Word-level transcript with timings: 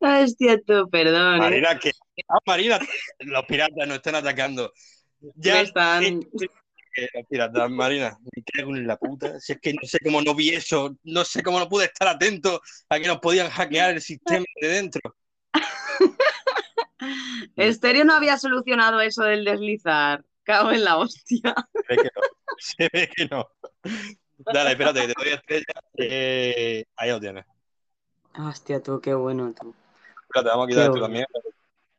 Hostia, 0.00 0.60
tú, 0.66 0.88
perdón. 0.90 1.36
¿eh? 1.36 1.38
Marina, 1.38 1.78
que. 1.78 1.92
Ah, 2.28 2.38
Marina, 2.46 2.78
los 3.20 3.44
piratas 3.44 3.86
nos 3.86 3.96
están 3.96 4.16
atacando. 4.16 4.72
Ya 5.36 5.60
están. 5.60 6.04
Eh, 6.04 7.08
los 7.14 7.26
piratas, 7.28 7.70
Marina, 7.70 8.16
me 8.20 8.42
cago 8.42 8.74
en 8.74 8.86
la 8.86 8.96
puta. 8.96 9.38
Si 9.38 9.52
es 9.52 9.60
que 9.60 9.74
no 9.74 9.80
sé 9.82 9.98
cómo 10.02 10.22
no 10.22 10.34
vi 10.34 10.50
eso, 10.50 10.96
no 11.04 11.24
sé 11.24 11.42
cómo 11.42 11.58
no 11.58 11.68
pude 11.68 11.84
estar 11.86 12.08
atento 12.08 12.60
a 12.88 12.98
que 12.98 13.06
nos 13.06 13.18
podían 13.18 13.50
hackear 13.50 13.90
el 13.90 14.00
sistema 14.00 14.44
de 14.60 14.68
dentro. 14.68 15.14
Estéreo 17.56 18.04
no 18.04 18.14
había 18.14 18.38
solucionado 18.38 19.00
eso 19.00 19.22
del 19.24 19.44
deslizar. 19.44 20.24
Cago 20.42 20.70
en 20.70 20.84
la 20.84 20.96
hostia. 20.96 21.54
Se 21.86 21.94
ve 21.94 22.02
que 22.02 22.10
no. 22.14 22.22
Se 22.58 22.88
ve 22.92 23.10
que 23.14 23.26
no. 23.26 23.48
Dale, 24.38 24.70
espérate, 24.70 25.00
que 25.00 25.06
te 25.08 25.14
doy 25.16 25.32
estrella. 25.32 25.64
Eh, 25.98 26.84
ahí 26.96 27.10
lo 27.10 27.20
tienes. 27.20 27.44
Hostia, 28.38 28.82
tú, 28.82 29.00
qué 29.00 29.14
bueno 29.14 29.52
tú. 29.58 29.74
Espérate, 30.22 30.48
vamos 30.50 30.66
a 30.66 30.68
quitar 30.68 30.90
bueno. 30.90 31.04
también. 31.04 31.26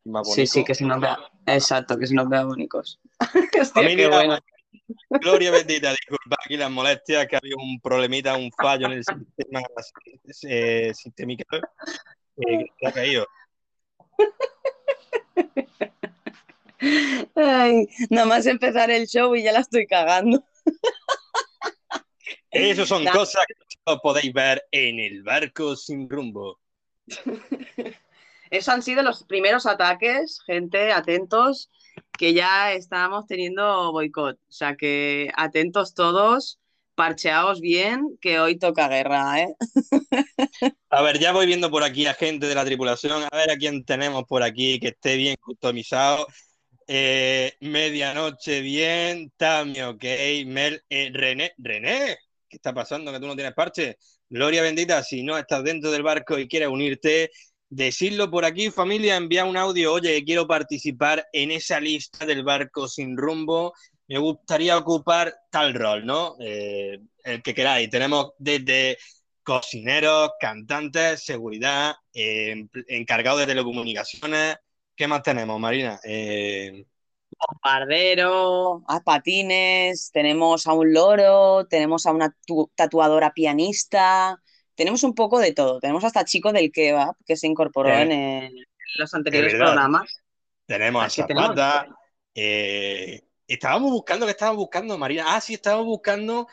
Más 0.05 0.33
Sí, 0.33 0.47
sí, 0.47 0.63
que 0.63 0.73
se 0.75 0.85
nos 0.85 1.01
vea. 1.01 1.17
Exacto, 1.45 1.97
que 1.97 2.07
se 2.07 2.13
nos 2.13 2.29
vea 2.29 2.43
bónicos. 2.45 2.99
Hostia, 3.19 3.65
Familia, 3.65 4.09
qué 4.09 4.15
bueno. 4.15 4.37
Gloria 5.21 5.51
bendita, 5.51 5.89
disculpa 5.91 6.37
aquí 6.45 6.55
las 6.55 6.69
molestias, 6.71 7.27
que 7.27 7.35
ha 7.35 7.39
habido 7.39 7.57
un 7.57 7.79
problemita, 7.81 8.37
un 8.37 8.51
fallo 8.51 8.85
en 8.87 8.93
el 8.93 9.03
sistema 9.03 9.61
eh, 10.43 10.93
sistémico 10.93 11.43
eh, 11.57 11.61
que 12.37 12.65
se 12.79 12.87
ha 12.87 12.91
caído. 12.91 13.27
Ay, 17.35 17.87
nada 18.09 18.27
más 18.27 18.45
empezar 18.45 18.91
el 18.91 19.07
show 19.07 19.35
y 19.35 19.43
ya 19.43 19.51
la 19.51 19.59
estoy 19.59 19.87
cagando. 19.87 20.43
Eso 22.51 22.85
son 22.85 23.03
Nah. 23.03 23.11
cosas 23.11 23.43
que 23.47 23.53
podéis 24.01 24.33
ver 24.33 24.63
en 24.71 24.99
el 24.99 25.23
barco 25.23 25.75
sin 25.75 26.09
rumbo. 26.09 26.59
Esos 28.49 28.73
han 28.73 28.81
sido 28.81 29.03
los 29.03 29.23
primeros 29.23 29.65
ataques, 29.65 30.39
gente, 30.45 30.91
atentos, 30.91 31.69
que 32.17 32.33
ya 32.33 32.73
estábamos 32.73 33.25
teniendo 33.27 33.91
boicot. 33.91 34.37
O 34.37 34.51
sea 34.51 34.75
que 34.75 35.31
atentos 35.35 35.93
todos, 35.93 36.59
parcheaos 36.95 37.59
bien, 37.61 38.17
que 38.21 38.39
hoy 38.39 38.57
toca 38.57 38.87
guerra, 38.87 39.41
¿eh? 39.41 39.55
A 40.89 41.01
ver, 41.01 41.19
ya 41.19 41.31
voy 41.31 41.45
viendo 41.45 41.69
por 41.69 41.83
aquí 41.83 42.05
a 42.07 42.13
gente 42.13 42.47
de 42.47 42.55
la 42.55 42.65
tripulación, 42.65 43.23
a 43.23 43.35
ver 43.35 43.51
a 43.51 43.57
quién 43.57 43.83
tenemos 43.83 44.23
por 44.23 44.41
aquí 44.41 44.79
que 44.79 44.89
esté 44.89 45.17
bien 45.17 45.35
customizado. 45.39 46.25
Eh, 46.87 47.57
medianoche 47.59 48.61
bien, 48.61 49.31
Tami, 49.35 49.81
ok, 49.81 50.03
Mel, 50.45 50.81
eh, 50.89 51.11
René, 51.13 51.51
René, 51.57 52.17
¿qué 52.49 52.57
está 52.57 52.73
pasando? 52.73 53.11
Que 53.11 53.19
tú 53.19 53.27
no 53.27 53.35
tienes 53.35 53.53
parche. 53.53 53.97
Gloria 54.29 54.61
bendita, 54.61 55.03
si 55.03 55.23
no 55.23 55.37
estás 55.37 55.63
dentro 55.63 55.91
del 55.91 56.03
barco 56.03 56.37
y 56.37 56.47
quieres 56.47 56.69
unirte, 56.69 57.31
decirlo 57.69 58.29
por 58.29 58.45
aquí, 58.45 58.71
familia, 58.71 59.15
envía 59.17 59.45
un 59.45 59.57
audio, 59.57 59.93
oye, 59.93 60.23
quiero 60.23 60.47
participar 60.47 61.25
en 61.33 61.51
esa 61.51 61.79
lista 61.79 62.25
del 62.25 62.43
barco 62.43 62.87
sin 62.87 63.17
rumbo, 63.17 63.73
me 64.07 64.17
gustaría 64.17 64.77
ocupar 64.77 65.35
tal 65.51 65.73
rol, 65.73 66.05
¿no? 66.05 66.35
Eh, 66.39 66.99
el 67.23 67.43
que 67.43 67.53
queráis, 67.53 67.89
tenemos 67.89 68.31
desde 68.37 68.97
cocineros, 69.43 70.31
cantantes, 70.39 71.23
seguridad, 71.23 71.95
eh, 72.13 72.67
encargados 72.87 73.41
de 73.41 73.47
telecomunicaciones. 73.47 74.57
¿Qué 74.95 75.07
más 75.07 75.23
tenemos, 75.23 75.59
Marina? 75.59 75.99
Eh, 76.03 76.85
Bombardero, 77.39 78.83
a 78.87 79.01
patines, 79.03 80.11
tenemos 80.11 80.67
a 80.67 80.73
un 80.73 80.93
loro, 80.93 81.65
tenemos 81.67 82.05
a 82.05 82.11
una 82.11 82.35
tu- 82.45 82.71
tatuadora 82.75 83.31
pianista, 83.33 84.41
tenemos 84.75 85.03
un 85.03 85.13
poco 85.13 85.39
de 85.39 85.53
todo. 85.53 85.79
Tenemos 85.79 86.03
hasta 86.03 86.25
chico 86.25 86.51
del 86.51 86.71
kebab 86.71 87.15
que 87.25 87.35
se 87.35 87.47
incorporó 87.47 87.89
Eh, 87.89 88.01
en, 88.01 88.11
el- 88.11 88.67
los 88.97 89.13
anteriores 89.13 89.53
programas. 89.53 90.21
tenemos 90.65 91.03
a 91.19 91.25
tenemos- 91.27 91.47
Zapata. 91.55 91.87
eh, 92.33 93.21
estábamos 93.47 93.91
buscando, 93.91 94.25
¿qué 94.25 94.31
estábamos 94.31 94.57
buscando, 94.59 94.97
Marina? 94.97 95.25
Ah, 95.35 95.41
sí, 95.41 95.53
estábamos 95.55 95.85
buscando 95.85 96.47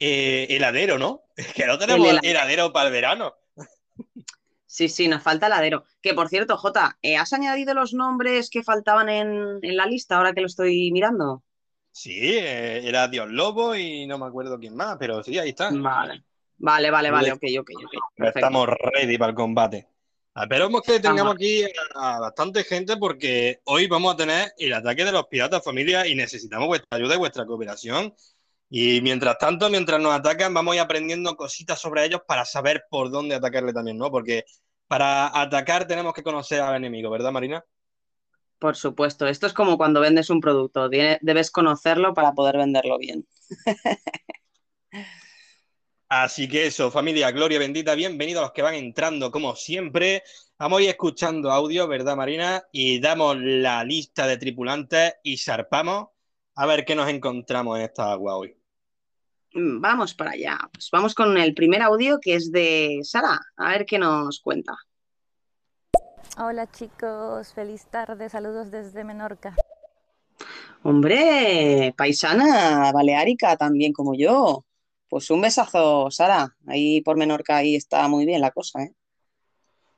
eh, 0.00 0.46
heladero, 0.50 0.98
¿no? 0.98 1.22
Que 1.56 1.66
no 1.66 1.78
tenemos 1.78 2.08
heladero. 2.08 2.28
heladero 2.30 2.72
para 2.72 2.88
el 2.88 2.92
verano. 2.92 3.34
Sí, 4.74 4.88
sí, 4.88 5.06
nos 5.06 5.22
falta 5.22 5.46
heladero. 5.46 5.84
Que 6.02 6.14
por 6.14 6.28
cierto, 6.28 6.56
Jota, 6.56 6.98
¿eh, 7.00 7.16
¿has 7.16 7.32
añadido 7.32 7.74
los 7.74 7.94
nombres 7.94 8.50
que 8.50 8.64
faltaban 8.64 9.08
en, 9.08 9.60
en 9.62 9.76
la 9.76 9.86
lista 9.86 10.16
ahora 10.16 10.32
que 10.32 10.40
lo 10.40 10.48
estoy 10.48 10.90
mirando? 10.90 11.44
Sí, 11.92 12.18
eh, 12.38 12.80
era 12.82 13.06
Dios 13.06 13.30
Lobo 13.30 13.76
y 13.76 14.04
no 14.08 14.18
me 14.18 14.26
acuerdo 14.26 14.58
quién 14.58 14.74
más, 14.74 14.96
pero 14.98 15.22
sí, 15.22 15.38
ahí 15.38 15.50
está. 15.50 15.70
Vale, 15.70 16.24
vale, 16.58 16.90
vale, 16.90 17.12
vale, 17.12 17.30
ok, 17.30 17.44
ok, 17.60 17.70
ok. 17.84 17.92
Perfecto. 18.16 18.38
Estamos 18.40 18.68
ready 18.68 19.16
para 19.16 19.30
el 19.30 19.36
combate. 19.36 19.86
Esperemos 20.34 20.82
que 20.82 20.98
tengamos 20.98 21.36
aquí 21.36 21.62
a 21.94 22.18
bastante 22.18 22.64
gente 22.64 22.96
porque 22.96 23.60
hoy 23.66 23.86
vamos 23.86 24.14
a 24.14 24.16
tener 24.16 24.54
el 24.58 24.72
ataque 24.72 25.04
de 25.04 25.12
los 25.12 25.28
piratas, 25.28 25.62
familia, 25.62 26.04
y 26.04 26.16
necesitamos 26.16 26.66
vuestra 26.66 26.98
ayuda 26.98 27.14
y 27.14 27.18
vuestra 27.18 27.46
cooperación. 27.46 28.12
Y 28.70 29.00
mientras 29.02 29.38
tanto, 29.38 29.70
mientras 29.70 30.00
nos 30.00 30.12
atacan, 30.14 30.52
vamos 30.54 30.72
a 30.72 30.76
ir 30.76 30.80
aprendiendo 30.82 31.36
cositas 31.36 31.80
sobre 31.80 32.04
ellos 32.04 32.22
para 32.26 32.44
saber 32.44 32.84
por 32.90 33.10
dónde 33.10 33.34
atacarle 33.36 33.72
también, 33.72 33.98
¿no? 33.98 34.10
Porque 34.10 34.44
para 34.88 35.40
atacar 35.40 35.86
tenemos 35.86 36.12
que 36.14 36.22
conocer 36.22 36.60
al 36.60 36.76
enemigo, 36.76 37.10
¿verdad, 37.10 37.32
Marina? 37.32 37.64
Por 38.58 38.76
supuesto, 38.76 39.26
esto 39.28 39.46
es 39.46 39.52
como 39.52 39.76
cuando 39.76 40.00
vendes 40.00 40.30
un 40.30 40.40
producto, 40.40 40.88
de- 40.88 41.18
debes 41.22 41.50
conocerlo 41.50 42.14
para 42.14 42.32
poder 42.34 42.56
venderlo 42.56 42.98
bien. 42.98 43.26
Así 46.08 46.48
que 46.48 46.66
eso, 46.66 46.90
familia, 46.90 47.30
gloria 47.32 47.58
bendita, 47.58 47.94
bienvenidos 47.94 48.40
a 48.40 48.44
los 48.44 48.52
que 48.52 48.62
van 48.62 48.74
entrando 48.74 49.30
como 49.30 49.56
siempre. 49.56 50.22
Vamos 50.58 50.78
a 50.78 50.82
ir 50.84 50.88
escuchando 50.90 51.50
audio, 51.50 51.88
¿verdad, 51.88 52.16
Marina? 52.16 52.62
Y 52.72 53.00
damos 53.00 53.36
la 53.38 53.82
lista 53.84 54.26
de 54.26 54.36
tripulantes 54.38 55.14
y 55.24 55.36
zarpamos 55.38 56.08
a 56.54 56.66
ver 56.66 56.84
qué 56.84 56.94
nos 56.94 57.08
encontramos 57.08 57.78
en 57.78 57.84
esta 57.84 58.12
agua 58.12 58.36
hoy. 58.36 58.56
Mm, 59.54 59.80
Vamos 59.80 60.14
para 60.14 60.32
allá. 60.32 60.58
Pues 60.72 60.88
vamos 60.90 61.14
con 61.14 61.36
el 61.36 61.54
primer 61.54 61.82
audio 61.82 62.18
que 62.20 62.34
es 62.34 62.50
de 62.50 63.00
Sara, 63.02 63.40
a 63.56 63.70
ver 63.70 63.86
qué 63.86 63.98
nos 63.98 64.40
cuenta. 64.40 64.74
Hola 66.36 66.70
chicos, 66.70 67.52
feliz 67.54 67.86
tarde, 67.86 68.28
saludos 68.28 68.70
desde 68.70 69.04
Menorca. 69.04 69.54
Hombre, 70.82 71.94
paisana 71.96 72.90
baleárica 72.92 73.56
también 73.56 73.92
como 73.92 74.14
yo. 74.14 74.64
Pues 75.08 75.30
un 75.30 75.40
besazo, 75.40 76.10
Sara. 76.10 76.56
Ahí 76.66 77.00
por 77.02 77.16
Menorca 77.16 77.58
ahí 77.58 77.76
está 77.76 78.08
muy 78.08 78.26
bien 78.26 78.40
la 78.40 78.50
cosa, 78.50 78.82
¿eh? 78.82 78.92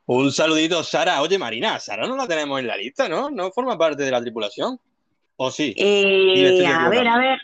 Un 0.05 0.31
saludito, 0.31 0.85
Sara. 0.85 1.21
Oye, 1.23 1.39
Marina, 1.39 1.81
Sara 1.81 2.07
no 2.07 2.17
la 2.17 2.29
tenemos 2.29 2.61
en 2.61 2.69
la 2.69 2.77
lista, 2.77 3.09
¿no? 3.09 3.31
¿No 3.31 3.51
forma 3.51 3.77
parte 3.77 4.05
de 4.05 4.11
la 4.11 4.21
tripulación? 4.21 4.79
¿O 5.37 5.51
sí? 5.51 5.75
Eh, 5.77 6.33
Sí, 6.35 6.45
estoy 6.45 6.65
a 6.67 6.89
ver, 6.89 7.07
a 7.09 7.19
ver. 7.19 7.39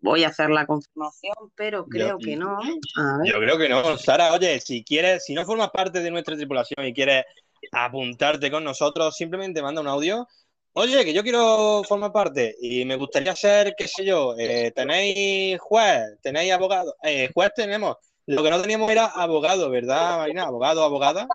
Voy 0.00 0.22
a 0.24 0.28
hacer 0.28 0.50
la 0.50 0.64
confirmación, 0.66 1.34
pero 1.56 1.86
creo 1.86 2.18
Yo- 2.18 2.24
que 2.24 2.36
no. 2.36 2.58
A 2.58 3.18
ver. 3.18 3.32
Yo 3.32 3.38
creo 3.40 3.58
que 3.58 3.68
no. 3.68 3.98
Sara, 3.98 4.32
oye, 4.32 4.60
si 4.60 4.84
quieres, 4.84 5.24
si 5.24 5.34
no 5.34 5.44
formas 5.44 5.70
parte 5.70 6.00
de 6.00 6.10
nuestra 6.10 6.36
tripulación 6.36 6.86
y 6.86 6.92
quieres 6.94 7.24
apuntarte 7.72 8.50
con 8.50 8.62
nosotros, 8.64 9.16
simplemente 9.16 9.60
manda 9.62 9.80
un 9.80 9.88
audio. 9.88 10.26
Oye, 10.74 11.04
que 11.04 11.12
yo 11.12 11.24
quiero 11.24 11.82
formar 11.88 12.12
parte 12.12 12.54
y 12.60 12.84
me 12.84 12.94
gustaría 12.94 13.34
ser, 13.34 13.74
qué 13.76 13.88
sé 13.88 14.04
yo, 14.04 14.36
eh, 14.38 14.70
tenéis 14.74 15.58
juez, 15.60 16.16
tenéis 16.22 16.52
abogado. 16.52 16.94
Eh, 17.02 17.30
juez 17.34 17.50
tenemos. 17.54 17.96
Lo 18.26 18.42
que 18.44 18.50
no 18.50 18.60
teníamos 18.60 18.90
era 18.90 19.06
abogado, 19.06 19.70
¿verdad, 19.70 20.18
Marina? 20.18 20.44
Abogado, 20.44 20.84
abogada. 20.84 21.26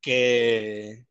Que 0.00 1.04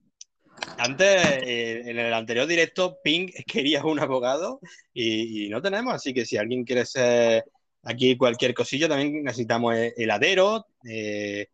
antes, 0.78 1.08
eh, 1.44 1.84
en 1.86 1.98
el 1.98 2.14
anterior 2.14 2.48
directo, 2.48 3.00
Pink 3.04 3.32
quería 3.48 3.84
un 3.84 4.00
abogado 4.00 4.60
y, 4.94 5.50
no 5.50 5.62
tenemos. 5.62 5.94
Así 5.94 6.14
que 6.14 6.26
si 6.26 6.38
alguien 6.38 6.64
quiere 6.64 6.86
ser 6.86 7.46
aquí 7.84 8.18
cualquier 8.18 8.54
cosilla, 8.54 8.88
también 8.88 9.24
necesitamos 9.24 9.76
eh, 9.76 9.94
heladero. 9.98 10.66
eh, 10.90 11.48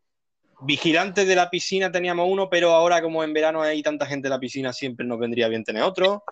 vigilante 0.61 1.25
de 1.25 1.35
la 1.35 1.50
piscina 1.50 1.91
teníamos 1.91 2.27
uno, 2.30 2.50
pero 2.50 2.71
ahora 2.71 3.01
como 3.01 3.24
en 3.24 3.33
verano 3.33 3.62
hay 3.62 3.81
tanta 3.81 4.06
gente 4.06 4.27
en 4.27 4.31
la 4.31 4.39
piscina, 4.39 4.74
siempre 4.74 5.06
nos 5.06 5.19
vendría 5.19 5.47
bien 5.47 5.63
tener 5.63 5.83
otro. 5.83 6.24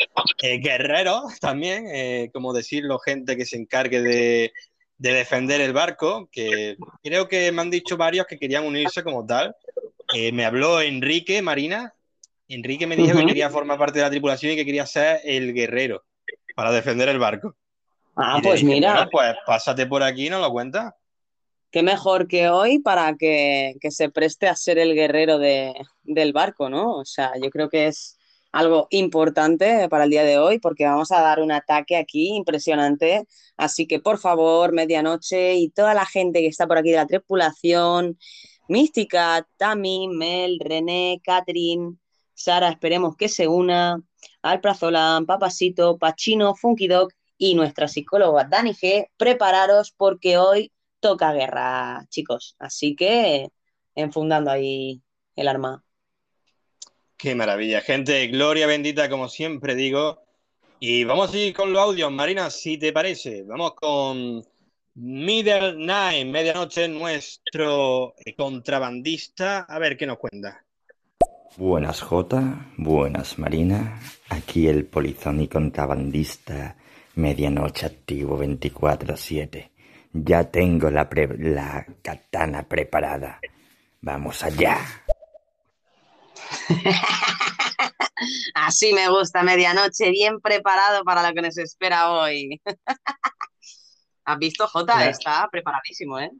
Eh, 0.41 0.59
guerrero 0.59 1.23
también, 1.41 1.87
eh, 1.93 2.29
como 2.33 2.53
decirlo, 2.53 2.99
gente 2.99 3.35
que 3.35 3.45
se 3.45 3.57
encargue 3.57 4.01
de, 4.01 4.53
de 4.97 5.13
defender 5.13 5.61
el 5.61 5.73
barco, 5.73 6.29
que 6.31 6.77
creo 7.03 7.27
que 7.27 7.51
me 7.51 7.61
han 7.61 7.71
dicho 7.71 7.97
varios 7.97 8.25
que 8.25 8.37
querían 8.37 8.65
unirse 8.65 9.03
como 9.03 9.25
tal. 9.25 9.55
Eh, 10.13 10.31
me 10.31 10.45
habló 10.45 10.81
Enrique 10.81 11.41
Marina. 11.41 11.93
Enrique 12.47 12.85
me 12.87 12.95
dijo 12.95 13.17
que 13.17 13.25
quería 13.25 13.49
formar 13.49 13.77
parte 13.77 13.99
de 13.99 14.05
la 14.05 14.09
tripulación 14.11 14.53
y 14.53 14.55
que 14.55 14.65
quería 14.65 14.85
ser 14.85 15.21
el 15.23 15.53
guerrero 15.53 16.03
para 16.55 16.71
defender 16.71 17.09
el 17.09 17.19
barco. 17.19 17.55
Ah, 18.15 18.35
Y 18.39 18.41
pues 18.43 18.61
dije, 18.61 18.73
mira, 18.75 18.93
"Bueno, 18.93 19.09
pues 19.11 19.35
pásate 19.45 19.85
por 19.87 20.03
aquí 20.03 20.27
y 20.27 20.29
nos 20.29 20.41
lo 20.41 20.51
cuentas. 20.51 20.93
qué 21.71 21.81
mejor 21.81 22.27
que 22.27 22.49
hoy 22.49 22.79
para 22.79 23.15
que, 23.15 23.73
que 23.81 23.89
se 23.91 24.09
preste 24.09 24.47
a 24.47 24.55
ser 24.55 24.77
el 24.77 24.93
guerrero 24.93 25.39
de, 25.39 25.73
del 26.03 26.31
barco, 26.33 26.69
¿no? 26.69 26.97
O 26.97 27.05
sea, 27.05 27.31
yo 27.41 27.49
creo 27.49 27.69
que 27.69 27.87
es 27.87 28.17
algo 28.51 28.85
importante 28.91 29.89
para 29.89 30.03
el 30.03 30.11
día 30.11 30.23
de 30.23 30.37
hoy 30.37 30.59
porque 30.59 30.85
vamos 30.85 31.11
a 31.11 31.21
dar 31.21 31.39
un 31.41 31.51
ataque 31.51 31.97
aquí 31.97 32.35
impresionante. 32.35 33.25
Así 33.57 33.87
que, 33.87 33.99
por 33.99 34.19
favor, 34.19 34.71
medianoche 34.73 35.55
y 35.55 35.69
toda 35.71 35.95
la 35.95 36.05
gente 36.05 36.41
que 36.41 36.47
está 36.47 36.67
por 36.67 36.77
aquí 36.77 36.91
de 36.91 36.97
la 36.97 37.07
tripulación, 37.07 38.19
Mística, 38.67 39.47
Tami, 39.57 40.07
Mel, 40.09 40.59
René, 40.59 41.19
Catherine, 41.23 41.95
Sara, 42.33 42.69
esperemos 42.69 43.15
que 43.15 43.29
se 43.29 43.47
una, 43.47 44.01
Alprazolan, 44.41 45.25
Papasito, 45.25 45.97
Pachino, 45.97 46.55
Funky 46.55 46.87
Dog 46.87 47.09
y 47.37 47.55
nuestra 47.55 47.87
psicóloga 47.87 48.45
Dani 48.45 48.73
G. 48.73 49.09
Prepararos 49.17 49.91
porque 49.91 50.37
hoy 50.37 50.71
toca 50.99 51.33
guerra, 51.33 52.05
chicos. 52.09 52.55
Así 52.59 52.95
que 52.95 53.49
enfundando 53.95 54.51
ahí 54.51 55.01
el 55.35 55.47
arma. 55.47 55.83
Qué 57.17 57.35
maravilla, 57.35 57.81
gente. 57.81 58.27
Gloria 58.27 58.67
bendita, 58.67 59.09
como 59.09 59.29
siempre 59.29 59.75
digo. 59.75 60.23
Y 60.79 61.05
vamos 61.05 61.33
a 61.33 61.37
ir 61.37 61.53
con 61.53 61.71
los 61.71 61.81
audios, 61.81 62.11
Marina, 62.11 62.49
si 62.49 62.77
te 62.77 62.91
parece. 62.91 63.43
Vamos 63.43 63.75
con 63.75 64.43
Middle 64.95 65.75
Night, 65.77 66.27
medianoche, 66.27 66.87
nuestro 66.89 68.15
contrabandista. 68.35 69.59
A 69.59 69.79
ver 69.79 69.95
qué 69.95 70.05
nos 70.05 70.17
cuenta. 70.17 70.65
Buenas 71.55 72.01
Jota, 72.01 72.71
buenas 72.77 73.37
Marina. 73.37 73.99
Aquí 74.29 74.67
el 74.67 74.87
polizón 74.87 75.39
y 75.39 75.47
contrabandista, 75.47 76.75
medianoche 77.13 77.85
activo 77.85 78.39
24-7. 78.39 79.69
Ya 80.13 80.49
tengo 80.49 80.89
la, 80.89 81.07
la 81.37 81.85
katana 82.01 82.63
preparada. 82.67 83.39
Vamos 84.01 84.43
allá. 84.43 84.79
Así 88.55 88.91
me 88.93 89.07
gusta, 89.09 89.43
medianoche, 89.43 90.09
bien 90.09 90.39
preparado 90.39 91.03
para 91.03 91.21
lo 91.27 91.35
que 91.35 91.43
nos 91.43 91.57
espera 91.59 92.13
hoy. 92.13 92.59
¿Has 94.25 94.39
visto, 94.39 94.67
Jota? 94.67 95.07
Está 95.07 95.47
preparadísimo, 95.51 96.17
¿eh? 96.19 96.31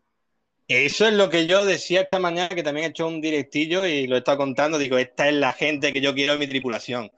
Eso 0.75 1.05
es 1.05 1.13
lo 1.13 1.29
que 1.29 1.45
yo 1.45 1.65
decía 1.65 2.01
esta 2.01 2.17
mañana, 2.17 2.49
que 2.49 2.63
también 2.63 2.87
he 2.87 2.89
hecho 2.89 3.05
un 3.05 3.21
directillo 3.21 3.85
y 3.85 4.07
lo 4.07 4.15
he 4.15 4.17
estado 4.17 4.39
contando. 4.39 4.79
Digo, 4.79 4.97
esta 4.97 5.29
es 5.29 5.35
la 5.35 5.53
gente 5.53 5.93
que 5.93 6.01
yo 6.01 6.15
quiero 6.15 6.33
en 6.33 6.39
mi 6.39 6.47
tripulación. 6.47 7.11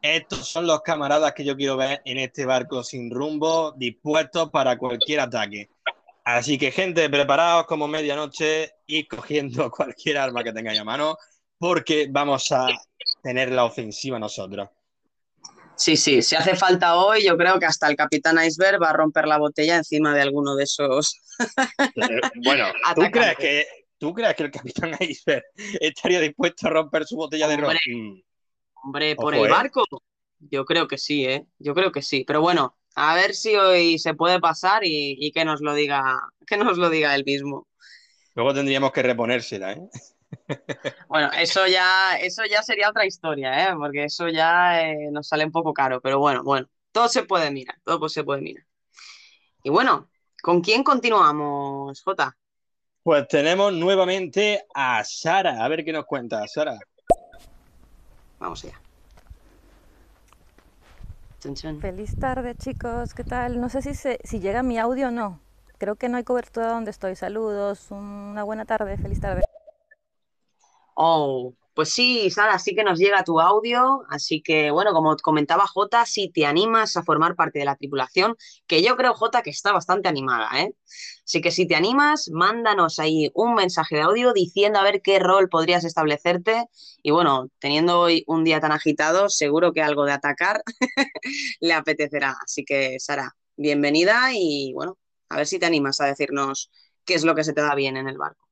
Estos 0.00 0.46
son 0.46 0.68
los 0.68 0.82
camaradas 0.82 1.32
que 1.32 1.44
yo 1.44 1.56
quiero 1.56 1.76
ver 1.76 2.00
en 2.04 2.18
este 2.18 2.46
barco 2.46 2.84
sin 2.84 3.10
rumbo, 3.10 3.72
dispuestos 3.72 4.50
para 4.50 4.78
cualquier 4.78 5.18
ataque. 5.18 5.68
Así 6.22 6.58
que, 6.58 6.70
gente, 6.70 7.10
preparaos 7.10 7.66
como 7.66 7.88
medianoche 7.88 8.74
y 8.86 9.02
cogiendo 9.08 9.68
cualquier 9.72 10.18
arma 10.18 10.44
que 10.44 10.52
tengáis 10.52 10.78
a 10.78 10.84
mano, 10.84 11.18
porque 11.58 12.06
vamos 12.08 12.52
a 12.52 12.68
tener 13.20 13.50
la 13.50 13.64
ofensiva 13.64 14.20
nosotros. 14.20 14.68
Sí, 15.76 15.96
sí, 15.96 16.22
si 16.22 16.34
hace 16.34 16.56
falta 16.56 16.96
hoy, 16.96 17.24
yo 17.24 17.36
creo 17.36 17.58
que 17.58 17.66
hasta 17.66 17.88
el 17.88 17.96
capitán 17.96 18.42
Iceberg 18.42 18.82
va 18.82 18.90
a 18.90 18.92
romper 18.94 19.28
la 19.28 19.38
botella 19.38 19.76
encima 19.76 20.14
de 20.14 20.22
alguno 20.22 20.56
de 20.56 20.64
esos. 20.64 21.20
Eh, 21.78 22.20
bueno, 22.42 22.64
¿tú 22.94 23.02
crees, 23.12 23.36
que, 23.36 23.66
¿tú 23.98 24.14
crees 24.14 24.34
que 24.34 24.44
el 24.44 24.50
capitán 24.50 24.96
Iceberg 24.98 25.44
estaría 25.54 26.20
dispuesto 26.20 26.66
a 26.66 26.70
romper 26.70 27.04
su 27.04 27.16
botella 27.16 27.46
de 27.46 27.56
ron? 27.58 27.76
Hombre, 28.82 29.16
por 29.16 29.34
el 29.34 29.44
¿eh? 29.44 29.50
barco. 29.50 29.84
Yo 30.38 30.64
creo 30.64 30.88
que 30.88 30.96
sí, 30.96 31.26
¿eh? 31.26 31.46
Yo 31.58 31.74
creo 31.74 31.92
que 31.92 32.02
sí. 32.02 32.24
Pero 32.26 32.40
bueno, 32.40 32.76
a 32.94 33.14
ver 33.14 33.34
si 33.34 33.54
hoy 33.56 33.98
se 33.98 34.14
puede 34.14 34.40
pasar 34.40 34.82
y, 34.84 35.30
que 35.32 35.44
nos 35.44 35.60
lo 35.60 35.74
diga, 35.74 36.20
que 36.46 36.56
nos 36.56 36.78
lo 36.78 36.88
diga 36.88 37.14
él 37.14 37.24
mismo. 37.26 37.66
Luego 38.34 38.54
tendríamos 38.54 38.92
que 38.92 39.02
reponérsela, 39.02 39.72
¿eh? 39.72 39.88
Bueno, 41.08 41.30
eso 41.32 41.66
ya, 41.66 42.16
eso 42.18 42.42
ya 42.44 42.62
sería 42.62 42.90
otra 42.90 43.06
historia, 43.06 43.68
¿eh? 43.68 43.74
Porque 43.76 44.04
eso 44.04 44.28
ya 44.28 44.82
eh, 44.82 45.10
nos 45.10 45.28
sale 45.28 45.44
un 45.44 45.52
poco 45.52 45.72
caro. 45.72 46.00
Pero 46.00 46.18
bueno, 46.18 46.42
bueno, 46.42 46.68
todo 46.92 47.08
se 47.08 47.22
puede 47.24 47.50
mirar, 47.50 47.76
todo 47.84 48.08
se 48.08 48.24
puede 48.24 48.42
mirar. 48.42 48.64
Y 49.62 49.70
bueno, 49.70 50.08
¿con 50.42 50.60
quién 50.60 50.82
continuamos, 50.82 52.02
Jota? 52.02 52.36
Pues 53.02 53.28
tenemos 53.28 53.72
nuevamente 53.72 54.64
a 54.74 55.02
Sara. 55.04 55.64
A 55.64 55.68
ver 55.68 55.84
qué 55.84 55.92
nos 55.92 56.06
cuenta, 56.06 56.46
Sara. 56.48 56.78
Vamos 58.38 58.64
allá. 58.64 58.80
Feliz 61.80 62.16
tarde, 62.18 62.56
chicos. 62.56 63.14
¿Qué 63.14 63.22
tal? 63.22 63.60
No 63.60 63.68
sé 63.68 63.82
si, 63.82 63.94
si 64.24 64.40
llega 64.40 64.62
mi 64.62 64.78
audio 64.78 65.08
o 65.08 65.10
no. 65.10 65.40
Creo 65.78 65.94
que 65.96 66.08
no 66.08 66.16
hay 66.16 66.24
cobertura 66.24 66.68
donde 66.68 66.90
estoy. 66.90 67.14
Saludos. 67.14 67.90
Una 67.90 68.42
buena 68.42 68.64
tarde. 68.64 68.96
Feliz 68.96 69.20
tarde. 69.20 69.45
Oh, 70.98 71.54
pues 71.74 71.90
sí, 71.92 72.30
Sara, 72.30 72.58
sí 72.58 72.74
que 72.74 72.82
nos 72.82 72.98
llega 72.98 73.22
tu 73.22 73.38
audio, 73.38 74.02
así 74.08 74.40
que 74.42 74.70
bueno, 74.70 74.92
como 74.94 75.14
comentaba 75.18 75.66
Jota, 75.66 76.06
si 76.06 76.30
te 76.30 76.46
animas 76.46 76.96
a 76.96 77.02
formar 77.02 77.34
parte 77.36 77.58
de 77.58 77.66
la 77.66 77.76
tripulación, 77.76 78.34
que 78.66 78.82
yo 78.82 78.96
creo, 78.96 79.12
Jota, 79.14 79.42
que 79.42 79.50
está 79.50 79.72
bastante 79.72 80.08
animada, 80.08 80.48
¿eh? 80.58 80.74
Así 81.24 81.42
que 81.42 81.50
si 81.50 81.66
te 81.66 81.74
animas, 81.76 82.30
mándanos 82.32 82.98
ahí 82.98 83.30
un 83.34 83.54
mensaje 83.54 83.96
de 83.96 84.02
audio 84.02 84.32
diciendo 84.32 84.78
a 84.78 84.82
ver 84.84 85.02
qué 85.02 85.18
rol 85.18 85.50
podrías 85.50 85.84
establecerte 85.84 86.64
y 87.02 87.10
bueno, 87.10 87.48
teniendo 87.58 88.00
hoy 88.00 88.24
un 88.26 88.42
día 88.44 88.60
tan 88.60 88.72
agitado, 88.72 89.28
seguro 89.28 89.72
que 89.74 89.82
algo 89.82 90.06
de 90.06 90.12
atacar 90.12 90.62
le 91.60 91.72
apetecerá. 91.74 92.36
Así 92.44 92.64
que, 92.64 92.98
Sara, 93.00 93.36
bienvenida 93.56 94.30
y 94.34 94.72
bueno, 94.74 94.98
a 95.28 95.36
ver 95.36 95.46
si 95.46 95.58
te 95.58 95.66
animas 95.66 96.00
a 96.00 96.06
decirnos 96.06 96.70
qué 97.04 97.14
es 97.14 97.24
lo 97.24 97.34
que 97.34 97.44
se 97.44 97.52
te 97.52 97.60
da 97.62 97.74
bien 97.74 97.96
en 97.98 98.08
el 98.08 98.16
barco. 98.18 98.45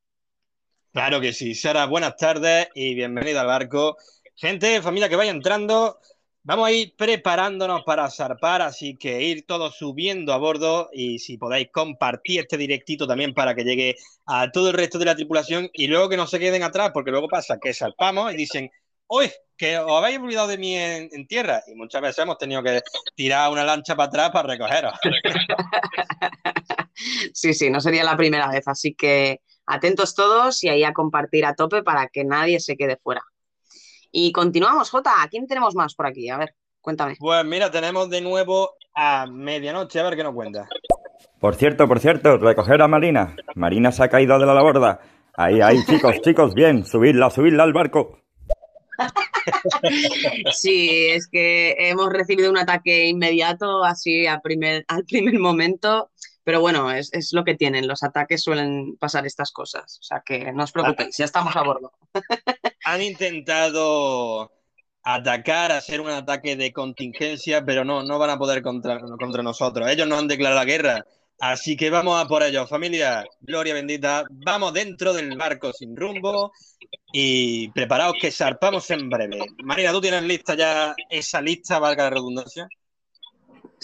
Claro 0.95 1.21
que 1.21 1.33
sí. 1.33 1.57
Sara, 1.57 1.87
buenas 1.87 2.17
tardes 2.17 2.69
y 2.73 2.95
bienvenida 2.95 3.41
al 3.41 3.49
barco. 3.49 3.97
Gente, 4.37 4.81
familia 4.81 5.09
que 5.09 5.17
vaya 5.17 5.33
entrando, 5.33 5.99
vamos 6.45 6.69
a 6.69 6.71
ir 6.71 6.95
preparándonos 6.97 7.83
para 7.83 8.09
zarpar, 8.09 8.63
así 8.63 8.95
que 8.95 9.21
ir 9.25 9.45
todos 9.45 9.77
subiendo 9.77 10.33
a 10.33 10.37
bordo 10.37 10.91
y 10.93 11.19
si 11.19 11.37
podéis 11.37 11.71
compartir 11.73 12.39
este 12.43 12.57
directito 12.57 13.09
también 13.09 13.35
para 13.35 13.57
que 13.57 13.65
llegue 13.65 13.97
a 14.27 14.53
todo 14.53 14.69
el 14.69 14.77
resto 14.77 15.01
de 15.01 15.07
la 15.07 15.17
tripulación 15.17 15.69
y 15.73 15.89
luego 15.89 16.09
que 16.09 16.17
no 16.17 16.29
se 16.29 16.39
queden 16.39 16.63
atrás, 16.63 16.93
porque 16.95 17.11
luego 17.11 17.27
pasa 17.27 17.59
que 17.61 17.75
zarpamos 17.75 18.33
y 18.33 18.37
dicen, 18.37 18.71
¡Uy! 19.09 19.31
Que 19.57 19.79
os 19.79 19.91
habéis 19.91 20.19
olvidado 20.19 20.47
de 20.47 20.59
mí 20.59 20.77
en, 20.77 21.27
tierra. 21.27 21.63
Y 21.67 21.75
muchas 21.75 22.03
veces 22.03 22.19
hemos 22.19 22.39
tenido 22.39 22.63
que 22.63 22.83
tirar 23.15 23.51
una 23.51 23.65
lancha 23.65 23.95
para 23.97 24.09
atrás 24.09 24.31
para 24.31 24.49
recogeros. 24.49 24.95
Sí, 27.35 27.53
sí, 27.53 27.71
no 27.71 27.81
sería 27.81 28.05
la 28.05 28.17
primera 28.17 28.49
vez, 28.49 28.69
así 28.69 28.95
que 28.95 29.41
atentos 29.67 30.15
todos 30.15 30.63
y 30.65 30.69
ahí 30.69 30.85
a 30.85 30.93
compartir 30.93 31.45
a 31.45 31.55
tope 31.55 31.83
para 31.83 32.09
que 32.09 32.25
nadie 32.25 32.61
se 32.61 32.77
quede 32.77 32.97
fuera. 32.97 33.23
Y 34.11 34.33
continuamos, 34.33 34.91
Jota, 34.91 35.23
¿a 35.23 35.29
quién 35.29 35.47
tenemos 35.47 35.75
más 35.75 35.95
por 35.95 36.07
aquí? 36.07 36.29
A 36.29 36.39
ver, 36.39 36.55
cuéntame. 36.81 37.17
Pues 37.19 37.45
mira, 37.45 37.71
tenemos 37.71 38.09
de 38.11 38.21
nuevo 38.21 38.75
a 38.95 39.27
medianoche, 39.27 39.99
a 40.01 40.05
ver 40.05 40.17
qué 40.17 40.23
nos 40.23 40.35
cuenta. 40.35 40.69
Por 41.41 41.57
cierto, 41.57 41.89
por 41.89 42.01
cierto, 42.01 42.39
recoger 42.39 42.81
a 42.81 42.89
Marina. 42.89 43.37
Marina 43.55 43.93
se 43.93 44.05
ha 44.05 44.09
caído 44.09 44.39
de 44.39 44.47
la 44.47 44.63
borda. 44.63 45.01
Ahí, 45.37 45.61
ahí, 45.61 45.85
chicos, 45.87 46.21
chicos, 46.21 46.55
bien, 46.55 46.85
subidla, 46.85 47.31
subidla 47.31 47.65
al 47.65 47.73
barco. 47.73 48.19
Sí, 50.55 51.09
es 51.11 51.29
que 51.29 51.75
hemos 51.79 52.11
recibido 52.11 52.51
un 52.51 52.57
ataque 52.57 53.07
inmediato, 53.07 53.85
así 53.85 54.25
primer, 54.43 54.85
al 54.89 55.05
primer 55.05 55.39
momento, 55.39 56.11
pero 56.45 56.61
bueno, 56.61 56.93
es, 56.93 57.33
lo 57.33 57.43
que 57.43 57.55
tienen, 57.55 57.89
los 57.89 58.03
ataques 58.03 58.43
suelen 58.43 58.97
pasar 58.99 59.27
estas 59.27 59.51
cosas, 59.51 59.99
o 59.99 60.03
sea 60.03 60.23
que 60.25 60.53
no 60.53 60.65
os 60.65 60.73
preocupéis, 60.73 61.17
ya 61.17 61.25
estamos 61.25 61.57
a 61.57 61.63
bordo. 61.63 61.93
Han 62.85 63.03
intentado 63.03 64.53
atacar, 65.03 65.73
hacer 65.73 66.03
un 66.03 66.11
ataque 66.11 66.57
de 66.57 66.73
contingencia, 66.73 67.65
pero 67.65 67.85
no, 67.85 68.03
no 68.03 68.19
van 68.19 68.31
a 68.31 68.39
poder 68.39 68.63
contra, 68.63 69.01
contra 69.01 69.43
nosotros. 69.43 69.89
Ellos 69.89 70.07
no 70.07 70.19
han 70.19 70.29
declarado 70.29 70.61
la 70.61 70.67
guerra, 70.67 71.07
así 71.41 71.77
que 71.77 71.89
vamos 71.89 72.23
a 72.23 72.29
por 72.29 72.43
ellos, 72.43 72.69
familia, 72.69 73.25
gloria 73.41 73.75
bendita, 73.75 74.25
vamos 74.31 74.75
dentro 74.75 75.15
del 75.15 75.37
barco 75.37 75.73
sin 75.73 75.97
rumbo 75.97 76.53
y 77.13 77.69
preparaos 77.71 78.17
que 78.21 78.31
zarpamos 78.31 78.91
en 78.91 79.09
breve. 79.09 79.47
Marina, 79.63 79.93
¿tú 79.93 80.01
tienes 80.03 80.23
lista 80.23 80.55
ya 80.55 80.95
esa 81.09 81.41
lista, 81.41 81.79
valga 81.79 82.05
la 82.05 82.11
redundancia? 82.11 82.69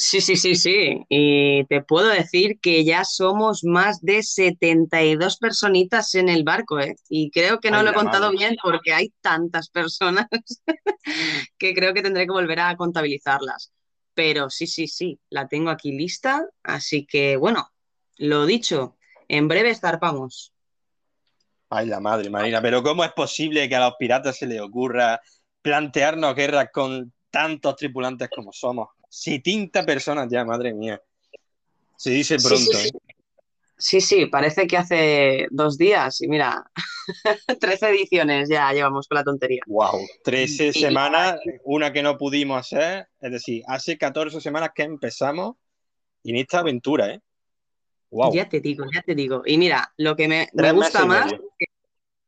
Sí, 0.00 0.22
sí, 0.22 0.36
sí, 0.36 0.54
sí. 0.54 1.04
Y 1.10 1.66
te 1.66 1.82
puedo 1.82 2.08
decir 2.08 2.58
que 2.58 2.84
ya 2.84 3.04
somos 3.04 3.64
más 3.64 4.00
de 4.00 4.22
72 4.22 5.36
personitas 5.36 6.14
en 6.14 6.30
el 6.30 6.42
barco, 6.42 6.80
¿eh? 6.80 6.96
Y 7.10 7.30
creo 7.30 7.60
que 7.60 7.70
no 7.70 7.82
lo 7.82 7.90
he 7.90 7.94
contado 7.94 8.30
bien 8.30 8.56
porque 8.62 8.94
hay 8.94 9.12
tantas 9.20 9.68
personas 9.68 10.26
que 11.58 11.74
creo 11.74 11.92
que 11.92 12.00
tendré 12.00 12.24
que 12.24 12.32
volver 12.32 12.60
a 12.60 12.76
contabilizarlas. 12.76 13.74
Pero 14.14 14.48
sí, 14.48 14.66
sí, 14.66 14.88
sí, 14.88 15.20
la 15.28 15.48
tengo 15.48 15.68
aquí 15.68 15.92
lista. 15.92 16.46
Así 16.62 17.04
que, 17.04 17.36
bueno, 17.36 17.68
lo 18.16 18.46
dicho, 18.46 18.96
en 19.28 19.48
breve 19.48 19.74
zarpamos. 19.74 20.54
Ay, 21.68 21.88
la 21.88 22.00
madre, 22.00 22.30
Marina, 22.30 22.62
pero 22.62 22.82
¿cómo 22.82 23.04
es 23.04 23.12
posible 23.12 23.68
que 23.68 23.76
a 23.76 23.80
los 23.80 23.96
piratas 23.98 24.38
se 24.38 24.46
les 24.46 24.62
ocurra 24.62 25.20
plantearnos 25.60 26.34
guerra 26.34 26.70
con 26.70 27.12
tantos 27.30 27.76
tripulantes 27.76 28.30
como 28.34 28.50
somos? 28.50 28.88
70 29.10 29.84
personas 29.84 30.28
ya, 30.30 30.44
madre 30.44 30.72
mía. 30.72 31.02
Se 31.96 32.10
dice 32.10 32.38
pronto. 32.38 32.78
¿eh? 32.78 32.90
Sí, 33.76 34.00
sí, 34.00 34.26
parece 34.26 34.66
que 34.66 34.76
hace 34.76 35.46
dos 35.50 35.76
días 35.76 36.20
y 36.20 36.28
mira, 36.28 36.64
13 37.60 37.88
ediciones 37.90 38.48
ya 38.48 38.72
llevamos 38.72 39.08
con 39.08 39.16
la 39.16 39.24
tontería. 39.24 39.62
Wow, 39.66 40.00
13 40.22 40.72
semanas, 40.72 41.40
una 41.64 41.92
que 41.92 42.02
no 42.02 42.16
pudimos 42.16 42.58
hacer, 42.58 43.08
es 43.20 43.32
decir, 43.32 43.62
hace 43.66 43.98
14 43.98 44.40
semanas 44.40 44.70
que 44.74 44.82
empezamos 44.82 45.56
en 46.24 46.36
esta 46.36 46.60
aventura, 46.60 47.14
¿eh? 47.14 47.20
Wow. 48.10 48.34
Ya 48.34 48.48
te 48.48 48.60
digo, 48.60 48.84
ya 48.92 49.02
te 49.02 49.14
digo. 49.14 49.42
Y 49.46 49.56
mira, 49.56 49.92
lo 49.96 50.16
que 50.16 50.28
me, 50.28 50.48
gusta 50.72 51.04
más, 51.04 51.32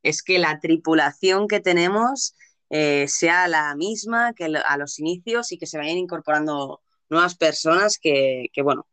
es 0.01 0.23
que 0.23 0.39
la 0.39 0.59
tripulación 0.59 1.47
que 1.47 1.59
tenemos 1.59 2.35
eh, 2.75 3.07
sea 3.07 3.47
la 3.47 3.75
misma 3.75 4.33
que 4.33 4.45
a 4.45 4.77
los 4.77 4.97
inicios 4.97 5.51
y 5.51 5.59
que 5.59 5.67
se 5.67 5.77
vayan 5.77 5.97
incorporando 5.97 6.81
nuevas 7.07 7.35
personas 7.35 7.99
que, 7.99 8.47
que, 8.51 8.63
bueno, 8.63 8.87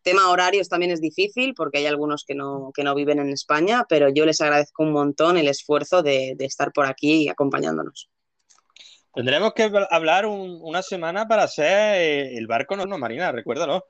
tema 0.00 0.30
horarios 0.30 0.70
también 0.70 0.90
es 0.90 1.02
difícil 1.02 1.52
porque 1.54 1.78
hay 1.78 1.86
algunos 1.86 2.24
que 2.24 2.34
no, 2.34 2.70
que 2.74 2.82
no 2.82 2.94
viven 2.94 3.18
en 3.18 3.28
España, 3.28 3.84
pero 3.88 4.08
yo 4.08 4.24
les 4.24 4.40
agradezco 4.40 4.84
un 4.84 4.92
montón 4.92 5.36
el 5.36 5.48
esfuerzo 5.48 6.02
de, 6.02 6.34
de 6.38 6.44
estar 6.46 6.72
por 6.72 6.86
aquí 6.86 7.28
acompañándonos. 7.28 8.08
Tendremos 9.12 9.52
que 9.52 9.70
hablar 9.90 10.24
un, 10.24 10.58
una 10.62 10.82
semana 10.82 11.26
para 11.26 11.42
hacer 11.42 11.96
eh, 12.00 12.36
el 12.38 12.46
barco 12.46 12.74
no, 12.74 12.86
no 12.86 12.96
marina, 12.96 13.32
recuérdalo. 13.32 13.84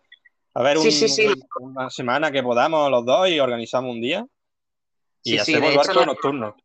A 0.54 0.62
ver, 0.62 0.78
un, 0.78 0.84
Sí, 0.84 0.90
sí, 0.90 1.08
sí. 1.08 1.26
un- 1.60 1.72
una 1.72 1.88
semana 1.90 2.32
que 2.32 2.42
podamos 2.42 2.90
los 2.90 3.04
dos 3.04 3.28
y 3.28 3.38
organizamos 3.38 3.92
un 3.94 4.00
día 4.00 4.26
y 5.22 5.38
hacemos 5.38 5.68
hecho, 5.70 5.76
barco 5.78 5.94
no- 5.94 6.06
nocturno. 6.06 6.56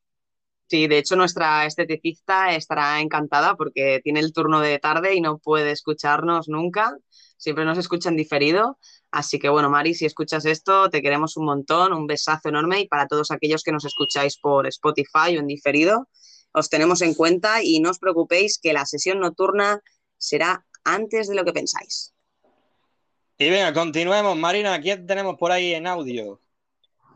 Sí, 0.72 0.88
de 0.88 1.00
hecho 1.00 1.18
nuestra 1.18 1.66
esteticista 1.66 2.56
estará 2.56 3.02
encantada 3.02 3.58
porque 3.58 4.00
tiene 4.06 4.22
el 4.22 4.32
turno 4.32 4.62
de 4.62 4.80
tarde 4.80 5.14
y 5.14 5.20
no 5.20 5.38
puede 5.38 5.72
escucharnos 5.72 6.48
nunca. 6.48 6.96
Siempre 7.36 7.66
nos 7.66 7.78
escucha 7.78 8.08
en 8.08 8.16
diferido. 8.16 8.80
Así 9.12 9.38
que 9.38 9.50
bueno, 9.50 9.70
Mari, 9.70 9.96
si 9.96 10.06
escuchas 10.06 10.46
esto, 10.46 10.90
te 10.90 11.02
queremos 11.02 11.36
un 11.36 11.44
montón, 11.44 11.92
un 11.92 12.08
besazo 12.08 12.48
enorme 12.48 12.80
y 12.80 12.88
para 12.88 13.06
todos 13.08 13.32
aquellos 13.32 13.64
que 13.64 13.74
nos 13.74 13.84
escucháis 13.84 14.38
por 14.38 14.66
Spotify 14.66 15.36
o 15.36 15.42
en 15.42 15.48
diferido, 15.48 16.08
os 16.54 16.70
tenemos 16.70 17.02
en 17.02 17.16
cuenta 17.16 17.62
y 17.62 17.82
no 17.82 17.90
os 17.90 18.00
preocupéis 18.00 18.58
que 18.58 18.72
la 18.72 18.86
sesión 18.86 19.20
nocturna 19.20 19.82
será 20.16 20.66
antes 20.86 21.28
de 21.28 21.36
lo 21.36 21.44
que 21.44 21.52
pensáis. 21.52 22.14
Y 23.38 23.50
venga, 23.50 23.74
continuemos. 23.74 24.38
Marina, 24.38 24.80
¿quién 24.80 25.06
tenemos 25.06 25.36
por 25.38 25.52
ahí 25.52 25.74
en 25.74 25.86
audio? 25.86 26.40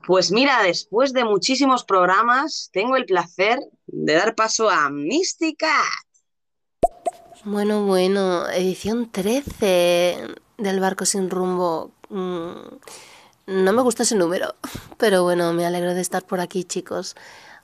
Pues 0.06 0.32
mira, 0.32 0.62
después 0.62 1.14
de 1.14 1.24
muchísimos 1.24 1.84
programas, 1.84 2.70
tengo 2.72 2.96
el 2.96 3.06
placer 3.06 3.60
de 3.88 4.14
dar 4.14 4.36
paso 4.36 4.70
a 4.70 4.90
Mística. 4.90 5.74
Bueno, 7.44 7.86
bueno, 7.86 8.48
edición 8.50 9.12
13 9.12 10.28
del 10.58 10.80
barco 10.80 11.06
sin 11.06 11.30
rumbo. 11.30 11.92
Mm, 12.10 12.54
No 13.48 13.74
me 13.74 13.82
gusta 13.82 14.04
ese 14.04 14.16
número, 14.16 14.56
pero 14.98 15.24
bueno, 15.24 15.54
me 15.54 15.66
alegro 15.66 15.94
de 15.94 16.02
estar 16.02 16.24
por 16.24 16.40
aquí, 16.40 16.64
chicos. 16.64 17.16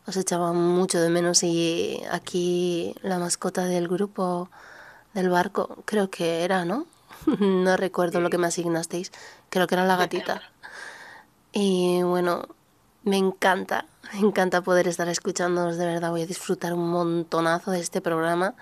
Os 0.08 0.18
echaba 0.18 0.54
mucho 0.54 1.00
de 1.00 1.10
menos 1.10 1.44
y 1.44 2.02
aquí 2.12 2.96
la 3.02 3.20
mascota 3.20 3.66
del 3.66 3.88
grupo 3.88 4.50
del 5.14 5.30
barco, 5.30 5.84
creo 5.86 6.10
que 6.10 6.44
era, 6.44 6.66
¿no? 6.66 6.86
No 7.40 7.78
recuerdo 7.78 8.20
lo 8.20 8.30
que 8.30 8.38
me 8.38 8.48
asignasteis, 8.48 9.12
creo 9.50 9.68
que 9.68 9.76
era 9.76 9.86
la 9.86 9.96
gatita. 9.96 10.42
Y 11.54 12.02
bueno, 12.04 12.48
me 13.04 13.18
encanta, 13.18 13.86
me 14.14 14.20
encanta 14.20 14.62
poder 14.62 14.88
estar 14.88 15.08
escuchándonos, 15.10 15.78
de 15.78 15.86
verdad, 15.86 16.12
voy 16.12 16.22
a 16.22 16.28
disfrutar 16.28 16.74
un 16.74 16.90
montonazo 16.90 17.72
de 17.72 17.80
este 17.80 18.02
programa. 18.02 18.56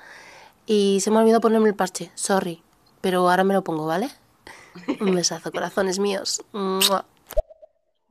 Y 0.65 0.99
se 1.01 1.11
me 1.11 1.17
olvidó 1.17 1.41
ponerme 1.41 1.69
el 1.69 1.75
parche, 1.75 2.11
sorry, 2.15 2.63
pero 3.01 3.29
ahora 3.29 3.43
me 3.43 3.53
lo 3.53 3.63
pongo, 3.63 3.85
¿vale? 3.85 4.09
Un 5.01 5.15
besazo, 5.15 5.51
corazones 5.51 5.99
míos. 5.99 6.43
¡Mua! 6.53 7.05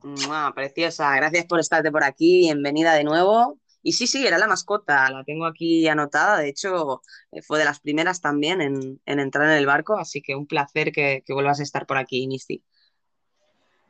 Mua, 0.01 0.53
preciosa, 0.55 1.13
gracias 1.15 1.45
por 1.45 1.59
estarte 1.59 1.91
por 1.91 2.03
aquí, 2.03 2.39
bienvenida 2.39 2.93
de 2.93 3.03
nuevo. 3.03 3.59
Y 3.81 3.93
sí, 3.93 4.07
sí, 4.07 4.25
era 4.27 4.37
la 4.37 4.47
mascota, 4.47 5.09
la 5.09 5.23
tengo 5.23 5.45
aquí 5.45 5.87
anotada, 5.87 6.37
de 6.37 6.49
hecho 6.49 7.01
eh, 7.31 7.41
fue 7.41 7.59
de 7.59 7.65
las 7.65 7.79
primeras 7.79 8.21
también 8.21 8.61
en, 8.61 9.01
en 9.05 9.19
entrar 9.19 9.47
en 9.49 9.57
el 9.57 9.65
barco, 9.65 9.97
así 9.97 10.21
que 10.21 10.35
un 10.35 10.47
placer 10.47 10.91
que, 10.91 11.23
que 11.25 11.33
vuelvas 11.33 11.59
a 11.59 11.63
estar 11.63 11.85
por 11.85 11.97
aquí, 11.97 12.27
Misty. 12.27 12.63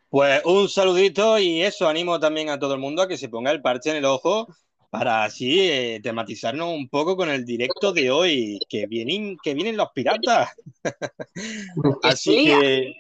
Pues 0.10 0.42
un 0.46 0.68
saludito 0.68 1.38
y 1.38 1.62
eso, 1.62 1.88
animo 1.88 2.20
también 2.20 2.50
a 2.50 2.58
todo 2.60 2.74
el 2.74 2.80
mundo 2.80 3.02
a 3.04 3.08
que 3.08 3.18
se 3.18 3.30
ponga 3.30 3.52
el 3.52 3.62
parche 3.62 3.92
en 3.92 3.98
el 3.98 4.06
ojo 4.06 4.48
para 4.90 5.24
así 5.24 5.60
eh, 5.60 6.00
tematizarnos 6.02 6.74
un 6.74 6.90
poco 6.90 7.16
con 7.16 7.30
el 7.30 7.46
directo 7.46 7.92
de 7.92 8.10
hoy, 8.10 8.60
que 8.68 8.88
vienen, 8.88 9.38
que 9.44 9.54
vienen 9.54 9.78
los 9.78 9.90
piratas. 9.94 10.50
Así 12.04 12.32
Sí. 12.34 12.46
que, 12.46 12.94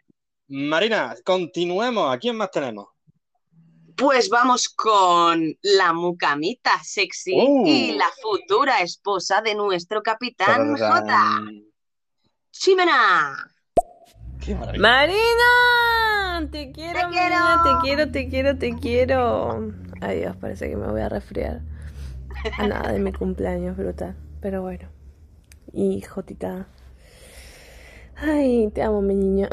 Marina, 0.49 1.15
continuemos. 1.25 2.13
¿A 2.13 2.19
quién 2.19 2.35
más 2.35 2.51
tenemos? 2.51 2.87
Pues 3.95 4.29
vamos 4.29 4.69
con 4.69 5.57
la 5.61 5.93
mucamita 5.93 6.81
sexy 6.83 7.33
Uh. 7.35 7.65
y 7.67 7.91
la 7.93 8.09
futura 8.21 8.81
esposa 8.81 9.41
de 9.41 9.55
nuestro 9.55 10.01
capitán 10.03 10.77
J. 10.77 11.05
Tararán. 11.05 11.65
Ximena. 14.49 14.71
Qué 14.71 14.79
maravilla. 14.79 14.81
Marina, 14.81 16.51
te 16.51 16.71
quiero, 16.71 16.99
Te 16.99 17.07
quiero. 17.09 17.35
niña, 17.35 17.63
te 17.63 17.69
quiero, 17.83 18.11
te 18.11 18.29
quiero, 18.29 18.57
te 18.57 18.75
quiero. 18.79 19.71
Ay 20.01 20.19
Dios, 20.19 20.35
parece 20.37 20.69
que 20.69 20.75
me 20.75 20.87
voy 20.87 21.01
a 21.01 21.09
resfriar. 21.09 21.61
A 22.57 22.67
nada 22.67 22.91
de 22.91 22.99
mi 22.99 23.11
cumpleaños, 23.11 23.75
brutal. 23.77 24.15
Pero 24.41 24.61
bueno. 24.61 24.87
Y 25.73 26.01
Jotita. 26.01 26.67
Ay, 28.15 28.69
te 28.73 28.81
amo, 28.81 29.01
mi 29.01 29.15
niño. 29.15 29.47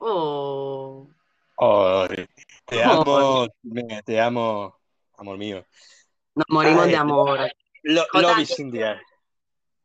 Oh. 0.00 1.06
Ay, 1.58 2.26
te 2.66 2.82
amo, 2.82 3.46
me- 3.62 4.02
te 4.04 4.20
amo, 4.20 4.74
amor 5.16 5.38
mío. 5.38 5.64
Nos 6.34 6.46
morimos 6.48 6.84
Ay. 6.84 6.90
de 6.90 6.96
amor. 6.96 7.38
Lo, 7.82 8.04
love 8.14 8.38
is 8.40 8.58
in 8.58 8.70
the 8.70 8.82
air. 8.82 9.00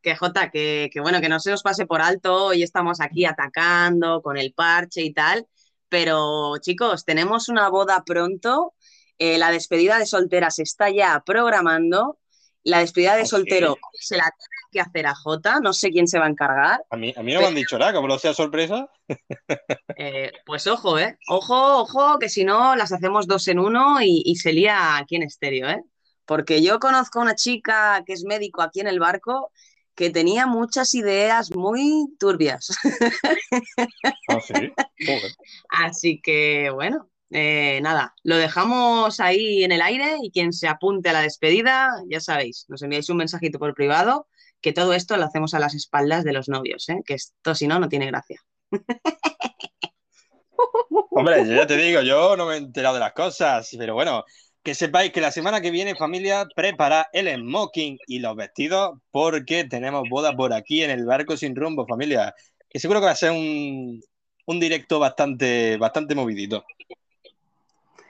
Que 0.01 0.15
Jota, 0.15 0.50
que, 0.50 0.89
que 0.91 1.00
bueno, 1.00 1.22
que 1.22 1.29
no 1.29 1.39
se 1.39 1.53
os 1.53 1.62
pase 1.62 1.86
por 1.86 2.01
alto, 2.01 2.46
hoy 2.46 2.63
estamos 2.63 3.00
aquí 3.01 3.25
atacando 3.25 4.22
con 4.22 4.36
el 4.38 4.51
parche 4.53 5.01
y 5.03 5.13
tal, 5.13 5.48
pero 5.89 6.58
chicos, 6.58 7.05
tenemos 7.05 7.50
una 7.50 7.70
boda 7.70 8.03
pronto, 8.03 8.74
eh, 9.20 9.38
la 9.38 9.51
despedida 9.51 10.00
de 10.00 10.08
soltera 10.08 10.50
se 10.50 10.63
está 10.63 10.89
ya 10.89 11.22
programando, 11.24 12.17
la 12.63 12.79
despedida 12.79 13.15
de 13.15 13.22
¿Ah, 13.22 13.25
sí? 13.25 13.29
soltero 13.29 13.77
se 13.93 14.17
la 14.17 14.24
tienen 14.24 14.70
que 14.72 14.79
hacer 14.81 15.05
a 15.05 15.13
Jota, 15.13 15.60
no 15.60 15.72
sé 15.74 15.91
quién 15.91 16.08
se 16.08 16.17
va 16.17 16.25
a 16.25 16.29
encargar, 16.29 16.81
A 16.89 16.98
mí, 16.98 17.13
a 17.15 17.22
mí 17.22 17.34
no 17.34 17.41
me 17.41 17.48
han 17.48 17.55
dicho 17.55 17.77
nada, 17.77 17.93
como 17.93 18.08
lo 18.08 18.17
sea 18.17 18.34
sorpresa. 18.34 18.89
Eh, 19.96 20.31
pues 20.46 20.65
ojo, 20.67 20.98
¿eh? 20.98 21.17
Ojo, 21.27 21.81
ojo, 21.81 22.17
que 22.17 22.29
si 22.29 22.43
no 22.43 22.75
las 22.75 22.91
hacemos 22.91 23.27
dos 23.27 23.48
en 23.48 23.60
uno 23.60 24.01
y, 24.01 24.24
y 24.25 24.38
se 24.38 24.53
lía 24.53 24.98
aquí 24.98 25.15
en 25.17 25.24
estéreo, 25.24 25.70
¿eh? 25.70 25.84
Porque 26.25 26.62
yo 26.63 26.79
conozco 26.79 27.20
a 27.20 27.24
una 27.24 27.36
chica 27.36 28.03
que 28.05 28.13
es 28.13 28.24
médico 28.24 28.62
aquí 28.62 28.79
en 28.79 28.88
el 28.88 29.00
barco 29.00 29.51
que 29.95 30.10
tenía 30.10 30.48
muchas 30.48 30.93
ideas 30.93 31.55
muy 31.55 32.07
turbias. 32.19 32.69
Ah, 34.27 34.39
sí. 34.39 34.53
Joder. 35.05 35.31
Así 35.69 36.21
que, 36.21 36.69
bueno, 36.69 37.10
eh, 37.31 37.79
nada, 37.81 38.13
lo 38.24 38.38
dejamos 38.38 39.19
ahí 39.19 39.63
en 39.63 39.71
el 39.71 39.81
aire 39.81 40.17
y 40.21 40.31
quien 40.31 40.53
se 40.53 40.67
apunte 40.67 41.10
a 41.10 41.13
la 41.13 41.21
despedida, 41.21 41.89
ya 42.10 42.19
sabéis, 42.19 42.65
nos 42.69 42.81
enviáis 42.81 43.10
un 43.10 43.17
mensajito 43.17 43.60
por 43.60 43.74
privado, 43.74 44.27
que 44.62 44.74
todo 44.74 44.93
esto 44.93 45.17
lo 45.17 45.25
hacemos 45.25 45.53
a 45.53 45.60
las 45.60 45.74
espaldas 45.74 46.24
de 46.24 46.33
los 46.33 46.50
novios, 46.50 46.88
¿eh? 46.89 47.01
Que 47.05 47.15
esto 47.15 47.55
si 47.55 47.67
no, 47.67 47.79
no 47.79 47.89
tiene 47.89 48.07
gracia. 48.07 48.41
Hombre, 51.10 51.45
yo 51.48 51.55
ya 51.55 51.67
te 51.67 51.77
digo, 51.77 52.01
yo 52.01 52.36
no 52.38 52.45
me 52.45 52.55
he 52.55 52.57
enterado 52.57 52.95
de 52.95 53.01
las 53.01 53.13
cosas, 53.13 53.69
pero 53.77 53.93
bueno, 53.93 54.24
que 54.63 54.75
sepáis 54.75 55.12
que 55.12 55.22
la 55.22 55.32
semana 55.32 55.62
que 55.62 55.72
viene, 55.72 55.96
familia, 55.96 56.48
prepara 56.56 57.08
el 57.13 57.34
smoking 57.36 57.98
y 58.08 58.20
los 58.20 58.36
vestidos 58.36 59.00
porque 59.12 59.65
tenemos 59.65 60.03
boda 60.10 60.36
por 60.36 60.53
aquí 60.53 60.84
en 60.84 60.91
el 60.91 61.06
barco 61.06 61.36
sin 61.36 61.56
rumbo, 61.56 61.88
familia. 61.88 62.34
Que 62.70 62.80
seguro 62.80 63.00
que 63.00 63.08
va 63.08 63.12
a 63.12 63.15
ser 63.15 63.32
un, 63.32 64.01
un 64.46 64.60
directo 64.60 65.00
bastante, 65.00 65.77
bastante 65.77 66.15
movidito. 66.15 66.63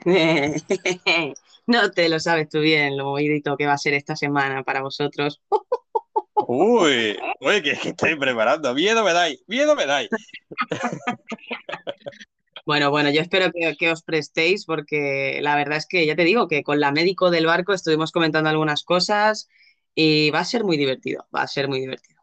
No 1.67 1.91
te 1.91 2.09
lo 2.09 2.19
sabes 2.19 2.49
tú 2.49 2.59
bien, 2.59 2.97
lo 2.97 3.05
movidito 3.05 3.55
que 3.55 3.67
va 3.67 3.73
a 3.73 3.77
ser 3.77 3.93
esta 3.93 4.15
semana 4.15 4.63
para 4.63 4.81
vosotros. 4.81 5.39
Uy, 6.47 7.15
uy, 7.39 7.61
que, 7.61 7.77
que 7.77 7.89
estoy 7.89 8.17
preparando. 8.17 8.73
Miedo 8.73 9.05
me 9.05 9.13
dais, 9.13 9.41
miedo 9.47 9.75
me 9.75 9.85
dais. 9.85 10.09
Bueno, 12.65 12.91
bueno, 12.91 13.09
yo 13.09 13.21
espero 13.21 13.51
que, 13.51 13.75
que 13.75 13.91
os 13.91 14.03
prestéis 14.03 14.65
porque 14.65 15.39
la 15.41 15.55
verdad 15.55 15.77
es 15.77 15.87
que 15.87 16.05
ya 16.05 16.15
te 16.15 16.23
digo 16.23 16.47
que 16.47 16.63
con 16.63 16.79
la 16.79 16.91
médico 16.91 17.31
del 17.31 17.45
barco 17.45 17.73
estuvimos 17.73 18.11
comentando 18.11 18.49
algunas 18.49 18.83
cosas 18.83 19.49
y 19.95 20.29
va 20.29 20.39
a 20.39 20.45
ser 20.45 20.63
muy 20.63 20.77
divertido, 20.77 21.27
va 21.35 21.41
a 21.41 21.47
ser 21.47 21.67
muy 21.67 21.79
divertido. 21.79 22.21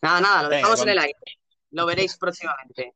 Nada, 0.00 0.20
nada, 0.20 0.42
lo 0.44 0.48
Venga, 0.48 0.58
dejamos 0.58 0.82
en 0.82 0.88
el 0.90 0.98
aire. 0.98 1.18
Lo 1.70 1.86
veréis 1.86 2.16
próximamente. 2.16 2.94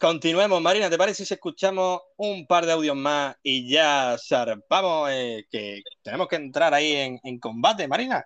Continuemos, 0.00 0.62
Marina, 0.62 0.88
¿te 0.88 0.96
parece 0.96 1.24
si 1.26 1.34
escuchamos 1.34 2.00
un 2.16 2.46
par 2.46 2.64
de 2.64 2.72
audios 2.72 2.96
más 2.96 3.36
y 3.42 3.68
ya 3.68 4.16
zarpamos? 4.16 5.10
eh, 5.10 5.46
que 5.50 5.82
tenemos 6.02 6.28
que 6.28 6.36
entrar 6.36 6.72
ahí 6.72 6.92
en, 6.92 7.20
en 7.24 7.38
combate, 7.38 7.88
Marina. 7.88 8.24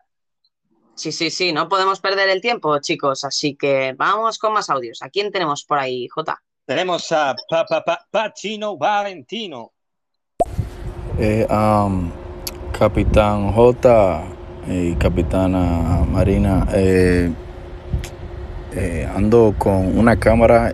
Sí, 0.94 1.10
sí, 1.10 1.30
sí, 1.30 1.52
no 1.52 1.68
podemos 1.68 2.00
perder 2.00 2.28
el 2.28 2.42
tiempo, 2.42 2.78
chicos, 2.78 3.24
así 3.24 3.56
que 3.56 3.94
vamos 3.96 4.38
con 4.38 4.52
más 4.52 4.68
audios. 4.68 5.02
¿A 5.02 5.08
quién 5.08 5.32
tenemos 5.32 5.64
por 5.64 5.78
ahí, 5.78 6.06
Jota? 6.08 6.42
Tenemos 6.64 7.10
a 7.10 7.34
pa, 7.50 7.66
pa, 7.66 7.82
pa, 7.82 8.06
Pachino 8.08 8.76
Valentino. 8.76 9.72
Eh, 11.18 11.44
um, 11.50 12.08
Capitán 12.78 13.52
J 13.52 14.22
y 14.68 14.94
Capitana 14.94 16.04
Marina, 16.08 16.68
eh, 16.72 17.32
eh, 18.76 19.08
ando 19.12 19.56
con 19.58 19.98
una 19.98 20.14
cámara 20.16 20.72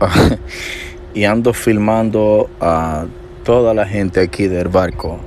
y 1.14 1.24
ando 1.24 1.52
filmando 1.52 2.48
a 2.58 3.04
toda 3.44 3.74
la 3.74 3.86
gente 3.86 4.20
aquí 4.20 4.48
del 4.48 4.68
barco, 4.68 5.20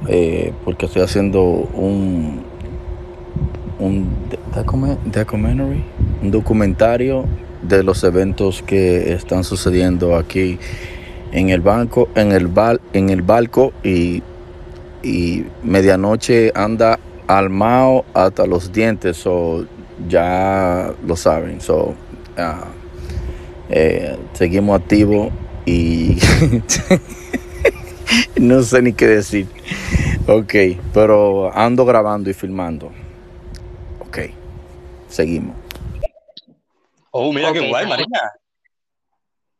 porque 0.66 0.88
estoy 0.88 1.04
haciendo 1.04 1.44
un, 1.44 2.44
un 3.78 4.10
documentario 6.24 7.26
de 7.62 7.84
los 7.84 8.04
eventos 8.04 8.62
que 8.62 9.14
están 9.14 9.44
sucediendo 9.44 10.16
aquí 10.16 10.60
en 11.32 11.50
el 11.50 11.62
banco, 11.62 12.10
en 12.16 12.32
el 12.32 12.50
en 12.94 13.10
el 13.10 13.22
barco 13.22 13.74
y, 13.84 14.24
y 15.04 15.46
medianoche 15.64 16.52
anda 16.56 17.00
armado 17.28 18.06
hasta 18.14 18.46
los 18.48 18.72
dientes, 18.72 19.18
so 19.18 19.66
ya 20.08 20.92
lo 21.06 21.16
saben, 21.16 21.62
so 21.62 21.94
ah, 22.38 22.66
eh, 23.70 24.18
seguimos 24.34 24.82
activos 24.82 25.32
y 25.66 26.18
no 28.40 28.64
sé 28.64 28.82
ni 28.82 28.94
qué 28.94 29.08
decir. 29.08 29.48
Ok, 30.28 30.54
pero 30.94 31.56
ando 31.56 31.86
grabando 31.86 32.30
y 32.30 32.34
filmando. 32.34 32.92
Ok, 34.00 34.20
seguimos. 35.08 35.56
Oh, 37.22 37.34
mira 37.34 37.52
qué 37.52 37.68
guay. 37.68 37.86
Marina. 37.86 38.32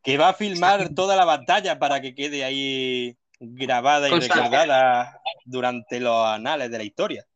Que 0.02 0.16
va 0.16 0.30
a 0.30 0.32
filmar 0.32 0.94
toda 0.94 1.14
la 1.14 1.26
batalla 1.26 1.78
para 1.78 2.00
que 2.00 2.14
quede 2.14 2.42
ahí 2.42 3.18
grabada 3.38 4.08
y 4.08 4.18
recordada 4.18 5.20
durante 5.44 6.00
los 6.00 6.26
anales 6.26 6.70
de 6.70 6.78
la 6.78 6.84
historia. 6.84 7.26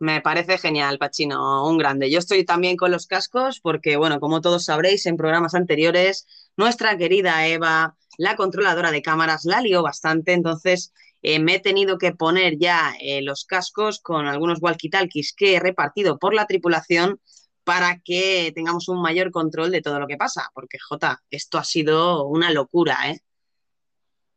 Me 0.00 0.20
parece 0.20 0.58
genial, 0.58 0.98
Pachino, 0.98 1.68
un 1.68 1.78
grande. 1.78 2.10
Yo 2.10 2.18
estoy 2.18 2.44
también 2.44 2.76
con 2.76 2.90
los 2.90 3.06
cascos 3.06 3.60
porque, 3.60 3.96
bueno, 3.96 4.18
como 4.18 4.40
todos 4.40 4.64
sabréis, 4.64 5.06
en 5.06 5.16
programas 5.16 5.54
anteriores, 5.54 6.26
nuestra 6.56 6.98
querida 6.98 7.46
Eva, 7.46 7.96
la 8.18 8.34
controladora 8.34 8.90
de 8.90 9.02
cámaras, 9.02 9.44
la 9.44 9.60
lió 9.60 9.84
bastante, 9.84 10.32
entonces 10.32 10.92
eh, 11.22 11.38
me 11.38 11.54
he 11.54 11.60
tenido 11.60 11.96
que 11.96 12.10
poner 12.12 12.58
ya 12.58 12.94
eh, 13.00 13.22
los 13.22 13.44
cascos 13.44 14.00
con 14.00 14.26
algunos 14.26 14.60
walkie-talkies 14.60 15.32
que 15.34 15.54
he 15.54 15.60
repartido 15.60 16.18
por 16.18 16.34
la 16.34 16.46
tripulación 16.46 17.20
para 17.66 17.98
que 17.98 18.52
tengamos 18.54 18.88
un 18.88 19.02
mayor 19.02 19.32
control 19.32 19.72
de 19.72 19.82
todo 19.82 19.98
lo 19.98 20.06
que 20.06 20.16
pasa, 20.16 20.48
porque, 20.54 20.78
Jota, 20.78 21.20
esto 21.28 21.58
ha 21.58 21.64
sido 21.64 22.24
una 22.26 22.52
locura, 22.52 22.96
¿eh? 23.10 23.18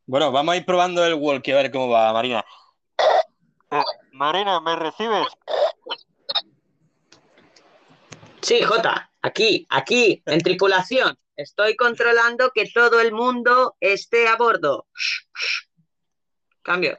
Bueno, 0.07 0.31
vamos 0.31 0.53
a 0.53 0.57
ir 0.57 0.65
probando 0.65 1.05
el 1.05 1.13
walkie 1.13 1.51
a 1.51 1.57
ver 1.57 1.69
cómo 1.69 1.89
va, 1.89 2.11
Marina. 2.11 2.43
Eh, 3.69 3.83
Marina, 4.13 4.59
¿me 4.61 4.75
recibes? 4.75 5.27
Sí, 8.41 8.63
Jota, 8.63 9.11
aquí, 9.21 9.67
aquí, 9.69 10.23
en 10.25 10.41
tripulación. 10.41 11.15
Estoy 11.35 11.75
controlando 11.75 12.49
que 12.49 12.67
todo 12.73 12.99
el 12.99 13.11
mundo 13.11 13.75
esté 13.79 14.27
a 14.27 14.37
bordo. 14.37 14.87
Cambio. 16.63 16.97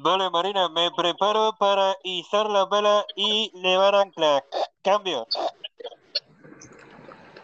Vale, 0.00 0.30
Marina, 0.30 0.68
me 0.68 0.90
preparo 0.96 1.54
para 1.58 1.96
izar 2.04 2.48
la 2.48 2.66
vela 2.66 3.04
y 3.16 3.50
levar 3.54 3.94
ancla. 3.94 4.44
Cambio. 4.82 5.26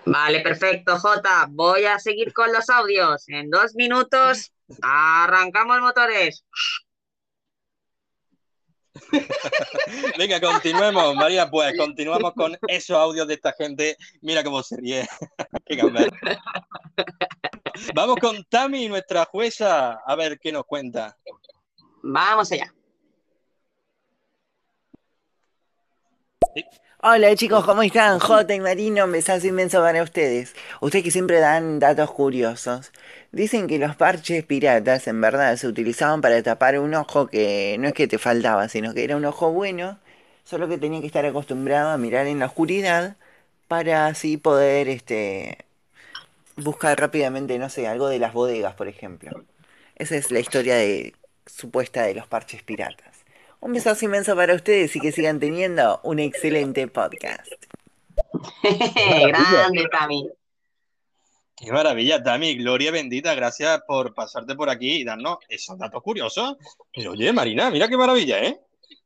Vale, 0.07 0.41
perfecto, 0.41 0.99
Jota. 0.99 1.47
Voy 1.51 1.85
a 1.85 1.99
seguir 1.99 2.33
con 2.33 2.53
los 2.53 2.69
audios. 2.69 3.29
En 3.29 3.51
dos 3.51 3.75
minutos 3.75 4.53
arrancamos 4.83 5.81
motores. 5.81 6.45
Venga, 10.19 10.41
continuemos, 10.41 11.17
María, 11.17 11.51
pues 11.51 11.77
continuamos 11.77 12.33
con 12.35 12.57
esos 12.69 12.97
audios 12.97 13.27
de 13.27 13.35
esta 13.35 13.53
gente. 13.53 13.97
Mira 14.21 14.45
cómo 14.45 14.63
se 14.63 14.77
ríe. 14.77 15.09
Qué. 15.67 15.83
Vamos 17.95 18.17
con 18.21 18.45
Tami, 18.45 18.89
nuestra 18.89 19.25
jueza, 19.25 19.99
a 20.07 20.15
ver 20.15 20.39
qué 20.39 20.53
nos 20.53 20.65
cuenta. 20.65 21.17
Vamos 22.05 22.53
allá. 22.53 22.73
Hola 27.03 27.35
chicos, 27.35 27.65
¿cómo 27.65 27.83
están? 27.83 28.19
Jota 28.19 28.55
y 28.55 28.61
Marino, 28.61 29.05
un 29.05 29.13
besazo 29.13 29.47
inmenso 29.47 29.81
para 29.81 30.03
ustedes. 30.03 30.55
Ustedes 30.81 31.05
que 31.05 31.11
siempre 31.11 31.39
dan 31.41 31.79
datos 31.79 32.11
curiosos. 32.11 32.93
Dicen 33.33 33.67
que 33.67 33.79
los 33.79 33.97
parches 33.97 34.45
piratas 34.45 35.07
en 35.09 35.21
verdad 35.21 35.57
se 35.57 35.67
utilizaban 35.67 36.21
para 36.21 36.43
tapar 36.43 36.79
un 36.79 36.95
ojo 36.95 37.27
que 37.27 37.77
no 37.79 37.89
es 37.89 37.95
que 37.95 38.07
te 38.07 38.19
faltaba, 38.19 38.69
sino 38.69 38.93
que 38.95 39.05
era 39.05 39.17
un 39.17 39.25
ojo 39.25 39.51
bueno, 39.53 39.99
solo 40.45 40.69
que 40.69 40.79
tenía 40.79 41.01
que 41.01 41.07
estar 41.07 41.25
acostumbrado 41.25 41.91
a 41.91 41.99
mirar 41.99 42.27
en 42.27 42.39
la 42.39 42.47
oscuridad 42.47 43.17
para 43.69 44.07
así 44.07 44.37
poder 44.37 44.89
este 44.89 45.59
buscar 46.57 46.99
rápidamente, 47.01 47.59
no 47.59 47.69
sé, 47.71 47.87
algo 47.87 48.09
de 48.09 48.19
las 48.19 48.33
bodegas, 48.35 48.75
por 48.75 48.89
ejemplo. 48.89 49.45
Esa 49.97 50.17
es 50.17 50.31
la 50.31 50.41
historia 50.41 50.77
de 50.77 51.15
supuesta 51.47 52.03
de 52.03 52.15
los 52.15 52.27
parches 52.27 52.63
piratas. 52.63 53.25
Un 53.61 53.73
besazo 53.73 54.05
inmenso 54.05 54.37
para 54.37 54.55
ustedes 54.55 54.95
y 54.95 55.01
que 55.01 55.13
sigan 55.13 55.41
teniendo 55.41 56.01
un 56.03 56.19
excelente 56.19 56.87
podcast. 56.89 57.51
Grande, 58.63 59.89
Tami. 59.91 60.29
Qué 61.57 61.73
maravilla, 61.73 62.23
Tami, 62.23 62.57
gloria 62.57 62.91
bendita, 62.91 63.35
gracias 63.35 63.81
por 63.87 64.13
pasarte 64.13 64.55
por 64.55 64.69
aquí 64.69 64.97
y 64.97 65.05
darnos 65.05 65.39
esos 65.49 65.79
datos 65.79 66.03
curiosos. 66.03 66.57
Pero 66.93 67.13
oye, 67.13 67.33
Marina, 67.33 67.71
mira 67.71 67.89
qué 67.89 67.97
maravilla, 67.97 68.43
¿eh? 68.43 68.61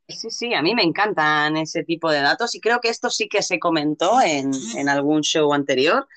Sí, 0.09 0.31
sí, 0.31 0.55
a 0.55 0.63
mí 0.63 0.75
me 0.75 0.83
encantan 0.83 1.59
ese 1.59 1.85
tipo 1.85 2.11
de 2.11 2.21
datos 2.23 2.55
y 2.55 2.61
creo 2.61 2.81
que 2.81 2.89
esto 2.89 3.11
sí 3.11 3.29
que 3.29 3.43
se 3.43 3.59
comentó 3.59 4.21
en, 4.23 4.51
en 4.77 4.89
algún 4.89 5.21
show 5.21 5.53
anterior. 5.53 6.09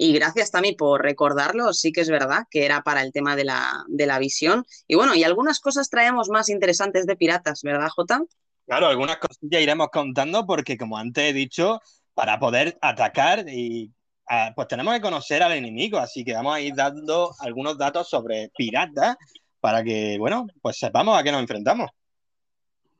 Y 0.00 0.12
gracias, 0.12 0.52
Tami, 0.52 0.76
por 0.76 1.02
recordarlo. 1.02 1.72
Sí 1.72 1.90
que 1.90 2.02
es 2.02 2.08
verdad 2.08 2.44
que 2.50 2.64
era 2.64 2.82
para 2.82 3.02
el 3.02 3.12
tema 3.12 3.34
de 3.34 3.44
la, 3.44 3.84
de 3.88 4.06
la 4.06 4.20
visión. 4.20 4.64
Y 4.86 4.94
bueno, 4.94 5.16
y 5.16 5.24
algunas 5.24 5.58
cosas 5.58 5.90
traemos 5.90 6.28
más 6.30 6.48
interesantes 6.48 7.04
de 7.04 7.16
piratas, 7.16 7.62
¿verdad, 7.62 7.88
Jota? 7.88 8.22
Claro, 8.64 8.86
algunas 8.86 9.16
cosillas 9.16 9.60
iremos 9.60 9.88
contando 9.90 10.46
porque, 10.46 10.78
como 10.78 10.96
antes 10.96 11.24
he 11.24 11.32
dicho, 11.32 11.80
para 12.14 12.38
poder 12.38 12.78
atacar 12.80 13.48
y 13.48 13.90
ah, 14.28 14.52
pues 14.54 14.68
tenemos 14.68 14.94
que 14.94 15.00
conocer 15.00 15.42
al 15.42 15.52
enemigo, 15.52 15.98
así 15.98 16.24
que 16.24 16.34
vamos 16.34 16.54
a 16.54 16.60
ir 16.60 16.74
dando 16.76 17.34
algunos 17.40 17.76
datos 17.76 18.08
sobre 18.08 18.50
piratas 18.56 19.16
para 19.58 19.82
que, 19.82 20.16
bueno, 20.18 20.46
pues 20.62 20.78
sepamos 20.78 21.18
a 21.18 21.24
qué 21.24 21.32
nos 21.32 21.40
enfrentamos. 21.40 21.90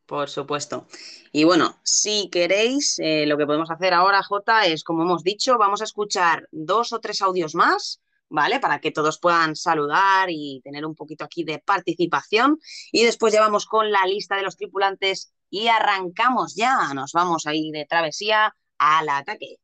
Por 0.09 0.31
supuesto. 0.31 0.87
Y 1.33 1.44
bueno, 1.44 1.77
si 1.83 2.31
queréis, 2.31 2.99
eh, 2.99 3.27
lo 3.27 3.37
que 3.37 3.44
podemos 3.44 3.71
hacer 3.71 3.92
ahora, 3.92 4.23
Jota, 4.23 4.64
es, 4.64 4.83
como 4.83 5.03
hemos 5.03 5.23
dicho, 5.23 5.59
vamos 5.59 5.83
a 5.83 5.85
escuchar 5.85 6.49
dos 6.51 6.94
o 6.94 6.99
tres 6.99 7.21
audios 7.21 7.55
más, 7.55 8.01
¿vale? 8.31 8.59
Para 8.59 8.81
que 8.81 8.90
todos 8.90 9.18
puedan 9.18 9.55
saludar 9.55 10.31
y 10.31 10.62
tener 10.64 10.87
un 10.87 10.94
poquito 10.94 11.27
aquí 11.27 11.44
de 11.44 11.59
participación. 11.59 12.59
Y 12.90 13.05
después 13.05 13.35
ya 13.35 13.42
vamos 13.42 13.66
con 13.66 13.92
la 13.92 14.07
lista 14.07 14.37
de 14.37 14.44
los 14.44 14.57
tripulantes 14.57 15.35
y 15.51 15.68
arrancamos 15.68 16.55
ya. 16.57 16.94
Nos 16.94 17.12
vamos 17.12 17.47
a 17.47 17.55
ir 17.55 17.71
de 17.71 17.85
travesía 17.85 18.55
al 18.79 19.11
ataque. 19.11 19.57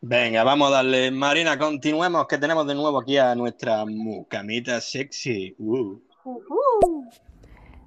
Venga, 0.00 0.42
vamos 0.42 0.70
a 0.70 0.72
darle. 0.72 1.12
Marina, 1.12 1.56
continuemos, 1.56 2.26
que 2.26 2.38
tenemos 2.38 2.66
de 2.66 2.74
nuevo 2.74 2.98
aquí 2.98 3.16
a 3.18 3.36
nuestra 3.36 3.86
mucamita 3.86 4.80
sexy. 4.80 5.54
Uh. 5.60 6.00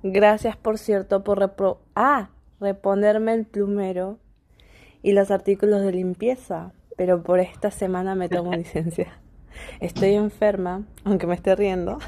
Gracias, 0.04 0.58
por 0.58 0.78
cierto, 0.78 1.24
por 1.24 1.40
repro- 1.40 1.80
ah, 1.96 2.30
reponerme 2.60 3.34
el 3.34 3.46
plumero 3.46 4.20
y 5.04 5.12
los 5.14 5.32
artículos 5.32 5.82
de 5.82 5.92
limpieza, 5.92 6.74
pero 6.98 7.24
por 7.24 7.40
esta 7.40 7.72
semana 7.72 8.16
me 8.16 8.30
tomo 8.30 8.52
licencia. 8.56 9.20
Estoy 9.80 10.16
enferma, 10.16 10.84
aunque 11.04 11.28
me 11.28 11.36
esté 11.36 11.56
riendo. 11.56 12.00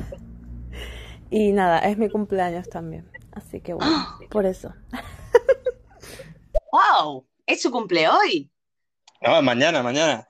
Y 1.29 1.51
nada, 1.51 1.79
es 1.79 1.97
mi 1.97 2.09
cumpleaños 2.09 2.69
también. 2.69 3.09
Así 3.31 3.59
que 3.61 3.73
bueno, 3.73 3.91
por 4.29 4.45
eso. 4.45 4.73
¡Wow! 6.71 7.27
Es 7.45 7.61
su 7.61 7.71
cumple 7.71 8.07
hoy. 8.09 8.49
No, 9.21 9.41
mañana, 9.41 9.83
mañana. 9.83 10.27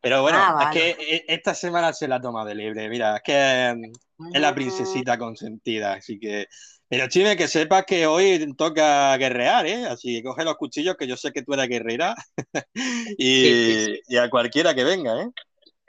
Pero 0.00 0.22
bueno, 0.22 0.38
Ah, 0.40 0.52
vale. 0.52 0.90
es 0.90 0.96
que 0.96 1.16
e- 1.16 1.24
esta 1.28 1.54
semana 1.54 1.92
se 1.92 2.06
la 2.06 2.20
toma 2.20 2.44
de 2.44 2.54
libre. 2.54 2.88
Mira, 2.88 3.16
es 3.16 3.22
que 3.22 3.74
mm, 4.18 4.34
es 4.34 4.40
la 4.40 4.54
princesita 4.54 5.18
consentida, 5.18 5.94
así 5.94 6.18
que. 6.18 6.46
Pero 6.88 7.08
Chime, 7.08 7.36
que 7.36 7.48
sepas 7.48 7.84
que 7.84 8.06
hoy 8.06 8.52
toca 8.56 9.16
guerrear, 9.16 9.66
¿eh? 9.66 9.86
Así 9.86 10.16
que 10.16 10.22
coge 10.22 10.44
los 10.44 10.56
cuchillos, 10.56 10.96
que 10.96 11.06
yo 11.08 11.16
sé 11.16 11.32
que 11.32 11.42
tú 11.42 11.54
eres 11.54 11.68
guerrera. 11.68 12.14
y, 13.18 13.42
Sí, 13.42 13.56
sí, 13.56 13.76
sí. 13.84 14.00
y 14.08 14.16
a 14.16 14.30
cualquiera 14.30 14.74
que 14.74 14.84
venga, 14.84 15.22
¿eh? 15.22 15.28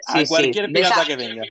A 0.07 0.25
cualquier 0.25 0.71
pirata 0.71 1.01
a- 1.01 1.05
que 1.05 1.15
venga. 1.15 1.43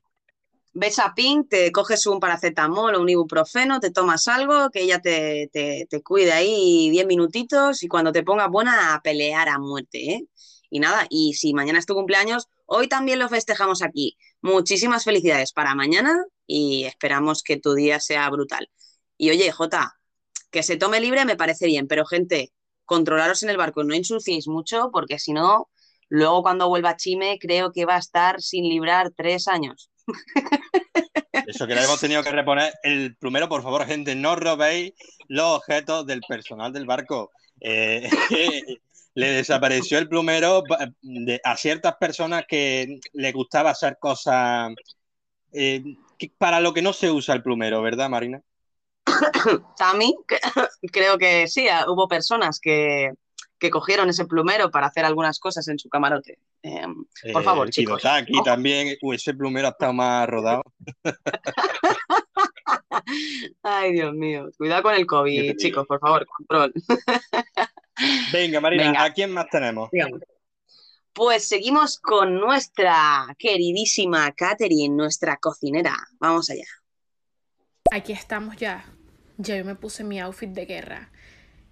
ves 0.74 0.98
a 0.98 1.14
Pink, 1.14 1.48
te 1.48 1.72
coges 1.72 2.06
un 2.06 2.20
paracetamol 2.20 2.94
o 2.94 3.00
un 3.00 3.09
ibuprofeno, 3.09 3.80
te 3.80 3.90
tomas 3.90 4.28
algo, 4.28 4.70
que 4.70 4.82
ella 4.82 5.00
te, 5.00 5.48
te, 5.52 5.87
te 5.88 6.02
cuide 6.02 6.32
ahí 6.32 6.90
10 6.90 7.06
minutitos 7.06 7.82
y 7.82 7.88
cuando 7.88 8.12
te 8.12 8.22
pongas 8.22 8.50
buena 8.50 8.94
a 8.94 9.00
pelear 9.02 9.48
a 9.48 9.59
muerte, 9.59 9.98
¿eh? 10.12 10.26
Y 10.70 10.80
nada, 10.80 11.06
y 11.11 11.35
si 11.35 11.54
mañana 11.54 11.78
es 11.78 11.87
tu 11.87 11.94
cumpleaños, 11.94 12.48
hoy 12.66 12.88
también 12.88 13.18
lo 13.20 13.28
festejamos 13.28 13.82
aquí. 13.82 14.16
Muchísimas 14.42 15.04
felicidades 15.04 15.52
para 15.52 15.74
mañana 15.74 16.24
y 16.46 16.85
esperamos 16.85 17.42
que 17.42 17.56
tu 17.59 17.74
día 17.74 18.00
sea 18.00 18.28
brutal. 18.30 18.68
Y 19.16 19.31
oye, 19.31 19.50
Jota, 19.52 19.96
que 20.50 20.62
se 20.62 20.76
tome 20.76 21.00
libre 21.00 21.24
me 21.24 21.37
parece 21.37 21.66
bien, 21.66 21.87
pero 21.87 22.07
gente, 22.07 22.52
controlaros 22.85 23.42
en 23.42 23.50
el 23.50 23.57
barco, 23.57 23.85
no 23.85 23.94
ensuciéis 23.94 24.48
mucho 24.48 24.90
porque 24.92 25.18
si 25.18 25.33
no, 25.33 25.68
luego 26.09 26.42
cuando 26.42 26.68
vuelva 26.68 26.96
Chime 26.96 27.38
creo 27.40 27.72
que 27.72 27.85
va 27.85 27.96
a 27.96 28.00
estar 28.00 28.40
sin 28.40 28.68
librar 28.68 29.12
tres 29.16 29.48
años. 29.48 29.90
Eso 31.46 31.66
que 31.66 31.74
le 31.74 31.85
hemos 31.85 32.00
tenido 32.00 32.22
que 32.22 32.31
reponer. 32.31 32.72
El 32.83 33.16
plumero, 33.16 33.48
por 33.48 33.62
favor, 33.62 33.87
gente, 33.87 34.14
no 34.14 34.37
robéis 34.37 34.92
los 35.29 35.59
objetos 35.59 36.07
del 36.07 36.20
personal 36.22 36.72
del 36.72 36.87
barco. 36.87 37.31
Eh, 37.61 38.09
le 39.14 39.31
desapareció 39.31 39.98
el 39.98 40.09
plumero 40.09 40.62
a 41.44 41.57
ciertas 41.57 41.96
personas 41.96 42.44
que 42.46 43.00
le 43.12 43.33
gustaba 43.33 43.70
hacer 43.70 43.96
cosas 43.98 44.72
eh, 45.52 45.83
para 46.37 46.61
lo 46.61 46.74
que 46.74 46.83
no 46.83 46.92
se 46.92 47.11
usa 47.11 47.35
el 47.35 47.42
plumero, 47.42 47.81
¿verdad, 47.81 48.11
Marina? 48.11 48.42
Tami, 49.79 50.14
creo 50.92 51.18
que 51.18 51.46
sí, 51.48 51.68
ah, 51.68 51.85
hubo 51.88 52.09
personas 52.09 52.59
que, 52.61 53.11
que 53.59 53.70
cogieron 53.70 54.09
ese 54.09 54.24
plumero 54.26 54.70
para 54.70 54.87
hacer 54.88 55.05
algunas 55.05 55.38
cosas 55.38 55.66
en 55.68 55.79
su 55.79 55.88
camarote. 55.88 56.38
Eh, 56.62 56.87
por 57.33 57.42
favor, 57.44 57.68
Eh, 57.68 57.70
chicos. 57.70 58.00
Kiyosaki 58.00 58.35
ojo. 58.35 58.42
también, 58.44 58.96
uy, 59.02 59.16
ese 59.16 59.35
plumero 59.35 59.68
ha 59.68 59.70
estado 59.70 59.92
más 59.92 60.26
rodado. 60.29 60.62
Ay, 63.62 63.92
Dios 63.92 64.12
mío. 64.14 64.48
Cuidado 64.57 64.83
con 64.83 64.94
el 64.94 65.07
COVID, 65.07 65.40
digo. 65.42 65.55
chicos, 65.57 65.87
por 65.87 66.00
favor, 66.00 66.26
control. 66.26 66.72
Venga, 68.33 68.61
Marina, 68.61 68.85
Venga. 68.85 69.05
¿a 69.05 69.12
quién 69.12 69.31
más 69.33 69.48
tenemos? 69.50 69.90
Digamos. 69.90 70.20
Pues 71.12 71.48
seguimos 71.48 71.98
con 71.98 72.35
nuestra 72.38 73.26
queridísima 73.38 74.33
Catherine, 74.33 74.94
nuestra 74.94 75.38
cocinera. 75.38 75.96
Vamos 76.20 76.50
allá. 76.50 76.66
Aquí 77.90 78.12
estamos 78.12 78.57
ya. 78.57 78.85
Ya 79.38 79.57
yo 79.57 79.64
me 79.64 79.75
puse 79.75 80.05
mi 80.05 80.20
outfit 80.20 80.51
de 80.51 80.66
guerra. 80.66 81.11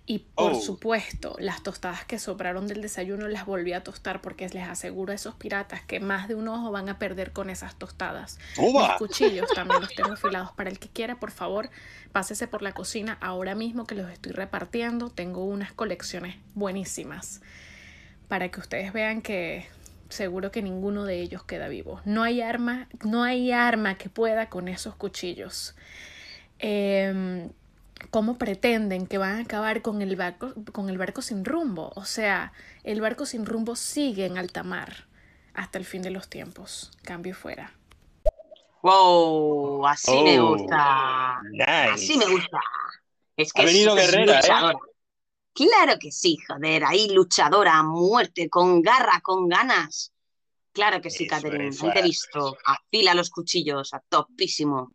Y 0.07 0.18
por 0.35 0.53
Oh. 0.53 0.61
supuesto, 0.61 1.35
las 1.38 1.62
tostadas 1.62 2.05
que 2.05 2.18
sobraron 2.18 2.66
del 2.68 2.83
desayuno 2.83 3.27
las 3.27 3.46
volví 3.46 3.72
a 3.72 3.83
tostar 3.83 4.20
porque 4.20 4.46
les 4.50 4.68
aseguro 4.68 5.12
a 5.12 5.14
esos 5.14 5.35
piratas 5.35 5.81
que 5.81 5.98
más 5.98 6.29
de 6.29 6.35
un 6.35 6.46
ojo 6.48 6.70
van 6.70 6.90
a 6.90 6.98
perder 6.98 7.33
con 7.33 7.48
esas 7.48 7.74
tostadas. 7.79 8.38
Mis 8.59 8.68
¡Uba! 8.74 8.96
cuchillos 8.98 9.48
también 9.55 9.81
los 9.81 9.94
tengo 9.94 10.12
afilados. 10.12 10.53
Para 10.53 10.68
el 10.68 10.79
que 10.79 10.88
quiera, 10.90 11.18
por 11.18 11.31
favor, 11.31 11.70
pásese 12.12 12.46
por 12.46 12.61
la 12.61 12.72
cocina 12.72 13.16
ahora 13.22 13.55
mismo 13.55 13.87
que 13.87 13.94
los 13.94 14.11
estoy 14.11 14.33
repartiendo. 14.33 15.09
Tengo 15.09 15.42
unas 15.46 15.72
colecciones 15.72 16.37
buenísimas 16.55 17.40
para 18.29 18.50
que 18.50 18.61
ustedes 18.61 18.92
vean 18.92 19.22
que 19.22 19.66
seguro 20.11 20.53
que 20.53 20.61
ninguno 20.61 21.05
de 21.07 21.20
ellos 21.22 21.44
queda 21.44 21.68
vivo. 21.68 22.03
No 22.05 22.22
hay 22.24 22.42
arma, 22.42 22.88
no 23.05 23.22
hay 23.22 23.53
arma 23.53 23.94
que 23.96 24.11
pueda 24.11 24.50
con 24.50 24.68
esos 24.68 24.94
cuchillos. 24.96 25.74
Em, 26.58 27.50
¿Cómo 28.10 28.38
pretenden 28.38 29.06
que 29.06 29.18
van 29.18 29.36
a 29.38 29.40
acabar 29.40 29.80
con 29.82 30.02
el 30.02 30.14
barco, 30.14 30.52
con 30.72 30.88
el 30.90 30.98
barco 30.98 31.22
sin 31.22 31.44
rumbo? 31.44 31.90
O 31.96 32.04
sea, 32.04 32.52
el 32.82 33.00
barco 33.00 33.24
sin 33.26 33.46
rumbo 33.46 33.76
sigue 33.76 34.26
en 34.26 34.36
alta 34.38 34.62
mar 34.62 35.06
hasta 35.54 35.78
el 35.78 35.84
fin 35.84 36.02
de 36.02 36.10
los 36.10 36.28
tiempos. 36.28 36.90
Cambio 37.02 37.34
fuera. 37.34 37.72
Wow, 38.82 39.86
así 39.86 40.22
me 40.22 40.38
Oh, 40.38 40.48
gusta. 40.50 41.40
Nice. 41.50 41.66
Así 41.92 42.18
me 42.18 42.26
gusta. 42.26 42.60
Es 43.36 43.52
que 43.52 43.62
Ha 43.62 43.64
venido 43.64 43.96
es- 43.96 44.12
¿eh? 44.12 44.26
luchadora. 44.26 44.78
Claro 45.54 45.98
que 46.00 46.10
sí, 46.12 46.36
joder, 46.48 46.84
ahí 46.84 47.08
luchadora 47.10 47.78
a 47.78 47.82
muerte, 47.84 48.50
con 48.50 48.82
garra, 48.82 49.20
con 49.22 49.48
ganas. 49.48 50.12
Claro 50.72 51.00
que 51.00 51.10
sí, 51.10 51.26
Catherine, 51.28 51.70
ahí 51.80 51.92
te 51.92 51.98
he 52.00 52.02
visto. 52.02 52.56
Afila 52.64 53.14
los 53.14 53.30
cuchillos, 53.30 53.94
a 53.94 54.00
topísimo. 54.00 54.92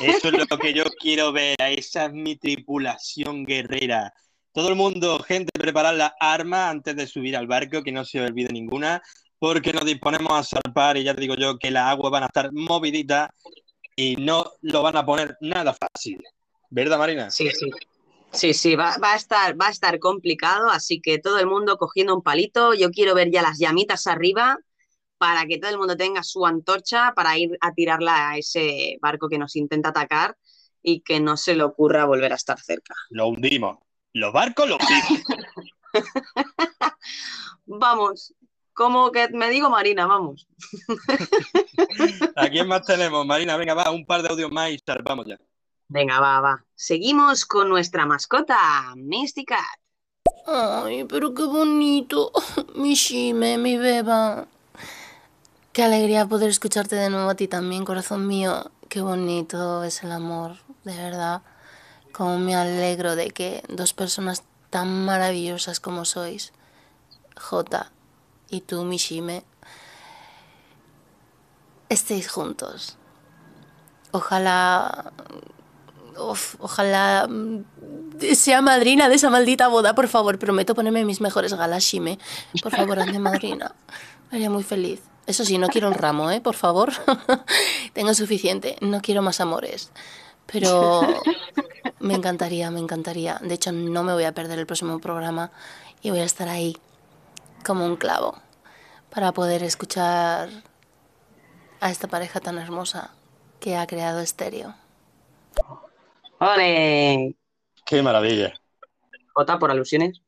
Eso 0.00 0.28
es 0.28 0.50
lo 0.50 0.58
que 0.58 0.72
yo 0.72 0.84
quiero 0.98 1.32
ver. 1.32 1.56
Esa 1.58 2.06
es 2.06 2.12
mi 2.12 2.36
tripulación 2.36 3.44
guerrera. 3.44 4.12
Todo 4.52 4.68
el 4.68 4.74
mundo, 4.74 5.20
gente, 5.20 5.50
preparad 5.52 5.96
las 5.96 6.12
armas 6.18 6.70
antes 6.70 6.96
de 6.96 7.06
subir 7.06 7.36
al 7.36 7.46
barco, 7.46 7.82
que 7.82 7.92
no 7.92 8.04
se 8.04 8.20
olvide 8.20 8.52
ninguna, 8.52 9.00
porque 9.38 9.72
nos 9.72 9.84
disponemos 9.84 10.32
a 10.32 10.42
zarpar 10.42 10.96
y 10.96 11.04
ya 11.04 11.14
te 11.14 11.20
digo 11.20 11.36
yo 11.36 11.58
que 11.58 11.70
las 11.70 11.86
aguas 11.86 12.10
van 12.10 12.24
a 12.24 12.26
estar 12.26 12.52
moviditas 12.52 13.30
y 13.94 14.16
no 14.16 14.52
lo 14.62 14.82
van 14.82 14.96
a 14.96 15.06
poner 15.06 15.36
nada 15.40 15.74
fácil. 15.74 16.20
¿Verdad, 16.68 16.98
Marina? 16.98 17.30
Sí, 17.30 17.50
sí. 17.50 17.70
Sí, 18.32 18.54
sí, 18.54 18.76
va, 18.76 18.96
va 18.98 19.14
a 19.14 19.16
estar, 19.16 19.60
va 19.60 19.66
a 19.66 19.70
estar 19.70 19.98
complicado, 19.98 20.70
así 20.70 21.00
que 21.00 21.18
todo 21.18 21.40
el 21.40 21.46
mundo 21.46 21.76
cogiendo 21.78 22.14
un 22.14 22.22
palito. 22.22 22.74
Yo 22.74 22.90
quiero 22.90 23.14
ver 23.14 23.30
ya 23.30 23.42
las 23.42 23.58
llamitas 23.58 24.06
arriba 24.06 24.56
para 25.20 25.44
que 25.44 25.58
todo 25.58 25.70
el 25.70 25.76
mundo 25.76 25.98
tenga 25.98 26.22
su 26.22 26.46
antorcha 26.46 27.12
para 27.14 27.36
ir 27.36 27.50
a 27.60 27.74
tirarla 27.74 28.30
a 28.30 28.38
ese 28.38 28.96
barco 29.02 29.28
que 29.28 29.36
nos 29.36 29.54
intenta 29.54 29.90
atacar 29.90 30.34
y 30.82 31.02
que 31.02 31.20
no 31.20 31.36
se 31.36 31.54
le 31.54 31.62
ocurra 31.62 32.06
volver 32.06 32.32
a 32.32 32.36
estar 32.36 32.58
cerca. 32.58 32.94
Lo 33.10 33.26
hundimos. 33.26 33.76
Los 34.14 34.32
barcos 34.32 34.66
los 34.66 34.78
hundimos. 34.80 35.22
Vamos, 37.66 38.34
como 38.72 39.12
que 39.12 39.28
me 39.28 39.50
digo 39.50 39.68
Marina, 39.68 40.06
vamos. 40.06 40.48
¿A 42.34 42.48
quién 42.48 42.66
más 42.66 42.86
tenemos? 42.86 43.26
Marina, 43.26 43.58
venga, 43.58 43.74
va, 43.74 43.90
un 43.90 44.06
par 44.06 44.22
de 44.22 44.30
audios 44.30 44.50
más 44.50 44.70
y 44.70 44.78
zarpamos 44.78 45.26
ya. 45.26 45.38
Venga, 45.88 46.18
va, 46.18 46.40
va. 46.40 46.64
Seguimos 46.74 47.44
con 47.44 47.68
nuestra 47.68 48.06
mascota, 48.06 48.94
Misty 48.96 49.44
Cat. 49.44 49.58
Ay, 50.46 51.04
pero 51.04 51.34
qué 51.34 51.42
bonito. 51.42 52.32
Mi 52.74 52.94
Shime, 52.94 53.58
mi 53.58 53.76
beba. 53.76 54.48
Qué 55.72 55.84
alegría 55.84 56.26
poder 56.26 56.50
escucharte 56.50 56.96
de 56.96 57.10
nuevo 57.10 57.30
a 57.30 57.36
ti 57.36 57.46
también, 57.46 57.84
corazón 57.84 58.26
mío. 58.26 58.72
Qué 58.88 59.02
bonito 59.02 59.84
es 59.84 60.02
el 60.02 60.10
amor, 60.10 60.56
de 60.82 60.96
verdad. 60.96 61.42
Cómo 62.12 62.38
me 62.40 62.56
alegro 62.56 63.14
de 63.14 63.30
que 63.30 63.62
dos 63.68 63.94
personas 63.94 64.42
tan 64.70 65.04
maravillosas 65.04 65.78
como 65.78 66.04
sois, 66.04 66.52
Jota 67.36 67.92
y 68.48 68.62
tú, 68.62 68.82
Mishime, 68.82 69.44
estéis 71.88 72.28
juntos. 72.28 72.96
Ojalá. 74.10 75.12
ojalá 76.16 77.28
mm, 77.28 77.64
sea 78.34 78.60
madrina 78.60 79.08
de 79.08 79.14
esa 79.14 79.30
maldita 79.30 79.68
boda, 79.68 79.94
por 79.94 80.08
favor. 80.08 80.36
Prometo 80.40 80.74
ponerme 80.74 81.04
mis 81.04 81.20
mejores 81.20 81.54
galas, 81.54 81.84
Shime. 81.84 82.18
Por 82.60 82.74
favor, 82.74 82.98
hazme 82.98 83.20
madrina. 83.20 83.72
Me 84.32 84.38
haría 84.38 84.50
muy 84.50 84.64
feliz. 84.64 85.00
Eso 85.26 85.44
sí, 85.44 85.58
no 85.58 85.68
quiero 85.68 85.88
un 85.88 85.94
ramo, 85.94 86.30
¿eh? 86.30 86.40
Por 86.40 86.54
favor. 86.54 86.92
Tengo 87.92 88.14
suficiente. 88.14 88.76
No 88.80 89.00
quiero 89.00 89.22
más 89.22 89.40
amores. 89.40 89.92
Pero 90.46 91.02
me 92.00 92.14
encantaría, 92.14 92.70
me 92.70 92.80
encantaría. 92.80 93.38
De 93.42 93.54
hecho, 93.54 93.72
no 93.72 94.02
me 94.02 94.12
voy 94.12 94.24
a 94.24 94.32
perder 94.32 94.58
el 94.58 94.66
próximo 94.66 94.98
programa 94.98 95.52
y 96.02 96.10
voy 96.10 96.20
a 96.20 96.24
estar 96.24 96.48
ahí 96.48 96.76
como 97.64 97.84
un 97.84 97.96
clavo 97.96 98.38
para 99.10 99.32
poder 99.32 99.62
escuchar 99.62 100.48
a 101.80 101.90
esta 101.90 102.08
pareja 102.08 102.40
tan 102.40 102.58
hermosa 102.58 103.10
que 103.58 103.76
ha 103.76 103.86
creado 103.86 104.20
Estéreo. 104.20 104.74
¡Ole! 106.38 107.34
Qué 107.84 108.02
maravilla. 108.02 108.54
Jota, 109.34 109.58
por 109.58 109.70
alusiones. 109.70 110.20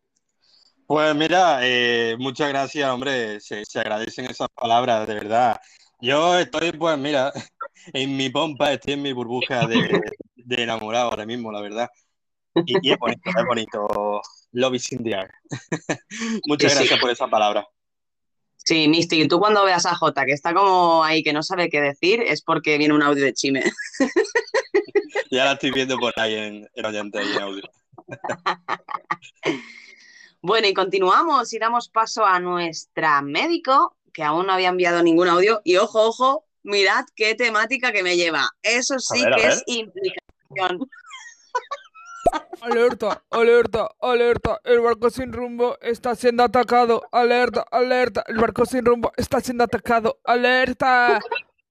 Pues 0.92 1.14
mira, 1.14 1.61
eh, 1.62 2.16
muchas 2.18 2.50
gracias, 2.50 2.87
hombre. 2.90 3.40
Se, 3.40 3.64
se 3.64 3.81
agradecen 3.81 4.26
esas 4.26 4.48
palabras, 4.55 5.09
de 5.09 5.14
verdad. 5.14 5.59
Yo 6.02 6.38
estoy, 6.38 6.70
pues 6.72 6.98
mira, 6.98 7.33
en 7.94 8.14
mi 8.14 8.28
pompa, 8.28 8.74
estoy 8.74 8.92
en 8.92 9.00
mi 9.00 9.14
burbuja 9.14 9.66
de, 9.66 10.02
de 10.35 10.62
enamorado 10.62 11.09
ahora 11.09 11.24
mismo, 11.24 11.50
la 11.50 11.62
verdad. 11.62 11.88
Y, 12.66 12.76
y 12.87 12.92
es 12.92 12.98
bonito, 12.98 13.22
es 13.24 13.44
bonito. 13.46 14.20
Love 14.50 14.74
is 14.74 14.92
in 14.92 15.02
the 15.02 15.12
air. 15.12 15.31
Muchas 16.46 16.72
Sí, 16.72 16.76
sí. 16.76 16.85
gracias 16.85 17.00
por 17.00 17.11
esa 17.11 17.26
palabra. 17.26 17.66
Sí, 18.57 18.87
Misty, 18.87 19.26
tú 19.28 19.38
cuando 19.38 19.64
veas 19.64 19.87
a 19.87 19.94
Jota 19.96 20.26
que 20.26 20.33
está 20.33 20.52
como 20.52 21.02
ahí 21.02 21.22
que 21.22 21.33
no 21.33 21.42
sabe 21.42 21.70
qué 21.70 21.81
decir, 21.81 22.20
es 22.20 22.42
porque 22.42 22.76
viene 22.76 22.92
un 22.92 23.02
audio 23.02 23.24
de 23.24 23.33
Chime. 23.33 23.62
Ya 25.31 25.46
la 25.46 25.52
estoy 25.52 25.70
viendo 25.70 25.96
por 25.96 26.12
ahí 26.20 26.35
en, 26.35 26.68
en 26.74 26.85
oyente 26.85 27.18
y 27.24 27.35
en 27.35 27.42
audio. 27.42 27.62
Bueno, 30.44 30.66
y 30.66 30.74
continuamos 30.74 31.52
y 31.52 31.59
damos 31.61 31.88
paso 31.88 32.26
a 32.26 32.40
nuestra 32.40 33.22
médico, 33.22 33.96
que 34.12 34.24
aún 34.24 34.46
no 34.46 34.52
había 34.52 34.70
enviado 34.70 35.00
ningún 35.00 35.28
audio. 35.28 35.61
Y 35.62 35.76
ojo, 35.76 36.02
ojo, 36.02 36.44
mirad 36.64 37.05
qué 37.14 37.37
temática 37.37 37.92
que 37.92 38.02
me 38.02 38.16
lleva. 38.16 38.50
Eso 38.61 38.98
sí 38.98 39.22
ver, 39.22 39.35
que 39.37 39.46
es 39.46 39.62
implicación. 39.66 40.90
Alerta, 42.61 43.22
alerta, 43.31 43.88
alerta. 44.00 44.61
El 44.64 44.81
barco 44.81 45.11
sin 45.11 45.33
rumbo 45.33 45.76
está 45.81 46.14
siendo 46.14 46.44
atacado. 46.44 47.02
Alerta, 47.12 47.64
alerta. 47.70 48.24
El 48.26 48.38
barco 48.38 48.64
sin 48.64 48.85
rumbo 48.85 49.12
está 49.16 49.40
siendo 49.40 49.64
atacado. 49.64 50.18
Alerta. 50.24 51.20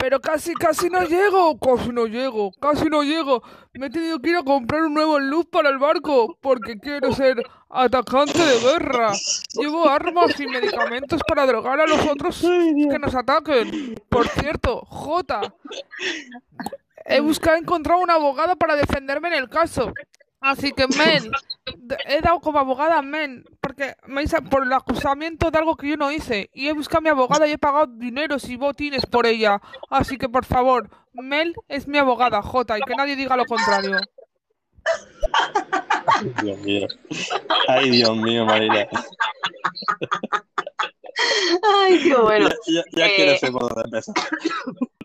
Pero 0.02 0.20
casi, 0.20 0.56
casi 0.56 0.90
no 0.90 1.04
llego. 1.04 1.60
Casi 1.60 1.90
no 1.90 2.08
llego. 2.08 2.52
Casi 2.60 2.86
no 2.90 3.04
llego. 3.04 3.44
Me 3.74 3.86
he 3.86 3.90
tenido 3.92 4.20
que 4.20 4.32
ir 4.32 4.38
a 4.38 4.44
comprar 4.44 4.82
un 4.82 4.96
nuevo 4.96 5.20
luz 5.20 5.46
para 5.46 5.70
el 5.70 5.78
barco. 5.78 6.36
Porque 6.42 6.80
quiero 6.80 7.14
ser 7.14 7.44
atacante 7.70 8.40
de 8.40 8.60
guerra. 8.60 9.12
Llevo 9.54 9.88
armas 9.88 10.40
y 10.40 10.48
medicamentos 10.48 11.22
para 11.28 11.46
drogar 11.46 11.80
a 11.80 11.86
los 11.86 12.04
otros 12.08 12.42
que 12.42 12.98
nos 13.00 13.14
ataquen. 13.14 14.02
Por 14.10 14.28
cierto, 14.28 14.82
Jota. 14.88 15.54
He 17.06 17.20
buscado 17.20 17.58
encontrar 17.58 17.98
una 17.98 18.16
abogada 18.16 18.56
para 18.56 18.76
defenderme 18.76 19.28
en 19.28 19.36
el 19.36 19.50
caso. 19.50 19.94
Así 20.40 20.72
que, 20.72 20.88
men, 20.88 21.32
he 22.08 22.22
dado 22.22 22.40
como 22.40 22.58
abogada, 22.58 23.04
men, 23.04 23.46
me 24.08 24.26
por 24.50 24.64
el 24.64 24.74
acusamiento 24.74 25.52
de 25.52 25.58
algo 25.58 25.76
que 25.76 25.90
yo 25.90 25.98
no 25.98 26.12
hice. 26.12 26.50
Y 26.54 26.68
he 26.68 26.74
buscado 26.74 27.00
a 27.00 27.02
mi 27.02 27.10
abogada 27.10 27.48
y 27.48 27.52
he 27.52 27.58
pagado 27.58 27.88
dineros 27.88 28.48
y 28.50 28.56
botines 28.56 29.06
por 29.06 29.26
ella. 29.26 29.62
Así 29.90 30.18
que, 30.18 30.30
por 30.30 30.46
favor, 30.46 30.90
Mel 31.14 31.56
es 31.68 31.88
mi 31.88 31.98
abogada, 31.98 32.42
Jota, 32.42 32.78
y 32.78 32.82
que 32.82 32.96
nadie 32.96 33.16
diga 33.16 33.36
lo 33.36 33.46
contrario. 33.46 33.98
Dios 36.42 36.60
mío. 36.60 36.88
Ay, 37.68 37.90
Dios 37.90 38.16
mío, 38.18 38.46
Marina. 38.46 38.88
Ay, 41.64 42.00
qué 42.04 42.16
bueno. 42.16 42.50
Ya, 42.68 42.84
ya 42.92 43.08
Eh, 43.08 43.16
quiero 43.16 43.38
ser 43.38 43.52
por 43.52 43.62
dónde 43.74 43.82
empezar. 43.86 44.16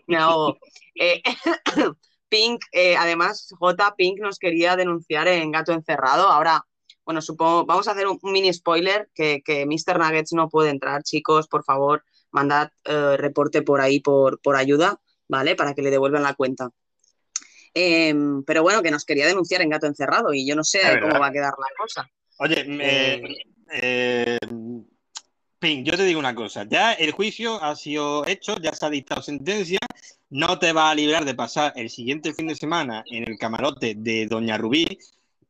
Me 0.07 0.17
ahogo. 0.17 0.57
Eh, 0.95 1.21
Pink, 2.29 2.61
eh, 2.71 2.97
además, 2.97 3.53
J. 3.57 3.95
Pink 3.95 4.19
nos 4.19 4.39
quería 4.39 4.75
denunciar 4.75 5.27
en 5.27 5.51
Gato 5.51 5.71
Encerrado. 5.71 6.27
Ahora, 6.27 6.65
bueno, 7.07 7.21
supongo, 7.21 7.65
vamos 7.65 7.87
a 7.87 7.91
hacer 7.91 8.05
un, 8.05 8.19
un 8.21 8.31
mini 8.33 8.51
spoiler 8.51 9.09
que, 9.15 9.41
que 9.41 9.65
Mr. 9.65 9.97
Nuggets 9.97 10.33
no 10.33 10.49
puede 10.49 10.71
entrar. 10.71 11.03
Chicos, 11.03 11.47
por 11.47 11.63
favor, 11.63 12.03
mandad 12.31 12.69
eh, 12.83 13.15
reporte 13.15 13.61
por 13.61 13.79
ahí 13.79 14.01
por, 14.01 14.41
por 14.41 14.57
ayuda, 14.57 14.99
¿vale? 15.29 15.55
Para 15.55 15.73
que 15.73 15.81
le 15.81 15.89
devuelvan 15.89 16.23
la 16.23 16.33
cuenta. 16.33 16.69
Em, 17.73 18.43
pero 18.43 18.61
bueno, 18.61 18.81
que 18.81 18.91
nos 18.91 19.05
quería 19.05 19.25
denunciar 19.25 19.61
en 19.61 19.69
Gato 19.69 19.87
Encerrado 19.87 20.33
y 20.33 20.45
yo 20.45 20.53
no 20.53 20.65
sé 20.65 20.81
cómo 21.01 21.17
va 21.17 21.27
a 21.27 21.31
quedar 21.31 21.53
la 21.57 21.67
cosa. 21.77 22.11
Oye, 22.39 22.65
eh, 22.67 23.21
eh, 23.71 24.37
Pink, 25.59 25.85
yo 25.85 25.95
te 25.95 26.03
digo 26.03 26.19
una 26.19 26.35
cosa. 26.35 26.65
Ya 26.69 26.91
el 26.91 27.13
juicio 27.13 27.63
ha 27.63 27.73
sido 27.77 28.27
hecho, 28.27 28.57
ya 28.57 28.73
se 28.73 28.85
ha 28.85 28.89
dictado 28.89 29.21
sentencia. 29.21 29.79
No 30.29 30.59
te 30.59 30.73
va 30.73 30.89
a 30.89 30.95
librar 30.95 31.23
de 31.23 31.35
pasar 31.35 31.71
el 31.77 31.89
siguiente 31.89 32.33
fin 32.33 32.47
de 32.47 32.55
semana 32.55 33.05
en 33.09 33.23
el 33.23 33.37
camarote 33.37 33.95
de 33.95 34.25
Doña 34.25 34.57
Rubí 34.57 34.99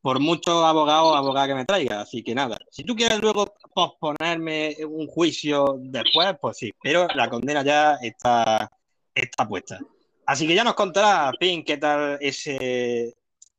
por 0.08 0.22
muchos 0.22 0.64
abogados 0.64 1.12
o 1.12 1.16
abogadas 1.18 1.50
que 1.50 1.56
me 1.56 1.66
traiga. 1.66 2.00
Así 2.00 2.24
que 2.24 2.34
nada, 2.34 2.58
si 2.72 2.86
tú 2.86 2.96
quieres 2.96 3.20
luego 3.20 3.54
posponerme 3.76 4.78
un 4.88 5.06
juicio 5.06 5.80
después, 5.82 6.34
pues 6.40 6.56
sí, 6.56 6.72
pero 6.82 7.10
la 7.14 7.30
condena 7.30 7.62
ya 7.62 7.96
está, 7.96 8.72
está 9.14 9.46
puesta. 9.46 9.78
Así 10.26 10.48
que 10.48 10.56
ya 10.56 10.64
nos 10.64 10.76
contará, 10.76 11.34
Pink, 11.38 11.68
qué 11.68 11.76
tal 11.76 12.18
ese, 12.22 13.18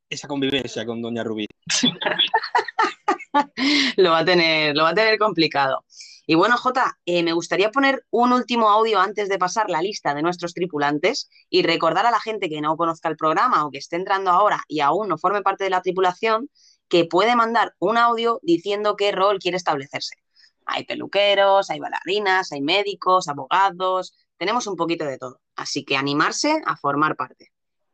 esa 0.09 0.27
convivencia 0.27 0.87
con 0.87 1.03
Doña 1.03 1.23
Rubí. 1.23 1.45
lo 3.97 4.09
va 4.09 4.17
a 4.17 4.25
tener, 4.25 4.75
lo 4.75 4.85
va 4.85 4.89
a 4.89 4.95
tener 4.95 5.19
complicado. 5.19 5.85
Y 6.29 6.35
bueno, 6.35 6.57
Jota, 6.57 6.99
eh, 7.07 7.23
me 7.23 7.33
gustaría 7.33 7.71
poner 7.71 8.05
un 8.11 8.31
último 8.33 8.69
audio 8.69 8.99
antes 8.99 9.29
de 9.29 9.39
pasar 9.39 9.67
la 9.67 9.81
lista 9.81 10.13
de 10.13 10.21
nuestros 10.21 10.53
tripulantes 10.53 11.27
y 11.49 11.63
recordar 11.63 12.05
a 12.05 12.11
la 12.11 12.19
gente 12.19 12.49
que 12.49 12.61
no 12.61 12.77
conozca 12.77 13.09
el 13.09 13.17
programa 13.17 13.65
o 13.65 13.71
que 13.71 13.79
esté 13.79 13.95
entrando 13.95 14.29
ahora 14.29 14.63
y 14.67 14.81
aún 14.81 15.07
no 15.07 15.17
forme 15.17 15.41
parte 15.41 15.63
de 15.63 15.71
la 15.71 15.81
tripulación 15.81 16.47
que 16.87 17.05
puede 17.05 17.35
mandar 17.35 17.73
un 17.79 17.97
audio 17.97 18.39
diciendo 18.43 18.95
qué 18.95 19.11
rol 19.11 19.39
quiere 19.39 19.57
establecerse. 19.57 20.17
Hay 20.67 20.85
peluqueros, 20.85 21.71
hay 21.71 21.79
bailarinas, 21.79 22.51
hay 22.51 22.61
médicos, 22.61 23.27
abogados, 23.27 24.13
tenemos 24.37 24.67
un 24.67 24.75
poquito 24.75 25.05
de 25.05 25.17
todo. 25.17 25.41
Así 25.55 25.83
que 25.83 25.97
animarse 25.97 26.61
a 26.63 26.77
formar 26.77 27.15
parte. 27.15 27.47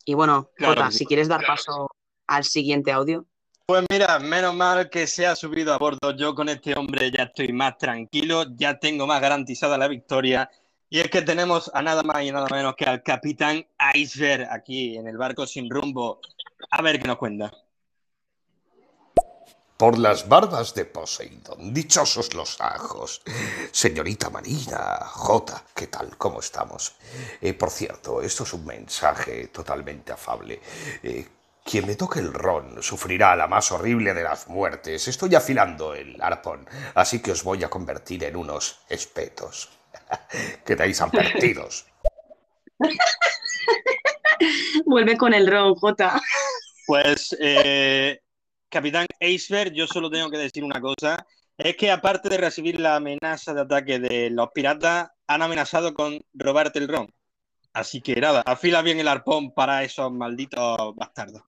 Y 0.04 0.14
bueno, 0.14 0.50
Jota, 0.60 0.92
si 0.92 1.06
quieres 1.06 1.30
dar 1.30 1.46
paso 1.48 1.88
al 2.28 2.44
siguiente 2.44 2.92
audio. 2.92 3.28
Pues 3.68 3.84
mira, 3.90 4.20
menos 4.20 4.54
mal 4.54 4.92
que 4.92 5.08
se 5.08 5.26
ha 5.26 5.36
subido 5.36 5.74
a 5.74 5.80
bordo. 5.80 6.16
Yo 6.16 6.36
con 6.36 6.50
este 6.50 6.78
hombre 6.78 7.10
ya 7.10 7.24
estoy 7.24 7.52
más 7.52 7.80
tranquilo, 7.80 8.46
ya 8.56 8.78
tengo 8.78 9.08
más 9.08 9.20
garantizada 9.20 9.76
la 9.76 9.88
victoria. 9.88 10.52
Y 10.88 11.00
es 11.00 11.10
que 11.10 11.24
tenemos 11.24 11.72
a 11.74 11.82
nada 11.82 12.04
más 12.04 12.22
y 12.22 12.32
nada 12.32 12.48
menos 12.52 12.76
que 12.76 12.86
al 12.86 13.02
capitán 13.02 13.66
Iceberg 13.96 14.48
aquí 14.52 14.96
en 14.98 15.08
el 15.08 15.18
barco 15.18 15.48
sin 15.48 15.68
rumbo. 15.68 16.22
A 16.70 16.84
ver 16.84 17.02
qué 17.02 17.08
nos 17.08 17.18
cuenta. 17.18 17.52
Por 19.78 19.98
las 19.98 20.30
barbas 20.30 20.76
de 20.76 20.86
Poseidón, 20.86 21.74
dichosos 21.74 22.36
los 22.36 22.62
ajos. 22.62 23.24
Señorita 23.72 24.30
Marina, 24.30 25.00
Jota, 25.08 25.66
¿qué 25.76 25.88
tal? 25.88 26.16
¿Cómo 26.18 26.40
estamos? 26.40 26.94
Eh, 27.42 27.54
por 27.56 27.72
cierto, 27.72 28.22
esto 28.22 28.44
es 28.44 28.54
un 28.54 28.64
mensaje 28.64 29.48
totalmente 29.48 30.14
afable. 30.14 30.62
Eh, 31.02 31.28
quien 31.66 31.88
me 31.88 31.96
toque 31.96 32.20
el 32.20 32.32
ron 32.32 32.84
sufrirá 32.84 33.36
la 33.36 33.48
más 33.48 33.72
horrible 33.72 34.14
de 34.14 34.24
las 34.24 34.48
muertes. 34.48 35.08
Estoy 35.08 35.34
afilando 35.34 35.96
el 35.96 36.22
arpón, 36.22 36.70
así 36.94 37.24
que 37.24 37.32
os 37.32 37.44
voy 37.44 37.64
a 37.64 37.70
convertir 37.70 38.24
en 38.24 38.36
unos 38.36 38.82
espetos. 38.88 39.70
Quedáis 40.66 41.02
advertidos. 41.02 41.88
Vuelve 44.86 45.18
con 45.18 45.34
el 45.34 45.48
ron, 45.48 45.74
Jota. 45.74 46.22
Pues, 46.86 47.36
eh, 47.40 48.20
capitán 48.70 49.08
Iceberg, 49.20 49.74
yo 49.74 49.88
solo 49.88 50.12
tengo 50.12 50.30
que 50.30 50.38
decir 50.38 50.64
una 50.64 50.80
cosa. 50.80 51.26
Es 51.58 51.76
que 51.78 51.90
aparte 51.90 52.30
de 52.30 52.38
recibir 52.38 52.80
la 52.80 52.98
amenaza 52.98 53.56
de 53.56 53.62
ataque 53.62 53.98
de 53.98 54.30
los 54.30 54.50
piratas, 54.54 55.10
han 55.26 55.42
amenazado 55.42 55.96
con 55.96 56.24
robarte 56.36 56.78
el 56.78 56.90
ron. 56.90 57.12
Así 57.74 58.02
que 58.02 58.22
nada, 58.22 58.44
afila 58.46 58.84
bien 58.84 59.00
el 59.00 59.08
arpón 59.08 59.52
para 59.52 59.84
esos 59.84 60.12
malditos 60.12 60.96
bastardos. 60.96 61.42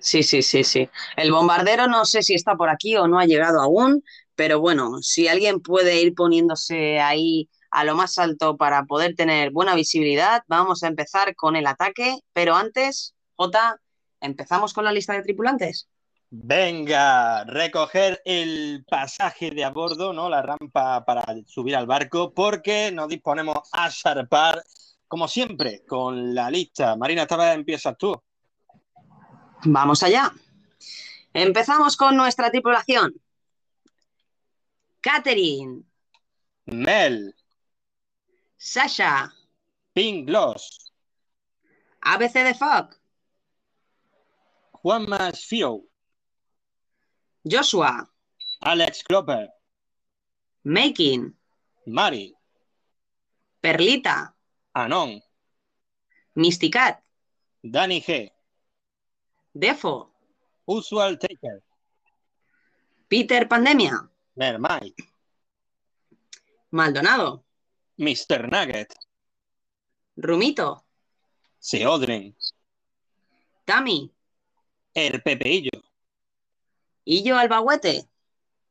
Sí, 0.00 0.22
sí, 0.22 0.42
sí, 0.42 0.64
sí. 0.64 0.88
El 1.16 1.30
bombardero 1.30 1.86
no 1.86 2.04
sé 2.04 2.22
si 2.22 2.34
está 2.34 2.56
por 2.56 2.70
aquí 2.70 2.96
o 2.96 3.06
no 3.06 3.18
ha 3.18 3.26
llegado 3.26 3.60
aún, 3.60 4.02
pero 4.34 4.58
bueno, 4.58 5.02
si 5.02 5.28
alguien 5.28 5.60
puede 5.60 6.00
ir 6.00 6.14
poniéndose 6.14 6.98
ahí 7.00 7.48
a 7.70 7.84
lo 7.84 7.94
más 7.94 8.18
alto 8.18 8.56
para 8.56 8.84
poder 8.84 9.14
tener 9.14 9.50
buena 9.50 9.74
visibilidad, 9.74 10.42
vamos 10.48 10.82
a 10.82 10.88
empezar 10.88 11.36
con 11.36 11.54
el 11.56 11.66
ataque, 11.66 12.16
pero 12.32 12.54
antes, 12.54 13.14
Jota, 13.36 13.80
¿empezamos 14.20 14.72
con 14.72 14.84
la 14.84 14.92
lista 14.92 15.12
de 15.12 15.22
tripulantes? 15.22 15.88
Venga, 16.32 17.44
recoger 17.44 18.22
el 18.24 18.84
pasaje 18.88 19.50
de 19.50 19.64
a 19.64 19.70
bordo, 19.70 20.12
¿no? 20.12 20.28
La 20.28 20.42
rampa 20.42 21.04
para 21.04 21.24
subir 21.46 21.74
al 21.74 21.86
barco, 21.86 22.32
porque 22.32 22.92
nos 22.92 23.08
disponemos 23.08 23.58
a 23.72 23.90
zarpar, 23.90 24.62
como 25.08 25.26
siempre, 25.26 25.82
con 25.86 26.34
la 26.34 26.48
lista. 26.48 26.94
Marina, 26.96 27.22
esta 27.22 27.36
vez 27.36 27.54
empiezas 27.54 27.96
tú. 27.98 28.14
Vamos 29.64 30.02
allá. 30.02 30.32
Empezamos 31.34 31.96
con 31.96 32.16
nuestra 32.16 32.50
tripulación. 32.50 33.14
Catherine, 35.02 35.82
Mel, 36.66 37.34
Sasha, 38.56 39.32
Pink 39.92 40.26
Gloss, 40.26 40.92
ABC 42.00 42.44
de 42.44 42.54
Fog, 42.54 42.94
Juanma 44.72 45.32
Sfio, 45.32 45.84
Joshua, 47.44 48.10
Alex 48.60 49.02
Klopper, 49.04 49.50
Making, 50.64 51.34
Mari, 51.86 52.34
Perlita, 53.60 54.34
Anon, 54.74 55.22
Mysticat, 56.34 57.02
Danny 57.62 58.00
G, 58.02 58.32
Defo, 59.52 60.12
Usual 60.66 61.18
Taker, 61.18 61.62
Peter 63.08 63.48
Pandemia, 63.48 64.08
Mermaid, 64.36 64.94
Maldonado, 66.70 67.44
Mr. 67.98 68.48
Nugget, 68.48 68.94
Rumito, 70.16 70.84
Seodren, 71.58 72.36
Tami, 73.64 74.12
El 74.94 75.20
Pepeillo, 75.22 75.82
Illo. 77.04 77.36
Albahuete, 77.36 78.08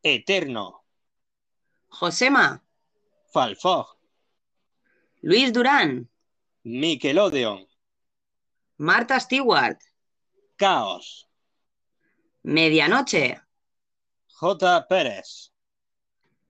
Eterno, 0.02 0.86
Josema, 1.90 2.64
Falfog, 3.34 3.88
Luis 5.22 5.52
Durán, 5.52 6.08
Nickelodeon, 6.64 7.68
Marta 8.78 9.20
Stewart, 9.20 9.78
Caos, 10.60 11.30
Medianoche, 12.44 13.42
J. 14.28 14.88
Pérez, 14.90 15.54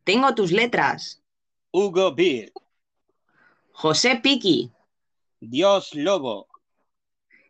Tengo 0.04 0.34
tus 0.34 0.52
letras, 0.52 1.22
Hugo 1.72 2.16
Beer, 2.16 2.52
José 3.72 4.16
Piqui, 4.16 4.72
Dios 5.40 5.94
Lobo, 5.94 6.48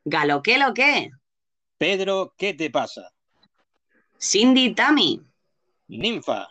Galo 0.04 0.44
que 0.44 0.58
lo 0.58 0.74
que, 0.74 1.12
Pedro, 1.78 2.34
¿qué 2.38 2.54
te 2.54 2.70
pasa? 2.70 3.10
Cindy 4.20 4.76
Tami, 4.76 5.22
Ninfa, 5.88 6.50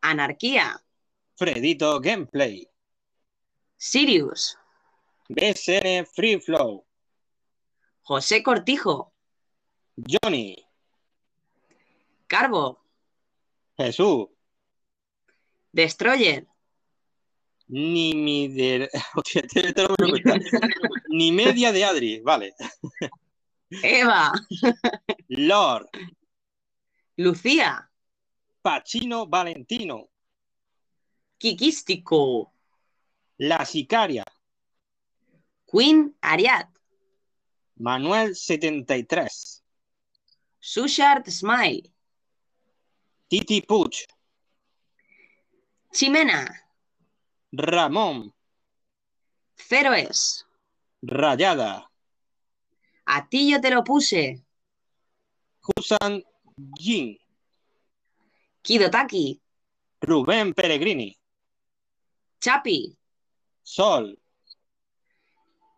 Anarquía, 0.00 0.80
Fredito 1.34 1.98
Gameplay, 2.00 2.70
Sirius, 3.76 4.56
BSN 5.28 6.06
Free 6.06 6.38
Flow, 6.38 6.85
José 8.06 8.40
Cortijo. 8.44 9.12
Johnny. 9.96 10.64
Carbo. 12.28 12.80
Jesús. 13.76 14.28
Destroyer. 15.72 16.46
Este 17.68 19.60
este 19.60 19.86
Ni 21.08 21.32
media 21.32 21.72
de 21.72 21.84
Adri, 21.84 22.20
vale. 22.20 22.54
Eva. 23.70 24.30
Lord. 25.26 25.88
Lucía. 27.16 27.90
Pachino 28.62 29.26
Valentino. 29.26 30.08
Kikístico. 31.38 32.52
La 33.38 33.64
sicaria. 33.66 34.24
Queen 35.66 36.16
Ariad 36.20 36.75
Manuel73. 37.78 39.60
Sushard 40.58 41.28
Smile. 41.30 41.82
Titi 43.28 43.60
Puch. 43.62 44.06
Chimena. 45.92 46.46
Ramón. 47.52 48.32
Feroes. 49.54 50.46
Rayada. 51.02 51.90
A 53.06 53.28
ti 53.28 53.50
yo 53.50 53.60
te 53.60 53.70
lo 53.70 53.84
puse. 53.84 54.42
Husan 55.62 56.22
Jin. 56.74 57.18
Kidotaki. 58.62 59.40
Rubén 60.00 60.52
Peregrini. 60.54 61.16
Chapi. 62.40 62.96
Sol. 63.62 64.18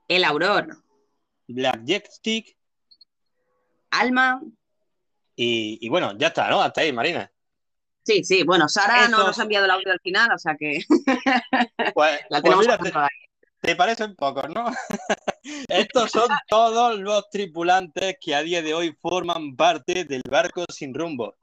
El 0.08 0.24
Auror. 0.24 0.87
Black 1.48 2.10
Stick. 2.10 2.56
Alma. 3.90 4.42
Y, 5.34 5.78
y 5.80 5.88
bueno, 5.88 6.16
ya 6.18 6.28
está, 6.28 6.48
¿no? 6.48 6.60
Hasta 6.60 6.82
ahí, 6.82 6.92
Marina. 6.92 7.30
Sí, 8.04 8.24
sí, 8.24 8.42
bueno, 8.42 8.68
Sara 8.68 9.08
no 9.08 9.26
nos 9.26 9.38
ha 9.38 9.42
enviado 9.42 9.66
el 9.66 9.70
audio 9.70 9.92
al 9.92 10.00
final, 10.00 10.32
o 10.32 10.38
sea 10.38 10.56
que 10.58 10.80
Pues, 11.94 12.20
la 12.30 12.40
pues 12.40 12.66
te, 12.82 12.92
te 13.60 13.76
parecen 13.76 14.16
pocos, 14.16 14.48
¿no? 14.48 14.72
Estos 15.68 16.10
son 16.10 16.28
todos 16.48 16.98
los 16.98 17.28
tripulantes 17.28 18.16
que 18.18 18.34
a 18.34 18.42
día 18.42 18.62
de 18.62 18.72
hoy 18.72 18.96
forman 19.00 19.56
parte 19.56 20.04
del 20.04 20.22
barco 20.28 20.64
sin 20.72 20.94
rumbo. 20.94 21.36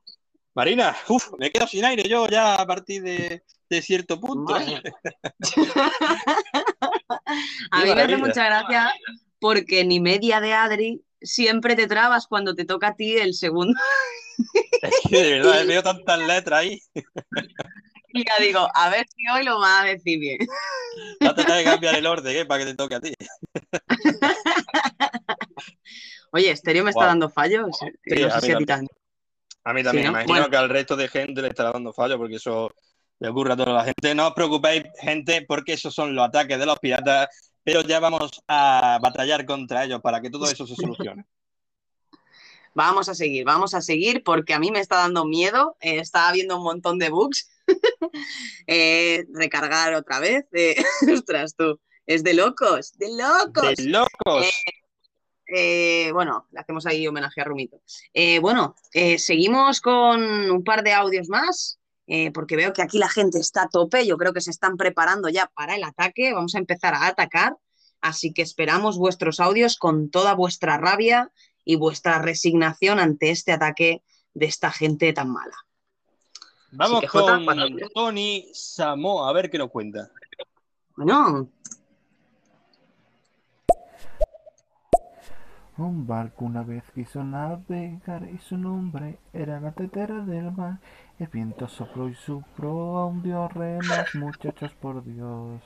Marina, 0.55 0.95
uf, 1.07 1.33
me 1.37 1.51
quedo 1.51 1.67
sin 1.67 1.85
aire 1.85 2.09
yo 2.09 2.27
ya 2.27 2.55
a 2.55 2.65
partir 2.65 3.03
de, 3.03 3.43
de 3.69 3.81
cierto 3.81 4.19
punto. 4.19 4.57
¿eh? 4.57 4.81
A 7.71 7.83
mí 7.83 7.93
me 7.93 8.01
hace 8.01 8.17
mucha 8.17 8.45
gracia 8.45 8.93
porque 9.45 9.85
ni 9.85 9.99
media 9.99 10.41
de 10.41 10.53
Adri 10.53 11.03
siempre 11.21 11.75
te 11.75 11.85
trabas 11.85 12.25
cuando 12.25 12.55
te 12.55 12.65
toca 12.65 12.87
a 12.87 12.95
ti 12.95 13.15
el 13.15 13.35
segundo. 13.35 13.79
Es 14.81 14.91
que 15.07 15.21
de 15.21 15.31
verdad, 15.33 15.63
veo 15.67 15.83
tantas 15.83 16.17
letras 16.17 16.61
ahí. 16.61 16.81
Y 18.11 18.25
ya 18.25 18.43
digo, 18.43 18.67
a 18.73 18.89
ver 18.89 19.05
si 19.07 19.21
hoy 19.31 19.45
lo 19.45 19.59
vas 19.59 19.83
a 19.83 19.85
decir 19.85 20.17
bien. 20.19 20.39
Va 21.23 21.29
a 21.29 21.35
tener 21.35 21.63
que 21.63 21.69
cambiar 21.69 21.93
el 21.95 22.07
orden, 22.07 22.35
¿eh? 22.35 22.45
Para 22.45 22.65
que 22.65 22.71
te 22.71 22.75
toque 22.75 22.95
a 22.95 22.99
ti. 22.99 23.13
Oye, 26.31 26.49
Estéreo 26.49 26.83
me 26.83 26.89
está 26.89 27.05
dando 27.05 27.29
fallos. 27.29 27.69
Sí, 28.03 28.15
no 28.15 28.33
a 28.33 28.37
mí 28.37 28.41
si 28.41 28.51
a 28.51 28.57
ti 28.57 28.65
también. 28.65 28.89
A 29.63 29.73
mí 29.73 29.83
también, 29.83 30.07
Sí, 30.07 30.11
¿no? 30.11 30.17
imagino 30.17 30.33
Bueno. 30.33 30.49
que 30.49 30.57
al 30.57 30.69
resto 30.69 30.95
de 30.95 31.07
gente 31.07 31.39
le 31.43 31.49
estará 31.49 31.71
dando 31.71 31.93
fallo 31.93 32.17
porque 32.17 32.37
eso 32.37 32.71
le 33.19 33.29
ocurre 33.29 33.53
a 33.53 33.57
toda 33.57 33.73
la 33.73 33.83
gente. 33.83 34.15
No 34.15 34.29
os 34.29 34.33
preocupéis, 34.33 34.85
gente, 34.99 35.45
porque 35.47 35.73
esos 35.73 35.93
son 35.93 36.15
los 36.15 36.25
ataques 36.25 36.57
de 36.57 36.65
los 36.65 36.79
piratas, 36.79 37.27
pero 37.65 37.81
ya 37.81 37.99
vamos 37.99 38.43
a 38.47 38.99
batallar 39.01 39.45
contra 39.45 39.83
ellos 39.83 39.99
para 39.99 40.21
que 40.21 40.29
todo 40.29 40.45
eso 40.45 40.67
se 40.67 40.75
solucione. 40.75 41.25
Vamos 42.75 43.09
a 43.09 43.15
seguir, 43.15 43.43
vamos 43.43 43.73
a 43.73 43.81
seguir 43.81 44.21
porque 44.23 44.53
a 44.53 44.59
mí 44.59 44.69
me 44.69 44.81
está 44.81 44.97
dando 44.97 45.25
miedo. 45.25 45.75
eh, 45.79 45.97
estaba 45.99 46.31
viendo 46.31 46.57
un 46.57 46.63
montón 46.63 46.99
de 46.99 47.09
bugs. 47.09 47.49
Eh, 48.67 49.25
recargar 49.33 49.93
otra 49.93 50.19
vez. 50.19 50.45
eh, 50.53 50.75
ostras, 51.13 51.55
tú. 51.55 51.79
Es 52.05 52.23
de 52.23 52.33
locos, 52.33 52.93
de 52.97 53.09
locos. 53.15 53.75
¡De 53.75 53.83
locos! 53.89 54.45
Eh, 55.47 56.11
bueno, 56.11 56.47
le 56.51 56.59
hacemos 56.59 56.85
ahí 56.85 57.07
homenaje 57.07 57.41
a 57.41 57.43
Rumito. 57.43 57.81
Bueno, 58.41 58.75
seguimos 59.17 59.81
con 59.81 60.51
un 60.51 60.63
par 60.63 60.83
de 60.83 60.93
audios 60.93 61.29
más, 61.29 61.79
eh, 62.07 62.31
porque 62.31 62.55
veo 62.55 62.73
que 62.73 62.81
aquí 62.81 62.97
la 62.97 63.09
gente 63.09 63.39
está 63.39 63.63
a 63.63 63.69
tope. 63.69 64.05
Yo 64.05 64.17
creo 64.17 64.33
que 64.33 64.41
se 64.41 64.51
están 64.51 64.77
preparando 64.77 65.29
ya 65.29 65.51
para 65.55 65.75
el 65.75 65.83
ataque. 65.83 66.33
Vamos 66.33 66.55
a 66.55 66.59
empezar 66.59 66.93
a 66.93 67.07
atacar. 67.07 67.57
Así 68.01 68.33
que 68.33 68.41
esperamos 68.41 68.97
vuestros 68.97 69.39
audios 69.39 69.77
con 69.77 70.09
toda 70.09 70.33
vuestra 70.35 70.77
rabia 70.77 71.31
y 71.63 71.75
vuestra 71.75 72.19
resignación 72.19 72.99
ante 72.99 73.31
este 73.31 73.51
ataque 73.51 74.03
de 74.33 74.45
esta 74.45 74.71
gente 74.71 75.11
tan 75.13 75.31
mala. 75.31 75.55
Vamos 76.71 77.01
que, 77.01 77.07
Jota, 77.07 77.39
con 77.43 77.57
Tony 77.93 78.49
Samo, 78.53 79.25
a 79.25 79.33
ver 79.33 79.49
qué 79.49 79.57
nos 79.57 79.71
cuenta. 79.71 80.11
Bueno, 80.97 81.49
Un 85.77 86.07
barco 86.07 86.45
una 86.45 86.63
vez 86.63 86.83
quiso 86.93 87.21
navegar 87.21 88.29
y 88.33 88.37
su 88.37 88.57
nombre 88.57 89.19
era 89.33 89.59
la 89.59 89.73
tetera 89.73 90.21
del 90.21 90.49
mar. 90.53 90.79
El 91.17 91.27
viento 91.27 91.67
sopló 91.69 92.09
y 92.09 92.15
su 92.15 92.43
proa 92.57 93.05
hundió 93.05 93.47
remos, 93.47 94.15
muchachos 94.15 94.73
por 94.81 95.01
Dios. 95.01 95.61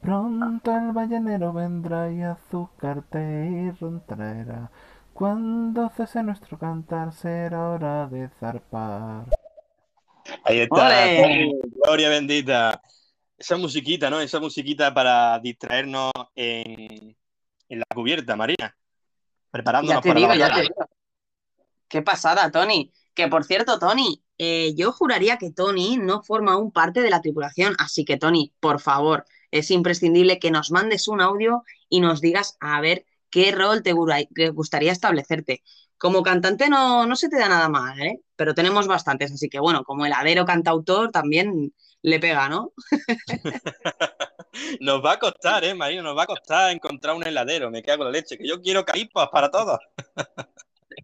Pronto 0.00 0.70
el 0.70 0.92
ballenero 0.92 1.52
vendrá 1.52 2.12
y 2.12 2.22
azúcar 2.22 3.02
te 3.10 3.72
traerá. 4.06 4.70
Cuando 5.12 5.90
cese 5.90 6.22
nuestro 6.22 6.56
cantar 6.58 7.12
será 7.12 7.70
hora 7.70 8.06
de 8.06 8.28
zarpar. 8.38 9.24
Ahí 10.44 10.60
está, 10.60 11.08
gloria 11.84 12.08
bendita. 12.10 12.80
Esa 13.36 13.56
musiquita, 13.56 14.10
¿no? 14.10 14.20
Esa 14.20 14.38
musiquita 14.38 14.94
para 14.94 15.40
distraernos 15.40 16.12
en, 16.36 17.16
en 17.68 17.78
la 17.78 17.86
cubierta, 17.92 18.36
Marina. 18.36 18.56
ya 18.58 18.76
Preparándonos 19.50 20.02
te 20.02 20.08
para 20.08 20.20
digo, 20.20 20.34
la 20.34 20.36
ya 20.36 20.54
te 20.54 20.60
digo. 20.62 20.88
Qué 21.88 22.02
pasada, 22.02 22.48
Tony. 22.52 22.92
Que 23.14 23.26
por 23.26 23.44
cierto, 23.44 23.80
Tony, 23.80 24.22
eh, 24.38 24.74
yo 24.76 24.92
juraría 24.92 25.36
que 25.36 25.50
Tony 25.50 25.96
no 25.96 26.22
forma 26.22 26.52
aún 26.52 26.72
parte 26.72 27.00
de 27.00 27.10
la 27.10 27.20
tripulación. 27.20 27.74
Así 27.78 28.04
que, 28.04 28.16
Tony, 28.16 28.52
por 28.60 28.80
favor, 28.80 29.24
es 29.50 29.70
imprescindible 29.70 30.38
que 30.38 30.50
nos 30.50 30.70
mandes 30.70 31.08
un 31.08 31.20
audio 31.20 31.64
y 31.88 32.00
nos 32.00 32.20
digas 32.20 32.56
a 32.60 32.80
ver 32.80 33.04
qué 33.30 33.52
rol 33.52 33.82
te 33.82 33.92
gustaría 33.92 34.92
establecerte. 34.92 35.62
Como 35.98 36.22
cantante 36.22 36.68
no, 36.68 37.06
no 37.06 37.16
se 37.16 37.28
te 37.28 37.38
da 37.38 37.48
nada 37.48 37.68
mal, 37.68 38.00
¿eh? 38.00 38.20
Pero 38.36 38.54
tenemos 38.54 38.86
bastantes, 38.86 39.32
así 39.32 39.48
que 39.48 39.58
bueno, 39.58 39.82
como 39.82 40.06
heladero 40.06 40.44
cantautor 40.44 41.10
también 41.10 41.74
le 42.02 42.20
pega, 42.20 42.48
¿no? 42.48 42.72
Nos 44.80 45.04
va 45.04 45.12
a 45.12 45.18
costar, 45.18 45.64
¿eh, 45.64 45.74
Marina? 45.74 46.02
Nos 46.02 46.16
va 46.16 46.22
a 46.22 46.26
costar 46.26 46.70
encontrar 46.70 47.16
un 47.16 47.26
heladero. 47.26 47.70
Me 47.70 47.82
cago 47.82 48.04
en 48.04 48.12
la 48.12 48.18
leche, 48.18 48.38
que 48.38 48.46
yo 48.46 48.60
quiero 48.60 48.84
caipas 48.84 49.28
para 49.30 49.50
todos. 49.50 49.78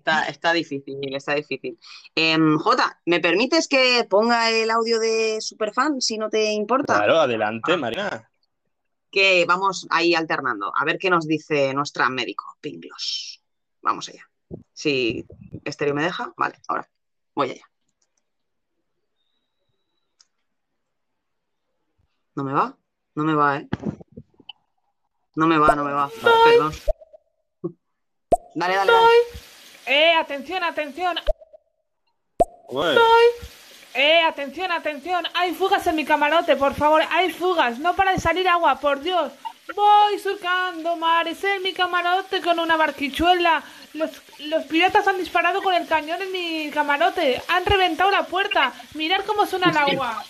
Está, 0.05 0.25
está 0.27 0.53
difícil, 0.53 1.17
está 1.17 1.35
difícil. 1.35 1.79
Em, 2.15 2.59
Jota, 2.59 3.01
¿me 3.07 3.21
permites 3.21 3.67
que 3.67 4.07
ponga 4.07 4.51
el 4.51 4.71
audio 4.71 4.99
de 4.99 5.41
Superfan, 5.41 6.03
si 6.03 6.19
no 6.19 6.29
te 6.29 6.53
importa? 6.53 6.97
Claro, 6.97 7.21
adelante, 7.21 7.75
Marina. 7.79 8.29
Que 9.11 9.47
vamos 9.49 9.87
ahí 9.89 10.15
alternando. 10.15 10.71
A 10.77 10.85
ver 10.85 10.99
qué 10.99 11.09
nos 11.09 11.27
dice 11.27 11.73
nuestra 11.73 12.11
médico, 12.11 12.45
Pinglos. 12.61 13.43
Vamos 13.81 14.11
allá. 14.11 14.29
Si 14.75 15.25
estéreo 15.65 15.95
me 15.95 16.03
deja, 16.03 16.35
vale, 16.37 16.57
ahora 16.69 16.87
voy 17.35 17.53
allá. 17.53 17.65
¿No 22.35 22.45
me 22.45 22.53
va? 22.53 22.77
No 23.15 23.25
me 23.25 23.35
va, 23.35 23.57
¿eh? 23.57 23.69
No 25.35 25.47
me 25.47 25.57
va, 25.57 25.75
no 25.75 25.83
me 25.83 25.93
va. 25.95 26.11
Perdón. 26.45 26.75
Dale, 28.55 28.77
dale, 28.77 28.93
dale. 28.93 29.09
¡Eh, 29.87 30.15
atención, 30.15 30.65
atención! 30.65 31.19
Ué, 32.69 32.97
¡Eh, 33.95 34.23
atención, 34.23 34.73
atención! 34.73 35.25
¡Hay 35.35 35.55
fugas 35.55 35.87
en 35.87 35.97
mi 35.97 36.05
camarote, 36.05 36.57
por 36.57 36.75
favor! 36.75 37.03
¡Hay 37.11 37.33
fugas! 37.33 37.79
¡No 37.79 37.95
para 37.95 38.13
de 38.13 38.21
salir 38.21 38.49
agua, 38.49 38.81
por 38.81 39.01
Dios! 39.01 39.33
Voy 39.75 40.19
surcando 40.19 40.97
mares 40.97 41.43
en 41.45 41.63
mi 41.63 41.73
camarote 41.73 42.41
con 42.41 42.59
una 42.59 42.77
barquichuela. 42.77 43.63
Los, 43.95 44.11
los 44.41 44.65
piratas 44.65 45.07
han 45.07 45.17
disparado 45.17 45.63
con 45.63 45.75
el 45.75 45.87
cañón 45.87 46.21
en 46.21 46.33
mi 46.33 46.71
camarote. 46.71 47.41
Han 47.49 47.65
reventado 47.65 48.11
la 48.11 48.25
puerta. 48.25 48.73
Mirad 48.95 49.25
cómo 49.25 49.47
suena 49.47 49.71
el 49.71 49.77
agua. 49.77 50.25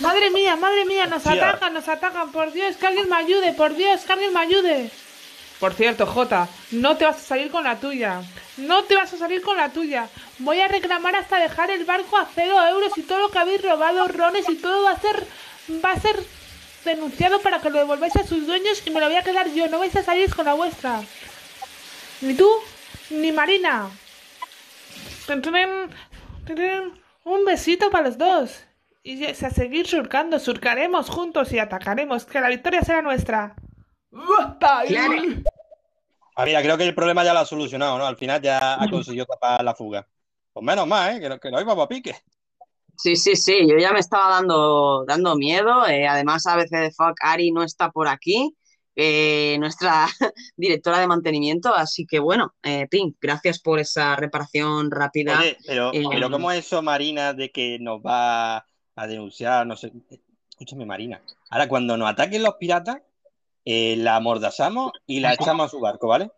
madre 0.00 0.30
mía, 0.30 0.56
madre 0.56 0.84
mía, 0.84 1.06
nos 1.06 1.26
atacan, 1.26 1.74
nos 1.74 1.88
atacan. 1.88 2.30
Por 2.30 2.52
Dios, 2.52 2.76
que 2.76 2.86
alguien 2.86 3.08
me 3.08 3.16
ayude, 3.16 3.52
por 3.54 3.74
Dios, 3.74 4.02
que 4.02 4.12
alguien 4.12 4.32
me 4.32 4.40
ayude. 4.40 4.90
Por 5.60 5.74
cierto, 5.74 6.06
Jota, 6.06 6.48
no 6.70 6.96
te 6.96 7.04
vas 7.04 7.16
a 7.16 7.20
salir 7.20 7.50
con 7.50 7.64
la 7.64 7.80
tuya. 7.80 8.22
No 8.56 8.84
te 8.84 8.94
vas 8.94 9.12
a 9.12 9.18
salir 9.18 9.42
con 9.42 9.56
la 9.56 9.70
tuya. 9.70 10.08
Voy 10.38 10.60
a 10.60 10.68
reclamar 10.68 11.16
hasta 11.16 11.38
dejar 11.40 11.70
el 11.70 11.84
barco 11.84 12.16
a 12.16 12.28
cero 12.32 12.56
euros 12.68 12.96
y 12.96 13.02
todo 13.02 13.18
lo 13.18 13.30
que 13.30 13.38
habéis 13.38 13.62
robado, 13.62 14.06
rones 14.08 14.48
y 14.48 14.56
todo 14.56 14.84
va 14.84 14.92
a 14.92 15.00
ser 15.00 15.26
va 15.84 15.92
a 15.92 16.00
ser 16.00 16.16
denunciado 16.84 17.40
para 17.40 17.60
que 17.60 17.70
lo 17.70 17.78
devolváis 17.78 18.16
a 18.16 18.26
sus 18.26 18.46
dueños 18.46 18.82
y 18.86 18.90
me 18.90 19.00
lo 19.00 19.06
voy 19.06 19.16
a 19.16 19.22
quedar 19.22 19.50
yo. 19.52 19.68
No 19.68 19.78
vais 19.78 19.94
a 19.96 20.02
salir 20.02 20.34
con 20.34 20.44
la 20.46 20.54
vuestra. 20.54 21.02
Ni 22.20 22.34
tú, 22.34 22.48
ni 23.10 23.32
Marina. 23.32 23.90
Un 27.24 27.44
besito 27.44 27.90
para 27.90 28.08
los 28.08 28.16
dos. 28.18 28.64
Y 29.02 29.24
a 29.24 29.34
seguir 29.34 29.86
surcando, 29.86 30.38
surcaremos 30.38 31.08
juntos 31.08 31.52
y 31.52 31.58
atacaremos, 31.58 32.24
que 32.26 32.40
la 32.40 32.48
victoria 32.48 32.82
será 32.82 33.02
nuestra. 33.02 33.54
Claro. 34.86 35.42
Ah, 36.40 36.44
mira, 36.44 36.62
creo 36.62 36.78
que 36.78 36.84
el 36.84 36.94
problema 36.94 37.24
ya 37.24 37.32
lo 37.34 37.40
ha 37.40 37.44
solucionado, 37.44 37.98
¿no? 37.98 38.06
Al 38.06 38.16
final 38.16 38.40
ya 38.40 38.80
ha 38.80 38.88
conseguido 38.88 39.26
tapar 39.26 39.64
la 39.64 39.74
fuga. 39.74 40.06
Pues 40.52 40.64
menos 40.64 40.86
mal, 40.86 41.16
¿eh? 41.16 41.20
Que, 41.20 41.28
no- 41.28 41.40
que 41.40 41.50
no 41.50 41.60
íbamos 41.60 41.84
a 41.84 41.88
pique. 41.88 42.14
Sí, 42.96 43.16
sí, 43.16 43.34
sí, 43.34 43.66
yo 43.68 43.76
ya 43.76 43.92
me 43.92 43.98
estaba 43.98 44.30
dando, 44.30 45.04
dando 45.04 45.34
miedo. 45.34 45.84
eh, 45.88 46.06
además, 46.06 46.46
a 46.46 46.54
veces 46.54 46.70
de 46.80 46.90
fuck, 46.92 47.16
Ari 47.22 47.50
no 47.50 47.64
está 47.64 47.90
por 47.90 48.06
aquí, 48.06 48.56
eh, 48.94 49.56
nuestra 49.58 50.06
directora 50.56 51.00
de 51.00 51.08
mantenimiento. 51.08 51.74
Así 51.74 52.06
que 52.06 52.20
bueno, 52.20 52.54
eh, 52.62 52.86
Pink, 52.88 53.16
gracias 53.20 53.58
por 53.58 53.80
esa 53.80 54.14
reparación 54.14 54.92
rápida. 54.92 55.40
Oye, 55.40 55.56
pero, 55.66 55.92
Eh, 55.92 56.04
pero 56.08 56.30
¿cómo 56.30 56.52
es 56.52 56.64
eso, 56.66 56.82
Marina, 56.82 57.32
de 57.34 57.50
que 57.50 57.78
nos 57.80 58.00
va 58.00 58.58
a 58.94 59.06
denunciar? 59.08 59.66
No 59.66 59.76
sé. 59.76 59.92
Escúchame, 60.50 60.86
Marina. 60.86 61.20
Ahora, 61.50 61.68
cuando 61.68 61.96
nos 61.96 62.08
ataquen 62.10 62.42
los 62.44 62.54
piratas, 62.54 62.98
eh, 63.68 63.96
la 63.98 64.16
amordazamos 64.16 64.92
y 65.06 65.20
la 65.20 65.34
echamos 65.34 65.66
a 65.66 65.70
su 65.70 65.80
barco, 65.80 66.08
¿vale? 66.08 66.30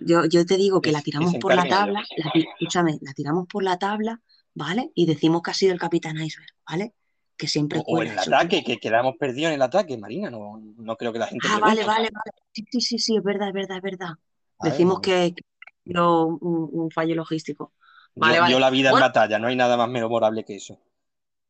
Yo, 0.00 0.24
yo 0.26 0.46
te 0.46 0.56
digo 0.56 0.80
que 0.80 0.92
la 0.92 1.02
tiramos 1.02 1.36
por 1.36 1.54
la 1.54 1.66
tabla, 1.66 2.02
la 2.16 2.30
escúchame, 2.34 2.98
la 3.00 3.12
tiramos 3.14 3.46
por 3.48 3.62
la 3.64 3.78
tabla, 3.78 4.20
¿vale? 4.54 4.90
Y 4.94 5.06
decimos 5.06 5.42
que 5.42 5.50
ha 5.50 5.54
sido 5.54 5.72
el 5.72 5.80
Capitán 5.80 6.16
Iceberg, 6.18 6.50
¿vale? 6.68 6.94
Que 7.36 7.48
siempre 7.48 7.80
O, 7.80 7.82
o 7.98 8.02
en 8.02 8.08
el 8.12 8.18
eso. 8.18 8.30
ataque, 8.34 8.62
que 8.64 8.78
quedamos 8.78 9.16
perdidos 9.18 9.48
en 9.50 9.54
el 9.56 9.62
ataque, 9.62 9.98
Marina. 9.98 10.30
No, 10.30 10.58
no 10.76 10.96
creo 10.96 11.12
que 11.12 11.18
la 11.18 11.26
gente 11.26 11.48
Ah, 11.48 11.58
pregunte. 11.58 11.82
vale, 11.82 11.84
vale, 11.84 12.10
vale. 12.12 12.32
Sí, 12.52 12.64
sí, 12.70 12.80
sí, 12.80 12.98
sí, 12.98 13.16
es 13.16 13.22
verdad, 13.22 13.48
es 13.48 13.54
verdad, 13.54 13.76
es 13.78 13.82
verdad. 13.82 14.10
A 14.58 14.64
Decimos 14.68 15.00
que 15.00 15.34
que 15.34 15.42
ha 15.42 15.72
sido 15.84 16.26
un, 16.26 16.68
un 16.72 16.90
fallo 16.90 17.14
logístico. 17.14 17.72
Vale, 18.14 18.34
Dio, 18.34 18.42
vale. 18.42 18.50
dio 18.50 18.60
la 18.60 18.70
vida 18.70 18.90
Bueno, 18.90 19.06
en 19.06 19.12
batalla, 19.12 19.38
no 19.38 19.48
hay 19.48 19.56
nada 19.56 19.76
más 19.76 19.88
memorable 19.88 20.44
que 20.44 20.56
eso. 20.56 20.78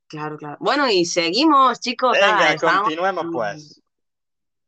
claro, 0.06 0.36
claro. 0.36 0.56
Bueno, 0.60 0.88
y 0.90 1.04
seguimos, 1.04 1.80
chicos. 1.80 2.12
Venga, 2.12 2.56
continuemos 2.56 3.26
pues. 3.32 3.81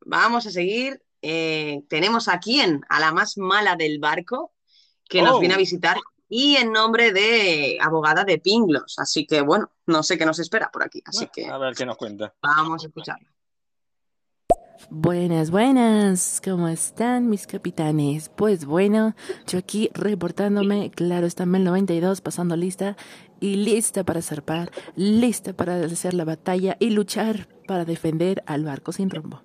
Vamos 0.04 0.46
a 0.46 0.50
seguir. 0.50 1.02
Eh, 1.22 1.82
tenemos 1.88 2.28
a 2.28 2.38
quién, 2.38 2.82
a 2.88 3.00
la 3.00 3.12
más 3.12 3.36
mala 3.38 3.76
del 3.76 3.98
barco, 3.98 4.52
que 5.08 5.22
nos 5.22 5.36
Oh. 5.36 5.40
viene 5.40 5.54
a 5.54 5.58
visitar, 5.58 5.96
y 6.28 6.56
en 6.56 6.72
nombre 6.72 7.12
de 7.12 7.78
abogada 7.80 8.24
de 8.24 8.38
Pinglos. 8.38 8.98
Así 8.98 9.26
que 9.26 9.40
bueno, 9.40 9.70
no 9.86 10.02
sé 10.02 10.18
qué 10.18 10.26
nos 10.26 10.38
espera 10.38 10.70
por 10.72 10.82
aquí. 10.82 11.02
Así 11.06 11.28
que 11.32 11.46
A 11.46 11.58
ver 11.58 11.74
qué 11.74 11.86
nos 11.86 11.96
cuenta. 11.96 12.34
vamos 12.42 12.84
a 12.84 12.88
escucharlo. 12.88 13.28
Buenas, 14.90 15.50
buenas, 15.50 16.42
¿cómo 16.44 16.68
están 16.68 17.30
mis 17.30 17.46
capitanes? 17.46 18.28
Pues 18.28 18.66
bueno, 18.66 19.14
yo 19.46 19.58
aquí 19.58 19.88
reportándome, 19.94 20.90
claro, 20.90 21.26
está 21.26 21.46
Mel 21.46 21.64
92 21.64 22.20
pasando 22.20 22.54
lista 22.56 22.96
y 23.40 23.56
lista 23.56 24.04
para 24.04 24.20
zarpar, 24.20 24.70
lista 24.94 25.54
para 25.54 25.76
hacer 25.84 26.12
la 26.12 26.24
batalla 26.24 26.76
y 26.80 26.90
luchar 26.90 27.48
para 27.66 27.84
defender 27.86 28.42
al 28.46 28.64
barco 28.64 28.92
sin 28.92 29.08
rumbo. 29.10 29.42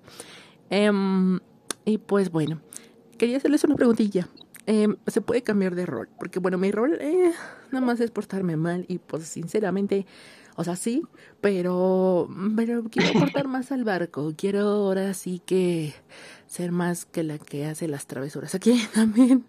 Em, 0.70 1.40
y 1.86 1.98
pues 1.98 2.32
bueno, 2.32 2.62
quería 3.18 3.38
hacerles 3.38 3.64
una 3.64 3.76
preguntilla. 3.76 4.28
Em, 4.66 4.98
¿Se 5.08 5.22
puede 5.22 5.42
cambiar 5.42 5.76
de 5.76 5.86
rol? 5.86 6.10
Porque 6.20 6.40
bueno, 6.40 6.58
mi 6.58 6.72
rol 6.72 6.98
eh, 7.02 7.32
nada 7.72 7.86
más 7.86 8.00
es 8.00 8.12
portarme 8.12 8.56
mal 8.56 8.86
y 8.88 9.00
pues 9.00 9.24
sinceramente, 9.24 10.06
o 10.56 10.64
sea, 10.64 10.76
sí, 10.76 11.04
pero, 11.42 12.30
pero 12.56 12.84
quiero 12.84 13.18
aportar 13.18 13.48
más 13.48 13.72
al 13.72 13.84
barco. 13.84 14.34
Quiero 14.38 14.62
ahora 14.62 15.14
sí 15.14 15.42
que 15.44 15.94
ser 16.46 16.72
más 16.72 17.06
que 17.06 17.24
la 17.24 17.40
que 17.40 17.66
hace 17.66 17.88
las 17.88 18.06
travesuras 18.06 18.54
aquí 18.56 18.80
también. 18.94 19.46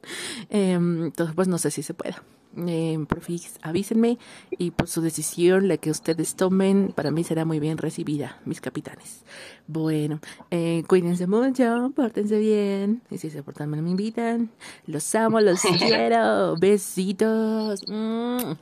Em, 0.48 1.04
entonces, 1.04 1.34
pues 1.34 1.48
no 1.48 1.58
sé 1.58 1.70
si 1.70 1.82
se 1.82 1.94
pueda. 1.94 2.22
Em, 2.56 3.06
porfis, 3.06 3.58
avísenme 3.62 4.18
y 4.50 4.72
por 4.72 4.88
su 4.88 5.00
decisión, 5.00 5.68
la 5.68 5.76
que 5.76 5.88
ustedes 5.88 6.34
tomen, 6.34 6.92
para 6.92 7.12
mí 7.12 7.22
será 7.22 7.44
muy 7.44 7.60
bien 7.60 7.78
recibida, 7.78 8.40
mis 8.44 8.60
capitanes. 8.60 9.24
Bueno, 9.68 10.20
eh, 10.50 10.82
cuídense 10.88 11.28
mucho, 11.28 11.92
pórtense 11.94 12.40
bien. 12.40 13.02
Y 13.08 13.18
si 13.18 13.30
se 13.30 13.44
portan 13.44 13.70
mal, 13.70 13.82
me 13.82 13.90
invitan. 13.90 14.50
Los 14.86 15.14
amo, 15.14 15.40
los 15.40 15.60
quiero. 15.78 16.56
Besitos. 16.58 17.84
Mm. 17.86 18.52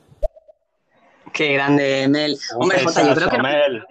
Qué 1.33 1.53
grande, 1.53 2.07
Mel. 2.09 2.37
Hombre, 2.57 2.83
Jota, 2.83 3.07
yo 3.07 3.15
creo 3.15 3.29
que 3.29 3.37
no, 3.37 3.43
Mel. 3.43 3.83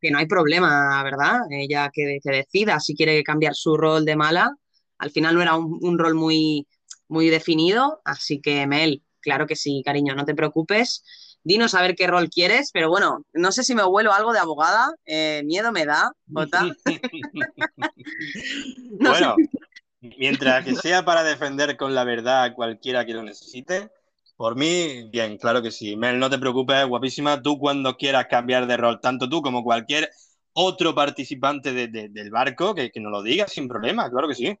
que 0.00 0.10
no 0.12 0.18
hay 0.18 0.26
problema, 0.26 1.02
¿verdad? 1.02 1.40
Ella 1.50 1.90
que, 1.92 2.20
que 2.22 2.30
decida 2.30 2.78
si 2.78 2.94
quiere 2.94 3.24
cambiar 3.24 3.56
su 3.56 3.76
rol 3.76 4.04
de 4.04 4.14
mala. 4.14 4.54
Al 4.98 5.10
final 5.10 5.34
no 5.34 5.42
era 5.42 5.56
un, 5.56 5.80
un 5.82 5.98
rol 5.98 6.14
muy, 6.14 6.66
muy 7.08 7.28
definido, 7.28 8.00
así 8.04 8.40
que 8.40 8.66
Mel, 8.66 9.02
claro 9.26 9.48
que 9.48 9.56
sí, 9.56 9.82
cariño, 9.84 10.14
no 10.16 10.26
te 10.26 10.36
preocupes. 10.36 11.04
Dinos 11.44 11.74
a 11.74 11.82
ver 11.82 11.96
qué 11.96 12.06
rol 12.08 12.30
quieres, 12.30 12.70
pero 12.72 12.90
bueno, 12.90 13.26
no 13.34 13.52
sé 13.52 13.64
si 13.64 13.74
me 13.74 13.84
vuelo 13.84 14.14
algo 14.14 14.32
de 14.32 14.40
abogada, 14.40 14.94
eh, 15.06 15.42
miedo 15.44 15.72
me 15.72 15.86
da, 15.86 16.12
Jota. 16.34 16.78
No 19.00 19.14
sé. 19.14 19.26
Bueno, 19.28 19.44
mientras 20.00 20.64
que 20.64 20.74
sea 20.74 21.04
para 21.04 21.22
defender 21.24 21.76
con 21.76 21.94
la 21.94 22.04
verdad 22.04 22.44
a 22.44 22.54
cualquiera 22.54 23.04
que 23.06 23.14
lo 23.14 23.22
necesite, 23.22 23.90
por 24.36 24.56
mí, 24.56 25.08
bien, 25.10 25.38
claro 25.38 25.62
que 25.62 25.70
sí. 25.70 25.96
Mel, 25.96 26.18
no 26.18 26.28
te 26.30 26.38
preocupes, 26.38 26.86
guapísima. 26.86 27.42
Tú 27.42 27.58
cuando 27.58 27.96
quieras 27.96 28.26
cambiar 28.30 28.66
de 28.66 28.76
rol, 28.76 29.00
tanto 29.00 29.28
tú 29.28 29.40
como 29.42 29.62
cualquier 29.64 30.10
otro 30.54 30.94
participante 30.94 31.72
de- 31.72 31.88
de- 31.88 32.08
del 32.10 32.30
barco, 32.30 32.74
que, 32.74 32.90
que 32.90 33.00
nos 33.00 33.12
lo 33.12 33.22
diga 33.22 33.48
sin 33.48 33.68
problema, 33.68 34.10
claro 34.10 34.28
que 34.28 34.34
sí. 34.34 34.58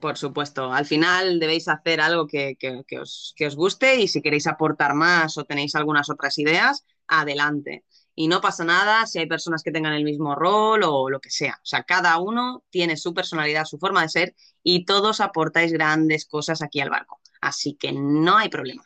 Por 0.00 0.16
supuesto, 0.18 0.72
al 0.72 0.86
final 0.86 1.40
debéis 1.40 1.66
hacer 1.68 2.00
algo 2.00 2.26
que, 2.26 2.56
que- 2.58 2.98
os, 3.00 3.34
que 3.36 3.46
os 3.46 3.56
guste 3.56 3.96
y 3.96 4.08
si 4.08 4.22
queréis 4.22 4.46
aportar 4.46 4.94
más 4.94 5.36
o 5.38 5.44
tenéis 5.44 5.74
algunas 5.74 6.08
otras 6.10 6.38
ideas, 6.38 6.84
adelante. 7.08 7.84
Y 8.14 8.28
no 8.28 8.40
pasa 8.40 8.64
nada 8.64 9.06
si 9.06 9.18
hay 9.18 9.26
personas 9.26 9.62
que 9.62 9.70
tengan 9.72 9.94
el 9.94 10.04
mismo 10.04 10.34
rol 10.34 10.82
o 10.84 11.08
lo 11.10 11.20
que 11.20 11.30
sea. 11.30 11.54
O 11.62 11.66
sea, 11.66 11.84
cada 11.84 12.18
uno 12.18 12.64
tiene 12.70 12.96
su 12.96 13.14
personalidad, 13.14 13.64
su 13.64 13.78
forma 13.78 14.02
de 14.02 14.08
ser 14.08 14.34
y 14.62 14.84
todos 14.84 15.20
aportáis 15.20 15.72
grandes 15.72 16.26
cosas 16.26 16.62
aquí 16.62 16.80
al 16.80 16.90
barco. 16.90 17.20
Así 17.40 17.74
que 17.74 17.92
no 17.92 18.36
hay 18.36 18.48
problema. 18.48 18.82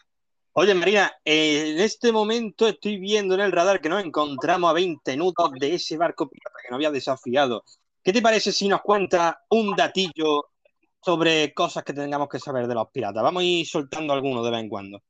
Oye, 0.55 0.75
Marina, 0.75 1.11
en 1.25 1.81
este 1.81 2.13
momento 2.13 2.69
estoy 2.69 2.99
viendo 2.99 3.35
en 3.35 3.41
el 3.41 3.53
radar 3.53 3.81
que 3.81 3.89
nos 3.89 4.05
encontramos 4.05 4.69
a 4.71 4.75
20 4.75 5.17
nudos 5.17 5.51
de 5.59 5.75
ese 5.75 5.97
barco 5.97 6.29
pirata 6.29 6.57
que 6.63 6.69
nos 6.71 6.77
había 6.77 6.91
desafiado. 6.91 7.65
¿Qué 8.03 8.13
te 8.13 8.21
parece 8.21 8.53
si 8.53 8.69
nos 8.69 8.83
cuenta 8.83 9.43
un 9.51 9.75
datillo 9.75 10.52
sobre 11.05 11.53
cosas 11.53 11.83
que 11.85 11.93
tengamos 11.93 12.29
que 12.29 12.39
saber 12.39 12.67
de 12.67 12.75
los 12.75 12.89
piratas? 12.91 13.23
Vamos 13.23 13.43
a 13.43 13.47
ir 13.47 13.67
soltando 13.67 14.13
algunos 14.13 14.45
de 14.45 14.51
vez 14.51 14.61
en 14.61 14.69
cuando. 14.69 15.03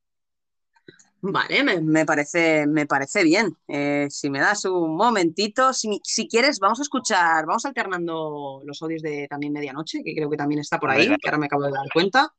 Vale, 1.25 1.63
me, 1.63 1.79
me 1.79 2.05
parece, 2.05 2.67
me 2.67 2.85
parece 2.85 3.23
bien. 3.23 3.55
Eh, 3.69 4.07
si 4.09 4.29
me 4.29 4.39
das 4.39 4.65
un 4.65 4.97
momentito, 4.97 5.71
si, 5.71 6.01
si 6.03 6.27
quieres, 6.27 6.59
vamos 6.59 6.79
a 6.79 6.81
escuchar, 6.81 7.45
vamos 7.45 7.63
alternando 7.65 8.61
los 8.65 8.81
audios 8.81 9.01
de 9.01 9.27
también 9.29 9.53
Medianoche, 9.53 10.03
que 10.03 10.13
creo 10.13 10.29
que 10.29 10.35
también 10.35 10.59
está 10.59 10.79
por 10.79 10.89
ahí, 10.91 11.07
que 11.07 11.29
ahora 11.29 11.37
me 11.37 11.45
acabo 11.45 11.63
de 11.63 11.71
dar 11.71 11.85
cuenta. 11.93 12.33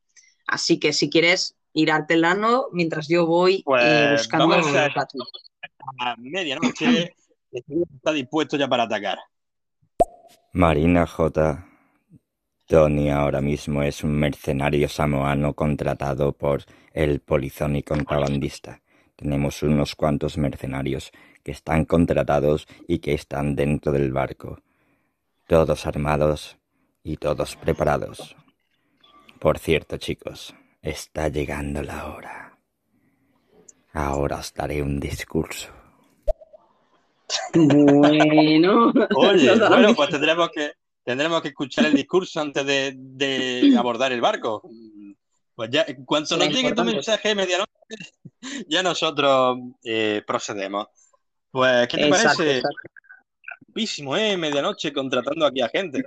Así 0.47 0.79
que 0.79 0.93
si 0.93 1.09
quieres 1.09 1.57
ir 1.73 1.91
alternando 1.91 2.69
mientras 2.73 3.09
yo 3.09 3.25
voy 3.27 3.55
eh, 3.57 3.63
Pues 3.65 4.11
buscando 4.19 4.49
vamos 4.49 4.67
a- 4.67 4.85
los 4.85 4.95
datos. 4.95 5.31
A 6.01 6.15
medianoche 6.19 7.15
está 7.53 8.13
dispuesto 8.13 8.59
ya 8.59 8.69
para 8.69 8.83
atacar. 8.83 9.19
Marina 10.53 11.07
J. 11.07 11.67
Tony 12.75 13.09
ahora 13.09 13.41
mismo 13.41 13.85
es 13.85 14.03
un 14.03 14.17
mercenario 14.17 14.89
samoano 14.89 15.55
contratado 15.55 16.33
por 16.33 16.65
el 16.93 17.21
polizón 17.21 17.77
y 17.77 17.85
contrabandista. 17.85 18.83
Tenemos 19.15 19.63
unos 19.63 19.95
cuantos 19.95 20.39
mercenarios 20.39 21.13
que 21.45 21.53
están 21.53 21.85
contratados 21.85 22.67
y 22.89 22.99
que 22.99 23.15
están 23.15 23.55
dentro 23.55 23.93
del 23.93 24.11
barco. 24.11 24.59
Todos 25.47 25.87
armados 25.87 26.59
y 27.05 27.17
todos 27.17 27.55
preparados. 27.55 28.35
Por 29.39 29.61
cierto, 29.61 29.97
chicos, 29.97 30.53
está 30.83 31.29
llegando 31.29 31.81
la 31.81 32.07
hora. 32.07 32.59
Ahora 33.93 34.39
os 34.39 34.53
daré 34.53 34.83
un 34.83 34.99
discurso. 34.99 35.69
Bueno, 37.55 38.93
Oye, 39.15 39.57
bueno, 39.69 39.95
pues 39.95 40.11
tendremos 40.11 40.51
que, 40.51 40.73
tendremos 41.05 41.43
que 41.43 41.49
escuchar 41.49 41.87
el 41.87 41.95
discurso 41.95 42.41
antes 42.41 42.65
de, 42.67 42.95
de 42.97 43.75
abordar 43.79 44.13
el 44.13 44.21
barco. 44.21 44.63
Pues 45.55 45.71
ya, 45.71 45.85
en 45.87 46.05
cuanto 46.05 46.37
nos 46.37 46.49
llegue 46.49 46.73
tu 46.73 46.85
mensaje 46.85 47.29
de 47.29 47.35
medianoche, 47.37 47.71
ya 48.69 48.83
nosotros 48.83 49.59
eh, 49.85 50.23
procedemos. 50.27 50.89
Pues, 51.51 51.87
¿qué 51.87 51.99
te 51.99 52.09
Exacto, 52.09 52.39
parece? 52.39 52.57
exacto. 52.57 54.17
¿eh? 54.17 54.37
Medianoche 54.37 54.93
contratando 54.93 55.47
aquí 55.47 55.61
a 55.61 55.69
gente. 55.69 56.03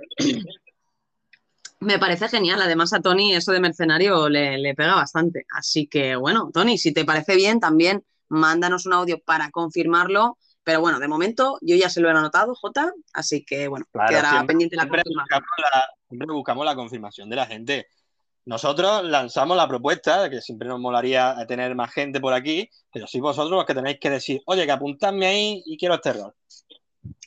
Me 1.80 1.98
parece 1.98 2.28
genial. 2.28 2.60
Además, 2.60 2.92
a 2.92 3.00
Tony 3.00 3.34
eso 3.34 3.52
de 3.52 3.60
mercenario 3.60 4.28
le, 4.28 4.58
le 4.58 4.74
pega 4.74 4.94
bastante. 4.94 5.46
Así 5.50 5.86
que, 5.86 6.16
bueno, 6.16 6.50
Tony, 6.52 6.76
si 6.76 6.92
te 6.92 7.06
parece 7.06 7.36
bien, 7.36 7.60
también 7.60 8.04
mándanos 8.28 8.84
un 8.84 8.92
audio 8.94 9.18
para 9.20 9.50
confirmarlo. 9.50 10.36
Pero 10.68 10.82
bueno, 10.82 10.98
de 10.98 11.08
momento 11.08 11.56
yo 11.62 11.76
ya 11.76 11.88
se 11.88 11.98
lo 11.98 12.08
he 12.08 12.10
anotado, 12.10 12.54
Jota. 12.54 12.92
Así 13.14 13.42
que, 13.42 13.68
bueno, 13.68 13.86
Claro, 13.90 14.10
quedará 14.10 14.28
siempre, 14.32 14.48
pendiente 14.48 14.76
la 14.76 14.82
siempre 14.82 15.02
confirmación. 15.02 15.40
buscamos 15.40 15.72
la, 15.72 15.90
siempre 16.06 16.34
buscamos 16.34 16.66
la 16.66 16.74
confirmación 16.74 17.30
de 17.30 17.36
la 17.36 17.46
gente. 17.46 17.86
Nosotros 18.44 19.02
lanzamos 19.04 19.56
la 19.56 19.66
propuesta, 19.66 20.28
que 20.28 20.42
siempre 20.42 20.68
nos 20.68 20.78
molaría 20.78 21.34
tener 21.48 21.74
más 21.74 21.90
gente 21.90 22.20
por 22.20 22.34
aquí, 22.34 22.68
pero 22.92 23.06
sí 23.06 23.18
vosotros 23.18 23.50
los 23.52 23.64
que 23.64 23.74
tenéis 23.74 23.96
que 23.98 24.10
decir, 24.10 24.42
oye, 24.44 24.66
que 24.66 24.72
apuntadme 24.72 25.26
ahí 25.26 25.62
y 25.64 25.78
quiero 25.78 25.94
este 25.94 26.12
rol. 26.12 26.34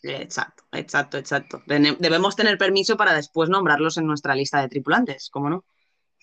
Exacto, 0.04 0.64
exacto, 0.72 1.18
exacto. 1.18 1.64
Debemos 1.66 2.36
tener 2.36 2.60
permiso 2.60 2.96
para 2.96 3.16
después 3.16 3.50
nombrarlos 3.50 3.98
en 3.98 4.06
nuestra 4.06 4.36
lista 4.36 4.62
de 4.62 4.70
tripulantes, 4.70 5.32
¿cómo 5.32 5.50
no? 5.50 5.66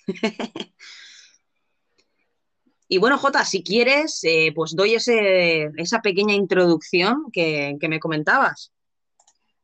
Y 2.89 2.99
bueno, 2.99 3.18
Jota, 3.18 3.45
si 3.45 3.62
quieres, 3.62 4.20
eh, 4.24 4.53
pues 4.55 4.74
doy 4.74 4.95
ese, 4.95 5.70
esa 5.76 6.01
pequeña 6.01 6.34
introducción 6.34 7.24
que, 7.32 7.76
que 7.78 7.89
me 7.89 8.01
comentabas. 8.01 8.72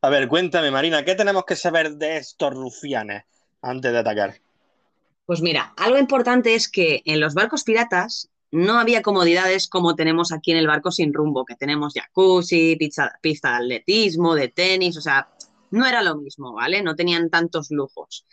A 0.02 0.10
ver, 0.10 0.28
cuéntame, 0.28 0.70
Marina, 0.70 1.04
¿qué 1.04 1.14
tenemos 1.14 1.44
que 1.46 1.56
saber 1.56 1.96
de 1.96 2.18
estos 2.18 2.52
rufianes 2.52 3.24
antes 3.62 3.90
de 3.90 3.98
atacar? 3.98 4.34
Pues 5.24 5.40
mira, 5.40 5.72
algo 5.78 5.96
importante 5.96 6.54
es 6.54 6.68
que 6.68 7.00
en 7.06 7.20
los 7.20 7.32
barcos 7.32 7.64
piratas 7.64 8.28
no 8.50 8.78
había 8.78 9.00
comodidades 9.00 9.66
como 9.66 9.96
tenemos 9.96 10.30
aquí 10.30 10.52
en 10.52 10.58
el 10.58 10.66
barco 10.66 10.90
sin 10.90 11.14
rumbo, 11.14 11.46
que 11.46 11.56
tenemos 11.56 11.94
jacuzzi, 11.94 12.76
pizza, 12.76 13.18
pista 13.22 13.50
de 13.50 13.56
atletismo, 13.56 14.34
de 14.34 14.48
tenis, 14.48 14.96
o 14.98 15.00
sea, 15.00 15.28
no 15.70 15.86
era 15.86 16.02
lo 16.02 16.16
mismo, 16.16 16.52
¿vale? 16.52 16.82
No 16.82 16.94
tenían 16.94 17.30
tantos 17.30 17.70
lujos. 17.70 18.26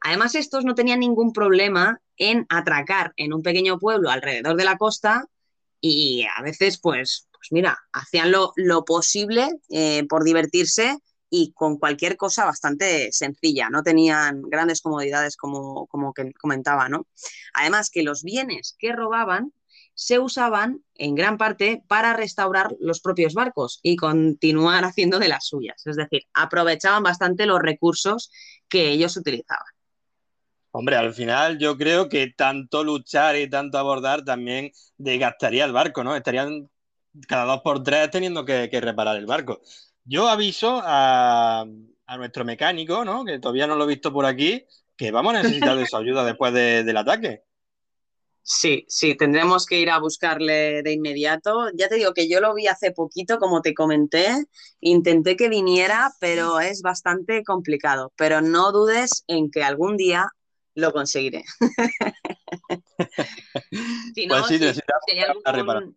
Además, 0.00 0.34
estos 0.34 0.64
no 0.64 0.74
tenían 0.74 1.00
ningún 1.00 1.32
problema 1.32 2.00
en 2.16 2.46
atracar 2.48 3.12
en 3.16 3.32
un 3.32 3.42
pequeño 3.42 3.78
pueblo 3.78 4.10
alrededor 4.10 4.56
de 4.56 4.64
la 4.64 4.76
costa 4.76 5.26
y 5.80 6.26
a 6.36 6.42
veces, 6.42 6.78
pues, 6.80 7.28
pues 7.32 7.48
mira, 7.52 7.78
hacían 7.92 8.30
lo, 8.30 8.52
lo 8.56 8.84
posible 8.84 9.48
eh, 9.70 10.04
por 10.08 10.24
divertirse 10.24 10.98
y 11.30 11.52
con 11.52 11.78
cualquier 11.78 12.16
cosa 12.16 12.44
bastante 12.44 13.12
sencilla, 13.12 13.70
no 13.70 13.82
tenían 13.82 14.42
grandes 14.42 14.82
comodidades 14.82 15.36
como, 15.36 15.86
como 15.86 16.12
que 16.12 16.32
comentaba, 16.34 16.88
¿no? 16.88 17.06
Además 17.54 17.88
que 17.88 18.02
los 18.02 18.24
bienes 18.24 18.74
que 18.78 18.92
robaban 18.92 19.52
se 19.94 20.18
usaban 20.18 20.82
en 20.94 21.14
gran 21.14 21.38
parte 21.38 21.84
para 21.86 22.14
restaurar 22.14 22.74
los 22.80 23.00
propios 23.00 23.34
barcos 23.34 23.78
y 23.82 23.96
continuar 23.96 24.84
haciendo 24.84 25.18
de 25.18 25.28
las 25.28 25.46
suyas, 25.46 25.86
es 25.86 25.96
decir, 25.96 26.26
aprovechaban 26.34 27.02
bastante 27.02 27.46
los 27.46 27.60
recursos 27.60 28.32
que 28.68 28.90
ellos 28.90 29.16
utilizaban. 29.16 29.79
Hombre, 30.72 30.96
al 30.96 31.12
final 31.12 31.58
yo 31.58 31.76
creo 31.76 32.08
que 32.08 32.32
tanto 32.36 32.84
luchar 32.84 33.36
y 33.36 33.50
tanto 33.50 33.78
abordar 33.78 34.24
también 34.24 34.70
desgastaría 34.96 35.64
el 35.64 35.72
barco, 35.72 36.04
¿no? 36.04 36.14
Estarían 36.14 36.70
cada 37.26 37.44
dos 37.44 37.62
por 37.62 37.82
tres 37.82 38.10
teniendo 38.10 38.44
que, 38.44 38.68
que 38.70 38.80
reparar 38.80 39.16
el 39.16 39.26
barco. 39.26 39.60
Yo 40.04 40.28
aviso 40.28 40.80
a, 40.84 41.64
a, 42.06 42.16
nuestro 42.16 42.44
mecánico, 42.44 43.04
¿no? 43.04 43.24
Que 43.24 43.40
todavía 43.40 43.66
no 43.66 43.74
lo 43.74 43.84
he 43.84 43.88
visto 43.88 44.12
por 44.12 44.26
aquí, 44.26 44.64
que 44.96 45.10
vamos 45.10 45.34
a 45.34 45.42
necesitar 45.42 45.76
de 45.76 45.86
su 45.86 45.96
ayuda 45.96 46.24
después 46.24 46.52
de, 46.52 46.84
del 46.84 46.96
ataque. 46.96 47.42
Sí, 48.42 48.84
sí, 48.88 49.16
tendremos 49.16 49.66
que 49.66 49.78
ir 49.78 49.90
a 49.90 49.98
buscarle 49.98 50.82
de 50.82 50.92
inmediato. 50.92 51.70
Ya 51.74 51.88
te 51.88 51.96
digo 51.96 52.14
que 52.14 52.28
yo 52.28 52.40
lo 52.40 52.54
vi 52.54 52.68
hace 52.68 52.90
poquito, 52.90 53.38
como 53.38 53.60
te 53.60 53.74
comenté, 53.74 54.28
intenté 54.80 55.36
que 55.36 55.48
viniera, 55.48 56.12
pero 56.20 56.58
es 56.58 56.82
bastante 56.82 57.44
complicado. 57.44 58.12
Pero 58.16 58.40
no 58.40 58.72
dudes 58.72 59.24
en 59.26 59.50
que 59.50 59.62
algún 59.62 59.96
día 59.96 60.26
lo 60.80 60.92
conseguiré. 60.92 61.44
si 64.14 64.26
no, 64.26 64.36
pues 64.36 64.46
sí, 64.48 64.58
si, 64.58 64.74
si, 64.74 64.80
hay 65.12 65.20
algún, 65.20 65.96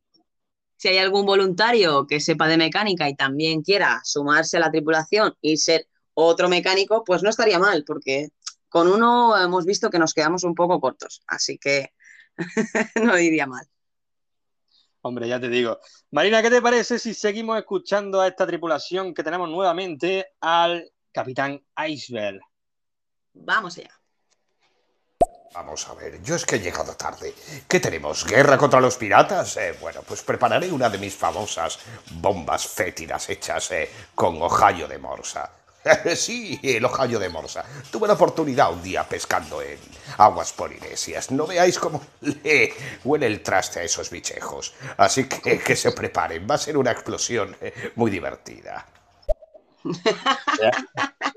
si, 0.78 0.88
hay 0.90 0.98
algún, 0.98 1.26
voluntario 1.26 2.06
que 2.08 2.20
sepa 2.20 2.48
de 2.48 2.58
mecánica 2.58 3.10
y 3.10 3.16
también 3.16 3.62
quiera 3.62 4.02
sumarse 4.04 4.58
a 4.58 4.60
la 4.60 4.72
tripulación 4.72 5.36
y 5.42 5.58
ser 5.58 5.88
otro 6.14 6.50
mecánico, 6.50 7.04
pues 7.04 7.24
no 7.24 7.30
estaría 7.30 7.60
mal, 7.60 7.84
porque 7.86 8.30
con 8.70 8.88
uno 8.88 9.38
hemos 9.38 9.66
visto 9.66 9.90
que 9.90 10.00
nos 10.00 10.14
quedamos 10.14 10.44
un 10.44 10.56
poco 10.56 10.80
cortos, 10.80 11.22
así 11.28 11.58
que 11.58 11.90
no 13.04 13.20
iría 13.20 13.48
mal. 13.48 13.68
Hombre, 15.06 15.28
ya 15.28 15.40
te 15.40 15.50
digo. 15.50 15.80
Marina, 16.12 16.42
¿qué 16.42 16.50
te 16.50 16.62
parece 16.62 16.98
si 16.98 17.14
seguimos 17.14 17.58
escuchando 17.58 18.22
a 18.22 18.28
esta 18.28 18.48
tripulación 18.48 19.14
que 19.14 19.22
tenemos 19.22 19.50
nuevamente 19.50 20.28
al 20.40 20.90
capitán 21.12 21.62
Iceberg? 21.86 22.40
Vamos 23.34 23.78
allá. 23.78 24.03
Vamos 25.54 25.88
a 25.88 25.94
ver, 25.94 26.22
yo 26.24 26.36
es 26.36 26.46
que 26.46 26.56
he 26.56 26.60
llegado 26.60 26.96
tarde. 26.96 27.36
¿Qué 27.68 27.80
tenemos? 27.80 28.26
¿Guerra 28.26 28.58
contra 28.58 28.82
los 28.82 28.98
piratas? 28.98 29.56
Eh, 29.58 29.78
bueno, 29.80 30.02
pues 30.02 30.24
prepararé 30.24 30.72
una 30.72 30.90
de 30.90 30.98
mis 30.98 31.16
famosas 31.16 31.78
bombas 32.10 32.66
fétidas 32.68 33.30
hechas 33.30 33.70
eh, 33.72 33.90
con 34.16 34.42
hojallo 34.42 34.88
de 34.88 34.98
morsa. 34.98 35.52
sí, 36.16 36.60
el 36.64 36.84
hojallo 36.86 37.20
de 37.20 37.30
morsa. 37.30 37.64
Tuve 37.92 38.08
la 38.08 38.16
oportunidad 38.16 38.74
un 38.74 38.82
día 38.82 39.08
pescando 39.08 39.62
en 39.62 39.78
aguas 40.18 40.54
polinesias. 40.54 41.30
No 41.30 41.46
veáis 41.46 41.78
cómo 41.78 42.02
le 42.22 42.74
huele 43.04 43.28
el 43.28 43.44
traste 43.44 43.82
a 43.82 43.84
esos 43.84 44.10
bichejos. 44.10 44.74
Así 44.98 45.26
que 45.28 45.60
que 45.60 45.76
se 45.76 45.92
preparen. 45.92 46.48
Va 46.50 46.56
a 46.56 46.58
ser 46.58 46.78
una 46.78 46.92
explosión 46.92 47.56
eh, 47.62 47.92
muy 47.96 48.10
divertida. 48.10 48.88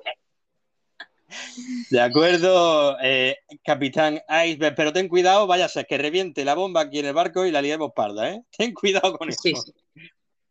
De 1.90 2.00
acuerdo, 2.00 2.96
eh, 3.02 3.38
capitán 3.64 4.20
Iceberg, 4.46 4.74
pero 4.74 4.92
ten 4.92 5.08
cuidado, 5.08 5.46
vaya 5.46 5.66
a 5.66 5.68
ser 5.68 5.86
que 5.86 5.98
reviente 5.98 6.44
la 6.44 6.54
bomba 6.54 6.82
aquí 6.82 6.98
en 6.98 7.06
el 7.06 7.14
barco 7.14 7.46
y 7.46 7.50
la 7.50 7.62
liemos 7.62 7.92
parda, 7.94 8.30
¿eh? 8.30 8.42
Ten 8.56 8.74
cuidado 8.74 9.16
con 9.16 9.28
eso. 9.28 9.40
Sí, 9.42 9.54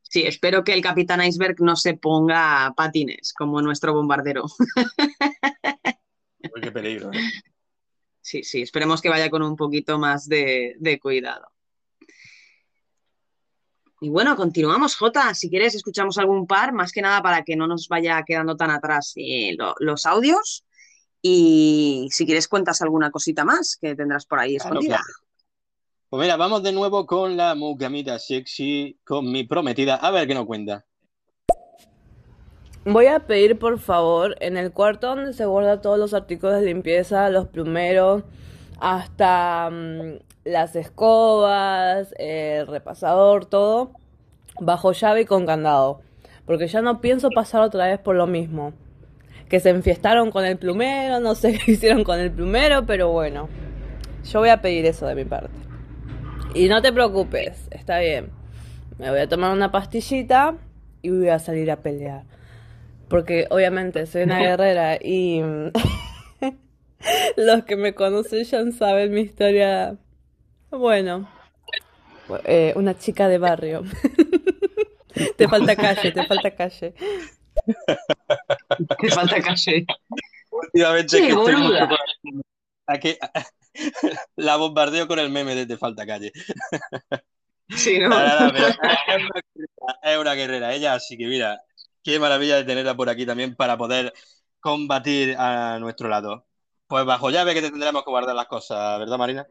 sí, 0.02 0.24
espero 0.24 0.64
que 0.64 0.74
el 0.74 0.82
capitán 0.82 1.24
Iceberg 1.24 1.56
no 1.60 1.76
se 1.76 1.96
ponga 1.96 2.74
patines 2.76 3.34
como 3.34 3.62
nuestro 3.62 3.94
bombardero. 3.94 4.46
Uy, 6.56 6.62
qué 6.62 6.72
peligro. 6.72 7.12
¿eh? 7.14 7.20
Sí, 8.22 8.44
sí, 8.44 8.62
esperemos 8.62 9.02
que 9.02 9.10
vaya 9.10 9.30
con 9.30 9.44
un 9.44 9.56
poquito 9.56 10.00
más 10.00 10.28
de, 10.28 10.76
de 10.80 11.00
cuidado. 11.00 11.48
Y 14.02 14.10
bueno, 14.10 14.36
continuamos, 14.36 14.96
Jota. 14.96 15.34
Si 15.34 15.50
quieres, 15.50 15.74
escuchamos 15.74 16.18
algún 16.18 16.46
par, 16.46 16.74
más 16.74 16.92
que 16.92 17.02
nada 17.02 17.22
para 17.22 17.44
que 17.44 17.56
no 17.56 17.66
nos 17.66 17.88
vaya 17.88 18.24
quedando 18.24 18.56
tan 18.56 18.70
atrás 18.70 19.14
eh, 19.16 19.56
lo, 19.58 19.74
los 19.80 20.06
audios. 20.06 20.66
Y 21.28 22.08
si 22.12 22.24
quieres, 22.28 22.48
cuentas 22.48 22.84
alguna 22.84 23.10
cosita 23.10 23.44
más 23.44 23.80
que 23.82 23.96
tendrás 23.96 24.28
por 24.28 24.38
ahí 24.38 24.58
Claro, 24.58 24.76
escondida. 24.76 24.98
claro. 24.98 25.14
Pues 26.08 26.22
mira, 26.22 26.38
vamos 26.38 26.62
de 26.62 26.72
nuevo 26.72 27.08
con 27.08 27.36
la 27.36 27.56
mucamita 27.56 28.20
sexy, 28.20 29.00
con 29.04 29.32
mi 29.32 29.44
prometida. 29.44 29.96
A 29.96 30.12
ver 30.12 30.28
qué 30.28 30.36
nos 30.36 30.46
cuenta. 30.46 30.86
Voy 32.86 33.08
a 33.08 33.26
pedir 33.26 33.58
por 33.58 33.80
favor 33.80 34.36
en 34.40 34.56
el 34.56 34.72
cuarto 34.72 35.16
donde 35.16 35.34
se 35.34 35.48
guardan 35.48 35.82
todos 35.82 35.98
los 35.98 36.14
artículos 36.14 36.60
de 36.60 36.68
limpieza, 36.68 37.28
los 37.32 37.48
plumeros, 37.48 38.22
hasta 38.80 39.72
mm, 39.72 40.20
las 40.44 40.76
escobas, 40.76 42.14
el 42.20 42.68
repasador, 42.68 43.48
todo, 43.48 43.94
bajo 44.60 44.92
llave 44.92 45.22
y 45.22 45.26
con 45.26 45.48
candado. 45.48 46.02
Porque 46.46 46.68
ya 46.68 46.84
no 46.84 47.02
pienso 47.02 47.32
pasar 47.32 47.64
otra 47.64 47.88
vez 47.88 47.98
por 47.98 48.16
lo 48.16 48.28
mismo. 48.28 48.74
Que 49.50 49.60
se 49.60 49.70
enfiestaron 49.70 50.32
con 50.32 50.46
el 50.46 50.58
plumero, 50.58 51.20
no 51.20 51.36
sé 51.36 51.58
qué 51.66 51.74
hicieron 51.74 52.04
con 52.04 52.20
el 52.20 52.32
plumero, 52.32 52.86
pero 52.86 53.12
bueno. 53.12 53.50
Yo 54.32 54.40
voy 54.40 54.50
a 54.50 54.62
pedir 54.62 54.86
eso 54.86 55.06
de 55.06 55.16
mi 55.16 55.26
parte. 55.26 55.52
Y 56.56 56.68
no 56.68 56.82
te 56.82 56.92
preocupes, 56.92 57.68
está 57.70 58.00
bien. 58.00 58.32
Me 58.98 59.10
voy 59.10 59.20
a 59.20 59.28
tomar 59.28 59.52
una 59.52 59.72
pastillita 59.72 60.56
y 61.02 61.10
voy 61.10 61.30
a 61.30 61.38
salir 61.38 61.70
a 61.70 61.82
pelear. 61.82 62.24
Porque 63.10 63.46
obviamente 63.50 64.06
soy 64.06 64.24
una 64.24 64.40
guerrera 64.42 64.96
y 64.96 65.42
los 67.38 67.66
que 67.66 67.76
me 67.76 67.94
conocen 67.94 68.44
ya 68.46 68.72
saben 68.72 69.12
mi 69.12 69.22
historia. 69.22 69.98
Bueno, 70.72 71.30
eh, 72.46 72.74
una 72.76 72.98
chica 72.98 73.28
de 73.28 73.38
barrio. 73.38 73.84
te 75.38 75.48
falta 75.48 75.76
calle, 75.76 76.12
te 76.12 76.26
falta 76.26 76.52
calle. 76.52 76.94
Te 79.00 79.10
falta 79.12 79.42
calle. 79.42 79.86
Últimamente 80.52 81.18
que 81.18 81.28
estoy 81.30 81.56
mucho 81.56 81.64
boluda. 81.64 81.88
con- 81.90 82.42
Aquí, 82.88 83.18
la 84.36 84.58
bombardeo 84.58 85.08
con 85.08 85.20
el 85.20 85.30
meme 85.32 85.56
de 85.56 85.66
Te 85.66 85.78
falta 85.78 86.06
calle. 86.06 86.32
Sí, 87.76 87.98
¿no? 88.00 88.10
Nada, 88.10 88.52
nada, 88.52 88.52
pero 88.54 88.68
es 88.68 88.76
una 88.78 88.94
guerrera, 89.08 90.00
es 90.04 90.18
una 90.20 90.34
guerrera. 90.36 90.74
Ella, 90.74 90.94
así 90.94 91.18
que 91.18 91.26
mira, 91.26 91.60
qué 92.04 92.20
maravilla 92.20 92.58
de 92.58 92.64
tenerla 92.64 92.96
por 92.96 93.10
aquí 93.10 93.26
también 93.26 93.56
para 93.56 93.76
poder 93.78 94.14
combatir 94.60 95.36
a 95.38 95.80
nuestro 95.80 96.08
lado. 96.10 96.46
Pues 96.88 97.06
bajo 97.06 97.32
llave 97.32 97.56
que 97.56 97.62
te 97.62 97.72
tendremos 97.72 98.04
que 98.04 98.12
guardar 98.12 98.36
las 98.36 98.46
cosas, 98.46 99.00
¿verdad, 99.00 99.18
Marina? 99.18 99.48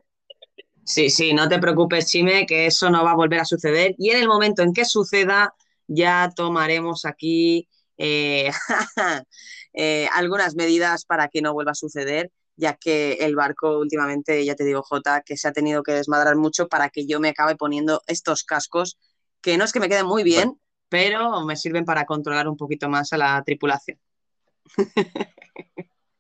Sí, 0.85 1.11
sí, 1.11 1.33
no 1.33 1.49
te 1.49 1.59
preocupes, 1.59 2.07
Chime, 2.11 2.47
que 2.47 2.67
eso 2.67 2.91
no 2.91 3.03
va 3.05 3.13
a 3.13 3.17
volver 3.17 3.41
a 3.41 3.45
suceder. 3.45 3.95
Y 3.99 4.11
en 4.11 4.19
el 4.21 4.29
momento 4.29 4.63
en 4.63 4.73
que 4.73 4.85
suceda, 4.85 5.55
ya 5.89 6.31
tomaremos 6.37 7.05
aquí 7.05 7.69
eh, 7.99 8.51
eh, 9.75 10.09
algunas 10.13 10.55
medidas 10.55 11.05
para 11.05 11.29
que 11.29 11.43
no 11.43 11.53
vuelva 11.53 11.73
a 11.73 11.77
suceder, 11.77 12.31
ya 12.57 12.75
que 12.75 13.15
el 13.15 13.35
barco 13.37 13.79
últimamente, 13.79 14.45
ya 14.45 14.55
te 14.55 14.65
digo, 14.65 14.83
Jota, 14.83 15.23
que 15.23 15.37
se 15.37 15.49
ha 15.49 15.53
tenido 15.53 15.83
que 15.83 15.93
desmadrar 15.93 16.37
mucho 16.37 16.69
para 16.69 16.89
que 16.89 17.07
yo 17.07 17.21
me 17.21 17.31
acabe 17.31 17.57
poniendo 17.57 18.03
estos 18.07 18.45
cascos, 18.45 18.99
que 19.41 19.57
no 19.59 19.65
es 19.65 19.73
que 19.73 19.81
me 19.81 19.89
queden 19.89 20.07
muy 20.07 20.23
bien, 20.23 20.59
pero 20.89 21.45
me 21.45 21.57
sirven 21.57 21.85
para 21.85 22.05
controlar 22.05 22.49
un 22.49 22.57
poquito 22.57 22.89
más 22.89 23.13
a 23.13 23.19
la 23.19 23.43
tripulación. 23.45 23.99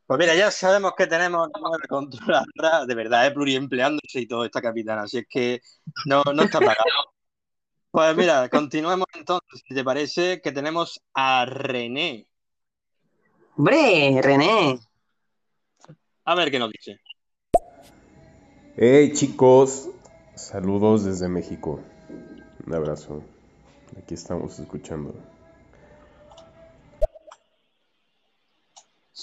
Pues 0.07 0.19
mira, 0.19 0.35
ya 0.35 0.51
sabemos 0.51 0.93
que 0.99 1.07
tenemos 1.07 1.49
nueve 1.59 1.89
controladoras, 1.89 2.87
de 2.87 2.95
verdad, 2.95 3.27
es 3.27 3.33
pluriempleándose 3.33 4.21
y 4.21 4.29
todo 4.29 4.45
esta 4.45 4.61
capitana, 4.61 5.05
así 5.05 5.19
es 5.19 5.27
que 5.27 5.63
no, 6.05 6.23
no 6.35 6.43
está 6.43 6.59
pagado. 6.59 7.14
Pues 7.95 8.17
mira, 8.17 8.49
continuemos 8.49 9.07
entonces, 9.15 9.63
si 9.69 9.73
te 9.73 9.85
parece, 9.85 10.41
que 10.41 10.51
tenemos 10.51 11.01
a 11.15 11.47
René. 11.47 12.27
Hombre, 13.57 14.21
René. 14.21 14.81
A 16.25 16.35
ver 16.35 16.51
qué 16.51 16.59
nos 16.59 16.73
dice. 16.73 16.99
Hey 18.77 19.13
chicos, 19.13 19.91
Saludos 20.35 21.05
desde 21.05 21.29
México. 21.29 21.79
Un 22.67 22.75
abrazo. 22.75 23.23
Aquí 23.97 24.15
estamos 24.15 24.59
escuchando. 24.59 25.15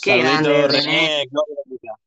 Qué 0.02 0.18
grande, 0.18 0.50
Saluditos, 0.50 0.86
René. 0.86 1.26
René. 1.26 2.01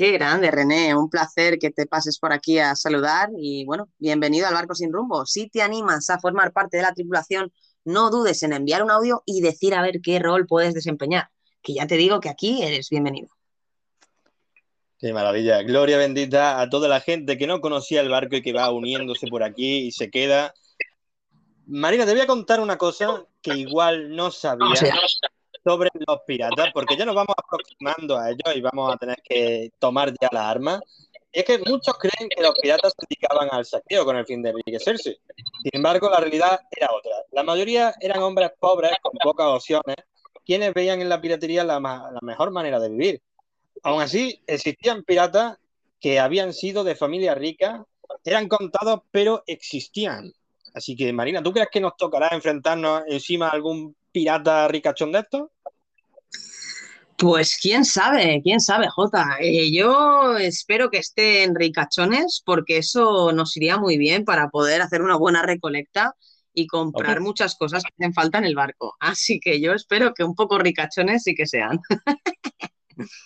Qué 0.00 0.12
grande, 0.12 0.50
René. 0.50 0.94
Un 0.94 1.10
placer 1.10 1.58
que 1.58 1.68
te 1.68 1.84
pases 1.84 2.18
por 2.18 2.32
aquí 2.32 2.58
a 2.58 2.74
saludar 2.74 3.28
y 3.36 3.66
bueno, 3.66 3.90
bienvenido 3.98 4.46
al 4.46 4.54
Barco 4.54 4.74
Sin 4.74 4.90
Rumbo. 4.90 5.26
Si 5.26 5.50
te 5.50 5.60
animas 5.60 6.08
a 6.08 6.18
formar 6.18 6.54
parte 6.54 6.78
de 6.78 6.84
la 6.84 6.94
tripulación, 6.94 7.52
no 7.84 8.08
dudes 8.08 8.42
en 8.42 8.54
enviar 8.54 8.82
un 8.82 8.90
audio 8.90 9.22
y 9.26 9.42
decir 9.42 9.74
a 9.74 9.82
ver 9.82 10.00
qué 10.02 10.18
rol 10.18 10.46
puedes 10.46 10.72
desempeñar, 10.72 11.28
que 11.60 11.74
ya 11.74 11.86
te 11.86 11.98
digo 11.98 12.18
que 12.18 12.30
aquí 12.30 12.62
eres 12.62 12.88
bienvenido. 12.88 13.28
Qué 14.98 15.12
maravilla. 15.12 15.60
Gloria 15.64 15.98
bendita 15.98 16.62
a 16.62 16.70
toda 16.70 16.88
la 16.88 17.00
gente 17.00 17.36
que 17.36 17.46
no 17.46 17.60
conocía 17.60 18.00
el 18.00 18.08
barco 18.08 18.36
y 18.36 18.42
que 18.42 18.54
va 18.54 18.70
uniéndose 18.70 19.26
por 19.26 19.42
aquí 19.42 19.88
y 19.88 19.92
se 19.92 20.08
queda. 20.08 20.54
Marina, 21.66 22.06
te 22.06 22.12
voy 22.12 22.22
a 22.22 22.26
contar 22.26 22.60
una 22.60 22.78
cosa 22.78 23.26
que 23.42 23.54
igual 23.54 24.16
no 24.16 24.30
sabía. 24.30 24.66
Sobre 25.64 25.90
los 26.06 26.20
piratas, 26.26 26.70
porque 26.72 26.96
ya 26.96 27.04
nos 27.04 27.14
vamos 27.14 27.34
aproximando 27.36 28.16
a 28.16 28.30
ellos 28.30 28.56
y 28.56 28.60
vamos 28.60 28.94
a 28.94 28.96
tener 28.96 29.16
que 29.22 29.70
tomar 29.78 30.12
ya 30.20 30.28
las 30.32 30.44
armas. 30.44 30.80
Y 31.32 31.40
es 31.40 31.44
que 31.44 31.58
muchos 31.58 31.96
creen 31.98 32.28
que 32.28 32.42
los 32.42 32.54
piratas 32.60 32.92
se 32.98 33.06
dedicaban 33.08 33.48
al 33.52 33.64
saqueo 33.64 34.04
con 34.04 34.16
el 34.16 34.26
fin 34.26 34.42
de 34.42 34.50
enriquecerse. 34.50 35.18
Sin 35.62 35.70
embargo, 35.72 36.10
la 36.10 36.18
realidad 36.18 36.60
era 36.70 36.88
otra. 36.92 37.12
La 37.32 37.42
mayoría 37.42 37.94
eran 38.00 38.22
hombres 38.22 38.50
pobres 38.58 38.92
con 39.02 39.12
pocas 39.22 39.46
opciones, 39.46 39.96
quienes 40.44 40.74
veían 40.74 41.00
en 41.00 41.08
la 41.08 41.20
piratería 41.20 41.62
la, 41.62 41.78
la 41.78 42.18
mejor 42.22 42.50
manera 42.50 42.80
de 42.80 42.88
vivir. 42.88 43.22
Aún 43.82 44.02
así, 44.02 44.42
existían 44.46 45.04
piratas 45.04 45.58
que 46.00 46.18
habían 46.18 46.52
sido 46.52 46.82
de 46.82 46.96
familias 46.96 47.36
ricas, 47.36 47.80
eran 48.24 48.48
contados, 48.48 49.00
pero 49.10 49.44
existían. 49.46 50.32
Así 50.74 50.96
que, 50.96 51.12
Marina, 51.12 51.42
¿tú 51.42 51.52
crees 51.52 51.68
que 51.70 51.80
nos 51.80 51.96
tocará 51.96 52.28
enfrentarnos 52.28 53.02
encima 53.06 53.48
a 53.48 53.50
algún 53.50 53.94
pirata 54.12 54.68
ricachón 54.68 55.12
de 55.12 55.20
estos? 55.20 55.48
Pues 57.16 57.58
quién 57.60 57.84
sabe, 57.84 58.40
quién 58.42 58.60
sabe, 58.60 58.88
Jota. 58.88 59.36
Eh, 59.40 59.70
yo 59.70 60.38
espero 60.38 60.88
que 60.88 60.98
estén 60.98 61.54
ricachones 61.54 62.42
porque 62.44 62.78
eso 62.78 63.32
nos 63.32 63.54
iría 63.58 63.76
muy 63.76 63.98
bien 63.98 64.24
para 64.24 64.48
poder 64.48 64.80
hacer 64.80 65.02
una 65.02 65.16
buena 65.16 65.42
recolecta 65.42 66.14
y 66.54 66.66
comprar 66.66 67.20
muchas 67.20 67.56
cosas 67.56 67.82
que 67.82 67.92
hacen 67.98 68.14
falta 68.14 68.38
en 68.38 68.44
el 68.44 68.54
barco. 68.54 68.96
Así 69.00 69.38
que 69.38 69.60
yo 69.60 69.74
espero 69.74 70.14
que 70.14 70.24
un 70.24 70.34
poco 70.34 70.58
ricachones 70.58 71.22
sí 71.22 71.34
que 71.34 71.46
sean. 71.46 71.78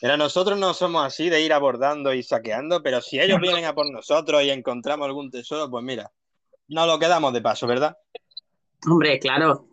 Mira, 0.02 0.16
nosotros 0.16 0.58
no 0.58 0.74
somos 0.74 1.06
así 1.06 1.28
de 1.30 1.42
ir 1.42 1.52
abordando 1.52 2.12
y 2.14 2.22
saqueando, 2.22 2.82
pero 2.82 3.00
si 3.00 3.20
ellos 3.20 3.40
vienen 3.40 3.64
a 3.64 3.74
por 3.74 3.90
nosotros 3.90 4.42
y 4.42 4.50
encontramos 4.50 5.06
algún 5.06 5.30
tesoro, 5.30 5.70
pues 5.70 5.84
mira, 5.84 6.10
nos 6.68 6.86
lo 6.86 6.98
quedamos 6.98 7.32
de 7.32 7.42
paso, 7.42 7.66
¿verdad? 7.66 7.96
Hombre, 8.86 9.18
claro. 9.18 9.68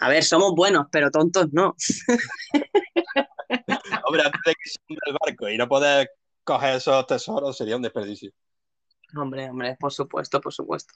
A 0.00 0.08
ver, 0.08 0.24
somos 0.24 0.54
buenos, 0.54 0.86
pero 0.90 1.10
tontos 1.10 1.48
no. 1.52 1.74
Hombre, 4.04 4.22
antes 4.24 4.40
de 4.44 4.54
que 4.54 4.70
se 4.70 4.78
hunda 4.88 5.00
el 5.06 5.16
barco 5.20 5.48
y 5.48 5.56
no 5.56 5.68
poder 5.68 6.10
coger 6.44 6.76
esos 6.76 7.06
tesoros 7.06 7.56
sería 7.56 7.76
un 7.76 7.82
desperdicio. 7.82 8.30
Hombre, 9.16 9.48
hombre, 9.50 9.76
por 9.78 9.92
supuesto, 9.92 10.40
por 10.40 10.52
supuesto. 10.52 10.94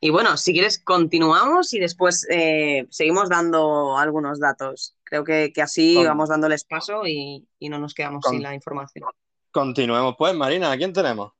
Y 0.00 0.10
bueno, 0.10 0.36
si 0.36 0.52
quieres, 0.52 0.78
continuamos 0.82 1.72
y 1.74 1.80
después 1.80 2.26
eh, 2.30 2.86
seguimos 2.90 3.28
dando 3.28 3.98
algunos 3.98 4.38
datos. 4.38 4.94
Creo 5.04 5.24
que, 5.24 5.52
que 5.52 5.60
así 5.62 5.96
Con- 5.96 6.06
vamos 6.06 6.28
dándoles 6.28 6.64
paso 6.64 7.06
y, 7.06 7.46
y 7.58 7.68
no 7.68 7.78
nos 7.78 7.94
quedamos 7.94 8.22
Con- 8.24 8.34
sin 8.34 8.42
la 8.42 8.54
información. 8.54 9.08
Continuemos, 9.50 10.14
pues, 10.16 10.34
Marina, 10.34 10.70
¿a 10.70 10.76
quién 10.76 10.92
tenemos? 10.92 11.32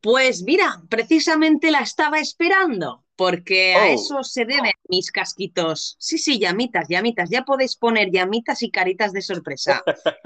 Pues 0.00 0.42
mira, 0.42 0.80
precisamente 0.88 1.70
la 1.70 1.80
estaba 1.80 2.18
esperando, 2.20 3.04
porque 3.16 3.74
a 3.74 3.84
Oh. 3.86 3.94
eso 3.94 4.22
se 4.22 4.44
deben 4.44 4.72
mis 4.88 5.10
casquitos. 5.10 5.96
Sí, 5.98 6.18
sí, 6.18 6.38
llamitas, 6.38 6.86
llamitas, 6.88 7.30
ya 7.30 7.44
podéis 7.44 7.76
poner 7.76 8.10
llamitas 8.10 8.62
y 8.62 8.70
caritas 8.70 9.12
de 9.12 9.22
sorpresa. 9.22 9.82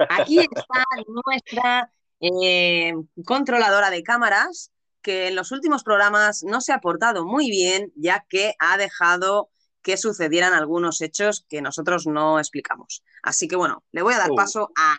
Aquí 0.09 0.39
está 0.39 0.83
nuestra 1.07 1.91
eh, 2.19 2.93
controladora 3.25 3.89
de 3.89 4.03
cámaras, 4.03 4.71
que 5.01 5.27
en 5.27 5.35
los 5.35 5.51
últimos 5.51 5.83
programas 5.83 6.43
no 6.43 6.61
se 6.61 6.71
ha 6.71 6.79
portado 6.79 7.25
muy 7.25 7.49
bien, 7.49 7.91
ya 7.95 8.25
que 8.29 8.53
ha 8.59 8.77
dejado 8.77 9.49
que 9.81 9.97
sucedieran 9.97 10.53
algunos 10.53 11.01
hechos 11.01 11.45
que 11.49 11.61
nosotros 11.61 12.07
no 12.07 12.39
explicamos. 12.39 13.03
Así 13.21 13.49
que 13.49 13.57
bueno, 13.57 13.83
le 13.91 14.01
voy 14.03 14.13
a 14.13 14.19
dar 14.19 14.31
Oh. 14.31 14.35
paso 14.35 14.71
a... 14.77 14.97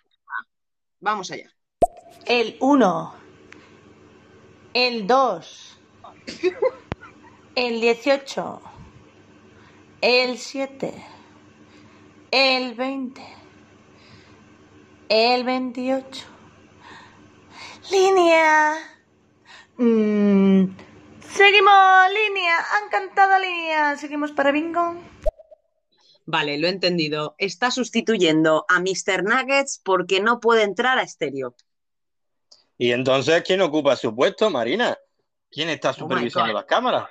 Vamos 1.00 1.30
allá. 1.30 1.50
El 2.26 2.56
1, 2.60 3.14
el 4.74 5.06
2, 5.06 5.78
el 7.54 7.80
18, 7.80 8.62
el 10.00 10.38
7, 10.38 10.94
el 12.32 12.74
20, 12.74 13.22
el 15.08 15.44
28. 15.44 16.26
Línea. 17.92 18.74
Mm, 19.76 20.64
seguimos, 21.20 22.06
línea. 22.26 22.56
Han 22.74 22.88
cantado 22.90 23.38
línea. 23.38 23.96
Seguimos 23.96 24.32
para 24.32 24.50
bingo. 24.50 24.96
Vale, 26.26 26.58
lo 26.58 26.66
he 26.66 26.70
entendido. 26.70 27.36
Está 27.38 27.70
sustituyendo 27.70 28.64
a 28.68 28.80
Mr. 28.80 29.22
Nuggets 29.22 29.80
porque 29.84 30.20
no 30.20 30.40
puede 30.40 30.62
entrar 30.62 30.98
a 30.98 31.02
estéreo. 31.02 31.54
Y 32.84 32.92
entonces, 32.92 33.42
¿quién 33.46 33.62
ocupa 33.62 33.96
su 33.96 34.14
puesto, 34.14 34.50
Marina? 34.50 34.94
¿Quién 35.50 35.70
está 35.70 35.94
supervisando 35.94 36.52
God. 36.52 36.58
las 36.58 36.66
cámaras? 36.66 37.08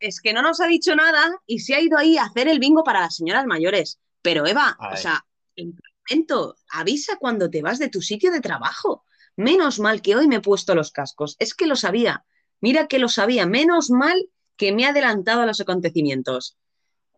Es 0.00 0.18
que 0.18 0.32
no 0.32 0.40
nos 0.40 0.62
ha 0.62 0.66
dicho 0.66 0.96
nada 0.96 1.30
y 1.44 1.58
se 1.58 1.74
ha 1.74 1.80
ido 1.80 1.98
ahí 1.98 2.16
a 2.16 2.24
hacer 2.24 2.48
el 2.48 2.58
bingo 2.58 2.82
para 2.82 3.02
las 3.02 3.16
señoras 3.16 3.44
mayores. 3.44 4.00
Pero 4.22 4.46
Eva, 4.46 4.78
o 4.90 4.96
sea, 4.96 5.22
en 5.56 5.76
momento, 6.08 6.56
avisa 6.70 7.18
cuando 7.18 7.50
te 7.50 7.60
vas 7.60 7.78
de 7.78 7.90
tu 7.90 8.00
sitio 8.00 8.32
de 8.32 8.40
trabajo. 8.40 9.04
Menos 9.36 9.78
mal 9.78 10.00
que 10.00 10.16
hoy 10.16 10.26
me 10.26 10.36
he 10.36 10.40
puesto 10.40 10.74
los 10.74 10.90
cascos. 10.90 11.36
Es 11.38 11.52
que 11.52 11.66
lo 11.66 11.76
sabía. 11.76 12.24
Mira 12.62 12.86
que 12.86 12.98
lo 12.98 13.10
sabía. 13.10 13.44
Menos 13.44 13.90
mal 13.90 14.30
que 14.56 14.72
me 14.72 14.84
he 14.84 14.86
adelantado 14.86 15.42
a 15.42 15.46
los 15.46 15.60
acontecimientos. 15.60 16.56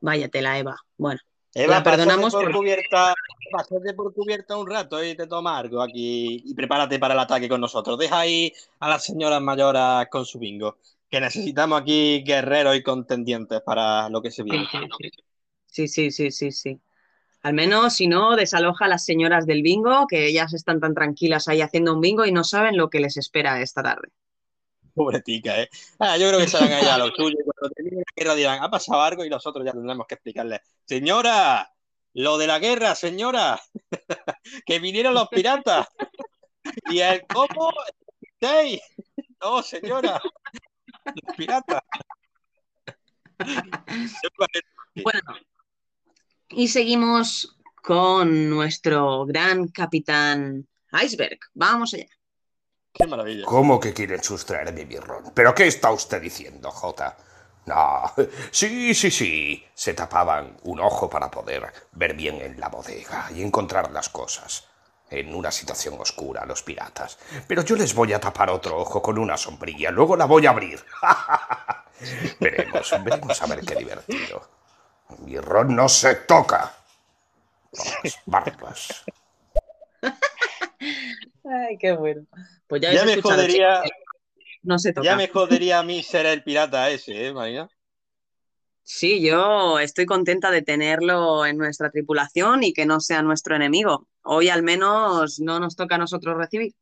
Váyatela, 0.01 0.59
Eva. 0.59 0.77
Bueno, 0.97 1.21
Eva, 1.65 1.77
la 1.77 1.83
perdonamos 1.83 2.31
pásate 2.31 2.31
por 2.31 2.51
por- 2.51 2.51
cubierta, 2.51 3.15
pásate 3.51 3.95
por 3.95 4.13
cubierta 4.15 4.57
un 4.59 4.69
rato 4.69 5.03
y 5.03 5.15
te 5.17 5.27
toma 5.27 5.57
algo 5.59 5.81
aquí 5.83 6.43
y 6.45 6.55
prepárate 6.55 6.99
para 6.99 7.15
el 7.15 7.21
ataque 7.21 7.49
con 7.49 7.61
nosotros. 7.61 7.99
Deja 7.99 8.21
ahí 8.21 8.53
a 8.81 8.89
las 8.89 9.05
señoras 9.05 9.41
mayores 9.41 10.09
con 10.11 10.25
su 10.27 10.39
bingo, 10.39 10.79
que 11.11 11.21
necesitamos 11.21 11.81
aquí 11.81 12.23
guerreros 12.25 12.77
y 12.77 12.83
contendientes 12.83 13.61
para 13.63 14.09
lo 14.11 14.21
que 14.23 14.31
se 14.31 14.43
viene. 14.43 14.69
Sí, 15.67 15.89
sí, 15.89 16.11
sí, 16.11 16.31
sí, 16.31 16.51
sí. 16.53 16.81
Al 17.43 17.55
menos, 17.55 17.95
si 17.95 18.09
no, 18.09 18.37
desaloja 18.37 18.87
a 18.87 18.89
las 18.89 19.05
señoras 19.05 19.47
del 19.47 19.63
bingo, 19.63 20.07
que 20.09 20.27
ellas 20.29 20.55
están 20.55 20.81
tan 20.81 20.95
tranquilas 20.95 21.49
ahí 21.49 21.61
haciendo 21.63 21.95
un 21.95 22.01
bingo 22.03 22.27
y 22.27 22.33
no 22.33 22.45
saben 22.45 22.77
lo 22.77 22.91
que 22.91 23.01
les 23.01 23.17
espera 23.17 23.61
esta 23.63 23.83
tarde. 23.83 24.09
Pobretica, 24.97 25.61
¿eh? 25.61 25.69
Ah, 25.99 26.17
yo 26.17 26.27
creo 26.29 26.41
que 26.41 26.49
serán 26.49 26.73
allá 26.73 26.97
los 26.97 27.11
suyos 27.17 27.39
y 27.39 27.45
cuando 27.45 27.75
termine 27.75 27.99
la 27.99 28.13
guerra 28.17 28.35
dirán, 28.35 28.63
ha 28.63 28.71
pasado 28.71 29.03
algo 29.03 29.27
y 29.27 29.29
nosotros 29.29 29.63
ya 29.63 29.73
tendremos 29.73 30.07
que 30.07 30.15
explicarles. 30.15 30.61
Señora, 30.87 31.71
lo 32.15 32.39
de 32.39 32.47
la 32.47 32.59
guerra, 32.59 32.95
señora, 32.95 33.61
que 34.67 34.79
vinieron 34.79 35.13
los 35.15 35.29
piratas. 35.29 35.87
Y 36.91 36.99
el 36.99 37.25
cómo, 37.29 37.71
¿Seis? 38.41 38.81
No, 39.41 39.63
señora, 39.63 40.21
los 41.05 41.37
piratas. 41.37 41.81
Bueno, 44.97 45.35
y 46.49 46.67
seguimos 46.67 47.57
con 47.83 48.51
nuestro 48.51 49.27
gran 49.27 49.69
capitán 49.69 50.67
Iceberg. 50.91 51.39
Vamos 51.55 51.95
allá. 51.95 52.16
Qué 52.99 53.07
maravilla. 53.07 53.45
¿Cómo 53.45 53.79
que 53.79 53.93
quieren 53.93 54.23
sustraerme 54.23 54.87
mi 54.87 54.97
ron? 54.97 55.33
¿Pero 55.35 55.55
qué 55.55 55.67
está 55.67 55.91
usted 55.91 56.21
diciendo, 56.21 56.71
Jota? 56.71 57.17
No, 57.67 58.13
sí, 58.51 58.95
sí, 58.95 59.11
sí. 59.11 59.67
Se 59.75 59.93
tapaban 59.93 60.57
un 60.63 60.81
ojo 60.81 61.11
para 61.11 61.31
poder 61.31 61.73
ver 61.93 62.15
bien 62.15 62.41
en 62.41 62.59
la 62.59 62.69
bodega 62.69 63.29
y 63.35 63.43
encontrar 63.43 63.91
las 63.91 64.09
cosas. 64.09 64.69
En 65.11 65.35
una 65.35 65.53
situación 65.53 66.01
oscura, 66.01 66.47
los 66.47 66.63
piratas. 66.63 67.19
Pero 67.47 67.63
yo 67.63 67.77
les 67.77 67.95
voy 67.95 68.13
a 68.13 68.21
tapar 68.21 68.51
otro 68.51 68.79
ojo 68.79 69.03
con 69.03 69.19
una 69.19 69.37
sombrilla, 69.37 69.91
luego 69.91 70.17
la 70.17 70.25
voy 70.25 70.47
a 70.47 70.51
abrir. 70.51 70.83
veremos, 72.41 72.91
veremos 73.05 73.43
a 73.43 73.47
ver 73.47 73.61
qué 73.61 73.77
divertido. 73.77 74.49
Mi 75.19 75.39
ron 75.39 75.77
no 75.77 75.89
se 75.89 76.15
toca. 76.15 76.73
Vamos, 77.73 78.19
barbas. 78.27 79.05
Ay, 81.49 81.77
qué 81.79 81.93
bueno. 81.93 82.27
Pues 82.67 82.83
ya, 82.83 82.93
Ya 82.93 83.05
me 83.05 83.21
jodería, 83.21 83.83
no 84.63 84.79
se 84.79 84.93
toca. 84.93 85.05
ya 85.05 85.17
me 85.17 85.29
jodería 85.29 85.79
a 85.79 85.83
mí 85.83 86.03
ser 86.03 86.27
el 86.27 86.43
pirata 86.43 86.91
ese, 86.91 87.27
¿eh, 87.29 87.33
Marina? 87.33 87.69
Sí, 88.83 89.21
yo 89.21 89.79
estoy 89.81 90.07
contenta 90.07 90.51
de 90.51 90.63
tenerlo 90.63 91.45
en 91.45 91.57
nuestra 91.59 91.91
tripulación 91.91 92.63
y 92.63 92.73
que 92.73 92.87
no 92.87 93.01
sea 93.01 93.23
nuestro 93.23 93.57
enemigo. 93.57 94.09
Hoy 94.23 94.49
al 94.49 94.63
menos 94.63 95.41
no 95.41 95.59
nos 95.59 95.75
toca 95.77 95.97
a 95.97 95.99
nosotros 95.99 96.37
recibir. 96.37 96.75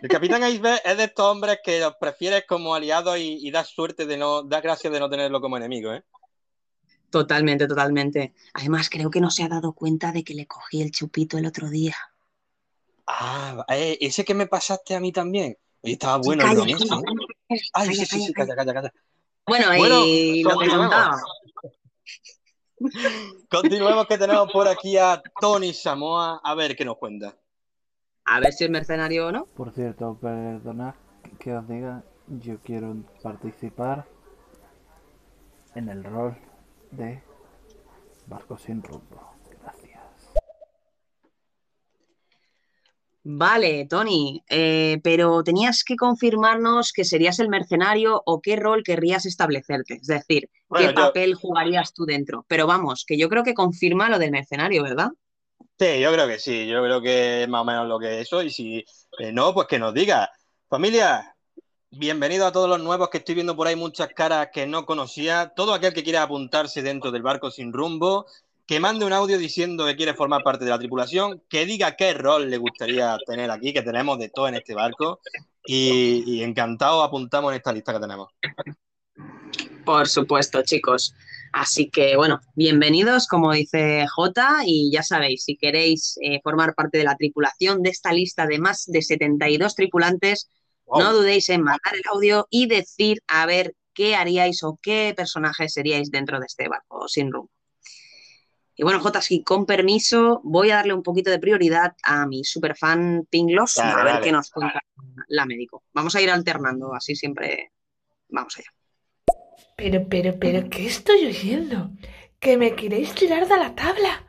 El 0.00 0.08
capitán 0.08 0.42
Iceberg 0.48 0.80
es 0.84 0.96
de 0.96 1.04
estos 1.04 1.26
hombres 1.26 1.58
que 1.62 1.80
los 1.80 1.94
prefieres 2.00 2.44
como 2.46 2.74
aliados 2.74 3.18
y, 3.18 3.38
y 3.46 3.50
das 3.50 3.68
suerte 3.68 4.06
de 4.06 4.16
no, 4.16 4.42
das 4.42 4.62
gracias 4.62 4.92
de 4.92 5.00
no 5.00 5.10
tenerlo 5.10 5.40
como 5.40 5.56
enemigo, 5.56 5.92
¿eh? 5.92 6.04
Totalmente, 7.10 7.66
totalmente. 7.66 8.32
Además, 8.54 8.88
creo 8.88 9.10
que 9.10 9.20
no 9.20 9.30
se 9.30 9.42
ha 9.42 9.48
dado 9.48 9.74
cuenta 9.74 10.12
de 10.12 10.24
que 10.24 10.34
le 10.34 10.46
cogí 10.46 10.80
el 10.80 10.90
chupito 10.90 11.36
el 11.36 11.46
otro 11.46 11.68
día. 11.68 11.94
Ah, 13.06 13.64
eh, 13.68 13.98
ese 14.00 14.24
que 14.24 14.34
me 14.34 14.46
pasaste 14.46 14.94
a 14.94 15.00
mí 15.00 15.12
también. 15.12 15.56
Oye, 15.82 15.94
estaba 15.94 16.18
bueno 16.18 16.42
el 16.42 16.48
calla, 16.48 16.60
bromeso, 16.60 16.88
calla, 16.88 17.00
¿eh? 17.00 17.04
calla, 17.04 17.20
Ay, 17.48 17.88
calla, 17.88 17.92
sí, 17.98 18.06
sí, 18.06 18.26
sí, 18.26 18.32
calla, 18.32 18.54
calla, 18.56 18.74
calla. 18.74 18.92
Bueno, 19.46 19.66
Bueno, 19.76 20.04
y 20.06 20.42
lo 20.42 20.50
que 20.50 20.54
continuemos. 20.56 20.86
contaba. 20.88 21.22
Continuemos 23.48 24.06
que 24.06 24.18
tenemos 24.18 24.50
por 24.52 24.66
aquí 24.66 24.96
a 24.96 25.22
Tony 25.40 25.72
Samoa. 25.72 26.40
A 26.42 26.54
ver 26.54 26.74
qué 26.76 26.84
nos 26.84 26.96
cuenta. 26.98 27.36
A 28.24 28.40
ver 28.40 28.52
si 28.52 28.64
es 28.64 28.70
mercenario 28.70 29.28
o 29.28 29.32
no. 29.32 29.46
Por 29.46 29.72
cierto, 29.72 30.16
perdonad 30.20 30.94
que 31.38 31.54
os 31.54 31.68
diga, 31.68 32.02
yo 32.26 32.58
quiero 32.62 32.94
participar 33.22 34.06
en 35.74 35.88
el 35.88 36.02
rol 36.04 36.36
de 36.90 37.22
Barco 38.26 38.56
sin 38.58 38.82
rumbo. 38.82 39.31
Vale, 43.24 43.86
Tony, 43.88 44.42
eh, 44.48 44.98
pero 45.04 45.44
tenías 45.44 45.84
que 45.84 45.94
confirmarnos 45.96 46.92
que 46.92 47.04
serías 47.04 47.38
el 47.38 47.48
mercenario 47.48 48.20
o 48.26 48.40
qué 48.40 48.56
rol 48.56 48.82
querrías 48.82 49.26
establecerte. 49.26 49.94
Es 49.94 50.08
decir, 50.08 50.50
Bueno, 50.68 50.88
qué 50.88 50.94
yo- 50.94 51.00
papel 51.06 51.34
jugarías 51.34 51.94
tú 51.94 52.04
dentro. 52.04 52.44
Pero 52.48 52.66
vamos, 52.66 53.04
que 53.06 53.16
yo 53.16 53.28
creo 53.28 53.44
que 53.44 53.54
confirma 53.54 54.08
lo 54.08 54.18
del 54.18 54.32
mercenario, 54.32 54.82
¿verdad? 54.82 55.10
Sí, 55.78 56.00
yo 56.00 56.12
creo 56.12 56.26
que 56.26 56.38
sí, 56.38 56.66
yo 56.66 56.82
creo 56.82 57.00
que 57.00 57.42
es 57.44 57.48
más 57.48 57.62
o 57.62 57.64
menos 57.64 57.88
lo 57.88 57.98
que 57.98 58.20
es 58.20 58.26
eso. 58.26 58.42
Y 58.42 58.50
si 58.50 58.84
eh, 59.18 59.32
no, 59.32 59.54
pues 59.54 59.66
que 59.68 59.78
nos 59.78 59.94
diga. 59.94 60.28
Familia, 60.68 61.36
bienvenido 61.90 62.46
a 62.46 62.52
todos 62.52 62.68
los 62.68 62.80
nuevos 62.80 63.08
que 63.10 63.18
estoy 63.18 63.34
viendo 63.36 63.54
por 63.54 63.66
ahí, 63.68 63.76
muchas 63.76 64.08
caras 64.14 64.48
que 64.52 64.66
no 64.66 64.84
conocía. 64.84 65.52
Todo 65.54 65.74
aquel 65.74 65.92
que 65.94 66.02
quiera 66.02 66.22
apuntarse 66.22 66.82
dentro 66.82 67.10
del 67.12 67.22
barco 67.22 67.50
sin 67.50 67.72
rumbo, 67.72 68.26
que 68.72 68.80
mande 68.80 69.04
un 69.04 69.12
audio 69.12 69.36
diciendo 69.36 69.84
que 69.84 69.96
quiere 69.96 70.14
formar 70.14 70.42
parte 70.42 70.64
de 70.64 70.70
la 70.70 70.78
tripulación, 70.78 71.42
que 71.50 71.66
diga 71.66 71.94
qué 71.94 72.14
rol 72.14 72.48
le 72.48 72.56
gustaría 72.56 73.18
tener 73.26 73.50
aquí, 73.50 73.74
que 73.74 73.82
tenemos 73.82 74.18
de 74.18 74.30
todo 74.30 74.48
en 74.48 74.54
este 74.54 74.74
barco. 74.74 75.20
Y, 75.66 76.24
y 76.26 76.42
encantado 76.42 77.02
apuntamos 77.02 77.52
en 77.52 77.58
esta 77.58 77.70
lista 77.70 77.92
que 77.92 78.00
tenemos. 78.00 78.30
Por 79.84 80.08
supuesto, 80.08 80.62
chicos. 80.62 81.14
Así 81.52 81.90
que, 81.90 82.16
bueno, 82.16 82.40
bienvenidos, 82.54 83.26
como 83.26 83.52
dice 83.52 84.06
Jota, 84.08 84.62
y 84.64 84.90
ya 84.90 85.02
sabéis, 85.02 85.44
si 85.44 85.58
queréis 85.58 86.18
eh, 86.22 86.40
formar 86.42 86.74
parte 86.74 86.96
de 86.96 87.04
la 87.04 87.16
tripulación 87.16 87.82
de 87.82 87.90
esta 87.90 88.10
lista 88.14 88.46
de 88.46 88.58
más 88.58 88.86
de 88.86 89.02
72 89.02 89.74
tripulantes, 89.74 90.48
no 90.86 91.12
dudéis 91.12 91.50
en 91.50 91.60
mandar 91.60 91.94
el 91.94 92.02
audio 92.10 92.46
y 92.48 92.68
decir 92.68 93.18
a 93.26 93.44
ver 93.44 93.74
qué 93.92 94.16
haríais 94.16 94.62
o 94.62 94.78
qué 94.80 95.12
personaje 95.14 95.68
seríais 95.68 96.10
dentro 96.10 96.40
de 96.40 96.46
este 96.46 96.68
barco 96.68 97.06
sin 97.06 97.30
rumbo. 97.30 97.50
Y 98.74 98.84
bueno, 98.84 99.00
Jota, 99.00 99.20
si 99.20 99.42
con 99.42 99.66
permiso, 99.66 100.40
voy 100.44 100.70
a 100.70 100.76
darle 100.76 100.94
un 100.94 101.02
poquito 101.02 101.30
de 101.30 101.38
prioridad 101.38 101.94
a 102.02 102.26
mi 102.26 102.42
superfan 102.44 103.26
Pinglos 103.28 103.74
Dale, 103.74 103.92
a 103.92 103.96
ver 103.96 104.14
dale. 104.14 104.24
qué 104.24 104.32
nos 104.32 104.50
cuenta 104.50 104.80
la 105.28 105.46
médico. 105.46 105.84
Vamos 105.92 106.14
a 106.16 106.22
ir 106.22 106.30
alternando, 106.30 106.94
así 106.94 107.14
siempre. 107.14 107.72
Vamos 108.28 108.56
allá. 108.58 108.68
Pero, 109.76 110.06
pero, 110.08 110.38
pero, 110.38 110.68
¿qué 110.70 110.86
estoy 110.86 111.26
oyendo? 111.26 111.90
¿Que 112.38 112.56
me 112.56 112.74
queréis 112.74 113.14
tirar 113.14 113.46
de 113.46 113.56
la 113.56 113.74
tabla? 113.74 114.26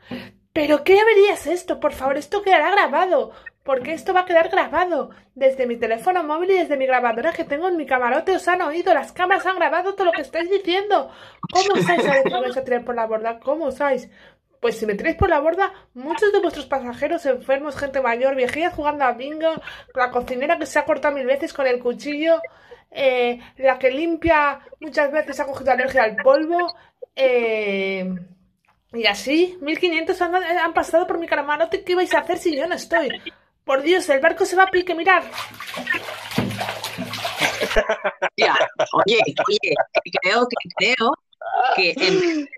¿Pero 0.52 0.84
qué 0.84 1.00
avería 1.00 1.34
es 1.34 1.46
esto? 1.46 1.80
Por 1.80 1.92
favor, 1.92 2.16
esto 2.16 2.42
quedará 2.42 2.70
grabado. 2.70 3.32
Porque 3.64 3.94
esto 3.94 4.12
va 4.12 4.20
a 4.20 4.24
quedar 4.26 4.50
grabado. 4.50 5.10
Desde 5.34 5.66
mi 5.66 5.76
teléfono 5.76 6.22
móvil 6.22 6.50
y 6.50 6.58
desde 6.58 6.76
mi 6.76 6.86
grabadora 6.86 7.32
que 7.32 7.44
tengo 7.44 7.66
en 7.66 7.78
mi 7.78 7.86
camarote 7.86 8.36
os 8.36 8.46
han 8.46 8.60
oído. 8.60 8.92
Las 8.92 9.12
cámaras 9.12 9.46
han 9.46 9.56
grabado 9.56 9.94
todo 9.94 10.04
lo 10.04 10.12
que 10.12 10.20
estáis 10.20 10.50
diciendo. 10.50 11.10
¿Cómo 11.50 11.80
osáis 11.80 12.06
a 12.06 12.14
decir 12.14 12.30
que 12.30 12.40
vais 12.40 12.56
a 12.56 12.64
tirar 12.64 12.84
por 12.84 12.94
la 12.94 13.06
borda? 13.06 13.40
¿Cómo 13.40 13.66
osáis? 13.66 14.10
Pues 14.64 14.78
si 14.78 14.86
me 14.86 14.94
tiráis 14.94 15.16
por 15.16 15.28
la 15.28 15.40
borda, 15.40 15.74
muchos 15.92 16.32
de 16.32 16.40
vuestros 16.40 16.64
pasajeros 16.64 17.26
enfermos, 17.26 17.76
gente 17.76 18.00
mayor, 18.00 18.34
viejillas 18.34 18.72
jugando 18.72 19.04
a 19.04 19.12
bingo, 19.12 19.52
la 19.94 20.10
cocinera 20.10 20.58
que 20.58 20.64
se 20.64 20.78
ha 20.78 20.86
cortado 20.86 21.14
mil 21.14 21.26
veces 21.26 21.52
con 21.52 21.66
el 21.66 21.80
cuchillo, 21.80 22.40
eh, 22.90 23.38
la 23.58 23.78
que 23.78 23.90
limpia 23.90 24.60
muchas 24.80 25.12
veces 25.12 25.38
ha 25.38 25.44
cogido 25.44 25.70
alergia 25.70 26.04
al 26.04 26.16
polvo, 26.16 26.74
eh, 27.14 28.10
y 28.94 29.04
así, 29.04 29.58
1500 29.60 30.22
han, 30.22 30.34
han 30.34 30.72
pasado 30.72 31.06
por 31.06 31.18
mi 31.18 31.26
camarote. 31.26 31.84
¿Qué 31.84 31.94
vais 31.94 32.14
a 32.14 32.20
hacer 32.20 32.38
si 32.38 32.56
yo 32.56 32.66
no 32.66 32.76
estoy? 32.76 33.10
Por 33.66 33.82
Dios, 33.82 34.08
el 34.08 34.20
barco 34.20 34.46
se 34.46 34.56
va 34.56 34.62
a 34.62 34.70
pique, 34.70 34.94
mirad. 34.94 35.24
Ya, 38.36 38.56
oye, 38.92 39.18
oye, 39.46 39.74
creo 40.22 40.48
que 40.48 40.68
creo 40.78 41.12
que 41.76 41.94
en 41.96 42.48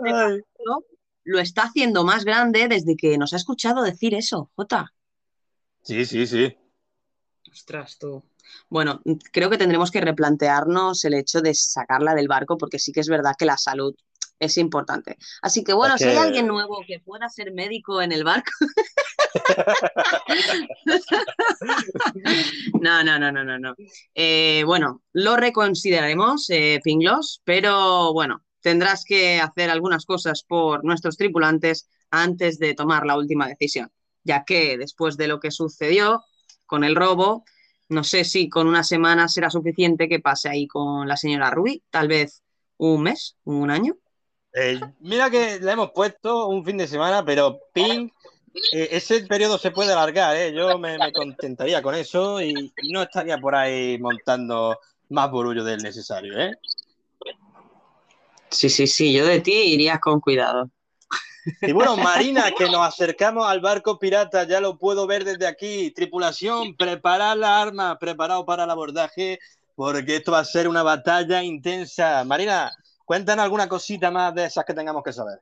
¿no? 0.65 0.83
Lo 1.27 1.41
está 1.41 1.65
haciendo 1.65 2.05
más 2.05 2.25
grande 2.25 2.69
desde 2.69 2.97
que 2.97 3.19
nos 3.19 3.33
ha 3.33 3.37
escuchado 3.37 3.83
decir 3.83 4.15
eso, 4.15 4.51
Jota. 4.55 4.95
Sí, 5.83 6.05
sí, 6.07 6.27
sí. 6.27 6.57
Ostras, 7.51 7.99
tú. 7.99 8.25
Bueno, 8.69 9.03
creo 9.33 9.51
que 9.51 9.59
tendremos 9.59 9.91
que 9.91 10.01
replantearnos 10.01 11.05
el 11.05 11.15
hecho 11.15 11.41
de 11.41 11.53
sacarla 11.53 12.15
del 12.15 12.29
barco 12.29 12.57
porque 12.57 12.79
sí 12.79 12.93
que 12.93 13.01
es 13.01 13.09
verdad 13.09 13.35
que 13.37 13.45
la 13.45 13.59
salud 13.59 13.95
es 14.39 14.57
importante. 14.57 15.17
Así 15.43 15.65
que 15.65 15.73
bueno, 15.73 15.97
Es 15.97 16.03
si 16.03 16.09
hay 16.09 16.17
alguien 16.17 16.47
nuevo 16.47 16.85
que 16.87 17.01
pueda 17.01 17.29
ser 17.29 17.53
médico 17.53 18.01
en 18.01 18.13
el 18.13 18.25
barco. 18.25 18.53
No, 22.81 23.03
no, 23.03 23.19
no, 23.19 23.33
no, 23.33 23.45
no, 23.45 23.59
no. 23.59 23.75
Eh, 24.15 24.63
bueno, 24.65 25.03
lo 25.13 25.37
reconsideraremos, 25.37 26.49
eh, 26.51 26.81
Pinglos, 26.83 27.43
pero 27.45 28.13
bueno, 28.13 28.43
tendrás 28.67 29.05
que 29.05 29.39
hacer 29.39 29.71
algunas 29.71 30.05
cosas 30.05 30.43
por 30.43 30.85
nuestros 30.85 31.17
tripulantes 31.17 31.89
antes 32.11 32.59
de 32.59 32.75
tomar 32.75 33.07
la 33.07 33.17
última 33.17 33.47
decisión, 33.47 33.93
ya 34.25 34.43
que 34.45 34.77
después 34.77 35.17
de 35.17 35.29
lo 35.29 35.39
que 35.39 35.53
sucedió 35.53 36.25
con 36.67 36.83
el 36.83 36.97
robo, 36.97 37.45
no 37.89 38.03
sé 38.03 38.25
si 38.25 38.49
con 38.49 38.67
una 38.67 38.83
semana 38.83 39.29
será 39.29 39.51
suficiente 39.51 40.09
que 40.09 40.19
pase 40.19 40.49
ahí 40.49 40.67
con 40.67 41.07
la 41.07 41.17
señora 41.17 41.53
Ruby, 41.53 41.85
tal 41.91 42.09
vez 42.09 42.43
un 42.77 43.05
mes, 43.05 43.37
un 43.45 43.71
año. 43.71 43.99
Eh, 44.53 44.81
mira 44.99 45.31
que 45.31 45.61
le 45.61 45.71
hemos 45.71 45.93
puesto 45.93 46.49
un 46.49 46.65
fin 46.65 46.77
de 46.77 46.89
semana, 46.89 47.25
pero 47.25 47.61
ping, 47.73 48.09
eh, 48.73 48.89
ese 48.91 49.25
periodo 49.27 49.59
se 49.59 49.71
puede 49.71 49.93
alargar, 49.93 50.37
¿eh? 50.37 50.53
Yo 50.53 50.77
me, 50.77 50.99
contentaría 51.13 51.81
con 51.83 51.95
eso 51.95 52.43
y, 52.43 52.73
no 52.91 53.03
estaría 53.03 53.39
por 53.39 53.55
ahí 53.55 53.97
montando 54.01 54.77
más 55.11 55.31
burullo 55.31 55.63
del 55.63 55.79
necesario, 55.85 56.37
¿eh? 56.37 56.51
Sí, 58.51 58.69
sí, 58.69 58.87
sí, 58.87 59.13
yo 59.13 59.27
de 59.27 59.41
ti 59.41 59.53
iría 59.53 59.99
con 59.99 60.21
cuidado. 60.21 60.71
Y 61.63 61.73
bueno, 61.73 61.97
Marina, 61.97 62.51
que 62.57 62.67
nos 62.67 62.87
acercamos 62.87 63.47
al 63.47 63.61
barco 63.61 63.99
pirata, 63.99 64.47
ya 64.47 64.61
lo 64.61 64.79
puedo 64.79 65.07
ver 65.07 65.25
desde 65.25 65.47
aquí. 65.47 65.91
Tripulación, 65.91 66.77
preparad 66.77 67.37
la 67.37 67.61
arma, 67.61 67.99
preparado 67.99 68.45
para 68.45 68.65
el 68.65 68.71
abordaje, 68.71 69.39
porque 69.75 70.17
esto 70.17 70.33
va 70.33 70.41
a 70.41 70.45
ser 70.45 70.69
una 70.69 70.83
batalla 70.83 71.43
intensa. 71.43 72.25
Marina, 72.25 72.73
cuéntanos 73.05 73.45
alguna 73.45 73.69
cosita 73.69 74.11
más 74.11 74.35
de 74.35 74.47
esas 74.47 74.65
que 74.65 74.75
tengamos 74.75 75.03
que 75.03 75.13
saber. 75.13 75.39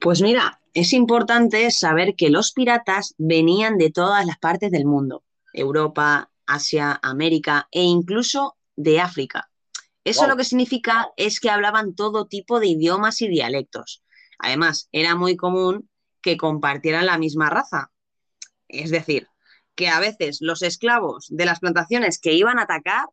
Pues 0.00 0.20
mira, 0.20 0.60
es 0.74 0.92
importante 0.92 1.70
saber 1.70 2.14
que 2.14 2.30
los 2.30 2.52
piratas 2.52 3.14
venían 3.16 3.78
de 3.78 3.90
todas 3.90 4.26
las 4.26 4.38
partes 4.38 4.70
del 4.70 4.84
mundo, 4.84 5.22
Europa, 5.52 6.30
Asia, 6.46 6.98
América 7.02 7.68
e 7.70 7.82
incluso 7.82 8.56
de 8.76 9.00
África. 9.00 9.48
Eso 10.04 10.22
Wow. 10.22 10.30
lo 10.30 10.36
que 10.36 10.44
significa 10.44 11.08
es 11.16 11.40
que 11.40 11.50
hablaban 11.50 11.94
todo 11.94 12.26
tipo 12.26 12.60
de 12.60 12.68
idiomas 12.68 13.22
y 13.22 13.28
dialectos. 13.28 14.02
Además, 14.38 14.88
era 14.92 15.14
muy 15.16 15.36
común 15.36 15.88
que 16.20 16.36
compartieran 16.36 17.06
la 17.06 17.18
misma 17.18 17.50
raza. 17.50 17.90
Es 18.68 18.90
decir, 18.90 19.28
que 19.74 19.88
a 19.88 20.00
veces 20.00 20.38
los 20.40 20.62
esclavos 20.62 21.26
de 21.30 21.46
las 21.46 21.60
plantaciones 21.60 22.18
que 22.18 22.32
iban 22.34 22.58
a 22.58 22.62
atacar, 22.62 23.06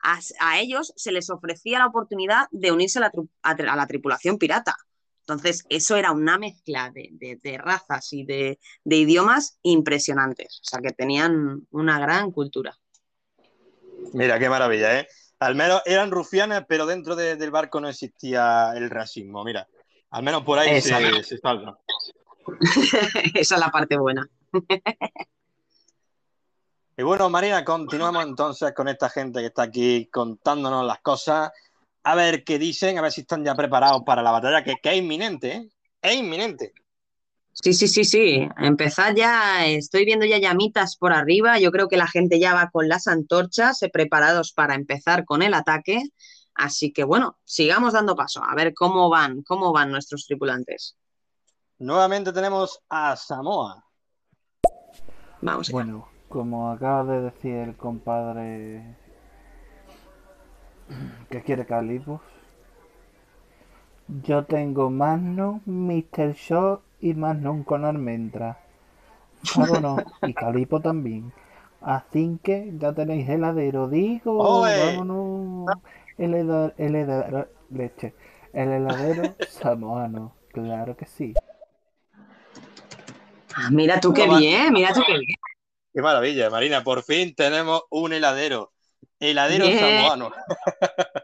a, 0.00 0.20
a 0.40 0.60
ellos 0.60 0.92
se 0.96 1.12
les 1.12 1.30
ofrecía 1.30 1.78
la 1.80 1.86
oportunidad 1.86 2.46
de 2.50 2.72
unirse 2.72 2.98
a 2.98 3.02
la, 3.02 3.12
tru- 3.12 3.28
a 3.42 3.56
tra- 3.56 3.70
a 3.72 3.76
la 3.76 3.86
tripulación 3.86 4.38
pirata. 4.38 4.76
Entonces, 5.20 5.64
eso 5.68 5.96
era 5.96 6.12
una 6.12 6.38
mezcla 6.38 6.90
de, 6.90 7.08
de- 7.12 7.38
de 7.42 7.58
razas 7.58 8.12
y 8.12 8.24
de, 8.24 8.58
de 8.84 8.96
idiomas 8.96 9.58
impresionantes. 9.62 10.60
O 10.62 10.64
sea, 10.64 10.80
que 10.80 10.92
tenían 10.92 11.66
una 11.70 11.98
gran 11.98 12.30
cultura. 12.32 12.76
Mira, 14.14 14.38
qué 14.38 14.48
maravilla, 14.48 15.00
¿eh? 15.00 15.08
Al 15.40 15.54
menos 15.54 15.82
eran 15.86 16.10
rufianas, 16.10 16.64
pero 16.68 16.84
dentro 16.86 17.14
de- 17.14 17.36
del 17.36 17.50
barco 17.50 17.80
no 17.80 17.88
existía 17.88 18.72
el 18.74 18.90
racismo. 18.90 19.44
Mira, 19.44 19.68
al 20.10 20.22
menos 20.22 20.42
por 20.42 20.58
ahí 20.58 20.80
se, 20.80 20.88
se 21.22 21.38
salva. 21.38 21.78
Esa 23.34 23.54
es 23.54 23.60
la 23.60 23.70
parte 23.70 23.96
buena. 23.98 24.26
Y 26.96 27.02
bueno, 27.02 27.30
Marina, 27.30 27.64
continuamos 27.64 28.24
entonces 28.24 28.72
con 28.74 28.88
esta 28.88 29.08
gente 29.08 29.38
que 29.40 29.46
está 29.46 29.62
aquí 29.62 30.06
contándonos 30.12 30.84
las 30.84 30.98
cosas. 31.00 31.52
A 32.02 32.14
ver 32.16 32.42
qué 32.42 32.58
dicen, 32.58 32.98
a 32.98 33.02
ver 33.02 33.12
si 33.12 33.20
están 33.20 33.44
ya 33.44 33.54
preparados 33.54 34.02
para 34.04 34.22
la 34.22 34.32
batalla, 34.32 34.64
que, 34.64 34.76
que 34.82 34.90
es 34.90 34.96
inminente, 34.96 35.52
¿eh? 35.52 35.68
Es 36.02 36.14
inminente. 36.16 36.72
Sí, 37.62 37.72
sí, 37.74 37.88
sí, 37.88 38.04
sí. 38.04 38.48
Empezad 38.56 39.14
ya, 39.16 39.66
estoy 39.66 40.04
viendo 40.04 40.24
ya 40.24 40.38
llamitas 40.38 40.96
por 40.96 41.12
arriba. 41.12 41.58
Yo 41.58 41.72
creo 41.72 41.88
que 41.88 41.96
la 41.96 42.06
gente 42.06 42.38
ya 42.38 42.54
va 42.54 42.70
con 42.70 42.88
las 42.88 43.08
antorchas, 43.08 43.82
eh, 43.82 43.90
preparados 43.92 44.52
para 44.52 44.74
empezar 44.74 45.24
con 45.24 45.42
el 45.42 45.54
ataque. 45.54 46.02
Así 46.54 46.92
que 46.92 47.04
bueno, 47.04 47.36
sigamos 47.44 47.92
dando 47.92 48.14
paso, 48.14 48.42
a 48.44 48.54
ver 48.54 48.74
cómo 48.74 49.08
van, 49.08 49.42
cómo 49.42 49.72
van 49.72 49.90
nuestros 49.90 50.26
tripulantes. 50.26 50.96
Nuevamente 51.78 52.32
tenemos 52.32 52.80
a 52.88 53.16
Samoa. 53.16 53.84
Vamos. 55.40 55.70
Bueno, 55.70 56.08
como 56.28 56.70
acaba 56.70 57.04
de 57.12 57.22
decir 57.22 57.54
el 57.54 57.76
compadre 57.76 58.96
que 61.30 61.42
quiere 61.42 61.66
calipos, 61.66 62.20
yo 64.08 64.44
tengo 64.44 64.90
Magnum, 64.90 65.60
Mr. 65.66 66.34
Show 66.34 66.80
y 67.00 67.14
Magnum 67.14 67.64
con 67.64 67.84
almendra. 67.84 68.58
Vámonos, 69.54 70.02
y 70.22 70.34
calipo 70.34 70.80
también. 70.80 71.32
Así 71.80 72.38
que 72.42 72.72
ya 72.78 72.92
tenéis 72.92 73.28
heladero, 73.28 73.88
digo, 73.88 74.62
vámonos. 74.62 75.78
El 76.16 76.34
heladero, 76.34 76.74
el 76.76 76.94
heladero, 76.96 77.48
leche, 77.70 78.14
el 78.52 78.68
heladero 78.70 79.36
samoano, 79.48 80.34
claro 80.52 80.96
que 80.96 81.06
sí. 81.06 81.34
Ah, 83.54 83.70
mira 83.70 84.00
tú 84.00 84.12
qué 84.12 84.26
bien, 84.28 84.72
mira 84.72 84.92
tú 84.92 85.00
qué 85.06 85.12
bien. 85.18 85.38
Qué 85.92 86.02
maravilla, 86.02 86.50
Marina. 86.50 86.84
Por 86.84 87.02
fin 87.02 87.34
tenemos 87.34 87.82
un 87.90 88.12
heladero. 88.12 88.72
Heladero 89.20 89.64
Bien. 89.64 89.78
samoano. 89.78 90.30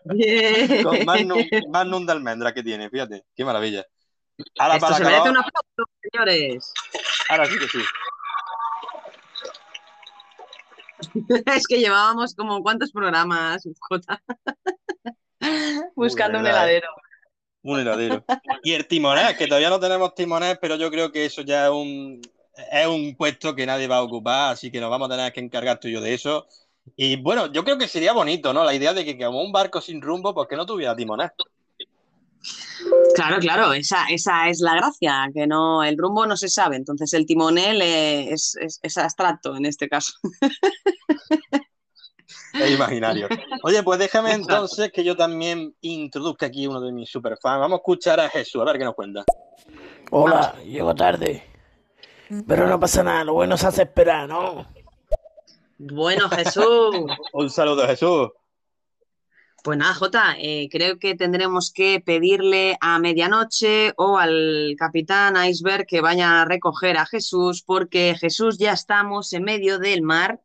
Bien. 0.05 0.83
Con 0.83 1.05
Magnum, 1.05 1.45
Magnum 1.70 2.07
de 2.07 2.12
almendra 2.12 2.53
que 2.53 2.62
tiene, 2.62 2.91
fíjate. 2.91 3.25
Qué 3.37 3.45
maravilla. 3.45 3.85
Ahora 4.59 4.74
Esto 4.74 4.87
para 4.87 4.97
se 4.97 5.05
merece 5.05 5.30
un 5.30 5.37
aplauso, 5.37 5.91
señores. 6.03 6.72
Ahora 7.28 7.47
sí 7.47 7.59
que 7.59 7.68
sí. 7.68 7.78
Es 11.47 11.66
que 11.66 11.78
llevábamos 11.78 12.35
como 12.35 12.62
cuántos 12.62 12.93
programas, 12.93 13.62
Jota, 13.80 14.22
buscando 15.97 16.39
un 16.39 16.47
heladero. 16.47 16.89
Un 17.62 17.80
heladero. 17.80 18.24
Y 18.62 18.72
el 18.72 18.87
timonel, 18.87 19.37
que 19.37 19.47
todavía 19.47 19.70
no 19.70 19.80
tenemos 19.80 20.14
timonel, 20.14 20.59
pero 20.61 20.76
yo 20.76 20.91
creo 20.91 21.12
que 21.12 21.24
eso 21.24 21.43
ya 21.43 21.66
es 21.66 21.70
un, 21.70 22.20
es 22.72 22.87
un 22.87 23.16
puesto 23.16 23.55
que 23.55 23.66
nadie 23.66 23.87
va 23.87 23.99
a 23.99 24.03
ocupar, 24.03 24.53
así 24.53 24.70
que 24.70 24.80
nos 24.80 24.91
vamos 24.91 25.11
a 25.11 25.16
tener 25.16 25.32
que 25.32 25.41
encargar 25.41 25.78
tú 25.78 25.89
y 25.89 25.93
yo 25.93 26.01
de 26.01 26.14
eso. 26.14 26.47
Y 26.97 27.16
bueno, 27.16 27.51
yo 27.53 27.64
creo 27.64 27.78
que 27.78 27.89
sería 27.89 28.12
bonito, 28.12 28.53
¿no? 28.53 28.64
La 28.64 28.74
idea 28.74 28.93
de 28.93 29.05
que 29.05 29.18
como 29.18 29.43
un 29.43 29.53
barco 29.53 29.80
sin 29.80 30.03
rumbo, 30.03 30.35
pues 30.35 30.49
que 30.49 30.57
no 30.57 30.66
tuviera 30.66 30.95
timonel. 30.95 31.30
Claro, 33.14 33.38
claro, 33.38 33.72
esa, 33.72 34.07
esa 34.11 34.49
es 34.49 34.61
la 34.61 34.74
gracia, 34.74 35.30
que 35.32 35.47
no, 35.47 35.82
el 35.84 35.97
rumbo 35.97 36.26
no 36.26 36.36
se 36.36 36.49
sabe, 36.49 36.76
entonces 36.76 37.12
el 37.14 37.26
timonel 37.26 37.80
eh, 37.80 38.30
es, 38.32 38.57
es- 38.61 38.80
es 38.82 38.99
abstracto 38.99 39.57
en 39.57 39.64
este 39.66 39.88
caso. 39.88 40.12
Es 42.55 42.70
imaginario. 42.70 43.26
Oye, 43.64 43.82
pues 43.82 43.99
déjame 43.99 44.32
entonces 44.32 44.92
que 44.92 45.03
yo 45.03 45.16
también 45.16 45.74
introduzca 45.80 46.47
aquí 46.47 46.68
uno 46.68 46.80
de 46.80 46.92
mis 46.92 47.11
superfans. 47.11 47.59
Vamos 47.61 47.78
a 47.78 47.80
escuchar 47.80 48.20
a 48.20 48.28
Jesús, 48.30 48.62
a 48.62 48.64
ver 48.64 48.78
qué 48.78 48.84
nos 48.84 48.95
cuenta. 48.95 49.24
Hola, 50.12 50.55
llego 50.64 50.95
tarde. 50.95 51.42
Pero 52.47 52.68
no 52.68 52.78
pasa 52.78 53.03
nada, 53.03 53.24
lo 53.24 53.34
bueno 53.34 53.57
se 53.57 53.66
hace 53.66 53.82
esperar, 53.82 54.28
¿no? 54.28 54.66
Bueno, 55.78 56.28
Jesús. 56.30 56.95
Un 57.32 57.51
saludo, 57.51 57.86
Jesús. 57.88 58.28
Pues 59.64 59.78
nada, 59.78 59.94
Jota, 59.94 60.34
eh, 60.38 60.68
creo 60.70 60.98
que 60.98 61.14
tendremos 61.14 61.72
que 61.72 62.02
pedirle 62.04 62.76
a 62.82 62.98
medianoche 62.98 63.94
o 63.96 64.18
al 64.18 64.74
capitán 64.78 65.42
Iceberg 65.42 65.86
que 65.86 66.02
vaya 66.02 66.42
a 66.42 66.44
recoger 66.44 66.98
a 66.98 67.06
Jesús, 67.06 67.62
porque 67.62 68.14
Jesús 68.20 68.58
ya 68.58 68.72
estamos 68.74 69.32
en 69.32 69.42
medio 69.42 69.78
del 69.78 70.02
mar, 70.02 70.38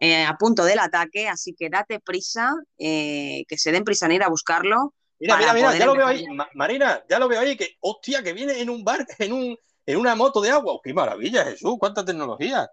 eh, 0.00 0.22
a 0.22 0.36
punto 0.36 0.66
del 0.66 0.80
ataque, 0.80 1.28
así 1.28 1.54
que 1.58 1.70
date 1.70 1.98
prisa, 1.98 2.52
eh, 2.76 3.44
que 3.48 3.56
se 3.56 3.72
den 3.72 3.84
prisa 3.84 4.04
en 4.04 4.12
ir 4.12 4.22
a 4.22 4.28
buscarlo. 4.28 4.92
Mira, 5.18 5.38
mira, 5.38 5.54
mira, 5.54 5.78
ya 5.78 5.86
lo 5.86 5.94
veo 5.96 6.06
ahí. 6.06 6.26
Ma- 6.28 6.50
Marina, 6.52 7.02
ya 7.08 7.18
lo 7.18 7.26
veo 7.26 7.40
ahí, 7.40 7.56
que 7.56 7.78
hostia, 7.80 8.22
que 8.22 8.34
viene 8.34 8.60
en 8.60 8.68
un 8.68 8.84
bar, 8.84 9.06
en 9.18 9.32
un, 9.32 9.56
en 9.86 9.96
una 9.96 10.14
moto 10.14 10.42
de 10.42 10.50
agua. 10.50 10.78
¡Qué 10.84 10.92
maravilla, 10.92 11.44
Jesús! 11.46 11.76
¡Cuánta 11.78 12.04
tecnología! 12.04 12.68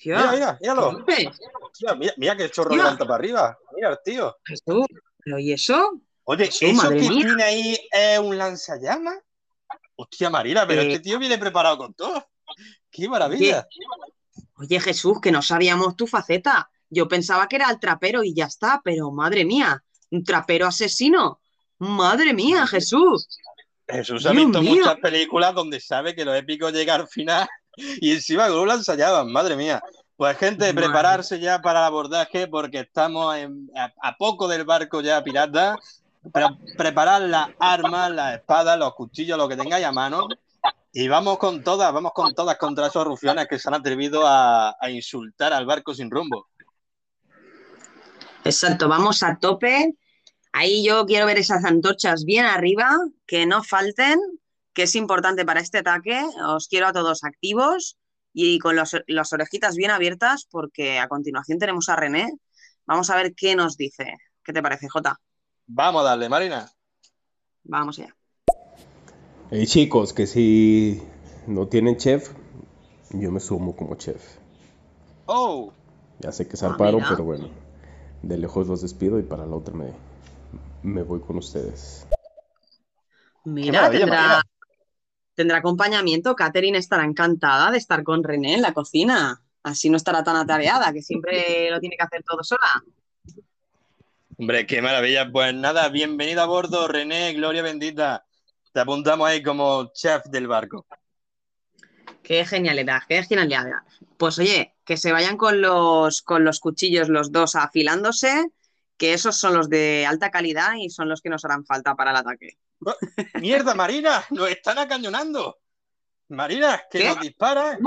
Tío, 0.00 0.16
Mira, 0.16 0.32
mira, 0.32 0.58
míralo. 0.60 1.04
mira, 1.98 2.14
mira 2.16 2.36
que 2.36 2.44
el 2.44 2.50
chorro 2.50 2.70
Tío. 2.70 2.78
levanta 2.78 3.04
para 3.04 3.14
arriba. 3.16 3.58
Mira 3.76 4.00
tío. 4.02 4.34
Jesús, 4.44 4.86
¿pero 5.22 5.38
y 5.38 5.52
eso? 5.52 6.00
Oye, 6.24 6.44
¿eso 6.44 6.88
que 6.88 6.94
mía. 6.94 7.10
tiene 7.10 7.42
ahí 7.42 7.78
es 7.92 8.18
un 8.18 8.38
lanzallamas? 8.38 9.18
Hostia, 9.96 10.30
Marina, 10.30 10.66
pero 10.66 10.80
Eh. 10.82 10.86
este 10.92 11.00
tío 11.00 11.18
viene 11.18 11.36
preparado 11.38 11.76
con 11.76 11.92
todo. 11.92 12.26
¡Qué 12.90 13.08
maravilla! 13.08 13.66
Oye, 14.54 14.80
Jesús, 14.80 15.20
que 15.20 15.30
no 15.30 15.42
sabíamos 15.42 15.96
tu 15.96 16.06
faceta. 16.06 16.70
Yo 16.88 17.06
pensaba 17.06 17.46
que 17.46 17.56
era 17.56 17.70
el 17.70 17.78
trapero 17.78 18.24
y 18.24 18.34
ya 18.34 18.46
está, 18.46 18.80
pero 18.82 19.10
madre 19.10 19.44
mía, 19.44 19.82
un 20.10 20.24
trapero 20.24 20.66
asesino. 20.66 21.40
Madre 21.78 22.32
mía, 22.34 22.66
Jesús. 22.66 23.28
Jesús 23.86 24.24
ha 24.26 24.30
Dios 24.32 24.44
visto 24.46 24.62
mío. 24.62 24.76
muchas 24.76 24.96
películas 25.00 25.54
donde 25.54 25.78
sabe 25.80 26.14
que 26.14 26.24
lo 26.24 26.34
épico 26.34 26.70
llega 26.70 26.94
al 26.94 27.08
final 27.08 27.48
y 27.76 28.12
encima 28.12 28.48
con 28.48 28.58
un 28.60 28.68
lanzallamas, 28.68 29.26
madre 29.26 29.56
mía. 29.56 29.82
Pues 30.16 30.36
gente, 30.36 30.72
Madre. 30.72 30.88
prepararse 30.88 31.40
ya 31.40 31.62
para 31.62 31.80
el 31.80 31.86
abordaje 31.86 32.46
porque 32.46 32.80
estamos 32.80 33.34
en- 33.36 33.70
a, 33.74 33.90
a 34.02 34.16
poco 34.16 34.46
del 34.48 34.64
barco 34.64 35.00
ya 35.00 35.22
pirata. 35.24 35.76
Pre- 36.30 36.58
preparar 36.76 37.22
las 37.22 37.48
armas, 37.58 38.10
las 38.10 38.34
espadas, 38.36 38.78
los 38.78 38.94
cuchillos, 38.94 39.38
lo 39.38 39.48
que 39.48 39.56
tengáis 39.56 39.86
a 39.86 39.92
mano. 39.92 40.28
Y 40.92 41.08
vamos 41.08 41.38
con 41.38 41.64
todas, 41.64 41.90
vamos 41.92 42.12
con 42.12 42.34
todas 42.34 42.58
contra 42.58 42.88
esos 42.88 43.06
rufianes 43.06 43.46
que 43.48 43.58
se 43.58 43.68
han 43.68 43.74
atrevido 43.74 44.26
a, 44.26 44.76
a 44.78 44.90
insultar 44.90 45.54
al 45.54 45.64
barco 45.64 45.94
sin 45.94 46.10
rumbo. 46.10 46.48
Exacto, 48.44 48.88
vamos 48.88 49.22
a 49.22 49.38
tope. 49.40 49.94
Ahí 50.52 50.84
yo 50.84 51.06
quiero 51.06 51.26
ver 51.26 51.38
esas 51.38 51.64
antorchas 51.64 52.24
bien 52.24 52.44
arriba, 52.44 52.90
que 53.26 53.46
no 53.46 53.62
falten, 53.62 54.18
que 54.80 54.84
es 54.84 54.94
importante 54.94 55.44
para 55.44 55.60
este 55.60 55.76
ataque. 55.76 56.24
Os 56.48 56.66
quiero 56.66 56.86
a 56.86 56.92
todos 56.94 57.22
activos 57.22 57.98
y 58.32 58.58
con 58.60 58.76
los, 58.76 58.96
las 59.08 59.30
orejitas 59.30 59.76
bien 59.76 59.90
abiertas, 59.90 60.48
porque 60.50 60.98
a 60.98 61.06
continuación 61.06 61.58
tenemos 61.58 61.90
a 61.90 61.96
René. 61.96 62.32
Vamos 62.86 63.10
a 63.10 63.16
ver 63.16 63.34
qué 63.34 63.54
nos 63.54 63.76
dice. 63.76 64.14
¿Qué 64.42 64.54
te 64.54 64.62
parece, 64.62 64.88
Jota? 64.88 65.20
Vamos 65.66 66.00
a 66.00 66.04
darle, 66.04 66.30
Marina. 66.30 66.72
Vamos 67.64 67.98
allá. 67.98 68.16
Hey 69.50 69.66
chicos, 69.66 70.14
que 70.14 70.26
si 70.26 71.02
no 71.46 71.68
tienen 71.68 71.98
chef, 71.98 72.30
yo 73.10 73.30
me 73.30 73.40
sumo 73.40 73.76
como 73.76 73.96
chef. 73.96 74.38
¡Oh! 75.26 75.74
Ya 76.20 76.32
sé 76.32 76.48
que 76.48 76.56
zarparon, 76.56 77.02
mira. 77.02 77.10
pero 77.10 77.24
bueno, 77.24 77.50
de 78.22 78.38
lejos 78.38 78.66
los 78.66 78.80
despido 78.80 79.18
y 79.18 79.24
para 79.24 79.44
la 79.44 79.56
otra 79.56 79.74
me, 79.74 79.92
me 80.82 81.02
voy 81.02 81.20
con 81.20 81.36
ustedes. 81.36 82.06
Mira, 83.44 83.90
tendrá. 83.90 84.42
Tendrá 85.40 85.56
acompañamiento. 85.56 86.36
Catherine 86.36 86.76
estará 86.76 87.02
encantada 87.02 87.70
de 87.70 87.78
estar 87.78 88.02
con 88.02 88.22
René 88.22 88.56
en 88.56 88.60
la 88.60 88.74
cocina. 88.74 89.40
Así 89.62 89.88
no 89.88 89.96
estará 89.96 90.22
tan 90.22 90.36
atareada, 90.36 90.92
que 90.92 91.00
siempre 91.00 91.70
lo 91.70 91.80
tiene 91.80 91.96
que 91.96 92.02
hacer 92.02 92.22
todo 92.22 92.44
sola. 92.44 92.84
Hombre, 94.36 94.66
qué 94.66 94.82
maravilla. 94.82 95.32
Pues 95.32 95.54
nada, 95.54 95.88
bienvenido 95.88 96.42
a 96.42 96.44
bordo, 96.44 96.88
René, 96.88 97.32
gloria 97.32 97.62
bendita. 97.62 98.26
Te 98.74 98.80
apuntamos 98.80 99.26
ahí 99.26 99.42
como 99.42 99.90
chef 99.94 100.26
del 100.26 100.46
barco. 100.46 100.86
Qué 102.22 102.44
genialidad, 102.44 103.00
qué 103.08 103.22
genialidad. 103.22 103.80
Pues 104.18 104.38
oye, 104.38 104.74
que 104.84 104.98
se 104.98 105.10
vayan 105.10 105.38
con 105.38 105.62
los, 105.62 106.20
con 106.20 106.44
los 106.44 106.60
cuchillos 106.60 107.08
los 107.08 107.32
dos 107.32 107.56
afilándose, 107.56 108.50
que 108.98 109.14
esos 109.14 109.38
son 109.38 109.54
los 109.54 109.70
de 109.70 110.04
alta 110.06 110.30
calidad 110.30 110.74
y 110.78 110.90
son 110.90 111.08
los 111.08 111.22
que 111.22 111.30
nos 111.30 111.46
harán 111.46 111.64
falta 111.64 111.94
para 111.94 112.10
el 112.10 112.18
ataque. 112.18 112.58
¡Mierda, 113.40 113.74
Marina! 113.74 114.24
¡Nos 114.30 114.48
están 114.50 114.78
acañonando! 114.78 115.58
Marina, 116.28 116.82
que 116.90 116.98
¿Qué? 117.00 117.08
nos 117.08 117.20
disparan. 117.20 117.78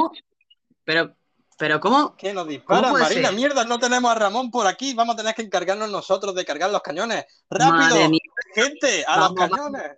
Pero, 0.83 1.15
pero 1.57 1.79
¿cómo? 1.79 2.15
Que 2.15 2.33
nos 2.33 2.47
disparan, 2.47 2.91
puede 2.91 3.03
Marina, 3.05 3.27
ser? 3.29 3.37
mierda, 3.37 3.63
no 3.63 3.79
tenemos 3.79 4.11
a 4.11 4.15
Ramón 4.15 4.51
por 4.51 4.67
aquí. 4.67 4.93
Vamos 4.93 5.13
a 5.15 5.17
tener 5.17 5.33
que 5.33 5.41
encargarnos 5.43 5.89
nosotros 5.89 6.35
de 6.35 6.43
cargar 6.45 6.69
los 6.69 6.81
cañones. 6.81 7.25
¡Rápido! 7.49 8.09
¡Gente! 8.53 9.05
¡A 9.07 9.19
Vamos, 9.19 9.39
los 9.39 9.49
cañones! 9.49 9.91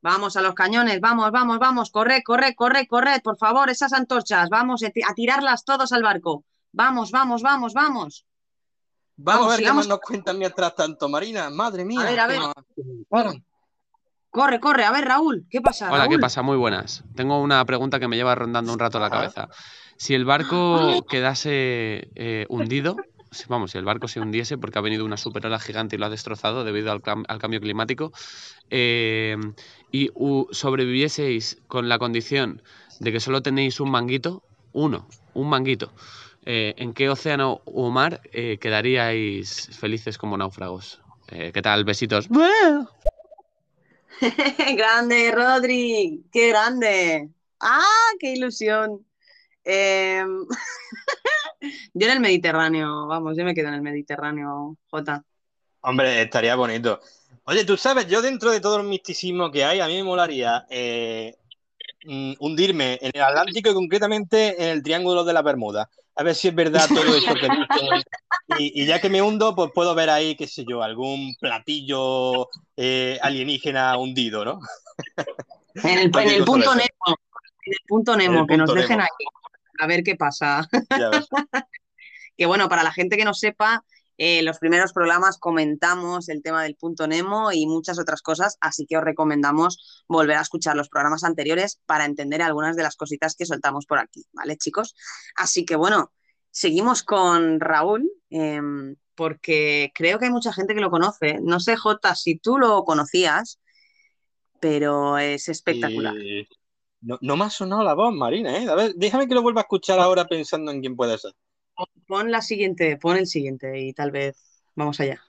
Vamos 0.00 0.36
a 0.36 0.40
los 0.40 0.54
cañones, 0.54 1.00
vamos, 1.00 1.30
vamos, 1.30 1.58
vamos, 1.60 1.90
corred, 1.92 2.22
corred, 2.24 2.54
corred, 2.56 2.86
corred, 2.88 3.22
por 3.22 3.36
favor, 3.38 3.70
esas 3.70 3.92
antorchas, 3.92 4.48
vamos 4.48 4.82
a 4.82 4.90
ti- 4.90 5.02
a 5.08 5.14
tirarlas 5.14 5.64
todos 5.64 5.92
al 5.92 6.02
barco. 6.02 6.44
Vamos, 6.72 7.12
vamos, 7.12 7.40
vamos, 7.40 7.72
vamos. 7.72 8.26
Vamos, 9.14 9.46
a 9.46 9.50
ver 9.50 9.58
sigamos. 9.58 9.84
qué 9.84 9.88
más 9.88 9.88
nos 9.88 10.00
cuentan 10.00 10.38
mientras 10.38 10.74
tanto, 10.74 11.08
Marina. 11.08 11.50
Madre 11.50 11.84
mía. 11.84 12.00
A 12.00 12.04
ver, 12.04 12.18
a 12.18 12.26
ver. 12.26 12.40
nos. 12.40 12.52
Corre, 14.32 14.60
corre, 14.60 14.84
a 14.84 14.90
ver, 14.90 15.04
Raúl, 15.04 15.44
¿qué 15.50 15.60
pasa? 15.60 15.92
Hola, 15.92 16.08
¿qué 16.08 16.18
pasa? 16.18 16.40
Muy 16.40 16.56
buenas. 16.56 17.04
Tengo 17.14 17.38
una 17.42 17.62
pregunta 17.66 18.00
que 18.00 18.08
me 18.08 18.16
lleva 18.16 18.34
rondando 18.34 18.72
un 18.72 18.78
rato 18.78 18.98
la 18.98 19.10
cabeza. 19.10 19.50
Si 19.98 20.14
el 20.14 20.24
barco 20.24 21.04
quedase 21.06 22.08
eh, 22.14 22.46
hundido, 22.48 22.96
vamos, 23.48 23.72
si 23.72 23.78
el 23.78 23.84
barco 23.84 24.08
se 24.08 24.20
hundiese 24.20 24.56
porque 24.56 24.78
ha 24.78 24.82
venido 24.82 25.04
una 25.04 25.18
superola 25.18 25.58
gigante 25.58 25.96
y 25.96 25.98
lo 25.98 26.06
ha 26.06 26.08
destrozado 26.08 26.64
debido 26.64 26.92
al, 26.92 27.02
al 27.04 27.38
cambio 27.38 27.60
climático, 27.60 28.10
eh, 28.70 29.36
y 29.90 30.10
sobrevivieseis 30.50 31.60
con 31.68 31.90
la 31.90 31.98
condición 31.98 32.62
de 33.00 33.12
que 33.12 33.20
solo 33.20 33.42
tenéis 33.42 33.80
un 33.80 33.90
manguito, 33.90 34.42
uno, 34.72 35.06
un 35.34 35.50
manguito, 35.50 35.92
eh, 36.46 36.72
¿en 36.78 36.94
qué 36.94 37.10
océano 37.10 37.60
o 37.66 37.90
mar 37.90 38.22
eh, 38.32 38.56
quedaríais 38.58 39.76
felices 39.78 40.16
como 40.16 40.38
náufragos? 40.38 41.02
¿Qué 41.28 41.62
tal? 41.62 41.84
Besitos. 41.84 42.28
grande, 44.76 45.32
Rodri, 45.32 46.24
qué 46.32 46.48
grande. 46.48 47.30
¡Ah, 47.60 48.10
qué 48.18 48.32
ilusión! 48.32 49.06
Eh, 49.64 50.24
Yo 51.94 52.06
en 52.06 52.12
el 52.12 52.20
Mediterráneo, 52.20 53.06
vamos, 53.06 53.36
yo 53.36 53.44
me 53.44 53.54
quedo 53.54 53.68
en 53.68 53.74
el 53.74 53.82
Mediterráneo, 53.82 54.76
Jota. 54.90 55.24
Hombre, 55.82 56.22
estaría 56.22 56.56
bonito. 56.56 57.00
Oye, 57.44 57.64
tú 57.64 57.76
sabes, 57.76 58.06
yo 58.06 58.22
dentro 58.22 58.50
de 58.50 58.60
todo 58.60 58.78
el 58.78 58.86
misticismo 58.86 59.50
que 59.50 59.64
hay, 59.64 59.80
a 59.80 59.86
mí 59.86 59.96
me 59.96 60.04
molaría 60.04 60.66
eh, 60.70 61.36
mm, 62.04 62.32
hundirme 62.38 62.98
en 63.00 63.10
el 63.14 63.22
Atlántico 63.22 63.70
y 63.70 63.74
concretamente 63.74 64.62
en 64.62 64.70
el 64.70 64.82
Triángulo 64.82 65.24
de 65.24 65.32
la 65.32 65.42
Bermuda. 65.42 65.88
A 66.14 66.22
ver 66.22 66.34
si 66.34 66.48
es 66.48 66.54
verdad 66.54 66.88
todo 66.88 67.16
eso 67.16 67.34
que. 67.34 67.48
Y, 68.58 68.82
y 68.82 68.86
ya 68.86 69.00
que 69.00 69.08
me 69.08 69.22
hundo, 69.22 69.54
pues 69.54 69.70
puedo 69.74 69.94
ver 69.94 70.10
ahí, 70.10 70.36
qué 70.36 70.46
sé 70.46 70.64
yo, 70.68 70.82
algún 70.82 71.34
platillo 71.40 72.48
eh, 72.76 73.18
alienígena 73.22 73.96
hundido, 73.96 74.44
¿no? 74.44 74.60
En 75.74 75.98
el, 75.98 76.10
en 76.14 76.44
punto. 76.44 76.74
Nemo, 76.74 77.16
en 77.64 77.72
el 77.72 77.78
punto 77.88 78.14
Nemo, 78.14 78.40
el 78.40 78.46
que 78.46 78.56
nos 78.58 78.74
dejen 78.74 78.98
Nemo. 78.98 79.02
ahí, 79.04 79.26
a 79.80 79.86
ver 79.86 80.02
qué 80.02 80.16
pasa. 80.16 80.68
Ya 80.90 81.08
ves. 81.08 81.28
Que 82.36 82.46
bueno, 82.46 82.68
para 82.68 82.82
la 82.82 82.92
gente 82.92 83.16
que 83.16 83.24
no 83.24 83.34
sepa, 83.34 83.84
en 84.24 84.44
los 84.44 84.60
primeros 84.60 84.92
programas 84.92 85.36
comentamos 85.36 86.28
el 86.28 86.42
tema 86.42 86.62
del 86.62 86.76
punto 86.76 87.08
Nemo 87.08 87.50
y 87.50 87.66
muchas 87.66 87.98
otras 87.98 88.22
cosas, 88.22 88.56
así 88.60 88.86
que 88.86 88.96
os 88.96 89.02
recomendamos 89.02 90.04
volver 90.06 90.36
a 90.36 90.42
escuchar 90.42 90.76
los 90.76 90.88
programas 90.88 91.24
anteriores 91.24 91.80
para 91.86 92.04
entender 92.04 92.40
algunas 92.40 92.76
de 92.76 92.84
las 92.84 92.94
cositas 92.94 93.34
que 93.34 93.46
soltamos 93.46 93.84
por 93.84 93.98
aquí, 93.98 94.24
¿vale, 94.32 94.56
chicos? 94.56 94.94
Así 95.34 95.64
que 95.64 95.74
bueno, 95.74 96.12
seguimos 96.52 97.02
con 97.02 97.58
Raúl, 97.58 98.08
em, 98.30 98.94
porque 99.16 99.90
creo 99.92 100.20
que 100.20 100.26
hay 100.26 100.30
mucha 100.30 100.52
gente 100.52 100.76
que 100.76 100.80
lo 100.80 100.90
conoce. 100.90 101.40
No 101.42 101.58
sé, 101.58 101.76
Jota, 101.76 102.14
si 102.14 102.38
tú 102.38 102.58
lo 102.58 102.84
conocías, 102.84 103.58
pero 104.60 105.18
es 105.18 105.48
espectacular. 105.48 106.16
Y 106.16 106.46
no, 107.00 107.18
no 107.22 107.36
me 107.36 107.46
ha 107.46 107.50
sonado 107.50 107.82
la 107.82 107.94
voz, 107.94 108.14
Marina, 108.14 108.56
¿eh? 108.56 108.68
A 108.68 108.76
ver, 108.76 108.92
déjame 108.94 109.26
que 109.26 109.34
lo 109.34 109.42
vuelva 109.42 109.62
a 109.62 109.64
escuchar 109.64 109.98
ahora 109.98 110.28
pensando 110.28 110.70
en 110.70 110.80
quién 110.80 110.94
puede 110.94 111.18
ser. 111.18 111.32
Pon 112.06 112.30
la 112.30 112.42
siguiente, 112.42 112.96
pon 112.98 113.16
el 113.16 113.26
siguiente 113.26 113.80
y 113.80 113.92
tal 113.92 114.10
vez 114.10 114.36
vamos 114.74 115.00
allá. 115.00 115.20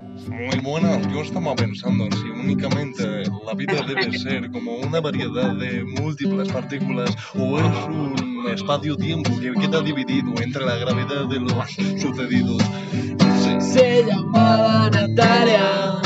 Muy 0.00 0.58
buenas, 0.60 1.06
yo 1.12 1.20
estaba 1.20 1.54
pensando 1.54 2.08
si 2.16 2.30
únicamente 2.30 3.24
la 3.44 3.54
vida 3.54 3.82
debe 3.86 4.18
ser 4.18 4.50
como 4.50 4.76
una 4.76 5.00
variedad 5.00 5.54
de 5.56 5.84
múltiples 5.84 6.50
partículas 6.50 7.14
o 7.34 7.58
es 7.58 7.88
un 7.88 8.46
espacio-tiempo 8.48 9.30
que 9.40 9.52
queda 9.52 9.82
dividido 9.82 10.32
entre 10.40 10.64
la 10.64 10.76
gravedad 10.76 11.26
de 11.26 11.40
los 11.40 11.52
sucedidos. 12.00 12.62
Se 13.58 14.04
llamaba 14.04 14.88
Natalia, 14.90 16.00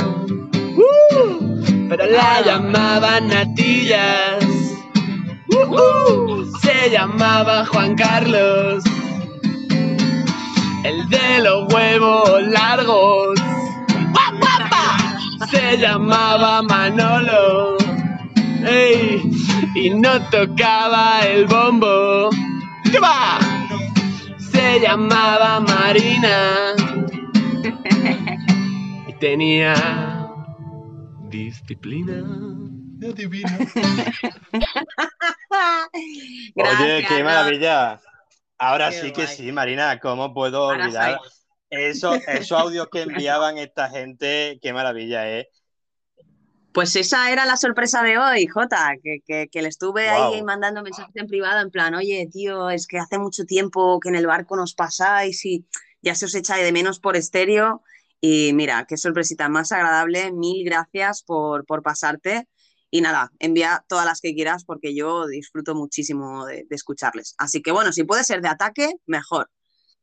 ¡Uh! 0.76 1.86
pero 1.88 2.06
la 2.06 2.42
llamaban 2.44 3.28
Natillas. 3.28 4.44
¡Uh! 5.68 6.44
Se 6.62 6.90
llamaba 6.90 7.64
Juan 7.66 7.94
Carlos, 7.94 8.82
el 10.84 11.08
de 11.08 11.40
los 11.40 11.72
huevos 11.72 12.42
largos. 12.42 13.40
Se 15.50 15.78
llamaba 15.78 16.62
Manolo, 16.62 17.76
¡ey! 18.66 19.22
y 19.74 19.90
no 19.90 20.20
tocaba 20.30 21.20
el 21.22 21.46
bombo. 21.46 22.30
¿Qué 22.90 23.00
va? 23.00 23.38
Se 24.38 24.80
llamaba 24.80 25.60
Marina 25.60 26.74
y 29.08 29.12
tenía 29.14 29.74
disciplina. 31.28 32.22
Oye, 36.56 37.04
qué 37.08 37.24
maravilla. 37.24 38.00
Ahora 38.58 38.90
Qué 38.90 39.00
sí 39.00 39.12
que 39.12 39.26
sí, 39.26 39.52
Marina, 39.52 39.98
¿cómo 40.00 40.32
puedo 40.32 40.64
Ahora 40.64 40.84
olvidar 40.84 41.20
sí. 41.22 41.30
esos, 41.70 42.18
esos 42.28 42.58
audios 42.58 42.88
que 42.90 43.02
enviaban 43.02 43.58
esta 43.58 43.90
gente? 43.90 44.58
Qué 44.62 44.72
maravilla, 44.72 45.28
¿eh? 45.30 45.48
Pues 46.72 46.96
esa 46.96 47.30
era 47.30 47.46
la 47.46 47.56
sorpresa 47.56 48.02
de 48.02 48.18
hoy, 48.18 48.48
Jota, 48.48 48.94
que, 49.00 49.18
que, 49.24 49.46
que 49.48 49.62
le 49.62 49.68
estuve 49.68 50.08
ahí 50.08 50.42
mandando 50.42 50.82
mensajes 50.82 51.14
en 51.14 51.28
privado 51.28 51.60
en 51.60 51.70
plan, 51.70 51.94
oye, 51.94 52.28
tío, 52.32 52.68
es 52.68 52.88
que 52.88 52.98
hace 52.98 53.16
mucho 53.16 53.44
tiempo 53.44 54.00
que 54.00 54.08
en 54.08 54.16
el 54.16 54.26
barco 54.26 54.56
nos 54.56 54.74
pasáis 54.74 55.44
y 55.44 55.66
ya 56.02 56.16
se 56.16 56.24
os 56.24 56.34
echa 56.34 56.56
de 56.56 56.72
menos 56.72 56.98
por 56.98 57.16
estéreo. 57.16 57.82
Y 58.20 58.52
mira, 58.54 58.86
qué 58.88 58.96
sorpresita 58.96 59.48
más 59.48 59.70
agradable. 59.70 60.32
Mil 60.32 60.64
gracias 60.64 61.22
por, 61.22 61.64
por 61.64 61.82
pasarte. 61.82 62.48
Y 62.94 63.00
nada, 63.00 63.32
envía 63.40 63.84
todas 63.88 64.06
las 64.06 64.20
que 64.20 64.36
quieras 64.36 64.64
porque 64.64 64.94
yo 64.94 65.26
disfruto 65.26 65.74
muchísimo 65.74 66.46
de, 66.46 66.64
de 66.70 66.76
escucharles. 66.76 67.34
Así 67.38 67.60
que 67.60 67.72
bueno, 67.72 67.92
si 67.92 68.04
puede 68.04 68.22
ser 68.22 68.40
de 68.40 68.46
ataque, 68.46 68.92
mejor. 69.06 69.50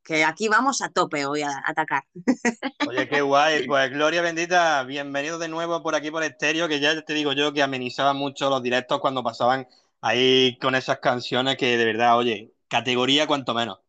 Que 0.04 0.26
aquí 0.26 0.50
vamos 0.50 0.82
a 0.82 0.90
tope 0.90 1.26
hoy 1.26 1.42
a 1.42 1.64
atacar. 1.66 2.04
Oye, 2.86 3.08
qué 3.08 3.22
guay. 3.22 3.66
Pues 3.66 3.92
Gloria 3.92 4.22
bendita, 4.22 4.84
bienvenido 4.84 5.40
de 5.40 5.48
nuevo 5.48 5.82
por 5.82 5.96
aquí 5.96 6.12
por 6.12 6.22
Estéreo, 6.22 6.68
que 6.68 6.82
ya 6.82 7.02
te 7.02 7.14
digo 7.14 7.32
yo 7.32 7.54
que 7.54 7.64
amenizaba 7.64 8.12
mucho 8.12 8.50
los 8.50 8.62
directos 8.62 9.00
cuando 9.00 9.24
pasaban 9.24 9.70
ahí 10.02 10.58
con 10.62 10.76
esas 10.76 11.00
canciones 11.00 11.56
que 11.56 11.78
de 11.78 11.86
verdad, 11.86 12.18
oye, 12.18 12.52
categoría 12.68 13.26
cuanto 13.26 13.54
menos. 13.54 13.80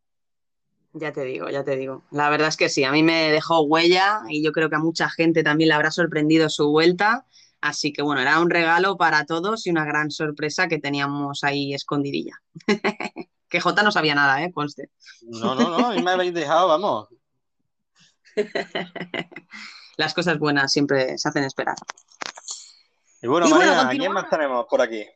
Ya 0.92 1.12
te 1.12 1.24
digo, 1.24 1.50
ya 1.50 1.64
te 1.64 1.74
digo. 1.76 2.04
La 2.12 2.30
verdad 2.30 2.46
es 2.46 2.56
que 2.56 2.68
sí, 2.68 2.84
a 2.84 2.92
mí 2.92 3.02
me 3.02 3.32
dejó 3.32 3.62
huella 3.62 4.20
y 4.28 4.44
yo 4.44 4.52
creo 4.52 4.70
que 4.70 4.76
a 4.76 4.78
mucha 4.78 5.10
gente 5.10 5.42
también 5.42 5.70
le 5.70 5.74
habrá 5.74 5.90
sorprendido 5.90 6.48
su 6.48 6.70
vuelta. 6.70 7.26
Así 7.62 7.92
que 7.92 8.02
bueno, 8.02 8.20
era 8.20 8.40
un 8.40 8.50
regalo 8.50 8.96
para 8.96 9.24
todos 9.24 9.66
y 9.66 9.70
una 9.70 9.84
gran 9.84 10.10
sorpresa 10.10 10.66
que 10.66 10.80
teníamos 10.80 11.44
ahí 11.44 11.72
escondidilla. 11.72 12.42
que 13.48 13.60
Jota 13.60 13.84
no 13.84 13.92
sabía 13.92 14.16
nada, 14.16 14.42
¿eh? 14.42 14.50
Conste. 14.52 14.90
No, 15.22 15.54
no, 15.54 15.70
no, 15.70 15.86
a 15.86 15.94
mí 15.94 16.02
me 16.02 16.10
habéis 16.10 16.34
dejado, 16.34 16.66
vamos. 16.66 17.08
Las 19.96 20.12
cosas 20.12 20.38
buenas 20.38 20.72
siempre 20.72 21.16
se 21.16 21.28
hacen 21.28 21.44
esperar. 21.44 21.76
Y 23.22 23.28
bueno, 23.28 23.46
Y 23.46 23.52
bueno, 23.52 23.74
Marina, 23.76 23.88
¿a 23.88 23.90
quién 23.90 24.12
más 24.12 24.28
tenemos 24.28 24.66
por 24.68 24.82
aquí? 24.82 25.06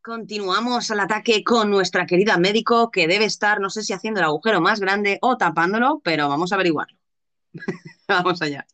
Continuamos 0.00 0.88
al 0.92 1.00
ataque 1.00 1.42
con 1.42 1.68
nuestra 1.68 2.06
querida 2.06 2.36
médico 2.36 2.92
que 2.92 3.08
debe 3.08 3.24
estar, 3.24 3.60
no 3.60 3.70
sé 3.70 3.82
si 3.82 3.92
haciendo 3.92 4.20
el 4.20 4.26
agujero 4.26 4.60
más 4.60 4.78
grande 4.78 5.18
o 5.20 5.36
tapándolo, 5.36 6.00
pero 6.04 6.28
vamos 6.28 6.52
a 6.52 6.54
averiguarlo. 6.54 6.96
vamos 8.06 8.40
allá. 8.40 8.64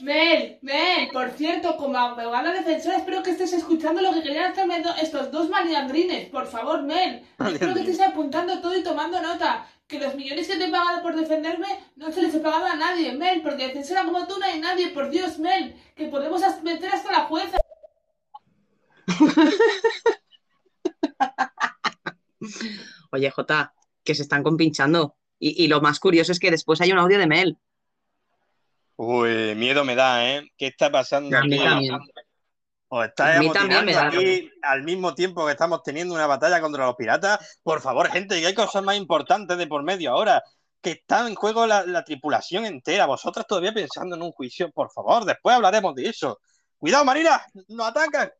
Mel, 0.00 0.58
Mel, 0.62 1.08
por 1.12 1.30
cierto, 1.30 1.76
como 1.76 1.96
abogada 1.98 2.52
defensora, 2.52 2.96
espero 2.98 3.22
que 3.22 3.30
estés 3.30 3.52
escuchando 3.52 4.02
lo 4.02 4.12
que 4.12 4.22
querían 4.22 4.50
hacerme 4.52 4.82
do- 4.82 4.94
estos 5.00 5.30
dos 5.30 5.48
maliandrines. 5.48 6.28
Por 6.30 6.46
favor, 6.46 6.82
Mel, 6.82 7.22
espero 7.52 7.74
que 7.74 7.80
estés 7.80 8.00
apuntando 8.00 8.60
todo 8.60 8.76
y 8.76 8.82
tomando 8.82 9.20
nota. 9.22 9.66
Que 9.86 10.00
los 10.00 10.16
millones 10.16 10.48
que 10.48 10.56
te 10.56 10.64
he 10.64 10.70
pagado 10.70 11.00
por 11.00 11.14
defenderme 11.14 11.68
no 11.94 12.10
se 12.10 12.22
les 12.22 12.34
he 12.34 12.40
pagado 12.40 12.66
a 12.66 12.74
nadie, 12.74 13.12
Mel, 13.12 13.40
porque 13.42 13.68
defensora 13.68 14.04
como 14.04 14.26
tú 14.26 14.36
no 14.38 14.44
hay 14.44 14.58
nadie, 14.60 14.88
por 14.88 15.10
Dios, 15.10 15.38
Mel, 15.38 15.76
que 15.94 16.06
podemos 16.06 16.42
meter 16.64 16.90
hasta 16.92 17.12
la 17.12 17.20
jueza. 17.26 17.56
Oye, 23.12 23.30
Jota, 23.30 23.74
que 24.04 24.14
se 24.14 24.22
están 24.22 24.42
compinchando. 24.42 25.16
Y, 25.38 25.64
y 25.64 25.68
lo 25.68 25.80
más 25.80 26.00
curioso 26.00 26.32
es 26.32 26.38
que 26.40 26.50
después 26.50 26.80
hay 26.80 26.92
un 26.92 26.98
audio 26.98 27.18
de 27.18 27.26
Mel. 27.26 27.58
Uy, 28.96 29.54
miedo 29.54 29.84
me 29.84 29.94
da, 29.94 30.26
¿eh? 30.28 30.50
¿Qué 30.56 30.68
está 30.68 30.90
pasando 30.90 31.36
A 31.36 31.42
mí 31.42 31.56
aquí? 31.56 31.64
también. 31.64 31.98
¿Os 32.88 33.06
estáis 33.06 33.40
mí 33.40 33.52
también 33.52 33.84
me 33.84 33.94
amotinando 33.94 34.20
da. 34.20 34.22
aquí 34.22 34.50
al 34.62 34.82
mismo 34.84 35.14
tiempo 35.14 35.44
que 35.44 35.52
estamos 35.52 35.82
teniendo 35.82 36.14
una 36.14 36.26
batalla 36.26 36.60
contra 36.60 36.86
los 36.86 36.94
piratas? 36.96 37.58
Por 37.62 37.80
favor, 37.80 38.08
gente, 38.10 38.40
que 38.40 38.46
hay 38.46 38.54
cosas 38.54 38.82
más 38.82 38.96
importantes 38.96 39.58
de 39.58 39.66
por 39.66 39.82
medio 39.82 40.12
ahora. 40.12 40.42
Que 40.80 40.92
está 40.92 41.26
en 41.26 41.34
juego 41.34 41.66
la, 41.66 41.84
la 41.84 42.04
tripulación 42.04 42.64
entera. 42.64 43.06
Vosotras 43.06 43.46
todavía 43.46 43.74
pensando 43.74 44.14
en 44.14 44.22
un 44.22 44.30
juicio. 44.32 44.70
Por 44.70 44.90
favor, 44.90 45.24
después 45.24 45.56
hablaremos 45.56 45.94
de 45.94 46.08
eso. 46.08 46.38
Cuidado, 46.78 47.04
Marina, 47.04 47.44
nos 47.68 47.88
atacan. 47.88 48.30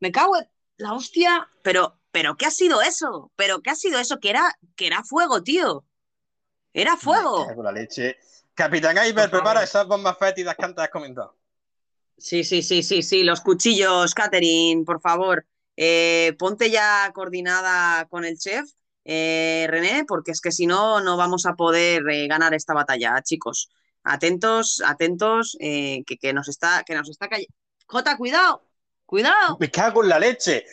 Me 0.00 0.10
cago 0.10 0.36
en 0.36 0.48
la 0.78 0.94
hostia. 0.94 1.48
Pero, 1.62 2.00
pero, 2.10 2.36
¿qué 2.36 2.46
ha 2.46 2.50
sido 2.50 2.82
eso? 2.82 3.30
¿Pero 3.36 3.60
qué 3.60 3.70
ha 3.70 3.76
sido 3.76 4.00
eso? 4.00 4.18
Que 4.18 4.30
era, 4.30 4.52
que 4.74 4.88
era 4.88 5.04
fuego, 5.04 5.42
tío. 5.42 5.84
Era 6.72 6.96
fuego. 6.96 7.46
La 7.62 7.70
leche. 7.70 8.16
Capitán 8.54 8.96
Iber, 9.06 9.30
prepara 9.30 9.62
esas 9.62 9.86
bombas 9.86 10.16
fétidas 10.18 10.56
que 10.56 10.64
antes 10.64 10.84
has 10.84 10.90
comentado. 10.90 11.36
Sí, 12.18 12.44
sí, 12.44 12.62
sí, 12.62 12.82
sí, 12.82 13.02
sí. 13.02 13.22
Los 13.22 13.40
cuchillos, 13.40 14.14
Catherine, 14.14 14.84
por 14.84 15.00
favor. 15.00 15.46
Eh, 15.76 16.34
ponte 16.38 16.70
ya 16.70 17.10
coordinada 17.14 18.06
con 18.06 18.24
el 18.24 18.38
chef, 18.38 18.70
eh, 19.04 19.66
René, 19.70 20.04
porque 20.06 20.32
es 20.32 20.40
que 20.40 20.52
si 20.52 20.66
no, 20.66 21.00
no 21.00 21.16
vamos 21.16 21.46
a 21.46 21.54
poder 21.54 22.02
eh, 22.10 22.28
ganar 22.28 22.52
esta 22.52 22.74
batalla, 22.74 23.20
chicos. 23.22 23.70
Atentos, 24.04 24.82
atentos, 24.84 25.56
eh, 25.60 26.04
que, 26.06 26.18
que 26.18 26.32
nos 26.32 26.48
está, 26.48 26.84
que 26.84 26.94
nos 26.94 27.08
está 27.08 27.28
cayendo. 27.28 27.54
Jota, 27.86 28.16
cuidado. 28.16 28.62
Cuidado. 29.06 29.56
Me 29.58 29.70
cago 29.70 30.04
en 30.04 30.10
la 30.10 30.18
leche. 30.18 30.64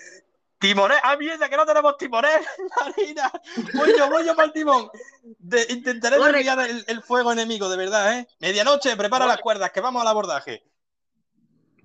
Timonel. 0.60 0.98
¡Ah, 1.04 1.16
mierda, 1.18 1.50
que 1.50 1.58
no 1.58 1.66
tenemos 1.66 1.98
timonel! 1.98 2.42
Marina. 2.76 3.32
Voy 3.74 3.92
yo, 3.98 4.10
voy 4.10 4.26
yo 4.26 4.36
para 4.36 4.48
el 4.48 4.54
timón. 4.54 4.90
De- 5.40 5.68
intentaré 5.70 6.18
desviar 6.20 6.60
el, 6.62 6.84
el 6.88 7.02
fuego 7.04 7.32
enemigo, 7.32 7.70
de 7.70 7.78
verdad, 7.78 8.20
¿eh? 8.20 8.28
Medianoche, 8.40 8.96
prepara 8.98 9.26
las 9.28 9.40
cuerdas, 9.40 9.72
que 9.72 9.82
vamos 9.82 10.02
al 10.02 10.08
abordaje. 10.08 10.64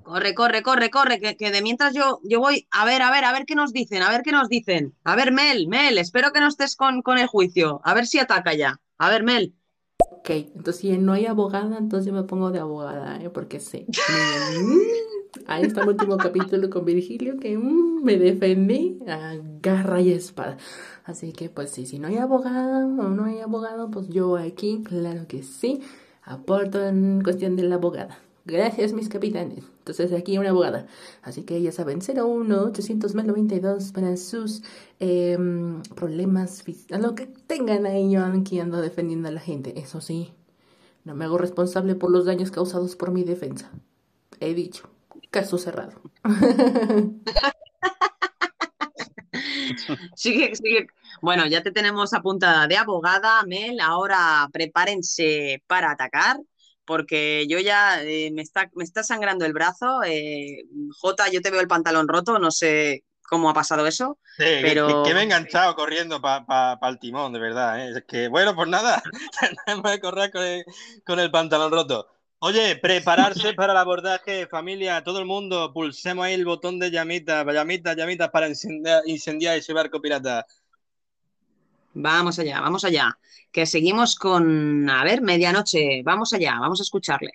Corre, 0.02 0.34
corre, 0.34 0.62
corre, 0.62 0.90
corre, 0.90 1.20
que, 1.20 1.36
que 1.36 1.50
de 1.52 1.62
mientras 1.62 1.94
yo, 1.94 2.18
yo 2.24 2.40
voy, 2.40 2.66
a 2.72 2.84
ver, 2.84 3.02
a 3.02 3.10
ver, 3.12 3.24
a 3.24 3.32
ver 3.32 3.44
qué 3.46 3.54
nos 3.54 3.72
dicen, 3.72 4.02
a 4.02 4.10
ver 4.10 4.22
qué 4.22 4.32
nos 4.32 4.48
dicen. 4.48 4.96
A 5.04 5.14
ver, 5.14 5.30
Mel, 5.32 5.68
Mel, 5.68 5.96
espero 5.98 6.32
que 6.32 6.40
no 6.40 6.48
estés 6.48 6.74
con, 6.74 7.02
con 7.02 7.18
el 7.18 7.28
juicio. 7.28 7.80
A 7.84 7.94
ver 7.94 8.06
si 8.06 8.18
ataca 8.18 8.52
ya. 8.52 8.80
A 8.98 9.10
ver, 9.10 9.22
Mel. 9.22 9.54
Ok, 10.10 10.30
entonces 10.30 10.76
si 10.76 10.98
no 10.98 11.12
hay 11.12 11.26
abogada, 11.26 11.78
entonces 11.78 12.06
yo 12.06 12.12
me 12.12 12.22
pongo 12.24 12.50
de 12.50 12.58
abogada, 12.60 13.22
¿eh? 13.22 13.30
Porque 13.30 13.60
sé. 13.60 13.86
Mm, 14.54 14.78
Ahí 15.46 15.64
está 15.64 15.80
el 15.80 15.88
último 15.88 16.18
capítulo 16.18 16.68
con 16.68 16.84
Virgilio 16.84 17.38
que 17.38 17.56
mm, 17.56 18.02
me 18.04 18.18
defendí 18.18 18.98
a 19.08 19.34
garra 19.62 20.00
y 20.00 20.12
espada. 20.12 20.58
Así 21.04 21.32
que 21.32 21.48
pues 21.48 21.70
sí, 21.70 21.86
si 21.86 21.98
no 21.98 22.08
hay 22.08 22.16
abogada 22.18 22.86
o 22.86 23.08
no 23.08 23.24
hay 23.24 23.40
abogado, 23.40 23.90
pues 23.90 24.08
yo 24.08 24.36
aquí, 24.36 24.82
claro 24.84 25.26
que 25.26 25.42
sí, 25.42 25.80
aporto 26.22 26.84
en 26.86 27.22
cuestión 27.22 27.56
de 27.56 27.64
la 27.64 27.76
abogada. 27.76 28.18
Gracias 28.44 28.92
mis 28.92 29.08
capitanes. 29.08 29.64
Entonces 29.78 30.12
aquí 30.12 30.36
una 30.38 30.50
abogada. 30.50 30.86
Así 31.22 31.44
que 31.44 31.62
ya 31.62 31.70
saben, 31.72 32.02
01 32.02 32.64
800 32.64 33.14
92 33.14 33.92
para 33.92 34.16
sus 34.16 34.62
em, 34.98 35.82
problemas, 35.94 36.64
fis- 36.64 36.90
a 36.92 36.98
lo 36.98 37.14
que 37.14 37.26
tengan 37.26 37.86
ahí 37.86 38.10
yo 38.12 38.24
aquí 38.24 38.58
ando 38.60 38.80
defendiendo 38.80 39.28
a 39.28 39.32
la 39.32 39.40
gente. 39.40 39.78
Eso 39.78 40.00
sí, 40.00 40.32
no 41.04 41.14
me 41.16 41.24
hago 41.26 41.38
responsable 41.38 41.94
por 41.96 42.10
los 42.12 42.26
daños 42.26 42.50
causados 42.52 42.96
por 42.96 43.12
mi 43.12 43.24
defensa. 43.24 43.70
He 44.40 44.54
dicho, 44.54 44.90
caso 45.30 45.58
cerrado. 45.58 45.94
Sigue, 50.16 50.54
sigue. 50.56 50.86
Bueno, 51.20 51.46
ya 51.46 51.62
te 51.62 51.72
tenemos 51.72 52.12
apuntada 52.14 52.66
de 52.66 52.76
abogada, 52.76 53.42
Mel. 53.46 53.80
Ahora 53.80 54.48
prepárense 54.52 55.62
para 55.66 55.90
atacar, 55.92 56.36
porque 56.92 57.46
yo 57.48 57.58
ya 57.58 58.02
eh, 58.02 58.30
me 58.32 58.42
está, 58.42 58.70
me 58.74 58.84
está 58.84 59.02
sangrando 59.02 59.44
el 59.46 59.52
brazo. 59.54 60.02
eh, 60.04 60.64
Jota, 61.00 61.30
yo 61.30 61.40
te 61.40 61.50
veo 61.50 61.60
el 61.60 61.68
pantalón 61.68 62.06
roto, 62.08 62.38
no 62.38 62.50
sé 62.50 63.04
cómo 63.22 63.48
ha 63.50 63.54
pasado 63.54 63.86
eso, 63.86 64.18
Sí, 64.38 64.44
pero 64.60 64.86
que, 64.86 65.00
que 65.02 65.12
me 65.14 65.20
he 65.20 65.22
enganchado 65.24 65.74
corriendo 65.74 66.20
para 66.22 66.78
el 66.88 66.98
timón, 66.98 67.32
de 67.34 67.38
verdad. 67.38 67.80
¿eh? 67.86 67.90
Es 67.98 68.04
que, 68.06 68.28
bueno, 68.28 68.54
pues 68.54 68.68
nada, 68.68 69.02
tenemos 69.66 69.90
que 69.92 70.00
correr 70.00 70.30
con 70.32 70.42
el, 70.42 70.64
con 71.04 71.20
el 71.20 71.30
pantalón 71.30 71.70
roto. 71.70 72.08
Oye, 72.38 72.76
prepararse 72.76 73.52
para 73.54 73.72
el 73.72 73.78
abordaje, 73.78 74.46
familia, 74.48 75.04
todo 75.04 75.18
el 75.20 75.26
mundo, 75.26 75.70
pulsemos 75.72 76.24
ahí 76.24 76.32
el 76.34 76.46
botón 76.46 76.78
de 76.78 76.90
llamitas, 76.90 77.44
llamitas, 77.46 77.94
llamitas 77.94 78.30
para 78.30 78.48
incendiar, 78.48 79.02
incendiar 79.06 79.56
ese 79.58 79.72
barco 79.74 80.00
pirata. 80.00 80.46
Vamos 81.94 82.38
allá, 82.38 82.60
vamos 82.60 82.84
allá. 82.84 83.18
Que 83.50 83.66
seguimos 83.66 84.16
con, 84.16 84.88
a 84.88 85.04
ver, 85.04 85.22
medianoche. 85.22 86.02
Vamos 86.02 86.32
allá, 86.32 86.58
vamos 86.58 86.80
a 86.80 86.82
escucharle. 86.82 87.32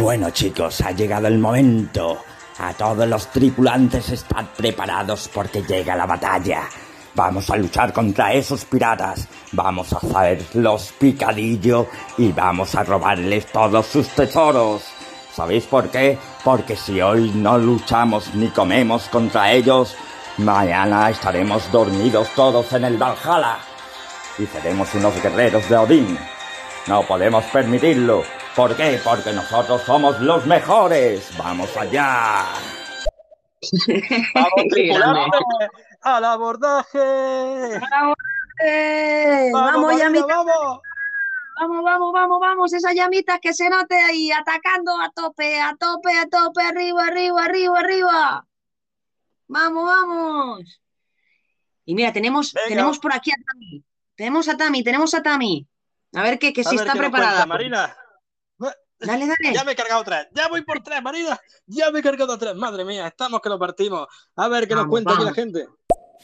Bueno 0.00 0.30
chicos, 0.30 0.80
ha 0.82 0.92
llegado 0.92 1.26
el 1.26 1.38
momento. 1.38 2.18
A 2.58 2.74
todos 2.74 3.08
los 3.08 3.30
tripulantes 3.30 4.10
estad 4.10 4.46
preparados 4.56 5.28
porque 5.32 5.62
llega 5.62 5.94
la 5.94 6.06
batalla. 6.06 6.68
Vamos 7.14 7.50
a 7.50 7.56
luchar 7.56 7.92
contra 7.92 8.32
esos 8.32 8.64
piratas. 8.64 9.28
Vamos 9.52 9.92
a 9.92 9.96
hacerlos 9.96 10.92
picadillo 10.98 11.88
y 12.16 12.32
vamos 12.32 12.74
a 12.74 12.84
robarles 12.84 13.46
todos 13.46 13.86
sus 13.86 14.08
tesoros. 14.08 14.82
¿Sabéis 15.32 15.66
por 15.66 15.88
qué? 15.88 16.18
Porque 16.44 16.76
si 16.76 17.00
hoy 17.00 17.30
no 17.34 17.58
luchamos 17.58 18.34
ni 18.34 18.48
comemos 18.48 19.08
contra 19.08 19.52
ellos, 19.52 19.96
mañana 20.38 21.10
estaremos 21.10 21.70
dormidos 21.70 22.30
todos 22.34 22.72
en 22.72 22.84
el 22.84 22.96
Valhalla. 22.96 23.58
Y 24.38 24.46
seremos 24.46 24.94
unos 24.94 25.20
guerreros 25.22 25.68
de 25.68 25.76
Odín. 25.76 26.18
No 26.86 27.02
podemos 27.02 27.44
permitirlo. 27.46 28.22
¿Por 28.56 28.76
qué? 28.76 29.00
Porque 29.04 29.32
nosotros 29.32 29.82
somos 29.82 30.20
los 30.20 30.46
mejores. 30.46 31.36
¡Vamos 31.36 31.76
allá! 31.76 32.46
¡Vamos, 34.34 34.50
grande. 34.76 35.20
tripulantes! 35.30 35.70
¡Al 36.02 36.24
abordaje! 36.24 37.80
¡Vamos, 37.90 38.16
¡Vamos, 39.52 39.98
llamita! 39.98 40.26
vamos! 40.26 40.80
Vamos, 41.60 41.82
vamos, 41.82 42.12
vamos, 42.12 42.40
vamos, 42.40 42.72
esas 42.72 42.94
llamitas 42.94 43.40
que 43.40 43.52
se 43.52 43.68
note 43.68 43.96
ahí, 44.00 44.30
atacando 44.30 44.92
a 45.00 45.10
tope, 45.10 45.60
a 45.60 45.74
tope, 45.76 46.16
a 46.16 46.26
tope, 46.28 46.62
arriba, 46.62 47.06
arriba, 47.06 47.44
arriba, 47.44 47.80
arriba. 47.80 48.47
Vamos, 49.48 49.84
vamos. 49.84 50.80
Y 51.84 51.94
mira, 51.94 52.12
tenemos, 52.12 52.52
Venga. 52.52 52.68
tenemos 52.68 52.98
por 52.98 53.12
aquí 53.14 53.30
a 53.30 53.34
Tami. 53.46 53.84
Tenemos 54.14 54.48
a 54.48 54.56
Tami, 54.56 54.84
tenemos 54.84 55.14
a 55.14 55.22
Tami. 55.22 55.66
A 56.14 56.22
ver 56.22 56.38
que, 56.38 56.52
que 56.52 56.60
A 56.60 56.64
si 56.64 56.76
ver 56.76 56.86
está 56.86 56.98
preparada. 56.98 57.30
cuenta, 57.30 57.46
Marina. 57.46 57.96
Dale, 59.00 59.26
dale. 59.28 59.54
Ya 59.54 59.62
me 59.62 59.72
he 59.72 59.76
cargado 59.76 60.02
tres, 60.02 60.26
ya 60.34 60.48
voy 60.48 60.62
por 60.62 60.82
tres, 60.82 61.00
Marina. 61.00 61.38
Ya 61.66 61.90
me 61.92 62.00
he 62.00 62.02
cargado 62.02 62.36
tres, 62.36 62.56
madre 62.56 62.84
mía, 62.84 63.06
estamos 63.06 63.40
que 63.40 63.48
lo 63.48 63.56
partimos. 63.58 64.08
A 64.34 64.48
ver 64.48 64.66
qué 64.66 64.74
nos 64.74 64.82
Vamos, 64.84 64.90
cuenta 64.90 65.10
aquí 65.12 65.20
la 65.20 65.30
vamos. 65.30 65.36
gente. 65.36 65.68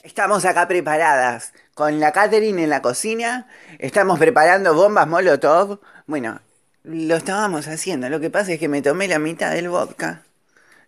Estamos 0.02 0.44
acá 0.44 0.66
preparadas 0.66 1.52
con 1.74 2.00
la 2.00 2.10
Catherine 2.12 2.64
en 2.64 2.70
la 2.70 2.82
cocina. 2.82 3.46
Estamos 3.78 4.18
preparando 4.18 4.74
bombas 4.74 5.06
Molotov. 5.06 5.78
Bueno, 6.06 6.40
lo 6.82 7.14
estábamos 7.16 7.68
haciendo. 7.68 8.08
Lo 8.08 8.18
que 8.18 8.28
pasa 8.28 8.52
es 8.52 8.58
que 8.58 8.68
me 8.68 8.82
tomé 8.82 9.06
la 9.06 9.20
mitad 9.20 9.52
del 9.52 9.68
vodka. 9.68 10.24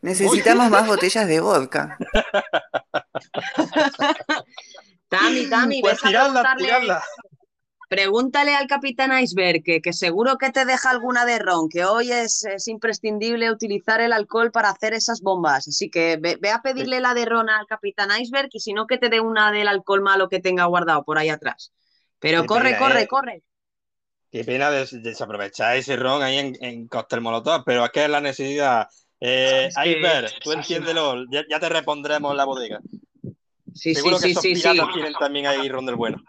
Necesitamos 0.03 0.71
más 0.71 0.87
botellas 0.87 1.27
de 1.29 1.41
vodka. 1.41 1.97
Tami, 5.09 5.49
Tami, 5.49 5.81
Pues 5.81 5.83
ves 5.83 6.05
a 6.05 6.09
tiradla, 6.09 6.13
preguntarle, 6.13 6.55
tiradla. 6.55 7.03
pregúntale 7.89 8.55
al 8.55 8.67
Capitán 8.67 9.17
Iceberg, 9.19 9.63
que, 9.65 9.81
que 9.81 9.93
seguro 9.93 10.37
que 10.39 10.51
te 10.51 10.65
deja 10.65 10.91
alguna 10.91 11.25
de 11.25 11.39
ron, 11.39 11.69
que 11.69 11.85
hoy 11.85 12.13
es, 12.13 12.45
es 12.45 12.69
imprescindible 12.69 13.51
utilizar 13.51 14.01
el 14.01 14.13
alcohol 14.13 14.51
para 14.53 14.71
hacer 14.71 14.95
esas 14.95 15.21
bombas. 15.23 15.69
Así 15.69 15.91
que 15.91 16.17
ve, 16.21 16.37
ve 16.41 16.51
a 16.51 16.63
pedirle 16.63 17.01
la 17.01 17.15
de 17.15 17.25
ron 17.27 17.49
al 17.51 17.67
Capitán 17.67 18.11
Iceberg 18.21 18.49
y 18.53 18.61
si 18.61 18.73
no, 18.73 18.87
que 18.87 18.99
te 18.99 19.09
dé 19.09 19.21
una 19.21 19.51
del 19.53 19.69
alcohol 19.69 20.03
malo 20.03 20.29
que 20.29 20.41
tenga 20.41 20.65
guardado 20.67 21.05
por 21.05 21.19
ahí 21.19 21.29
atrás. 21.29 21.73
Pero 22.19 22.43
Qué 22.43 22.47
corre, 22.47 22.71
pena, 22.71 22.77
corre, 22.77 23.03
¿eh? 23.03 23.09
corre. 23.09 23.43
Qué 24.31 24.45
pena 24.45 24.71
des- 24.71 25.03
desaprovechar 25.03 25.77
ese 25.77 25.97
ron 25.97 26.23
ahí 26.23 26.39
en, 26.39 26.57
en 26.61 26.89
cóctel 26.89 27.21
molotov, 27.21 27.63
pero 27.65 27.85
es 27.85 27.91
que 27.93 28.05
es 28.05 28.11
la 28.11 28.21
necesidad. 28.21 28.89
Eh, 29.21 29.69
Iceberg, 29.85 30.33
tú 30.43 30.53
entiéndelo, 30.53 31.25
ya, 31.31 31.45
ya 31.49 31.59
te 31.59 31.69
repondremos 31.69 32.31
en 32.33 32.37
la 32.37 32.45
bodega. 32.45 32.81
Sí, 33.75 33.95
Seguro 33.95 34.19
sí, 34.19 34.29
que 34.35 34.41
sí, 34.41 34.53
esos 34.53 34.63
sí, 34.63 34.79
sí. 34.79 34.93
tienen 34.95 35.13
también 35.15 35.47
ahí 35.47 35.69
ron 35.69 35.87
del 35.87 35.97
bueno. 35.97 36.23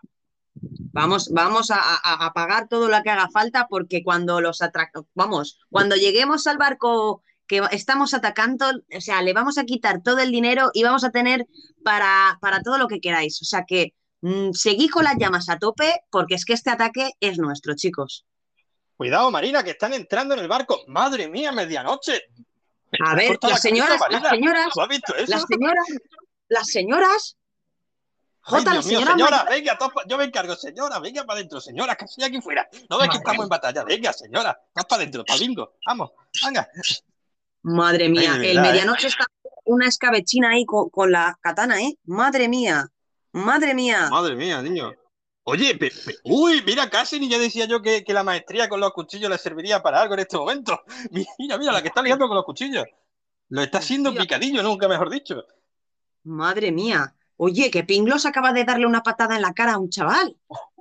Vamos, 0.94 1.30
vamos 1.32 1.70
a, 1.72 1.78
a- 1.80 2.26
a 2.26 2.34
pagar 2.34 2.68
todo 2.68 2.88
lo 2.90 3.02
que 3.04 3.10
haga 3.10 3.30
falta 3.30 3.68
porque 3.70 4.04
cuando 4.04 4.42
los 4.42 4.60
vamos, 5.14 5.60
cuando 5.70 5.96
lleguemos 5.96 6.48
al 6.48 6.58
barco 6.58 7.22
que 7.46 7.62
estamos 7.72 8.14
atacando, 8.14 8.66
o 8.70 9.02
sea, 9.02 9.22
le 9.22 9.34
vamos 9.34 9.58
a 9.58 9.64
quitar 9.66 10.02
todo 10.02 10.20
el 10.20 10.32
dinero 10.32 10.72
y 10.74 10.84
vamos 10.84 11.04
a 11.04 11.12
tener 11.12 11.46
para, 11.84 12.38
para 12.42 12.62
todo 12.62 12.78
lo 12.78 12.88
que 12.88 13.00
queráis. 13.00 13.42
O 13.42 13.46
sea 13.46 13.64
que 13.66 13.94
mm, 14.22 14.52
seguid 14.54 14.90
con 14.90 15.04
las 15.06 15.18
llamas 15.18 15.48
a 15.50 15.60
tope 15.60 16.02
porque 16.10 16.36
es 16.36 16.44
que 16.46 16.54
este 16.54 16.72
ataque 16.72 17.12
es 17.20 17.38
nuestro, 17.38 17.76
chicos. 17.76 18.26
Cuidado, 18.98 19.30
Marina, 19.30 19.64
que 19.64 19.72
están 19.72 19.94
entrando 19.94 20.34
en 20.34 20.42
el 20.42 20.48
barco. 20.48 20.82
Madre 20.88 21.28
mía, 21.30 21.52
medianoche. 21.52 22.20
A 23.04 23.16
ver, 23.16 23.38
las 23.42 23.62
señoras, 23.62 24.00
las 24.10 24.30
señoras, 24.30 24.70
las 25.28 25.46
señoras, 25.46 25.86
las 26.48 26.68
señoras. 26.68 27.38
Jota, 28.42 28.76
la 28.76 28.82
señora 28.82 29.12
señora, 29.12 29.44
venga, 29.50 29.78
yo 30.08 30.18
me 30.18 30.24
encargo, 30.24 30.56
señora, 30.56 31.00
venga 31.00 31.26
para 31.26 31.40
adentro, 31.40 31.60
señora, 31.60 31.96
que 31.98 32.06
estoy 32.06 32.24
aquí 32.24 32.40
fuera. 32.40 32.66
No 32.90 32.98
ves 32.98 33.10
que 33.10 33.18
estamos 33.18 33.44
en 33.44 33.50
batalla, 33.50 33.84
venga, 33.84 34.14
señora, 34.14 34.58
vas 34.74 34.86
para 34.86 35.02
adentro, 35.02 35.26
para 35.26 35.38
bingo, 35.38 35.74
vamos, 35.86 36.12
venga. 36.46 36.70
Madre 37.64 38.08
mía, 38.08 38.36
el 38.36 38.58
¿eh? 38.58 38.62
medianoche 38.62 39.08
está 39.08 39.26
una 39.66 39.88
escabechina 39.88 40.52
ahí 40.52 40.66
con, 40.66 40.90
con 40.90 41.12
la 41.12 41.38
katana, 41.42 41.82
¿eh? 41.82 41.98
Madre 42.06 42.48
mía, 42.48 42.88
madre 43.34 43.74
mía. 43.74 44.08
Madre 44.10 44.36
mía, 44.36 44.62
niño. 44.62 44.94
Oye, 45.50 45.76
pe- 45.78 45.92
pe- 46.06 46.18
uy, 46.26 46.62
mira, 46.66 46.90
casi 46.90 47.22
ni 47.22 47.30
ya 47.30 47.40
decía 47.40 47.64
yo 47.66 47.82
que, 47.82 48.04
que 48.04 48.12
la 48.12 48.22
maestría 48.22 48.68
con 48.68 48.82
los 48.82 48.92
cuchillos 48.92 49.30
le 49.30 49.38
serviría 49.38 49.82
para 49.82 50.02
algo 50.02 50.14
en 50.16 50.20
este 50.20 50.36
momento. 50.36 50.82
Mira, 51.40 51.58
mira, 51.58 51.72
la 51.72 51.82
que 51.82 51.88
está 51.88 52.02
liando 52.02 52.28
con 52.28 52.36
los 52.36 52.44
cuchillos. 52.44 52.84
Lo 53.48 53.62
está 53.62 53.78
haciendo 53.78 54.14
picadillo, 54.14 54.62
nunca 54.62 54.90
mejor 54.90 55.10
dicho. 55.10 55.42
Madre 56.24 56.74
mía. 56.74 57.16
Oye, 57.38 57.72
que 57.72 57.86
Pinglos 57.86 58.26
acaba 58.26 58.52
de 58.52 58.66
darle 58.66 58.86
una 58.86 59.04
patada 59.04 59.38
en 59.38 59.42
la 59.42 59.54
cara 59.54 59.76
a 59.76 59.78
un 59.78 59.90
chaval. 59.90 60.36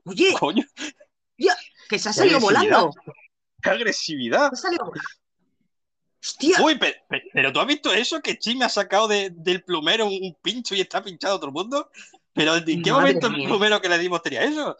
Oye, 0.05 0.34
Coño, 0.36 0.64
ya, 1.38 1.56
que 1.88 2.01
se 2.01 2.09
ha 2.09 2.12
salido 2.12 2.40
volando. 2.40 2.90
¡Qué 3.62 3.70
agresividad! 3.70 4.51
Se 4.51 4.55
ha 4.56 4.62
salido 4.62 4.84
volando. 4.86 5.09
Hostia. 6.20 6.56
Uy, 6.60 6.76
pe- 6.76 7.02
pe- 7.09 7.22
pero, 7.32 7.52
¿tú 7.52 7.60
has 7.60 7.66
visto 7.68 7.93
eso? 7.93 8.20
Que 8.20 8.36
Chi 8.36 8.56
me 8.56 8.64
ha 8.64 8.68
sacado 8.68 9.06
de- 9.06 9.30
del 9.30 9.62
plumero 9.62 10.06
un, 10.06 10.14
un 10.20 10.36
pincho 10.43 10.74
y 10.74 10.80
está 10.80 11.01
pinchado 11.05 11.36
todo 11.38 11.47
el 11.47 11.52
mundo. 11.52 11.88
Pero 12.36 12.54
¿en 12.56 12.82
qué 12.82 12.92
Madre 12.92 13.14
momento 13.14 13.26
el 13.26 13.44
plumero 13.44 13.80
que 13.80 13.88
le 13.88 13.98
dimos 13.98 14.22
tenía 14.22 14.44
eso? 14.44 14.76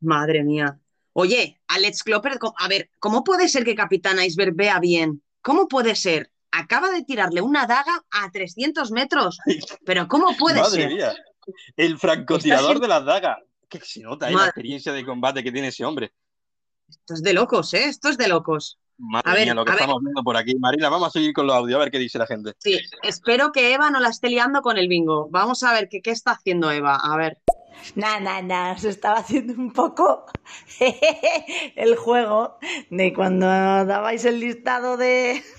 Madre 0.00 0.42
mía. 0.42 0.80
Oye, 1.12 1.60
Alex 1.68 2.02
Klopper, 2.02 2.38
a 2.58 2.68
ver, 2.68 2.90
¿cómo 2.98 3.22
puede 3.22 3.48
ser 3.48 3.64
que 3.64 3.74
Capitán 3.74 4.18
Iceberg 4.20 4.54
vea 4.56 4.80
bien? 4.80 5.22
¿Cómo 5.42 5.68
puede 5.68 5.94
ser? 5.94 6.32
acaba 6.52 6.90
de 6.90 7.02
tirarle 7.02 7.40
una 7.40 7.66
daga 7.66 8.04
a 8.10 8.30
300 8.30 8.90
metros. 8.92 9.38
Pero 9.84 10.06
¿cómo 10.06 10.36
puede 10.36 10.60
Madre 10.60 10.82
ser? 10.82 10.92
mía. 10.92 11.14
El 11.76 11.98
francotirador 11.98 12.78
de 12.78 12.88
las 12.88 13.04
dagas. 13.04 13.38
Que 13.68 13.80
se 13.80 14.00
nota 14.00 14.26
ahí 14.26 14.32
la 14.32 14.38
Madre. 14.38 14.50
experiencia 14.50 14.92
de 14.92 15.04
combate 15.04 15.42
que 15.42 15.50
tiene 15.50 15.68
ese 15.68 15.84
hombre. 15.84 16.12
Esto 16.88 17.14
es 17.14 17.22
de 17.22 17.32
locos, 17.32 17.72
¿eh? 17.72 17.86
Esto 17.86 18.10
es 18.10 18.18
de 18.18 18.28
locos. 18.28 18.78
Madre 18.98 19.30
A 19.30 19.34
ver, 19.34 19.44
mía, 19.44 19.54
lo 19.54 19.64
que 19.64 19.72
ver. 19.72 19.80
estamos 19.80 20.02
viendo 20.02 20.22
por 20.22 20.36
aquí. 20.36 20.54
Marina, 20.58 20.88
vamos 20.88 21.08
a 21.08 21.10
seguir 21.10 21.32
con 21.32 21.46
los 21.46 21.56
audios 21.56 21.76
a 21.76 21.80
ver 21.80 21.90
qué 21.90 21.98
dice 21.98 22.18
la 22.18 22.26
gente. 22.26 22.52
Sí, 22.58 22.78
espero 23.02 23.52
que 23.52 23.74
Eva 23.74 23.90
no 23.90 24.00
la 24.00 24.08
esté 24.08 24.28
liando 24.28 24.62
con 24.62 24.78
el 24.78 24.88
bingo. 24.88 25.28
Vamos 25.30 25.62
a 25.62 25.72
ver 25.72 25.88
qué, 25.88 26.00
qué 26.00 26.10
está 26.10 26.32
haciendo 26.32 26.70
Eva. 26.70 26.96
A 26.96 27.16
ver. 27.16 27.38
Nah, 27.96 28.20
nah, 28.20 28.42
nah, 28.42 28.76
se 28.76 28.90
estaba 28.90 29.18
haciendo 29.18 29.54
un 29.54 29.72
poco 29.72 30.26
el 31.76 31.96
juego 31.96 32.58
de 32.90 33.12
cuando 33.12 33.46
dabais 33.46 34.24
el 34.24 34.40
listado 34.40 34.96
de... 34.96 35.42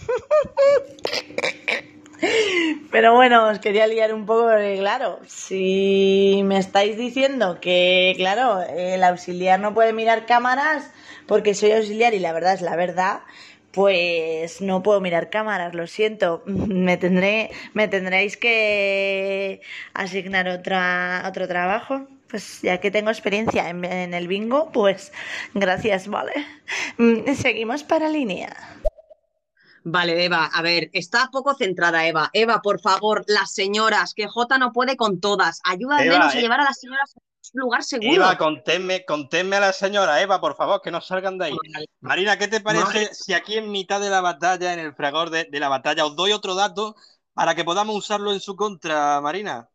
Pero 2.92 3.14
bueno, 3.16 3.48
os 3.48 3.60
quería 3.60 3.88
liar 3.88 4.14
un 4.14 4.26
poco 4.26 4.44
porque, 4.50 4.78
claro, 4.78 5.20
si 5.28 6.42
me 6.46 6.58
estáis 6.58 6.98
diciendo 6.98 7.60
que, 7.60 8.14
claro, 8.18 8.62
el 8.62 9.04
auxiliar 9.04 9.60
no 9.60 9.74
puede 9.74 9.94
mirar 9.94 10.26
cámaras 10.26 10.92
porque 11.28 11.54
soy 11.54 11.72
auxiliar 11.72 12.14
y 12.14 12.20
la 12.20 12.34
verdad 12.34 12.54
es 12.54 12.62
la 12.62 12.76
verdad, 12.76 13.22
pues 13.72 14.62
no 14.62 14.84
puedo 14.84 15.02
mirar 15.02 15.30
cámaras, 15.30 15.74
lo 15.74 15.88
siento. 15.88 16.44
Me 16.46 16.98
tendré, 16.98 17.50
me 17.74 17.88
tendréis 17.88 18.38
que 18.38 19.62
asignar 19.94 20.48
otra, 20.48 21.24
otro 21.28 21.48
trabajo. 21.48 22.08
Pues 22.30 22.62
ya 22.64 22.80
que 22.80 22.90
tengo 22.90 23.12
experiencia 23.12 23.70
en, 23.70 24.14
el 24.14 24.28
bingo, 24.28 24.72
pues 24.72 25.12
gracias, 25.54 26.08
vale. 26.08 26.34
Mm, 26.98 27.32
Seguimos 27.36 27.84
para 27.84 28.10
línea. 28.10 28.56
Vale, 29.86 30.24
Eva, 30.24 30.50
a 30.54 30.62
ver, 30.62 30.90
está 30.94 31.30
poco 31.32 31.56
centrada 31.56 32.08
Eva. 32.08 32.30
Eva, 32.34 32.62
por 32.62 32.80
favor, 32.80 33.26
las 33.28 33.54
señoras, 33.54 34.14
que 34.14 34.28
Jota 34.28 34.58
no 34.58 34.72
puede 34.72 34.96
con 34.96 35.20
todas. 35.20 35.60
Ayuda 35.66 35.98
al 35.98 36.08
menos 36.08 36.34
a 36.34 36.40
llevar 36.40 36.62
a 36.62 36.66
las 36.66 36.80
señoras 36.80 37.14
a 37.16 37.20
un 37.54 37.62
lugar 37.62 37.84
seguro. 37.84 38.14
Eva, 38.14 38.38
conténme, 38.38 39.04
conténme 39.04 39.58
a 39.58 39.60
la 39.60 39.74
señora 39.74 40.22
Eva, 40.22 40.40
por 40.40 40.56
favor, 40.56 40.82
que 40.82 40.92
no 40.92 41.02
salgan 41.02 41.38
de 41.38 41.46
ahí. 41.46 41.58
Marina, 42.00 42.38
¿qué 42.38 42.48
te 42.48 42.62
parece 42.62 42.86
Madre. 42.86 43.10
si 43.14 43.34
aquí 43.34 43.58
en 43.58 43.72
mitad 43.72 44.00
de 44.00 44.10
la 44.10 44.22
batalla, 44.22 44.74
en 44.74 44.80
el 44.80 44.96
fragor 44.96 45.30
de, 45.30 45.46
de 45.52 45.60
la 45.60 45.68
batalla, 45.70 46.06
os 46.06 46.16
doy 46.16 46.32
otro 46.32 46.56
dato 46.56 46.96
para 47.34 47.54
que 47.54 47.66
podamos 47.66 47.96
usarlo 47.96 48.32
en 48.32 48.40
su 48.40 48.56
contra, 48.56 49.20
Marina? 49.20 49.70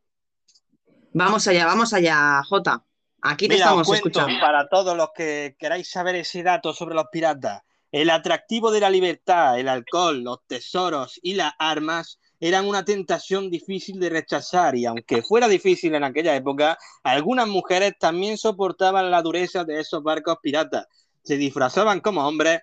Vamos 1.12 1.46
allá, 1.48 1.66
vamos 1.66 1.92
allá, 1.92 2.42
Jota. 2.48 2.82
Aquí 3.20 3.48
te 3.48 3.54
Mira, 3.54 3.74
os 3.74 3.82
estamos 3.82 3.86
cuento 3.86 4.20
escuchando. 4.20 4.40
para 4.40 4.68
todos 4.68 4.96
los 4.96 5.10
que 5.14 5.56
queráis 5.58 5.90
saber 5.90 6.14
ese 6.16 6.42
dato 6.42 6.72
sobre 6.72 6.94
los 6.94 7.06
piratas. 7.10 7.62
El 7.90 8.10
atractivo 8.10 8.70
de 8.70 8.80
la 8.80 8.90
libertad, 8.90 9.58
el 9.58 9.68
alcohol, 9.68 10.22
los 10.22 10.38
tesoros 10.46 11.18
y 11.22 11.34
las 11.34 11.52
armas 11.58 12.18
eran 12.40 12.66
una 12.66 12.84
tentación 12.84 13.50
difícil 13.50 13.98
de 13.98 14.10
rechazar 14.10 14.76
y 14.76 14.84
aunque 14.84 15.22
fuera 15.22 15.48
difícil 15.48 15.94
en 15.94 16.04
aquella 16.04 16.36
época, 16.36 16.78
algunas 17.02 17.48
mujeres 17.48 17.94
también 17.98 18.36
soportaban 18.36 19.10
la 19.10 19.22
dureza 19.22 19.64
de 19.64 19.80
esos 19.80 20.02
barcos 20.02 20.36
piratas. 20.42 20.86
Se 21.22 21.36
disfrazaban 21.36 22.00
como 22.00 22.26
hombres 22.26 22.60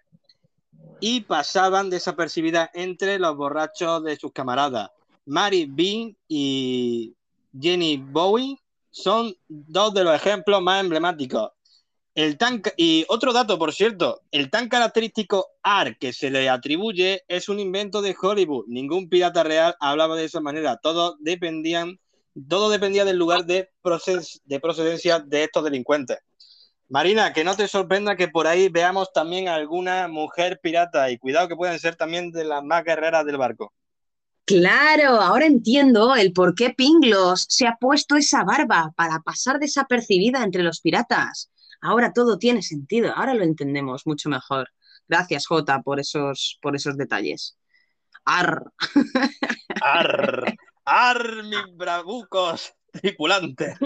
y 1.00 1.22
pasaban 1.22 1.90
desapercibidas 1.90 2.70
entre 2.74 3.20
los 3.20 3.36
borrachos 3.36 4.04
de 4.04 4.16
sus 4.18 4.32
camaradas. 4.32 4.92
Mary 5.26 5.66
Bean 5.68 6.16
y 6.28 7.16
Jenny 7.60 7.98
Bowie 7.98 8.58
son 8.92 9.36
dos 9.48 9.94
de 9.94 10.04
los 10.04 10.16
ejemplos 10.16 10.62
más 10.62 10.82
emblemáticos. 10.82 11.52
El 12.16 12.38
tan, 12.38 12.62
y 12.78 13.06
otro 13.10 13.34
dato, 13.34 13.60
por 13.60 13.74
cierto, 13.74 14.22
el 14.32 14.50
tan 14.50 14.70
característico 14.70 15.50
AR 15.62 15.98
que 15.98 16.14
se 16.14 16.30
le 16.32 16.48
atribuye 16.48 17.24
es 17.28 17.50
un 17.50 17.60
invento 17.60 18.02
de 18.02 18.16
Hollywood. 18.20 18.66
Ningún 18.68 19.10
pirata 19.10 19.44
real 19.44 19.76
hablaba 19.82 20.16
de 20.16 20.24
esa 20.24 20.40
manera. 20.40 20.80
Dependían, 21.20 22.00
todo 22.48 22.70
dependía 22.70 23.04
del 23.04 23.18
lugar 23.18 23.46
de, 23.46 23.70
proces- 23.84 24.40
de 24.46 24.62
procedencia 24.62 25.20
de 25.20 25.44
estos 25.44 25.66
delincuentes. 25.66 26.20
Marina, 26.88 27.34
que 27.34 27.44
no 27.44 27.56
te 27.56 27.68
sorprenda 27.68 28.16
que 28.16 28.30
por 28.30 28.48
ahí 28.48 28.70
veamos 28.70 29.12
también 29.12 29.50
alguna 29.50 30.08
mujer 30.08 30.60
pirata 30.64 31.12
y 31.12 31.18
cuidado 31.18 31.50
que 31.50 31.56
pueden 31.58 31.80
ser 31.80 31.96
también 31.98 32.32
de 32.32 32.46
las 32.46 32.64
más 32.64 32.84
guerreras 32.86 33.26
del 33.26 33.38
barco. 33.38 33.74
Claro, 34.46 35.20
ahora 35.20 35.48
entiendo 35.48 36.16
el 36.16 36.32
por 36.32 36.54
qué 36.54 36.70
Pinglos 36.70 37.48
se 37.50 37.66
ha 37.68 37.76
puesto 37.78 38.16
esa 38.16 38.44
barba 38.44 38.94
para 38.96 39.20
pasar 39.20 39.60
desapercibida 39.60 40.44
entre 40.44 40.62
los 40.62 40.80
piratas. 40.80 41.50
Ahora 41.86 42.14
todo 42.14 42.40
tiene 42.40 42.64
sentido, 42.64 43.14
ahora 43.16 43.36
lo 43.36 43.44
entendemos 43.44 44.08
mucho 44.08 44.28
mejor. 44.28 44.70
Gracias, 45.08 45.46
Jota, 45.46 45.84
por 45.84 46.00
esos, 46.00 46.58
por 46.60 46.76
esos 46.76 46.98
detalles. 46.98 47.60
Ar. 48.26 48.64
¡Ar! 49.84 50.58
¡Ar, 50.86 51.44
mis 51.44 51.78
bravucos 51.78 52.74
tripulantes! 52.92 53.78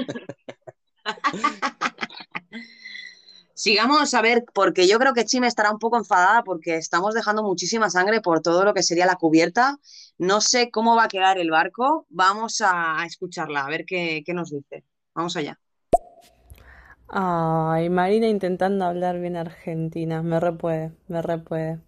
Sigamos 3.54 4.14
a 4.14 4.22
ver, 4.22 4.46
porque 4.54 4.88
yo 4.88 4.98
creo 4.98 5.14
que 5.14 5.26
Chime 5.26 5.48
estará 5.48 5.70
un 5.70 5.80
poco 5.80 5.98
enfadada 5.98 6.44
porque 6.44 6.78
estamos 6.78 7.14
dejando 7.14 7.44
muchísima 7.44 7.90
sangre 7.90 8.22
por 8.22 8.42
todo 8.42 8.64
lo 8.64 8.74
que 8.74 8.84
sería 8.84 9.06
la 9.06 9.18
cubierta. 9.18 9.78
No 10.18 10.40
sé 10.40 10.72
cómo 10.72 10.96
va 10.96 11.04
a 11.04 11.10
quedar 11.10 11.38
el 11.38 11.52
barco. 11.52 12.06
Vamos 12.08 12.62
a, 12.62 13.02
a 13.02 13.06
escucharla, 13.06 13.66
a 13.66 13.70
ver 13.70 13.84
qué, 13.86 14.24
qué 14.26 14.34
nos 14.34 14.52
dice. 14.52 14.86
Vamos 15.14 15.36
allá. 15.36 15.60
Ay, 17.12 17.90
Marina 17.90 18.28
intentando 18.28 18.86
hablar 18.86 19.20
bien 19.20 19.36
argentina. 19.38 20.22
Me 20.22 20.40
repuede, 20.40 20.92
me 21.08 21.22
repuede. 21.22 21.80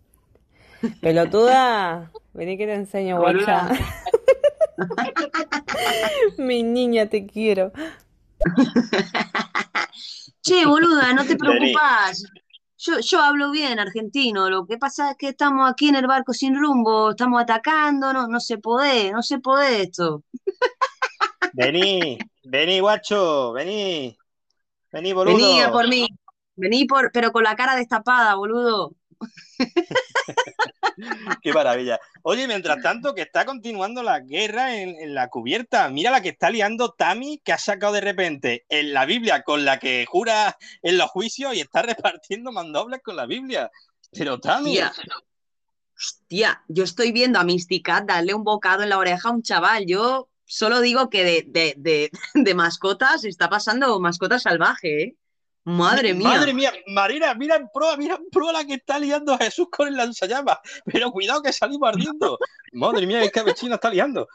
Pelotuda, 1.02 2.12
vení 2.34 2.58
que 2.58 2.66
te 2.66 2.74
enseño, 2.76 3.20
guacha. 3.20 3.70
Mi 6.38 6.64
niña, 6.64 7.08
te 7.08 7.26
quiero. 7.28 7.72
Che, 10.44 10.66
boluda, 10.66 11.14
no 11.14 11.24
te 11.26 11.36
Vení. 11.38 11.38
preocupas. 11.38 12.24
Yo, 12.78 13.00
yo 13.00 13.22
hablo 13.22 13.52
bien 13.52 13.80
argentino. 13.80 14.50
Lo 14.50 14.66
que 14.66 14.78
pasa 14.78 15.12
es 15.12 15.18
que 15.18 15.30
estamos 15.30 15.70
aquí 15.70 15.90
en 15.90 15.96
el 15.96 16.08
barco 16.08 16.34
sin 16.34 16.56
rumbo, 16.60 17.12
estamos 17.12 17.42
atacando, 17.42 18.12
no, 18.12 18.28
no 18.28 18.40
se 18.40 18.58
puede, 18.58 19.12
no 19.12 19.22
se 19.22 19.40
puede 19.40 19.84
esto. 19.84 20.24
Vení, 21.54 22.18
vení, 22.44 22.80
guacho, 22.80 23.54
vení. 23.54 24.18
Vení, 24.92 25.14
boludo. 25.14 25.36
Vení 25.36 25.62
a 25.62 25.72
por 25.72 25.88
mí, 25.88 26.08
vení 26.56 26.86
por, 26.86 27.12
pero 27.12 27.32
con 27.32 27.44
la 27.44 27.56
cara 27.56 27.76
destapada, 27.76 28.36
boludo. 28.36 28.96
Qué 31.42 31.54
maravilla. 31.54 32.00
Oye, 32.24 32.48
mientras 32.48 32.82
tanto, 32.82 33.14
que 33.14 33.22
está 33.22 33.46
continuando 33.46 34.04
la 34.04 34.20
guerra 34.20 34.76
en, 34.76 34.90
en 35.00 35.14
la 35.14 35.30
cubierta. 35.30 35.90
Mira 35.90 36.12
la 36.12 36.22
que 36.22 36.30
está 36.30 36.50
liando 36.50 36.92
Tami, 36.92 37.40
que 37.44 37.54
ha 37.54 37.58
sacado 37.58 37.94
de 37.94 38.02
repente 38.02 38.66
en 38.70 38.94
la 38.94 39.06
Biblia 39.06 39.44
con 39.44 39.66
la 39.66 39.80
que 39.80 40.06
jura 40.08 40.58
en 40.82 40.98
los 40.98 41.10
juicios 41.10 41.56
y 41.56 41.62
está 41.62 41.82
repartiendo 41.84 42.52
mandobles 42.52 43.02
con 43.04 43.16
la 43.16 43.26
Biblia. 43.26 43.72
Pero 44.12 44.40
Tami, 44.40 44.74
Tía, 44.74 44.92
hostia, 45.96 46.64
yo 46.68 46.84
estoy 46.84 47.12
viendo 47.12 47.40
a 47.40 47.44
Mysticat 47.44 48.06
darle 48.06 48.34
un 48.34 48.44
bocado 48.44 48.84
en 48.84 48.90
la 48.90 48.98
oreja 48.98 49.30
a 49.30 49.32
un 49.32 49.44
chaval. 49.44 49.86
Yo 49.86 50.30
solo 50.52 50.82
digo 50.82 51.10
que 51.10 51.24
de, 51.24 51.46
de, 51.48 51.74
de, 51.78 52.12
de 52.34 52.54
mascotas 52.56 53.24
está 53.24 53.50
pasando 53.50 54.00
mascota 54.02 54.38
salvaje, 54.40 55.04
¿eh? 55.04 55.16
Madre 55.64 56.14
mía. 56.16 56.28
Madre 56.28 56.54
mía, 56.56 56.74
Marina, 56.88 57.34
mira 57.36 57.56
en 57.56 57.70
proa, 57.74 57.96
mira 57.96 58.16
en 58.16 58.30
proa 58.32 58.52
la 58.52 58.66
que 58.66 58.74
está 58.74 58.98
liando 59.00 59.34
a 59.34 59.38
Jesús 59.38 59.68
con 59.72 59.88
el 59.88 59.96
lanzallamas. 59.96 60.58
Pero 60.86 61.12
cuidado 61.12 61.42
que 61.44 61.54
salimos 61.54 61.88
ardiendo. 61.88 62.38
Madre 62.74 63.06
mía, 63.06 63.22
qué 63.22 63.30
cabechina 63.32 63.76
está 63.76 63.90
liando. 63.92 64.28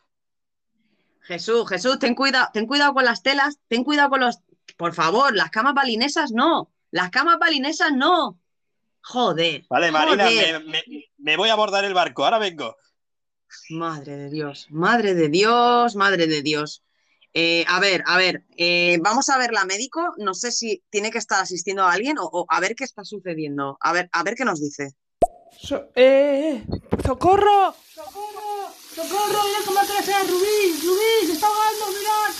Jesús, 1.22 1.68
Jesús, 1.68 1.98
ten 1.98 2.14
cuidado, 2.14 2.48
ten 2.52 2.66
cuidado 2.66 2.94
con 2.94 3.04
las 3.04 3.22
telas, 3.22 3.58
ten 3.68 3.82
cuidado 3.84 4.10
con 4.10 4.20
los. 4.20 4.38
Por 4.76 4.94
favor, 4.94 5.34
las 5.34 5.50
camas 5.50 5.74
balinesas 5.74 6.30
no. 6.32 6.70
Las 6.92 7.10
camas 7.10 7.38
balinesas 7.38 7.92
no. 7.92 8.38
Joder. 9.02 9.64
Vale, 9.68 9.90
Marina, 9.90 10.24
joder. 10.24 10.64
me, 10.64 10.70
me- 10.88 11.04
me 11.18 11.36
voy 11.36 11.48
a 11.48 11.54
abordar 11.54 11.84
el 11.84 11.94
barco, 11.94 12.24
ahora 12.24 12.38
vengo. 12.38 12.76
Madre 13.70 14.16
de 14.16 14.30
Dios, 14.30 14.66
madre 14.70 15.14
de 15.14 15.28
Dios, 15.28 15.94
madre 15.96 16.26
de 16.26 16.42
Dios. 16.42 16.82
Eh, 17.34 17.64
a 17.68 17.80
ver, 17.80 18.02
a 18.06 18.16
ver, 18.16 18.44
eh, 18.56 18.98
vamos 19.02 19.28
a 19.28 19.36
ver 19.38 19.52
la 19.52 19.64
médico. 19.64 20.14
No 20.18 20.32
sé 20.34 20.52
si 20.52 20.82
tiene 20.90 21.10
que 21.10 21.18
estar 21.18 21.42
asistiendo 21.42 21.82
a 21.84 21.92
alguien 21.92 22.18
o, 22.18 22.24
o 22.24 22.46
a 22.48 22.60
ver 22.60 22.74
qué 22.74 22.84
está 22.84 23.04
sucediendo. 23.04 23.76
A 23.80 23.92
ver, 23.92 24.08
a 24.12 24.22
ver 24.22 24.34
qué 24.34 24.44
nos 24.44 24.60
dice. 24.60 24.94
So- 25.60 25.88
eh, 25.94 26.64
¡Socorro! 27.04 27.74
¡Socorro! 27.94 28.72
¡Socorro! 28.94 29.44
¡Mira 29.44 29.58
cómo 29.66 29.80
atrás 29.80 30.08
a 30.08 30.22
Rubí! 30.24 30.80
¡Rubí! 30.82 31.26
¡Se 31.26 31.32
está 31.32 31.46
ahogando! 31.46 31.86
¡Mirad! 31.98 32.34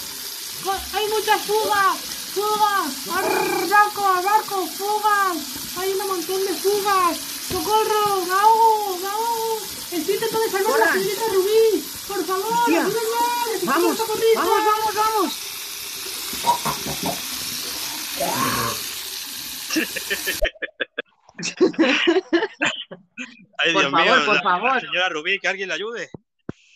¡Hay 0.94 1.06
muchas 1.08 1.40
fugas! 1.42 1.96
¡Fugas! 2.36 3.08
¡Arr, 3.16 3.68
¡Barco! 3.70 4.22
¡Barco! 4.22 4.66
¡Fugas! 4.66 5.76
¡Hay 5.78 5.92
un 5.92 6.06
montón 6.08 6.40
de 6.46 6.54
fugas! 6.54 7.16
¡Socorro! 7.48 8.26
¡Me 8.26 8.32
ahogo! 8.34 8.96
¡Me 8.98 9.06
ahogo! 9.08 9.35
¡Estoy 9.92 10.14
intentando 10.14 10.50
salvar 10.50 10.82
a 10.82 10.86
la 10.86 10.92
señorita 10.92 11.24
Rubí! 11.32 11.84
¡Por 12.08 12.24
favor! 12.24 12.52
¡Ayúdenme! 12.66 12.90
¡Necesito 13.52 13.66
vamos, 13.66 13.98
vamos, 14.64 14.94
vamos, 14.94 15.32
Ay, 23.58 23.72
Por 23.72 23.82
Dios 23.82 23.90
favor, 23.90 24.16
mío, 24.16 24.26
por 24.26 24.34
la- 24.36 24.42
favor. 24.42 24.74
la 24.74 24.80
señora 24.80 25.08
Rubí, 25.08 25.38
que 25.38 25.48
alguien 25.48 25.68
le 25.68 25.74
ayude. 25.74 26.10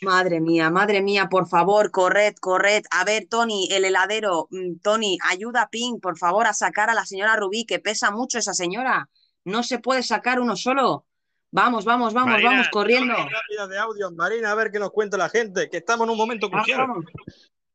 Madre 0.03 0.41
mía, 0.41 0.71
madre 0.71 1.03
mía, 1.03 1.29
por 1.29 1.47
favor, 1.47 1.91
corred, 1.91 2.35
corred. 2.41 2.85
A 2.91 3.05
ver, 3.05 3.27
Tony, 3.29 3.69
el 3.71 3.85
heladero, 3.85 4.49
mm, 4.51 4.79
Tony, 4.83 5.19
ayuda 5.29 5.63
a 5.63 5.69
Pink, 5.69 6.01
por 6.01 6.17
favor, 6.17 6.47
a 6.47 6.55
sacar 6.55 6.89
a 6.89 6.95
la 6.95 7.05
señora 7.05 7.37
Rubí, 7.37 7.67
que 7.67 7.81
pesa 7.81 8.11
mucho 8.11 8.39
esa 8.39 8.55
señora. 8.55 9.11
No 9.45 9.63
se 9.63 9.79
puede 9.79 10.03
sacar 10.03 10.41
uno 10.41 10.57
solo. 10.57 11.05
Vamos, 11.53 11.85
vamos, 11.85 12.15
vamos, 12.15 12.31
Marina, 12.31 12.51
vamos, 12.51 12.69
corriendo. 12.69 13.13
llama 13.13 13.29
rápida 13.29 13.67
de 13.67 13.79
audio. 13.79 14.11
Marina, 14.13 14.53
a 14.53 14.55
ver 14.55 14.71
qué 14.71 14.79
nos 14.79 14.91
cuenta 14.93 15.17
la 15.17 15.29
gente, 15.29 15.69
que 15.69 15.79
estamos 15.79 16.07
en 16.07 16.13
un 16.13 16.17
momento 16.19 16.49
Vamos, 16.49 16.65
crucial. 16.65 16.87
vamos. 16.87 17.05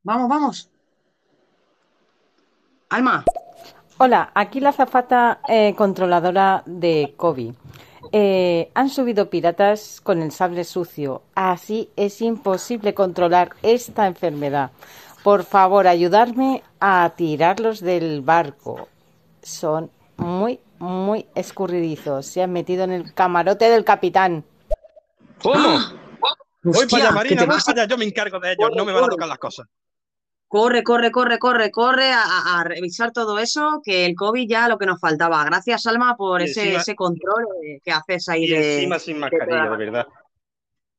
Vamos, 0.04 0.30
vamos. 0.30 0.72
Alma. 2.90 3.26
Hola, 3.98 4.32
aquí 4.34 4.60
la 4.62 4.70
azafata 4.70 5.42
eh, 5.48 5.74
controladora 5.76 6.64
de 6.66 7.14
COVID. 7.18 7.54
Eh, 8.12 8.72
han 8.76 8.90
subido 8.90 9.30
piratas 9.30 10.00
con 10.02 10.22
el 10.22 10.32
sable 10.32 10.64
sucio. 10.64 11.24
Así 11.34 11.90
es 11.98 12.22
imposible 12.22 12.94
controlar 12.94 13.56
esta 13.62 14.08
enfermedad. 14.08 14.72
Por 15.24 15.44
favor, 15.44 15.88
ayudarme 15.88 16.64
a 16.80 17.12
tirarlos 17.18 17.82
del 17.82 18.22
barco. 18.22 18.88
Son 19.42 19.90
muy, 20.18 20.60
muy 20.80 21.28
escurridizos. 21.36 22.26
Se 22.26 22.42
han 22.42 22.52
metido 22.52 22.84
en 22.84 22.92
el 22.92 23.14
camarote 23.14 23.70
del 23.70 23.84
capitán. 23.84 24.46
¿Cómo? 25.42 25.80
Voy 26.64 26.74
Hostia, 26.74 26.88
para 26.88 27.04
allá, 27.04 27.10
¿qué 27.10 27.16
Marina, 27.16 27.42
te 27.42 27.48
voy 27.48 27.58
para 27.66 27.82
allá. 27.82 27.90
Yo 27.90 27.98
me 27.98 28.06
encargo 28.06 28.40
de 28.40 28.54
ellos, 28.54 28.72
no 28.76 28.86
me 28.86 28.92
van 28.92 29.04
a 29.04 29.08
tocar 29.08 29.28
las 29.28 29.38
cosas. 29.38 29.68
Corre, 30.48 30.84
corre, 30.84 31.12
corre, 31.12 31.38
corre, 31.38 31.72
corre 31.72 32.12
a, 32.12 32.64
revisar 32.64 33.12
todo 33.12 33.40
eso, 33.40 33.82
que 33.84 34.06
el 34.06 34.16
COVID 34.16 34.48
ya 34.48 34.68
lo 34.68 34.78
que 34.78 34.86
nos 34.86 35.00
faltaba. 35.00 35.44
Gracias, 35.44 35.86
Alma, 35.86 36.16
por 36.16 36.42
ese, 36.42 36.62
encima- 36.62 36.82
ese 36.82 36.96
control 36.96 37.46
eh, 37.64 37.80
que 37.84 37.92
haces 37.92 38.30
ahí 38.30 38.46
Y 38.46 38.50
de, 38.52 38.76
encima 38.76 39.00
sin 39.00 39.16
de 39.16 39.20
mascarilla, 39.22 39.70
de 39.70 39.78
verdad. 39.78 40.08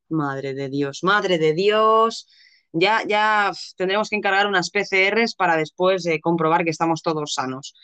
Madre 0.08 0.54
de 0.54 0.68
Dios, 0.68 1.02
madre 1.02 1.38
de 1.38 1.52
Dios. 1.54 2.28
Ya, 2.72 3.02
ya 3.06 3.52
tendremos 3.76 4.10
que 4.10 4.16
encargar 4.16 4.46
unas 4.46 4.70
PCRs 4.70 5.34
para 5.34 5.56
después 5.56 6.04
eh, 6.06 6.20
comprobar 6.20 6.62
que 6.62 6.70
estamos 6.70 7.02
todos 7.02 7.32
sanos. 7.34 7.74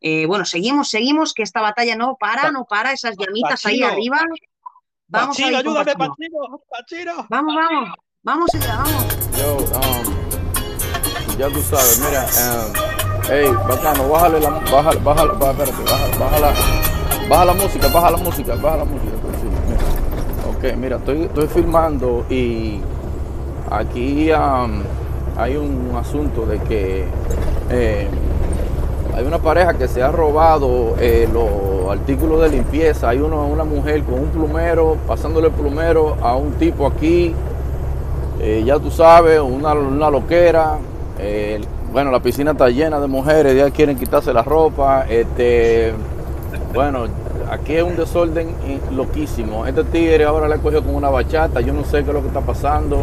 Eh, 0.00 0.26
bueno, 0.26 0.44
seguimos, 0.44 0.88
seguimos, 0.88 1.34
que 1.34 1.42
esta 1.42 1.60
batalla 1.60 1.96
no 1.96 2.16
para, 2.18 2.50
no 2.52 2.64
para, 2.64 2.92
esas 2.92 3.16
llamitas 3.18 3.64
ahí 3.66 3.80
Pachino. 3.80 3.86
arriba. 3.88 4.20
Vamos 5.08 5.36
Pachino, 5.36 5.48
ahí 5.48 5.54
ayúdame, 5.56 5.84
Pachino. 5.96 6.08
Pachino, 6.08 6.60
Pachino. 6.70 7.26
Vamos, 7.30 7.54
vamos, 7.54 7.88
vamos 8.22 8.50
allá, 8.54 8.76
vamos. 8.76 9.06
Yo, 9.38 9.56
um, 9.56 11.38
ya 11.38 11.48
tú 11.48 11.60
sabes, 11.62 11.98
mira, 12.00 12.26
um, 12.26 12.72
hey, 13.28 13.48
bacano, 13.68 14.08
bájale 14.08 14.40
la, 14.40 14.50
bájale, 14.50 15.00
bájale, 15.00 15.32
bá- 15.32 15.50
espérate, 15.50 15.82
baja, 15.90 16.18
baja 16.18 16.38
la, 16.38 16.54
baja 17.28 17.44
la 17.44 17.54
música, 17.54 17.88
baja 17.88 18.10
la 18.10 18.16
música, 18.18 18.54
baja 18.56 18.76
la 18.78 18.84
música, 18.84 19.12
pues 19.22 19.36
sí, 19.40 19.48
mira. 19.66 19.80
Ok, 20.72 20.76
mira, 20.76 20.96
estoy, 20.96 21.22
estoy 21.22 21.48
filmando 21.48 22.24
y 22.30 22.80
aquí 23.70 24.30
um, 24.32 24.82
hay 25.36 25.56
un 25.56 25.96
asunto 25.96 26.44
de 26.46 26.60
que 26.62 27.04
eh, 27.70 28.08
hay 29.18 29.26
una 29.26 29.38
pareja 29.38 29.74
que 29.74 29.88
se 29.88 30.00
ha 30.00 30.12
robado 30.12 30.94
eh, 31.00 31.28
los 31.32 31.90
artículos 31.90 32.40
de 32.40 32.50
limpieza. 32.50 33.08
Hay 33.08 33.18
uno, 33.18 33.48
una 33.48 33.64
mujer 33.64 34.04
con 34.04 34.14
un 34.14 34.28
plumero, 34.28 34.96
pasándole 35.08 35.48
el 35.48 35.52
plumero 35.54 36.16
a 36.22 36.36
un 36.36 36.52
tipo 36.52 36.86
aquí. 36.86 37.34
Eh, 38.40 38.62
ya 38.64 38.78
tú 38.78 38.92
sabes, 38.92 39.40
una, 39.40 39.72
una 39.72 40.08
loquera. 40.08 40.78
Eh, 41.18 41.60
bueno, 41.92 42.12
la 42.12 42.20
piscina 42.20 42.52
está 42.52 42.68
llena 42.68 43.00
de 43.00 43.08
mujeres, 43.08 43.56
ya 43.56 43.68
quieren 43.72 43.98
quitarse 43.98 44.32
la 44.32 44.44
ropa. 44.44 45.04
Este, 45.08 45.92
bueno, 46.72 47.06
aquí 47.50 47.74
es 47.74 47.82
un 47.82 47.96
desorden 47.96 48.54
loquísimo. 48.92 49.66
Este 49.66 49.82
tigre 49.82 50.26
ahora 50.26 50.46
le 50.46 50.58
cogió 50.58 50.80
con 50.84 50.94
una 50.94 51.10
bachata, 51.10 51.60
yo 51.60 51.72
no 51.72 51.82
sé 51.82 52.04
qué 52.04 52.10
es 52.10 52.14
lo 52.14 52.20
que 52.20 52.28
está 52.28 52.42
pasando. 52.42 52.98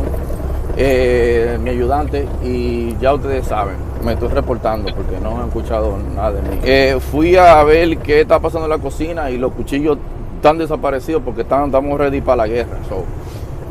Eh, 0.78 1.58
mi 1.62 1.70
ayudante, 1.70 2.28
y 2.44 2.98
ya 2.98 3.14
ustedes 3.14 3.48
saben, 3.48 3.78
me 4.04 4.14
estoy 4.14 4.28
reportando 4.30 4.94
porque 4.94 5.18
no 5.22 5.40
han 5.40 5.48
escuchado 5.48 5.98
nada 5.98 6.34
de 6.34 6.42
mí. 6.42 6.60
Eh, 6.64 6.98
fui 7.00 7.38
a 7.38 7.64
ver 7.64 7.98
qué 8.00 8.22
está 8.22 8.40
pasando 8.40 8.66
en 8.66 8.72
la 8.72 8.78
cocina 8.78 9.32
y 9.32 9.38
los 9.38 9.54
cuchillos 9.54 9.98
están 10.36 10.58
desaparecidos 10.58 11.22
porque 11.24 11.42
están, 11.42 11.68
estamos 11.68 11.98
ready 11.98 12.20
para 12.22 12.38
la 12.38 12.48
guerra. 12.48 12.78
So, 12.90 13.06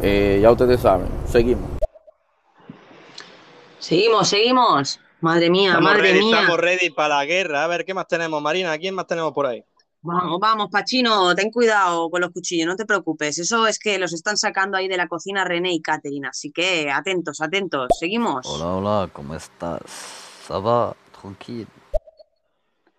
eh, 0.03 0.39
ya 0.41 0.51
ustedes 0.51 0.81
saben, 0.81 1.07
seguimos. 1.27 1.71
Seguimos, 3.79 4.29
seguimos. 4.29 5.01
Madre 5.21 5.51
mía, 5.51 5.71
Estamos 5.71 5.91
madre 5.91 6.03
ready, 6.03 6.19
mía. 6.21 6.41
estamos 6.41 6.59
ready 6.61 6.91
para 6.91 7.17
la 7.17 7.25
guerra. 7.27 7.65
A 7.65 7.67
ver, 7.67 7.85
¿qué 7.85 7.95
más 7.95 8.09
tenemos, 8.09 8.41
Marina? 8.43 8.77
¿Quién 8.79 8.95
más 8.95 9.07
tenemos 9.07 9.33
por 9.33 9.47
ahí? 9.47 9.63
Vamos, 10.07 10.39
vamos, 10.39 10.69
Pachino, 10.71 11.35
ten 11.35 11.51
cuidado 11.51 12.11
con 12.11 12.21
los 12.21 12.31
cuchillos, 12.31 12.67
no 12.67 12.77
te 12.77 12.85
preocupes. 12.85 13.39
Eso 13.39 13.67
es 13.67 13.79
que 13.79 13.99
los 13.99 14.13
están 14.13 14.37
sacando 14.37 14.77
ahí 14.77 14.87
de 14.87 14.99
la 14.99 15.09
cocina 15.09 15.47
René 15.47 15.73
y 15.73 15.81
Catherine, 15.81 16.29
así 16.29 16.53
que 16.53 16.91
atentos, 16.91 17.41
atentos. 17.41 17.89
Seguimos. 17.99 18.47
Hola, 18.47 18.67
hola, 18.67 19.11
¿cómo 19.11 19.35
estás? 19.35 19.81
Ça 20.47 20.63
va, 20.63 20.95
tranquilo. 21.11 21.71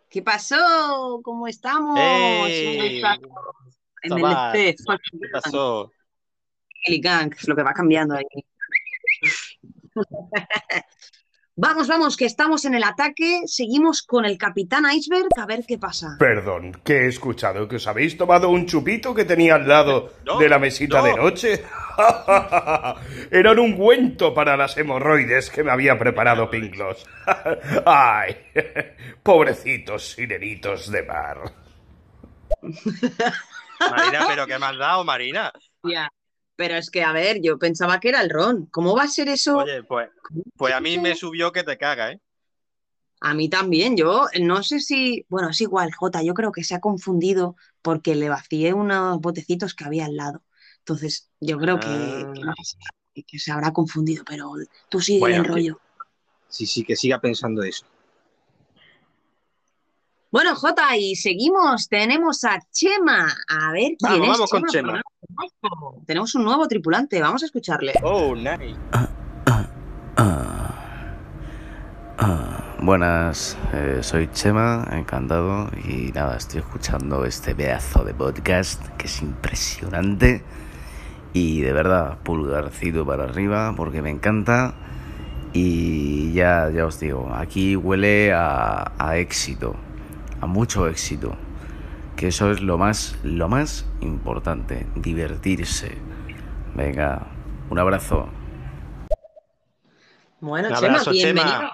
¿Qué 0.10 0.24
pasó? 0.24 1.22
¿Cómo 1.24 1.48
estamos? 1.48 2.00
En 2.00 2.82
el 2.82 3.04
este, 4.02 4.76
¿Qué 4.76 5.28
pasó? 5.32 5.92
Kelly 6.86 7.02
Gang, 7.02 7.32
es 7.38 7.48
lo 7.48 7.56
que 7.56 7.62
va 7.62 7.74
cambiando 7.74 8.16
ahí. 8.16 8.26
Vamos, 11.58 11.88
vamos, 11.88 12.18
que 12.18 12.26
estamos 12.26 12.66
en 12.66 12.76
el 12.76 12.84
ataque. 12.84 13.44
Seguimos 13.46 14.04
con 14.04 14.26
el 14.26 14.38
Capitán 14.38 14.84
Iceberg 14.92 15.30
a 15.40 15.46
ver 15.46 15.64
qué 15.66 15.78
pasa. 15.78 16.18
Perdón, 16.20 16.74
que 16.84 17.06
he 17.06 17.08
escuchado 17.08 17.66
que 17.70 17.78
os 17.78 17.88
habéis 17.88 18.18
tomado 18.18 18.50
un 18.50 18.66
chupito 18.66 19.16
que 19.16 19.24
tenía 19.24 19.56
al 19.56 19.66
lado 19.66 20.12
de 20.38 20.50
la 20.50 20.60
mesita 20.60 21.02
de 21.02 21.16
noche. 21.16 21.64
Era 23.32 23.54
un 23.54 23.60
ungüento 23.60 24.34
para 24.34 24.58
las 24.58 24.78
hemorroides 24.78 25.50
que 25.50 25.64
me 25.64 25.72
había 25.72 25.98
preparado 25.98 26.50
Pinklos. 26.50 27.06
Ay, 27.86 28.36
pobrecitos 29.24 30.10
sirenitos 30.12 30.92
de 30.92 31.04
mar. 31.04 31.54
Marina, 33.80 34.26
¿pero 34.28 34.46
qué 34.46 34.60
me 34.60 34.66
has 34.66 34.78
dado, 34.78 35.06
Marina? 35.06 35.54
Ya, 35.84 36.12
Pero 36.56 36.76
es 36.76 36.90
que, 36.90 37.04
a 37.04 37.12
ver, 37.12 37.42
yo 37.42 37.58
pensaba 37.58 38.00
que 38.00 38.10
era 38.10 38.22
el 38.22 38.30
ron. 38.30 38.68
¿Cómo 38.68 38.96
va 38.96 39.04
a 39.04 39.08
ser 39.08 39.28
eso? 39.30 39.58
Oye, 39.58 39.84
pues, 39.84 40.10
pues 40.56 40.74
a 40.74 40.80
mí 40.80 40.98
me 40.98 41.16
subió 41.16 41.52
que 41.52 41.64
te 41.64 41.78
caga, 41.78 42.12
¿eh? 42.12 42.22
A 43.22 43.34
mí 43.34 43.50
también, 43.50 43.98
yo 43.98 44.28
no 44.42 44.62
sé 44.62 44.80
si, 44.80 45.26
bueno, 45.30 45.50
es 45.50 45.60
igual, 45.62 45.92
Jota, 45.94 46.22
yo 46.22 46.34
creo 46.34 46.52
que 46.52 46.64
se 46.64 46.76
ha 46.76 46.80
confundido 46.80 47.56
porque 47.82 48.14
le 48.14 48.30
vacié 48.30 48.74
unos 48.74 49.20
botecitos 49.20 49.74
que 49.74 49.86
había 49.86 50.06
al 50.06 50.16
lado. 50.16 50.44
Entonces, 50.80 51.32
yo 51.40 51.58
creo 51.58 51.80
que, 51.80 51.90
que 52.36 52.64
sé, 52.64 52.78
que 53.24 53.40
se 53.40 53.52
habrá 53.52 53.74
confundido, 53.74 54.24
pero 54.28 54.52
tú 54.90 55.00
sigue 55.00 55.22
Bueno, 55.22 55.38
el 55.38 55.46
rollo. 55.46 55.80
Sí, 56.50 56.68
sí, 56.68 56.84
que 56.84 56.96
siga 56.96 57.20
pensando 57.20 57.64
eso. 57.64 57.86
Bueno, 60.36 60.54
Jota, 60.54 60.98
y 60.98 61.16
seguimos, 61.16 61.88
tenemos 61.88 62.44
a 62.44 62.60
Chema. 62.70 63.34
A 63.48 63.72
ver 63.72 63.94
quién 63.98 64.20
Vamos, 64.20 64.28
es 64.28 64.34
vamos 64.34 64.50
con 64.50 64.64
Chema. 64.66 64.98
lo 64.98 65.02
conozco. 65.34 66.04
Tenemos 66.06 66.36
un 66.36 66.44
nuevo 66.44 66.68
tripulante, 66.68 67.22
vamos 67.22 67.42
a 67.44 67.46
escucharle. 67.46 67.94
Oh, 68.04 68.36
nice. 68.36 68.76
Buenas, 72.82 73.58
eh, 73.72 74.00
soy 74.02 74.30
Chema, 74.34 74.86
encantado 74.92 75.70
y 75.88 76.12
nada, 76.12 76.36
estoy 76.36 76.60
escuchando 76.60 77.24
este 77.24 77.56
pedazo 77.56 78.04
de 78.04 78.14
podcast 78.14 78.86
que 78.98 79.08
es 79.08 79.22
impresionante 79.22 80.44
y 81.32 81.62
de 81.62 81.72
verdad 81.72 82.18
pulgarcito 82.24 83.06
para 83.06 83.24
arriba 83.24 83.74
porque 83.78 84.02
me 84.02 84.10
encanta 84.10 84.76
y 85.54 86.34
ya, 86.34 86.70
ya 86.76 86.86
os 86.86 87.00
digo, 87.00 87.34
aquí 87.34 87.78
huele 87.78 88.34
a, 88.34 88.92
a 89.00 89.18
éxito, 89.18 89.78
a 90.42 90.46
mucho 90.46 90.88
éxito, 90.88 91.36
que 92.16 92.28
eso 92.28 92.52
es 92.52 92.62
lo 92.62 92.78
más, 92.78 93.16
lo 93.24 93.48
más 93.50 93.86
importante, 94.02 94.86
divertirse. 94.96 95.98
Venga, 96.76 97.28
un 97.70 97.80
abrazo. 97.80 98.30
Bueno, 100.40 100.68
Un 100.70 100.76
Chema, 100.76 100.88
abrazo, 100.88 101.12
bienvenido. 101.12 101.46
Chema. 101.58 101.72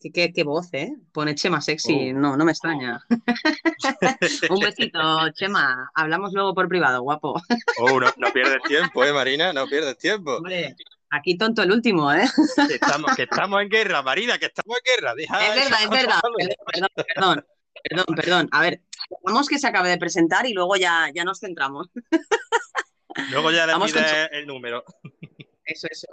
Qué, 0.00 0.12
qué- 0.12 0.32
qué 0.34 0.44
voz, 0.44 0.68
¿eh? 0.72 0.92
Pone 1.12 1.34
Chema 1.34 1.60
sexy, 1.60 2.10
Oh. 2.10 2.18
no, 2.18 2.36
no 2.36 2.44
me 2.44 2.52
extraña. 2.52 3.02
Un 4.50 4.60
besito, 4.60 5.30
Chema. 5.30 5.90
Hablamos 5.94 6.32
luego 6.32 6.54
por 6.54 6.68
privado, 6.68 7.02
guapo. 7.02 7.40
Oh, 7.78 8.00
no, 8.00 8.08
no 8.18 8.32
pierdes 8.32 8.62
tiempo, 8.68 9.04
¿eh, 9.04 9.12
Marina? 9.12 9.52
No 9.52 9.66
pierdes 9.66 9.96
tiempo. 9.98 10.36
Hombre, 10.36 10.76
aquí 11.10 11.36
tonto 11.38 11.62
el 11.62 11.72
último, 11.72 12.12
¿eh? 12.12 12.28
Que 12.68 12.74
estamos, 12.74 13.14
que 13.16 13.22
estamos 13.22 13.62
en 13.62 13.68
guerra, 13.70 14.02
Marina, 14.02 14.38
que 14.38 14.46
estamos 14.46 14.76
en 14.78 14.94
guerra. 14.94 15.14
Deja 15.14 15.46
Es 15.46 15.54
verdad, 15.64 15.78
es 15.82 15.90
verdad. 15.90 16.20
Perdón, 16.72 16.88
perdón, 17.14 17.44
perdón, 17.88 18.06
perdón. 18.16 18.48
A 18.52 18.60
ver, 18.60 18.80
vamos 19.22 19.48
que 19.48 19.58
se 19.58 19.66
acabe 19.66 19.88
de 19.88 19.98
presentar 19.98 20.46
y 20.46 20.52
luego 20.52 20.76
ya, 20.76 21.10
ya 21.14 21.24
nos 21.24 21.40
centramos. 21.40 21.88
Luego 23.30 23.52
ya 23.52 23.64
le 23.64 23.74
Vamos 23.74 23.92
con 23.92 24.02
pides 24.02 24.28
el 24.32 24.44
número. 24.44 24.84
Eso, 25.64 25.86
eso. 25.88 26.08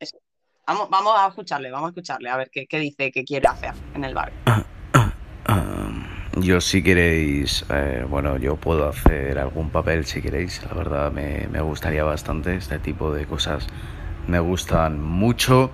eso. 0.00 0.18
Vamos, 0.66 0.88
vamos 0.88 1.14
a 1.16 1.28
escucharle, 1.28 1.70
vamos 1.70 1.88
a 1.88 1.90
escucharle, 1.90 2.28
a 2.28 2.36
ver 2.36 2.50
qué, 2.50 2.66
qué 2.66 2.80
dice 2.80 3.12
que 3.12 3.22
quiere 3.22 3.46
hacer 3.46 3.74
en 3.94 4.02
el 4.02 4.14
bar. 4.14 4.32
Yo 6.38 6.60
si 6.60 6.82
queréis, 6.82 7.64
eh, 7.70 8.04
bueno, 8.06 8.36
yo 8.36 8.56
puedo 8.56 8.86
hacer 8.86 9.38
algún 9.38 9.70
papel 9.70 10.04
si 10.04 10.20
queréis. 10.20 10.62
La 10.64 10.74
verdad 10.74 11.10
me, 11.10 11.48
me 11.50 11.62
gustaría 11.62 12.04
bastante 12.04 12.54
este 12.56 12.78
tipo 12.78 13.10
de 13.10 13.24
cosas. 13.24 13.66
Me 14.26 14.38
gustan 14.38 15.00
mucho, 15.00 15.70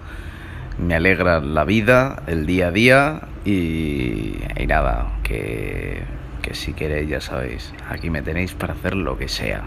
me 0.82 0.94
alegran 0.94 1.54
la 1.54 1.64
vida, 1.64 2.22
el 2.26 2.46
día 2.46 2.68
a 2.68 2.70
día 2.70 3.20
y, 3.44 4.34
y 4.56 4.66
nada, 4.66 5.18
que, 5.22 6.02
que 6.42 6.54
si 6.54 6.72
queréis 6.72 7.08
ya 7.08 7.20
sabéis, 7.20 7.72
aquí 7.88 8.10
me 8.10 8.22
tenéis 8.22 8.52
para 8.52 8.74
hacer 8.74 8.94
lo 8.94 9.16
que 9.16 9.28
sea. 9.28 9.64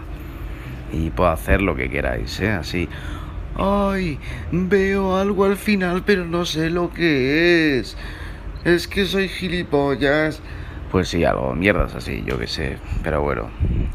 Y 0.92 1.10
puedo 1.10 1.30
hacer 1.30 1.62
lo 1.62 1.74
que 1.74 1.90
queráis, 1.90 2.38
¿eh? 2.40 2.52
Así. 2.52 2.88
Ay, 3.56 4.18
veo 4.52 5.16
algo 5.16 5.44
al 5.44 5.56
final, 5.56 6.04
pero 6.04 6.24
no 6.24 6.44
sé 6.44 6.70
lo 6.70 6.92
que 6.92 7.78
es. 7.78 7.96
Es 8.64 8.86
que 8.86 9.06
soy 9.06 9.28
gilipollas. 9.28 10.40
Pues 10.92 11.08
sí, 11.08 11.24
algo, 11.24 11.54
mierdas 11.54 11.94
así, 11.94 12.22
yo 12.26 12.38
qué 12.38 12.46
sé. 12.46 12.76
Pero 13.02 13.22
bueno, 13.22 13.50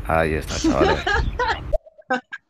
ahí 0.08 0.34
está, 0.34 0.56
chavales. 0.58 1.06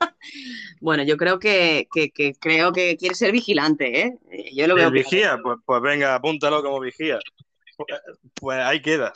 Bueno, 0.81 1.03
yo 1.03 1.15
creo 1.15 1.37
que, 1.39 1.87
que- 1.93 2.09
que 2.09 2.33
creo 2.33 2.73
que 2.73 2.97
quiere 2.97 3.13
ser 3.15 3.31
vigilante, 3.31 4.01
¿eh? 4.01 4.17
Eh, 4.31 4.55
Yo 4.55 4.65
lo 4.67 4.73
¿El 4.73 4.79
veo 4.79 4.91
vigía? 4.91 5.37
Pues, 5.41 5.59
pues 5.63 5.81
venga, 5.81 6.15
apúntalo 6.15 6.61
como 6.63 6.79
vigía. 6.79 7.19
Pues, 7.77 8.01
pues 8.33 8.59
ahí 8.59 8.81
queda. 8.81 9.13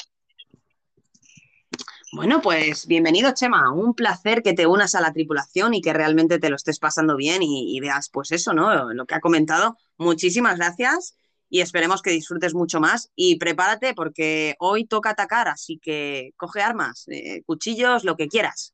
Bueno, 2.14 2.40
pues 2.42 2.86
bienvenido, 2.88 3.34
Chema. 3.34 3.72
Un 3.74 3.94
placer 3.96 4.42
que 4.44 4.54
te 4.54 4.68
unas 4.68 4.94
a 4.96 5.02
la 5.02 5.12
tripulación 5.12 5.74
y 5.74 5.82
que 5.82 5.92
realmente 5.92 6.38
te 6.40 6.50
lo 6.50 6.56
estés 6.56 6.80
pasando 6.80 7.16
bien 7.18 7.42
y, 7.44 7.76
y 7.76 7.80
veas, 7.80 8.10
pues 8.10 8.32
eso, 8.32 8.54
¿no? 8.54 8.94
Lo 8.94 9.06
que 9.06 9.16
ha 9.16 9.20
comentado. 9.20 9.76
Muchísimas 9.98 10.58
gracias 10.58 11.18
y 11.50 11.62
esperemos 11.62 12.02
que 12.02 12.12
disfrutes 12.12 12.54
mucho 12.54 12.80
más. 12.80 13.12
Y 13.16 13.38
prepárate 13.38 13.94
porque 13.96 14.56
hoy 14.60 14.86
toca 14.86 15.10
atacar, 15.10 15.48
así 15.48 15.80
que 15.80 16.32
coge 16.38 16.62
armas, 16.62 17.06
eh, 17.10 17.42
cuchillos, 17.46 18.04
lo 18.04 18.16
que 18.16 18.28
quieras. 18.28 18.74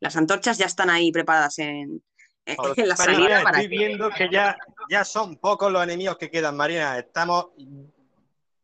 Las 0.00 0.16
antorchas 0.16 0.58
ya 0.58 0.66
están 0.66 0.90
ahí 0.90 1.12
preparadas 1.12 1.60
en, 1.60 2.02
en- 2.76 2.88
la 2.88 2.96
salida 2.96 3.42
para 3.42 3.60
estoy 3.60 3.68
viendo 3.68 4.10
que 4.10 4.28
ya, 4.30 4.56
ya 4.90 5.04
son 5.04 5.36
pocos 5.36 5.70
los 5.72 5.82
enemigos 5.82 6.16
que 6.18 6.30
quedan, 6.30 6.56
Marina. 6.56 6.98
Estamos. 6.98 7.46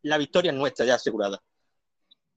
La 0.02 0.18
victoria 0.18 0.52
es 0.52 0.56
nuestra, 0.56 0.86
ya 0.86 0.94
asegurada. 0.94 1.40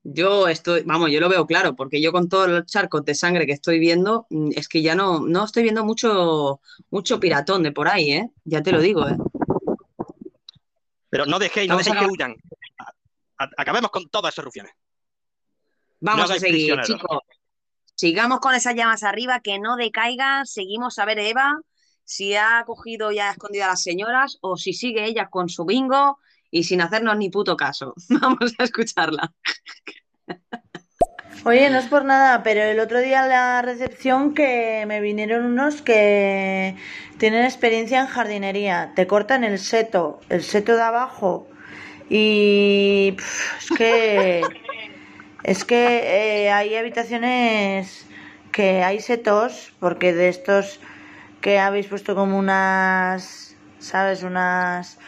Yo 0.03 0.47
estoy, 0.47 0.81
vamos, 0.81 1.11
yo 1.11 1.19
lo 1.19 1.29
veo 1.29 1.45
claro, 1.45 1.75
porque 1.75 2.01
yo 2.01 2.11
con 2.11 2.27
todos 2.27 2.49
los 2.49 2.65
charcos 2.65 3.05
de 3.05 3.13
sangre 3.13 3.45
que 3.45 3.51
estoy 3.51 3.77
viendo, 3.77 4.25
mm, 4.31 4.49
es 4.55 4.67
que 4.67 4.81
ya 4.81 4.95
no, 4.95 5.19
no 5.19 5.45
estoy 5.45 5.61
viendo 5.61 5.85
mucho, 5.85 6.59
mucho 6.89 7.19
piratón 7.19 7.61
de 7.61 7.71
por 7.71 7.87
ahí, 7.87 8.13
¿eh? 8.13 8.29
Ya 8.43 8.63
te 8.63 8.71
lo 8.71 8.81
digo, 8.81 9.07
¿eh? 9.07 9.15
Pero 11.09 11.27
no 11.27 11.37
dejéis, 11.37 11.67
no 11.67 11.75
a 11.75 11.77
dejéis 11.77 11.97
que 11.99 12.05
huyan. 12.07 12.35
Acabemos 13.57 13.91
con 13.91 14.09
todas 14.09 14.33
esas 14.33 14.45
rufianes. 14.45 14.73
Vamos 15.99 16.29
No 16.29 16.35
a 16.35 16.39
seguir, 16.39 16.81
chicos. 16.81 17.19
Sigamos 18.01 18.39
con 18.39 18.55
esas 18.55 18.73
llamas 18.73 19.03
arriba, 19.03 19.41
que 19.41 19.59
no 19.59 19.75
decaigan. 19.75 20.47
Seguimos 20.47 20.97
a 20.97 21.05
ver 21.05 21.19
Eva 21.19 21.61
si 22.03 22.33
ha 22.33 22.63
cogido 22.65 23.11
y 23.11 23.19
ha 23.19 23.29
escondido 23.29 23.65
a 23.65 23.67
las 23.67 23.83
señoras 23.83 24.39
o 24.41 24.57
si 24.57 24.73
sigue 24.73 25.05
ella 25.05 25.29
con 25.29 25.49
su 25.49 25.65
bingo 25.65 26.17
y 26.49 26.63
sin 26.63 26.81
hacernos 26.81 27.15
ni 27.17 27.29
puto 27.29 27.55
caso. 27.55 27.93
Vamos 28.09 28.55
a 28.57 28.63
escucharla. 28.63 29.31
Oye, 31.45 31.69
no 31.69 31.77
es 31.77 31.85
por 31.85 32.03
nada, 32.03 32.41
pero 32.41 32.63
el 32.63 32.79
otro 32.79 32.97
día 33.01 33.21
en 33.21 33.29
la 33.29 33.61
recepción 33.61 34.33
que 34.33 34.83
me 34.87 34.99
vinieron 34.99 35.45
unos 35.45 35.83
que 35.83 36.75
tienen 37.19 37.45
experiencia 37.45 38.01
en 38.01 38.07
jardinería. 38.07 38.93
Te 38.95 39.05
cortan 39.05 39.43
el 39.43 39.59
seto, 39.59 40.21
el 40.29 40.41
seto 40.41 40.75
de 40.75 40.81
abajo. 40.81 41.47
Y 42.09 43.15
es 43.59 43.77
que 43.77 44.41
es 45.43 45.65
que 45.65 46.43
eh, 46.45 46.51
hay 46.51 46.75
habitaciones 46.75 48.05
que 48.51 48.83
hay 48.83 48.99
setos, 48.99 49.73
porque 49.79 50.13
de 50.13 50.29
estos 50.29 50.79
que 51.41 51.59
habéis 51.59 51.87
puesto 51.87 52.15
como 52.15 52.37
unas, 52.37 53.55
¿sabes? 53.79 54.23
Unas 54.23 54.99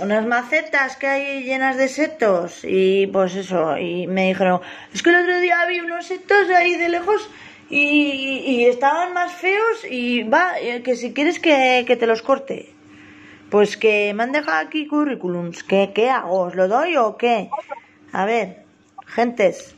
unas 0.00 0.26
macetas 0.26 0.96
que 0.96 1.06
hay 1.06 1.44
llenas 1.44 1.76
de 1.76 1.88
setos 1.88 2.60
y 2.64 3.06
pues 3.08 3.34
eso 3.36 3.76
y 3.78 4.06
me 4.06 4.28
dijeron 4.28 4.60
es 4.92 5.02
que 5.02 5.10
el 5.10 5.16
otro 5.16 5.38
día 5.40 5.64
vi 5.66 5.80
unos 5.80 6.06
setos 6.06 6.48
ahí 6.50 6.76
de 6.76 6.88
lejos 6.88 7.30
y, 7.70 8.66
estaban 8.66 9.12
más 9.14 9.32
feos 9.32 9.84
y 9.88 10.22
va 10.24 10.58
eh, 10.60 10.82
que 10.82 10.96
si 10.96 11.12
quieres 11.12 11.38
que, 11.38 11.84
que 11.86 11.96
te 11.96 12.06
los 12.06 12.22
corte 12.22 12.72
pues 13.50 13.76
que 13.76 14.12
me 14.14 14.24
han 14.24 14.32
dejado 14.32 14.66
aquí 14.66 14.86
currículums 14.86 15.62
¿Qué, 15.62 15.92
qué 15.94 16.10
hago? 16.10 16.40
¿os 16.40 16.54
lo 16.54 16.66
doy 16.66 16.96
o 16.96 17.16
qué? 17.16 17.48
a 18.12 18.24
ver 18.24 18.63
gentes 19.14 19.74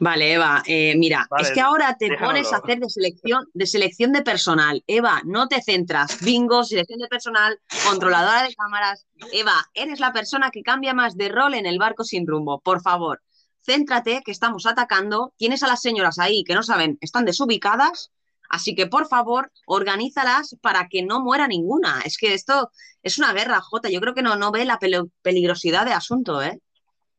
Vale, 0.00 0.34
Eva, 0.34 0.62
eh, 0.66 0.94
mira, 0.96 1.26
Vale, 1.30 1.44
es 1.44 1.52
que 1.52 1.60
ahora 1.60 1.96
te 1.96 2.10
déjalo. 2.10 2.26
pones 2.26 2.52
a 2.52 2.56
hacer 2.56 2.78
de 2.78 2.90
selección, 2.90 3.46
de 3.54 3.66
selección 3.66 4.12
de 4.12 4.22
personal. 4.22 4.82
Eva, 4.86 5.22
no 5.24 5.46
te 5.48 5.62
centras. 5.62 6.20
Bingo, 6.20 6.64
selección 6.64 6.98
de 6.98 7.06
personal, 7.06 7.58
controladora 7.88 8.42
de 8.42 8.54
cámaras. 8.54 9.06
Eva, 9.32 9.54
eres 9.72 10.00
la 10.00 10.12
persona 10.12 10.50
que 10.50 10.62
cambia 10.62 10.94
más 10.94 11.16
de 11.16 11.28
rol 11.28 11.54
en 11.54 11.64
el 11.64 11.78
barco 11.78 12.04
sin 12.04 12.26
rumbo. 12.26 12.60
Por 12.60 12.82
favor, 12.82 13.22
céntrate, 13.64 14.20
que 14.24 14.32
estamos 14.32 14.66
atacando. 14.66 15.32
Tienes 15.36 15.62
a 15.62 15.68
las 15.68 15.80
señoras 15.80 16.18
ahí 16.18 16.44
que 16.44 16.54
no 16.54 16.62
saben, 16.62 16.98
están 17.00 17.24
desubicadas. 17.24 18.10
Así 18.50 18.74
que, 18.74 18.86
por 18.86 19.08
favor, 19.08 19.50
organízalas 19.66 20.56
para 20.60 20.88
que 20.88 21.02
no 21.02 21.22
muera 21.22 21.48
ninguna. 21.48 22.02
Es 22.04 22.18
que 22.18 22.34
esto 22.34 22.70
es 23.02 23.16
una 23.18 23.32
guerra, 23.32 23.60
Jota. 23.62 23.88
Yo 23.88 24.00
creo 24.00 24.14
que 24.14 24.22
no, 24.22 24.36
no 24.36 24.52
ve 24.52 24.64
la 24.66 24.78
peligrosidad 25.22 25.86
de 25.86 25.92
asunto, 25.92 26.42
¿eh? 26.42 26.60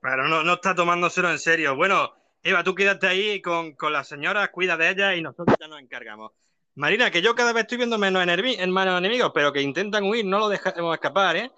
Pero 0.08 0.28
no, 0.28 0.44
no 0.44 0.54
está 0.54 0.76
tomándoselo 0.76 1.32
en 1.32 1.40
serio. 1.40 1.76
Bueno, 1.76 2.14
Eva, 2.44 2.64
tú 2.64 2.76
quédate 2.76 3.08
ahí 3.08 3.42
con, 3.42 3.74
con 3.74 3.92
las 3.92 4.08
señoras, 4.08 4.50
cuida 4.50 4.78
de 4.78 4.92
ellas 4.92 5.18
y 5.18 5.22
nosotros 5.24 5.58
ya 5.60 5.68
nos 5.68 5.80
encargamos. 5.82 6.32
Marina, 6.76 7.10
que 7.10 7.24
yo 7.24 7.34
cada 7.34 7.54
vez 7.54 7.64
estoy 7.64 7.80
viendo 7.80 7.98
menos, 7.98 8.24
menos 8.24 8.98
enemigos, 9.00 9.32
pero 9.34 9.52
que 9.52 9.64
intentan 9.64 10.04
huir, 10.04 10.24
no 10.24 10.38
lo 10.38 10.50
dejemos 10.50 10.94
escapar, 10.94 11.38
¿eh? 11.38 11.52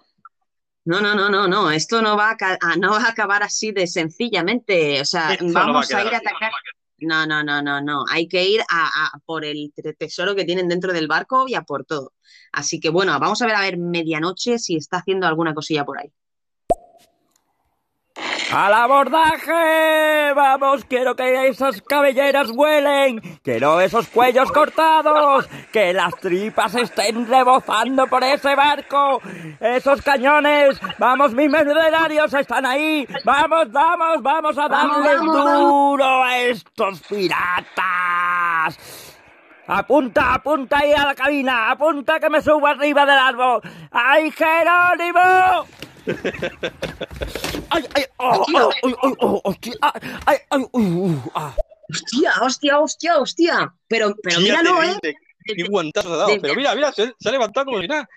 No, 0.86 1.02
no, 1.02 1.14
no, 1.14 1.28
no, 1.28 1.46
no. 1.46 1.70
Esto 1.70 2.00
no 2.00 2.16
va 2.16 2.30
a, 2.30 2.36
ca- 2.38 2.56
a- 2.58 2.76
no 2.76 2.92
va 2.92 3.02
a 3.04 3.10
acabar 3.10 3.42
así 3.42 3.72
de 3.72 3.86
sencillamente. 3.86 5.02
O 5.02 5.04
sea, 5.04 5.32
Esto 5.32 5.44
no 5.44 5.52
va 5.52 5.60
a 5.60 5.66
vamos 5.66 5.92
a, 5.92 6.00
ir 6.00 6.14
a 6.14 6.16
atacar. 6.16 6.50
No, 7.00 7.26
no, 7.26 7.44
no, 7.44 7.60
no, 7.60 7.82
no. 7.82 8.04
Hay 8.10 8.26
que 8.28 8.44
ir 8.48 8.62
a, 8.70 8.86
a 9.14 9.18
por 9.26 9.44
el 9.44 9.72
te- 9.76 9.92
tesoro 9.92 10.34
que 10.34 10.46
tienen 10.46 10.68
dentro 10.68 10.94
del 10.94 11.06
barco 11.06 11.44
y 11.46 11.54
a 11.54 11.62
por 11.62 11.84
todo. 11.84 12.14
Así 12.52 12.80
que 12.80 12.88
bueno, 12.88 13.12
vamos 13.20 13.42
a 13.42 13.46
ver 13.46 13.56
a 13.56 13.60
ver 13.60 13.76
medianoche 13.76 14.58
si 14.58 14.76
está 14.76 14.96
haciendo 14.98 15.26
alguna 15.26 15.52
cosilla 15.52 15.84
por 15.84 15.98
ahí. 15.98 16.10
¡Al 18.50 18.72
abordaje! 18.72 20.32
¡Vamos! 20.34 20.84
Quiero 20.86 21.14
que 21.14 21.48
esas 21.48 21.82
cabelleras 21.82 22.50
vuelen, 22.50 23.20
que 23.44 23.60
no 23.60 23.78
esos 23.78 24.08
cuellos 24.08 24.50
cortados, 24.52 25.46
que 25.70 25.92
las 25.92 26.14
tripas 26.16 26.74
estén 26.74 27.28
rebozando 27.28 28.06
por 28.06 28.24
ese 28.24 28.54
barco, 28.54 29.20
esos 29.60 30.00
cañones, 30.00 30.80
vamos, 30.98 31.34
mis 31.34 31.50
mercenarios 31.50 32.32
están 32.32 32.64
ahí, 32.64 33.06
vamos, 33.24 33.70
vamos, 33.70 34.22
vamos 34.22 34.56
a 34.56 34.66
vamos. 34.66 35.04
duro 35.20 36.24
a 36.24 36.38
estos 36.38 37.00
piratas. 37.02 38.78
Apunta, 39.66 40.32
apunta 40.32 40.78
ahí 40.78 40.94
a 40.94 41.04
la 41.04 41.14
cabina, 41.14 41.70
apunta 41.70 42.18
que 42.18 42.30
me 42.30 42.40
subo 42.40 42.66
arriba 42.66 43.04
del 43.04 43.18
árbol. 43.18 43.60
¡Ay, 43.90 44.30
Jerónimo! 44.30 45.66
¡Ay, 47.70 47.84
ay, 47.94 48.04
oh, 48.18 48.44
oh, 48.54 48.70
ay, 48.82 48.94
ay, 49.02 49.14
oh, 49.20 49.40
hostia, 49.44 49.74
ay, 49.80 50.00
ay, 50.26 50.36
ay, 50.50 50.62
uh, 50.72 50.78
uh, 51.06 51.30
ah. 51.34 51.54
Hostia, 51.90 52.32
hostia, 52.42 52.78
hostia, 52.80 53.18
hostia. 53.18 53.74
Pero, 53.86 54.14
pero 54.22 54.40
míralo, 54.40 54.82
¿eh? 54.82 54.98
Qué 55.44 55.64
guantazo 55.68 56.12
ha 56.12 56.16
dado. 56.18 56.36
Pero 56.40 56.54
mira, 56.54 56.74
mira, 56.74 56.92
se, 56.92 57.14
se 57.18 57.28
ha 57.28 57.32
levantado 57.32 57.66
como 57.66 57.80
si 57.80 57.88
nada. 57.88 58.08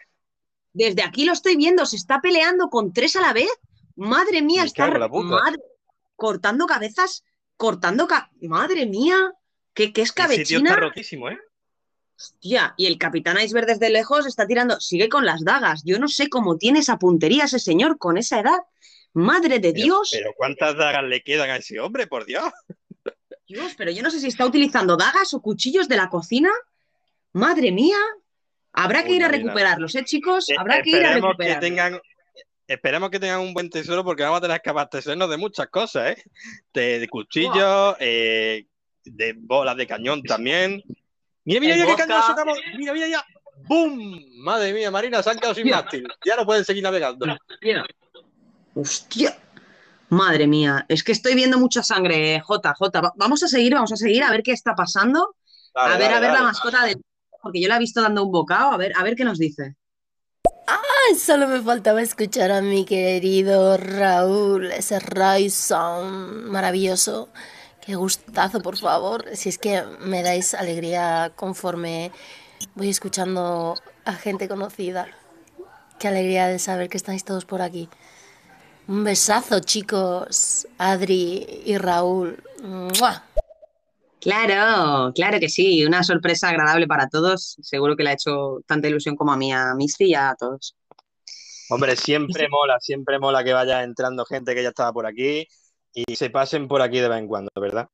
Desde 0.74 1.04
aquí 1.04 1.26
lo 1.26 1.34
estoy 1.34 1.56
viendo, 1.56 1.86
se 1.86 1.96
está 1.96 2.20
peleando 2.22 2.70
con 2.70 2.92
tres 2.94 3.16
a 3.16 3.22
la 3.22 3.34
vez. 3.34 3.50
Madre 3.96 4.42
mía, 4.42 4.62
Me 4.62 4.68
está 4.68 4.88
madre- 4.88 5.58
cortando 6.16 6.66
cabezas, 6.66 7.24
cortando 7.56 8.08
ca- 8.08 8.30
Madre 8.42 8.86
mía, 8.86 9.32
qué, 9.74 9.94
qué 9.94 10.02
Ese 10.02 10.14
tío 10.14 10.24
escabechina. 10.24 10.70
está 10.72 10.82
rotísimo, 10.82 11.30
¿eh? 11.30 11.38
Hostia, 12.22 12.74
y 12.78 12.86
el 12.86 13.00
capitán 13.00 13.40
Iceberg 13.42 13.66
desde 13.66 13.90
lejos 13.90 14.28
está 14.28 14.46
tirando, 14.46 14.80
sigue 14.80 15.10
con 15.10 15.26
las 15.26 15.44
dagas. 15.44 15.82
Yo 15.84 15.98
no 15.98 16.08
sé 16.08 16.30
cómo 16.30 16.58
tiene 16.58 16.80
esa 16.80 16.98
puntería 17.00 17.46
ese 17.46 17.58
señor 17.58 17.98
con 17.98 18.18
esa 18.18 18.40
edad. 18.40 18.60
Madre 19.14 19.60
de 19.60 19.74
Pero, 19.74 19.84
Dios, 19.84 20.10
pero 20.14 20.32
¿cuántas 20.38 20.78
dagas 20.78 21.04
le 21.04 21.22
quedan 21.22 21.50
a 21.50 21.58
ese 21.58 21.80
hombre, 21.80 22.06
por 22.08 22.26
Dios? 22.26 22.46
Dios, 23.48 23.74
pero 23.78 23.92
yo 23.92 24.04
no 24.04 24.12
sé 24.12 24.20
si 24.20 24.28
está 24.28 24.46
utilizando 24.46 24.96
dagas 24.96 25.34
o 25.34 25.42
cuchillos 25.42 25.88
de 25.90 25.98
la 25.98 26.10
cocina. 26.10 26.50
Madre 27.34 27.72
mía, 27.72 27.98
habrá 28.72 29.04
que 29.04 29.14
ir 29.14 29.24
a 29.24 29.28
recuperarlos, 29.28 29.96
¿eh, 29.96 30.06
chicos? 30.06 30.48
Eh, 30.50 30.56
Habrá 30.58 30.82
que 30.82 30.92
ir 30.92 30.98
a 30.98 31.00
esperemos 31.16 31.36
que 31.38 31.44
recuperarlos. 31.44 31.62
tengan 31.62 32.02
esperemos 32.68 33.10
que 33.10 33.20
tengan 33.20 33.42
un 33.42 33.54
buen 33.54 33.70
tesoro 33.70 34.04
porque 34.06 34.24
vamos 34.24 34.38
a 34.38 34.42
tener 34.42 34.62
que 34.62 34.70
abastecernos 34.70 35.30
de 35.30 35.38
muchas 35.38 35.68
cosas, 35.68 36.12
¿eh? 36.12 36.24
De, 36.74 37.00
de 37.00 37.08
cuchillos, 37.10 37.96
eh, 38.00 38.66
de 39.04 39.34
bolas 39.38 39.76
de 39.76 39.88
cañón 39.88 40.24
también. 40.24 40.82
Mira, 41.46 41.60
mira, 41.60 41.76
mira 41.76 41.88
qué 41.88 41.96
cañón 41.96 42.22
sacamos. 42.24 42.58
Mira, 42.78 42.94
mira 42.94 43.08
ya. 43.08 43.26
¡Bum! 43.68 44.20
Madre 44.44 44.74
mía, 44.74 44.92
Marina, 44.92 45.22
se 45.24 45.30
han 45.30 45.38
quedado 45.38 45.56
sin 45.56 45.70
mástil. 45.70 46.08
Ya 46.26 46.36
no 46.36 46.46
pueden 46.46 46.66
seguir 46.66 46.84
navegando. 46.84 47.26
Hostia. 47.50 47.86
Hostia. 48.76 49.38
Madre 50.10 50.46
mía, 50.46 50.86
es 50.90 51.04
que 51.04 51.14
estoy 51.14 51.36
viendo 51.36 51.58
mucha 51.58 51.84
sangre, 51.84 52.42
Jota, 52.42 52.74
Jota. 52.78 53.00
Va- 53.02 53.14
Vamos 53.16 53.42
a 53.44 53.48
seguir, 53.48 53.74
vamos 53.74 53.92
a 53.94 53.96
seguir, 53.96 54.24
a 54.24 54.32
ver 54.32 54.44
qué 54.44 54.52
está 54.52 54.76
pasando. 54.76 55.36
Dale, 55.74 55.94
a 55.94 55.98
ver, 55.98 56.08
dale, 56.12 56.16
a 56.16 56.20
ver 56.20 56.30
la 56.30 56.34
dale. 56.36 56.46
mascota 56.48 56.86
de... 56.86 56.98
Porque 57.42 57.62
yo 57.62 57.70
la 57.70 57.78
he 57.78 57.80
visto 57.80 58.02
dando 58.02 58.24
un 58.24 58.32
bocado, 58.32 58.72
a 58.72 58.78
ver, 58.78 58.92
a 58.98 59.04
ver 59.04 59.16
qué 59.16 59.24
nos 59.24 59.40
dice. 59.40 59.76
Ay, 60.68 61.16
solo 61.16 61.48
me 61.48 61.62
faltaba 61.62 62.02
escuchar 62.02 62.52
a 62.52 62.62
mi 62.62 62.84
querido 62.86 63.78
Raúl, 63.78 64.72
ese 64.72 65.00
Ryson 65.00 66.52
maravilloso. 66.52 67.30
Qué 67.86 67.96
gustazo, 67.96 68.62
por 68.62 68.78
favor. 68.78 69.26
Si 69.34 69.50
es 69.50 69.58
que 69.58 69.84
me 70.02 70.22
dais 70.22 70.54
alegría 70.54 71.32
conforme 71.36 72.12
voy 72.76 72.90
escuchando 72.90 73.76
a 74.06 74.14
gente 74.14 74.48
conocida. 74.48 75.08
Qué 76.00 76.08
alegría 76.08 76.48
de 76.48 76.60
saber 76.60 76.90
que 76.90 76.98
estáis 76.98 77.24
todos 77.24 77.46
por 77.46 77.62
aquí. 77.62 77.90
Un 78.88 79.04
besazo, 79.04 79.60
chicos. 79.62 80.68
Adri 80.78 81.64
y 81.66 81.78
Raúl. 81.78 82.42
¡Mua! 82.64 83.24
Claro, 84.20 85.12
claro 85.16 85.40
que 85.40 85.50
sí, 85.50 85.84
una 85.84 86.04
sorpresa 86.04 86.50
agradable 86.50 86.86
para 86.86 87.10
todos. 87.10 87.58
Seguro 87.64 87.96
que 87.96 88.04
le 88.04 88.12
ha 88.12 88.14
hecho 88.14 88.60
tanta 88.68 88.88
ilusión 88.88 89.16
como 89.16 89.32
a 89.32 89.38
mí, 89.38 89.52
a 89.52 89.74
Misty 89.74 90.06
y 90.06 90.14
a 90.14 90.36
todos. 90.38 90.76
Hombre, 91.70 91.96
siempre 91.96 92.48
mola, 92.48 92.80
siempre 92.80 93.18
mola 93.18 93.44
que 93.44 93.54
vaya 93.54 93.82
entrando 93.82 94.26
gente 94.26 94.54
que 94.54 94.62
ya 94.62 94.70
estaba 94.70 94.94
por 94.94 95.08
aquí 95.08 95.48
y 95.94 96.16
se 96.16 96.30
pasen 96.30 96.68
por 96.68 96.82
aquí 96.82 97.00
de 97.00 97.10
vez 97.10 97.20
en 97.20 97.28
cuando, 97.28 97.50
¿verdad? 97.60 97.90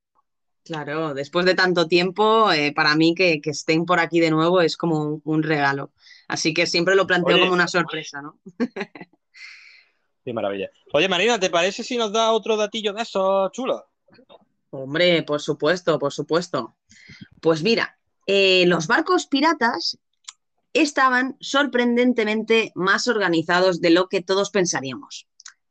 Claro, 0.64 1.14
después 1.14 1.46
de 1.46 1.54
tanto 1.54 1.88
tiempo, 1.88 2.52
eh, 2.52 2.72
para 2.74 2.94
mí 2.94 3.14
que, 3.14 3.40
que 3.40 3.50
estén 3.50 3.86
por 3.86 4.00
aquí 4.00 4.20
de 4.20 4.30
nuevo 4.30 4.60
es 4.60 4.76
como 4.76 5.00
un, 5.00 5.22
un 5.24 5.42
regalo. 5.42 5.92
Así 6.28 6.52
que 6.52 6.66
siempre 6.66 6.94
lo 6.94 7.06
planteo 7.06 7.36
Oye. 7.36 7.44
como 7.44 7.54
una 7.54 7.68
sorpresa, 7.68 8.20
¿no? 8.20 8.38
Qué 10.24 10.32
maravilla. 10.34 10.68
Oye, 10.92 11.08
Marina, 11.08 11.40
¿te 11.40 11.48
parece 11.48 11.82
si 11.82 11.96
nos 11.96 12.12
da 12.12 12.32
otro 12.32 12.56
datillo 12.58 12.92
de 12.92 13.00
esos 13.00 13.50
chulos? 13.52 13.82
Hombre, 14.70 15.22
por 15.22 15.40
supuesto, 15.40 15.98
por 15.98 16.12
supuesto. 16.12 16.76
Pues 17.40 17.62
mira, 17.62 17.98
eh, 18.26 18.66
los 18.66 18.86
barcos 18.86 19.26
piratas 19.26 19.98
estaban 20.74 21.38
sorprendentemente 21.40 22.72
más 22.74 23.08
organizados 23.08 23.80
de 23.80 23.88
lo 23.88 24.08
que 24.08 24.22
todos 24.22 24.50
pensaríamos, 24.50 25.26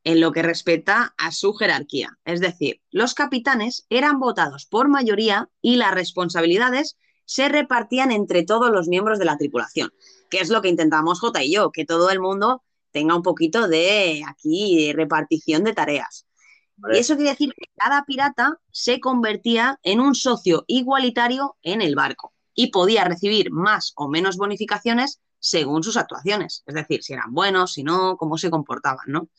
en 0.07 0.21
lo 0.21 0.31
que 0.31 0.41
respecta 0.41 1.13
a 1.17 1.33
su 1.33 1.53
jerarquía. 1.53 2.17
Es 2.23 2.39
decir, 2.39 2.79
los 2.91 3.13
capitanes 3.13 3.85
eran 3.89 4.21
votados 4.21 4.65
por 4.65 4.87
mayoría 4.87 5.49
y 5.61 5.75
las 5.75 5.93
responsabilidades 5.93 6.95
se 7.25 7.49
repartían 7.49 8.13
entre 8.13 8.45
todos 8.45 8.71
los 8.71 8.87
miembros 8.87 9.19
de 9.19 9.25
la 9.25 9.37
tripulación, 9.37 9.91
que 10.29 10.39
es 10.39 10.47
lo 10.49 10.61
que 10.61 10.69
intentamos 10.69 11.19
J 11.19 11.43
y 11.43 11.51
yo, 11.51 11.73
que 11.73 11.83
todo 11.83 12.09
el 12.09 12.21
mundo 12.21 12.63
tenga 12.91 13.17
un 13.17 13.21
poquito 13.21 13.67
de 13.67 14.23
aquí 14.25 14.93
repartición 14.93 15.65
de 15.65 15.73
tareas. 15.73 16.25
Y 16.89 16.99
eso 16.99 17.17
quiere 17.17 17.31
decir 17.31 17.53
que 17.53 17.65
cada 17.75 18.05
pirata 18.05 18.61
se 18.71 19.01
convertía 19.01 19.77
en 19.83 19.99
un 19.99 20.15
socio 20.15 20.63
igualitario 20.67 21.57
en 21.63 21.81
el 21.81 21.95
barco 21.95 22.33
y 22.55 22.67
podía 22.67 23.03
recibir 23.03 23.51
más 23.51 23.91
o 23.97 24.07
menos 24.07 24.37
bonificaciones 24.37 25.19
según 25.39 25.83
sus 25.83 25.97
actuaciones, 25.97 26.63
es 26.65 26.75
decir, 26.75 27.03
si 27.03 27.13
eran 27.13 27.33
buenos, 27.33 27.73
si 27.73 27.83
no, 27.83 28.17
cómo 28.17 28.37
se 28.37 28.49
comportaban, 28.49 29.05
¿no? 29.07 29.29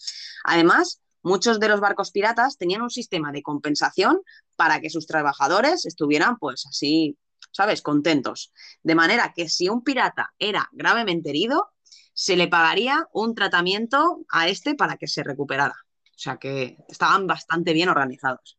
Además, 0.45 1.01
muchos 1.23 1.61
de 1.61 1.69
los 1.69 1.81
barcos 1.81 2.11
piratas 2.11 2.57
tenían 2.57 2.83
un 2.83 2.91
sistema 2.91 3.33
de 3.33 3.43
compensación 3.43 4.21
para 4.57 4.81
que 4.81 4.91
sus 4.91 5.07
trabajadores 5.07 5.87
estuvieran, 5.87 6.39
pues 6.39 6.67
así, 6.67 7.19
¿sabes?, 7.51 7.83
contentos. 7.83 8.53
De 8.83 8.95
manera 8.95 9.33
que 9.35 9.49
si 9.49 9.69
un 9.69 9.83
pirata 9.83 10.33
era 10.39 10.69
gravemente 10.73 11.31
herido, 11.31 11.71
se 12.13 12.37
le 12.37 12.49
pagaría 12.49 13.07
un 13.13 13.35
tratamiento 13.35 14.21
a 14.31 14.49
este 14.49 14.75
para 14.75 14.97
que 14.97 15.07
se 15.07 15.23
recuperara. 15.23 15.77
O 16.03 16.19
sea 16.19 16.37
que 16.37 16.77
estaban 16.89 17.29
bastante 17.29 17.73
bien 17.73 17.89
organizados. 17.89 18.59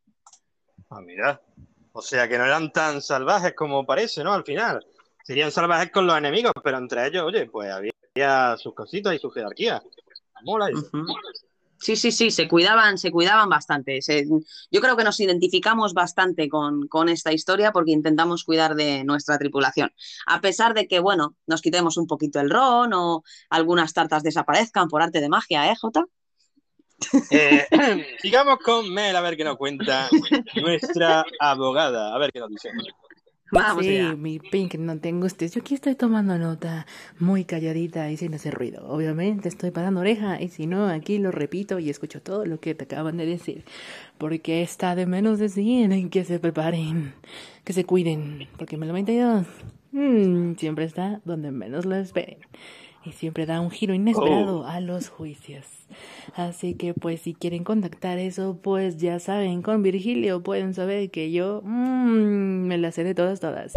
Ah, 0.90 1.02
mira. 1.02 1.42
O 1.92 2.02
sea 2.02 2.30
que 2.30 2.38
no 2.38 2.46
eran 2.46 2.72
tan 2.72 3.02
salvajes 3.02 3.54
como 3.56 3.86
parece, 3.86 4.24
¿no? 4.24 4.34
Al 4.34 4.46
final. 4.46 4.86
Serían 5.30 5.52
salvajes 5.52 5.92
con 5.92 6.08
los 6.08 6.18
enemigos, 6.18 6.52
pero 6.64 6.80
entre 6.80 7.06
ellos, 7.06 7.24
oye, 7.24 7.46
pues 7.46 7.70
había 7.72 8.58
sus 8.58 8.74
cositas 8.74 9.14
y 9.14 9.20
su 9.20 9.30
jerarquía. 9.30 9.80
Mola 10.42 10.70
eso. 10.72 10.90
Sí, 11.78 11.96
sí, 11.96 12.12
sí, 12.12 12.32
se 12.32 12.48
cuidaban, 12.48 12.98
se 12.98 13.12
cuidaban 13.12 13.48
bastante. 13.48 14.02
Se- 14.02 14.26
yo 14.72 14.82
creo 14.82 14.98
que 14.98 15.04
nos 15.04 15.20
identificamos 15.20 15.94
bastante 15.94 16.50
con, 16.50 16.88
con 16.88 17.10
esta 17.10 17.32
historia 17.32 17.72
porque 17.72 17.92
intentamos 17.92 18.44
cuidar 18.44 18.74
de 18.74 19.04
nuestra 19.04 19.38
tripulación. 19.38 19.94
A 20.26 20.42
pesar 20.42 20.74
de 20.74 20.88
que, 20.88 21.00
bueno, 21.00 21.36
nos 21.46 21.62
quitemos 21.62 21.98
un 21.98 22.08
poquito 22.08 22.40
el 22.40 22.50
ron 22.50 22.92
o 22.96 23.24
algunas 23.52 23.94
tartas 23.94 24.24
desaparezcan 24.24 24.88
por 24.88 25.04
arte 25.04 25.22
de 25.22 25.30
magia, 25.30 25.72
¿eh, 25.72 25.76
Jota? 25.80 26.06
Eh, 27.30 27.68
sigamos 28.20 28.58
con 28.66 28.92
Mel 28.92 29.16
a 29.16 29.22
ver 29.22 29.38
qué 29.38 29.44
nos 29.44 29.58
cuenta 29.58 30.10
nuestra 30.56 31.24
abogada. 31.40 32.16
A 32.16 32.18
ver 32.18 32.32
qué 32.32 32.40
nos 32.40 32.50
dice. 32.50 32.72
Vamos 33.52 33.84
sí, 33.84 33.98
allá. 33.98 34.16
mi 34.16 34.40
Pink, 34.40 34.76
no 34.76 35.00
te 35.00 35.10
angusties. 35.10 35.54
Yo 35.54 35.62
aquí 35.62 35.74
estoy 35.74 35.96
tomando 35.96 36.38
nota, 36.38 36.86
muy 37.20 37.46
calladita 37.46 38.12
y 38.12 38.18
sin 38.18 38.34
hacer 38.34 38.54
ruido. 38.54 38.88
Obviamente 38.88 39.50
estoy 39.50 39.72
parando 39.72 40.02
oreja 40.02 40.42
y 40.42 40.50
si 40.50 40.68
no, 40.68 40.88
aquí 40.88 41.18
lo 41.18 41.32
repito 41.32 41.80
y 41.80 41.90
escucho 41.90 42.22
todo 42.22 42.46
lo 42.46 42.60
que 42.60 42.76
te 42.76 42.84
acaban 42.84 43.18
de 43.18 43.26
decir. 43.26 43.64
Porque 44.18 44.62
está 44.62 44.96
de 44.96 45.06
menos 45.06 45.40
decir 45.40 46.10
que 46.10 46.26
se 46.26 46.40
preparen, 46.40 47.14
que 47.64 47.74
se 47.74 47.86
cuiden. 47.86 48.48
Porque 48.58 48.78
me 48.78 48.86
lo 48.86 48.94
22 48.94 49.48
mm, 49.92 50.54
siempre 50.56 50.86
está 50.86 51.22
donde 51.26 51.52
menos 51.52 51.86
lo 51.86 51.96
esperen. 51.96 52.38
Y 53.06 53.14
siempre 53.14 53.46
da 53.46 53.62
un 53.62 53.72
giro 53.72 53.94
inesperado 53.94 54.68
a 54.68 54.80
los 54.82 55.10
juicios. 55.10 55.66
Así 56.36 56.76
que 56.76 56.94
pues 56.94 57.22
si 57.22 57.34
quieren 57.34 57.64
contactar 57.64 58.20
eso, 58.20 58.60
pues 58.62 58.98
ya 58.98 59.20
saben, 59.20 59.62
con 59.62 59.82
Virgilio 59.84 60.44
pueden 60.44 60.74
saber 60.74 61.10
que 61.10 61.32
yo 61.32 61.62
mm, 61.64 62.68
me 62.68 62.78
las 62.78 62.96
sé 62.96 63.04
de 63.04 63.16
todas, 63.16 63.40
todas. 63.40 63.74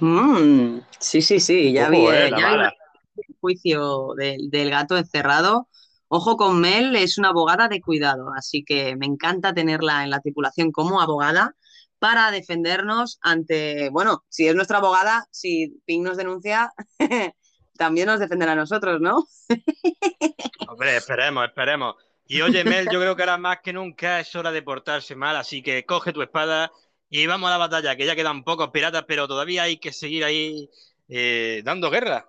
Mm, 0.00 0.80
sí, 0.98 1.22
sí, 1.22 1.40
sí, 1.40 1.72
ya 1.72 1.88
vi, 1.88 1.98
eh, 1.98 2.26
eh, 2.26 2.30
ya 2.30 2.56
vi 2.56 3.22
el 3.28 3.36
juicio 3.40 4.14
del, 4.16 4.50
del 4.50 4.70
gato 4.70 4.96
encerrado. 4.96 5.68
Ojo 6.08 6.36
con 6.36 6.60
Mel, 6.60 6.94
es 6.96 7.18
una 7.18 7.30
abogada 7.30 7.68
de 7.68 7.80
cuidado, 7.80 8.32
así 8.36 8.64
que 8.64 8.96
me 8.96 9.06
encanta 9.06 9.54
tenerla 9.54 10.04
en 10.04 10.10
la 10.10 10.20
tripulación 10.20 10.70
como 10.70 11.00
abogada 11.00 11.54
para 11.98 12.30
defendernos 12.30 13.18
ante, 13.22 13.88
bueno, 13.90 14.24
si 14.28 14.46
es 14.48 14.54
nuestra 14.54 14.78
abogada, 14.78 15.24
si 15.30 15.80
Pink 15.86 16.04
nos 16.04 16.16
denuncia, 16.16 16.72
también 17.76 18.06
nos 18.06 18.20
defenderá 18.20 18.52
a 18.52 18.56
nosotros, 18.56 19.00
¿no? 19.00 19.26
Hombre, 20.68 20.96
esperemos, 20.96 21.44
esperemos. 21.46 21.96
Y 22.26 22.40
oye, 22.40 22.64
Mel, 22.64 22.88
yo 22.90 23.00
creo 23.00 23.16
que 23.16 23.22
ahora 23.22 23.38
más 23.38 23.58
que 23.62 23.72
nunca 23.72 24.20
es 24.20 24.34
hora 24.34 24.52
de 24.52 24.62
portarse 24.62 25.14
mal, 25.14 25.36
así 25.36 25.62
que 25.62 25.84
coge 25.84 26.12
tu 26.12 26.22
espada 26.22 26.70
y 27.10 27.26
vamos 27.26 27.48
a 27.48 27.52
la 27.52 27.58
batalla, 27.58 27.96
que 27.96 28.06
ya 28.06 28.16
quedan 28.16 28.42
pocos 28.42 28.70
piratas, 28.70 29.04
pero 29.06 29.28
todavía 29.28 29.64
hay 29.64 29.78
que 29.78 29.92
seguir 29.92 30.24
ahí 30.24 30.70
eh, 31.08 31.60
dando 31.64 31.90
guerra. 31.90 32.26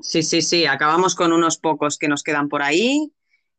Sí, 0.00 0.22
sí, 0.22 0.42
sí, 0.42 0.66
acabamos 0.66 1.14
con 1.14 1.32
unos 1.32 1.58
pocos 1.58 1.98
que 1.98 2.06
nos 2.06 2.22
quedan 2.22 2.48
por 2.48 2.62
ahí, 2.62 3.12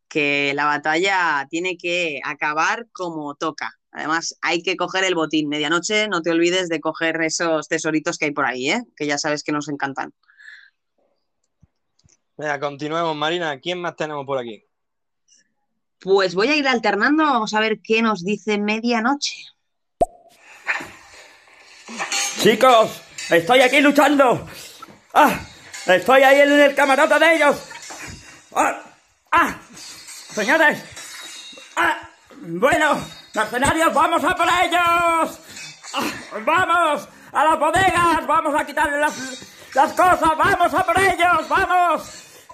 que 0.08 0.54
la 0.56 0.66
batalla 0.66 1.46
tiene 1.50 1.78
que 1.78 2.22
acabar 2.24 2.88
como 2.94 3.36
toca. 3.36 3.74
Además, 3.92 4.38
hay 4.42 4.62
que 4.62 4.78
coger 4.78 5.04
el 5.06 5.16
botín. 5.16 5.50
Medianoche, 5.50 6.08
no 6.08 6.22
te 6.22 6.32
olvides 6.32 6.70
de 6.70 6.80
coger 6.80 7.22
esos 7.22 7.68
tesoritos 7.68 8.18
que 8.18 8.26
hay 8.26 8.32
por 8.32 8.46
ahí, 8.46 8.70
¿eh? 8.70 8.84
Que 8.96 9.08
ya 9.08 9.18
sabes 9.18 9.44
que 9.44 9.52
nos 9.52 9.70
encantan. 9.70 10.14
Venga, 12.38 12.60
continuemos, 12.60 13.16
Marina. 13.16 13.60
¿Quién 13.60 13.80
más 13.80 13.96
tenemos 13.96 14.26
por 14.26 14.38
aquí? 14.38 14.64
Pues 16.00 16.36
voy 16.36 16.50
a 16.50 16.56
ir 16.56 16.68
alternando, 16.68 17.24
vamos 17.24 17.54
a 17.54 17.60
ver 17.60 17.80
qué 17.82 18.02
nos 18.02 18.24
dice 18.24 18.58
medianoche. 18.58 19.36
Chicos, 22.42 23.02
estoy 23.30 23.62
aquí 23.62 23.80
luchando. 23.82 24.48
¡Ah! 25.14 25.40
Estoy 25.88 26.24
ahí 26.24 26.42
en 26.42 26.52
el 26.52 26.76
camarote 26.76 27.18
de 27.18 27.36
ellos. 27.36 27.64
¡Ah! 28.54 28.82
¡Ah! 29.32 29.56
Señores. 30.34 30.84
¡Ah! 31.76 32.10
Bueno, 32.42 33.00
mercenarios, 33.34 33.94
vamos 33.94 34.24
a 34.24 34.36
por 34.36 34.48
ellos. 34.48 35.40
¡Ah! 35.94 36.12
¡Vamos! 36.46 37.08
¡A 37.32 37.46
las 37.46 37.60
bodegas! 37.60 38.28
¡Vamos 38.28 38.60
a 38.60 38.66
quitarle 38.66 39.00
las, 39.00 39.14
las 39.76 39.92
cosas! 39.94 40.38
¡Vamos 40.38 40.74
a 40.74 40.86
por 40.86 40.98
ellos! 41.00 41.50
¡Vamos! 41.50 42.02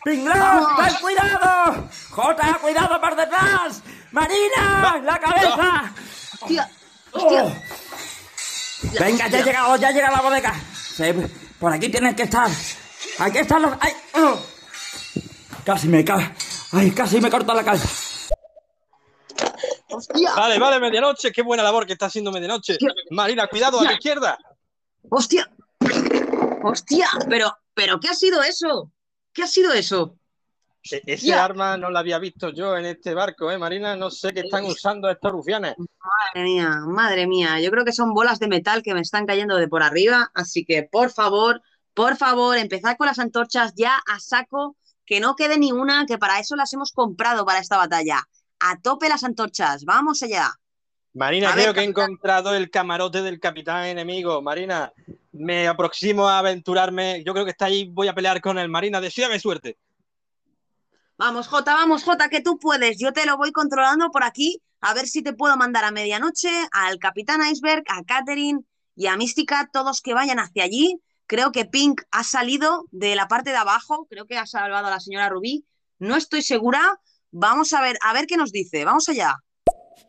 ¡Pinglón, 0.04 0.68
ten 0.78 0.96
cuidado! 1.00 1.88
¡Jota, 2.10 2.58
cuidado 2.62 3.00
por 3.00 3.16
detrás! 3.16 3.82
¡Marina, 4.12 5.00
la 5.04 5.20
cabeza! 5.20 5.94
¡Hostia! 6.42 6.70
¡Oh! 7.14 7.52
Venga, 9.00 9.28
ya 9.28 9.40
he 9.40 9.44
llegado, 9.44 9.76
ya 9.78 9.90
he 9.92 9.94
llegado 9.94 10.16
a 10.16 10.18
la 10.18 10.24
bodega. 10.24 10.54
Sí, 10.74 11.04
por 11.60 11.72
aquí 11.72 11.90
tienes 11.90 12.16
que 12.16 12.24
estar. 12.24 12.50
Aquí 13.20 13.38
están 13.38 13.62
los. 13.62 13.74
¡Ay! 13.80 13.94
¡Oh! 14.16 14.40
Casi 15.64 15.88
me 15.88 16.04
ca... 16.04 16.34
¡Ay! 16.72 16.90
Casi 16.92 17.22
me 17.22 17.30
corta 17.30 17.54
la 17.54 17.64
cabeza. 17.64 17.88
¡Hostia! 19.90 20.34
Vale, 20.34 20.58
vale, 20.58 20.80
medianoche. 20.80 21.32
Qué 21.32 21.44
buena 21.44 21.62
labor 21.62 21.86
que 21.86 21.94
está 21.94 22.08
haciendo 22.08 22.32
medianoche. 22.32 22.78
Marina, 23.12 23.48
cuidado 23.48 23.80
a 23.80 23.84
la 23.84 23.94
izquierda. 23.94 24.40
¡Hostia! 25.10 25.48
¡Hostia! 26.64 27.08
Pero, 27.30 27.56
pero, 27.74 28.00
¿qué 28.00 28.10
ha 28.10 28.14
sido 28.14 28.42
eso? 28.44 28.92
¿Qué 29.34 29.44
ha 29.44 29.48
sido 29.48 29.74
eso? 29.74 30.18
E- 30.90 31.02
Ese 31.06 31.34
arma 31.34 31.78
no 31.78 31.92
la 31.92 32.00
había 32.00 32.18
visto 32.18 32.50
yo 32.50 32.76
en 32.76 32.86
este 32.86 33.14
barco, 33.14 33.52
¿eh, 33.52 33.58
Marina? 33.58 33.96
No 33.96 34.10
sé 34.10 34.34
qué 34.34 34.42
están 34.42 34.66
usando 34.66 35.10
estos 35.10 35.32
rufianes. 35.32 35.76
Madre 35.78 36.44
mía, 36.44 36.70
madre 36.88 37.28
mía. 37.28 37.60
Yo 37.60 37.70
creo 37.70 37.86
que 37.86 37.94
son 37.94 38.14
bolas 38.14 38.40
de 38.40 38.48
metal 38.48 38.82
que 38.82 38.94
me 38.94 39.02
están 39.02 39.26
cayendo 39.26 39.58
de 39.58 39.68
por 39.68 39.84
arriba. 39.84 40.32
Así 40.34 40.66
que, 40.66 40.84
por 40.84 41.12
favor, 41.12 41.62
por 41.94 42.18
favor, 42.18 42.58
empezad 42.58 42.98
con 42.98 43.08
las 43.08 43.20
antorchas 43.20 43.74
ya 43.76 44.02
a 44.08 44.20
saco, 44.20 44.76
que 45.06 45.20
no 45.20 45.36
quede 45.36 45.60
ni 45.60 45.72
una, 45.72 46.06
que 46.06 46.18
para 46.18 46.40
eso 46.40 46.56
las 46.56 46.74
hemos 46.74 46.92
comprado 46.94 47.46
para 47.46 47.60
esta 47.60 47.78
batalla. 47.78 48.24
A 48.60 48.80
tope 48.82 49.10
las 49.10 49.24
antorchas, 49.24 49.86
vamos 49.86 50.24
allá. 50.24 50.52
Marina, 51.14 51.52
A 51.52 51.56
ver, 51.56 51.66
creo 51.66 51.74
que 51.74 51.82
he 51.82 51.84
encontrado 51.84 52.56
el 52.56 52.70
camarote 52.72 53.22
del 53.22 53.40
capitán 53.40 53.86
enemigo. 53.86 54.42
Marina, 54.42 54.94
me 55.32 55.68
aproximo 55.68 56.28
a 56.28 56.40
aventurarme. 56.40 57.24
Yo 57.26 57.34
creo 57.34 57.46
que 57.46 57.52
está 57.52 57.66
ahí, 57.66 57.90
voy 57.90 58.08
a 58.08 58.14
pelear 58.14 58.42
con 58.42 58.58
él. 58.58 58.70
Marina, 58.70 59.02
deséame 59.02 59.40
suerte. 59.40 59.78
Vamos, 61.18 61.48
Jota, 61.48 61.74
vamos, 61.76 62.04
Jota, 62.04 62.30
que 62.30 62.42
tú 62.42 62.58
puedes. 62.58 62.98
Yo 62.98 63.14
te 63.14 63.26
lo 63.26 63.38
voy 63.38 63.52
controlando 63.52 64.10
por 64.10 64.24
aquí, 64.24 64.62
a 64.80 64.94
ver 64.94 65.08
si 65.08 65.22
te 65.22 65.34
puedo 65.34 65.56
mandar 65.56 65.84
a 65.84 65.92
medianoche 65.92 66.50
al 66.72 66.98
Capitán 66.98 67.42
Iceberg, 67.48 67.84
a 67.88 68.04
Catherine 68.04 68.62
y 68.96 69.06
a 69.06 69.16
Mística, 69.16 69.70
todos 69.72 70.02
que 70.02 70.16
vayan 70.16 70.40
hacia 70.40 70.64
allí. 70.64 71.00
Creo 71.28 71.52
que 71.52 71.66
Pink 71.66 72.02
ha 72.12 72.24
salido 72.24 72.86
de 72.92 73.16
la 73.16 73.28
parte 73.28 73.52
de 73.52 73.58
abajo, 73.58 74.08
creo 74.10 74.26
que 74.26 74.38
ha 74.38 74.48
salvado 74.48 74.88
a 74.88 74.90
la 74.90 75.00
señora 75.00 75.30
Rubí. 75.30 75.64
No 76.00 76.16
estoy 76.16 76.42
segura. 76.42 77.00
Vamos 77.30 77.72
a 77.74 77.82
ver, 77.82 77.98
a 78.02 78.14
ver 78.14 78.26
qué 78.26 78.36
nos 78.36 78.52
dice. 78.52 78.84
Vamos 78.84 79.08
allá. 79.08 79.36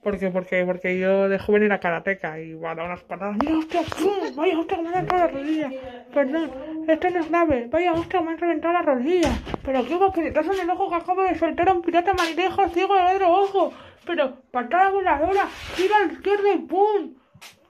¿Por 0.02 0.18
qué? 0.18 0.30
Porque, 0.30 0.64
porque 0.66 0.98
yo 0.98 1.28
de 1.28 1.38
joven 1.38 1.62
era 1.62 1.78
karateca 1.78 2.38
y 2.40 2.54
bueno, 2.54 2.84
unas 2.84 3.02
patadas. 3.04 3.36
¡Mira, 3.40 3.56
hostia! 3.58 3.82
¡pum! 3.82 4.34
¡Vaya, 4.34 4.58
hostia, 4.58 4.76
me 4.78 4.88
han 4.88 4.94
reventado 4.94 5.20
la 5.20 5.28
rodilla! 5.28 5.70
Perdón, 6.12 6.50
esto 6.88 7.10
no 7.10 7.20
es 7.20 7.28
grave. 7.30 7.68
¡Vaya, 7.70 7.92
hostia, 7.92 8.20
me 8.20 8.30
han 8.32 8.38
reventado 8.38 8.74
la 8.74 8.82
rodilla! 8.82 9.30
Pero 9.64 9.86
qué 9.86 9.94
guapiretazo 9.94 10.52
en 10.54 10.60
el 10.60 10.70
ojo 10.70 10.88
que 10.88 10.94
acabo 10.96 11.22
de 11.22 11.38
soltar 11.38 11.68
a 11.68 11.72
un 11.74 11.82
pirata 11.82 12.14
marinejo 12.14 12.68
ciego 12.70 12.96
de 12.96 13.14
otro 13.14 13.30
ojo. 13.32 13.72
Pero 14.04 14.40
patada 14.50 14.90
voladora, 14.90 15.48
gira 15.76 15.96
a 15.98 16.06
la 16.06 16.12
izquierda 16.12 16.52
y 16.52 16.58
¡pum! 16.58 17.14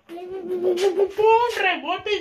¡Pum! 0.08 0.16
¡Rebote 1.60 2.10
y 2.12 2.16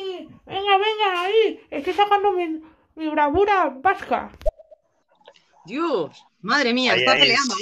y- 0.00 0.28
¡Venga, 0.46 0.76
venga, 0.76 1.20
ahí! 1.22 1.60
Estoy 1.70 1.92
sacando 1.92 2.32
mi, 2.32 2.60
mi 2.96 3.08
bravura 3.08 3.72
vasca. 3.80 4.30
Dios, 5.66 6.24
madre 6.40 6.74
mía, 6.74 6.92
Ahí, 6.94 6.98
está 7.00 7.12
ahí. 7.12 7.20
peleando. 7.20 7.54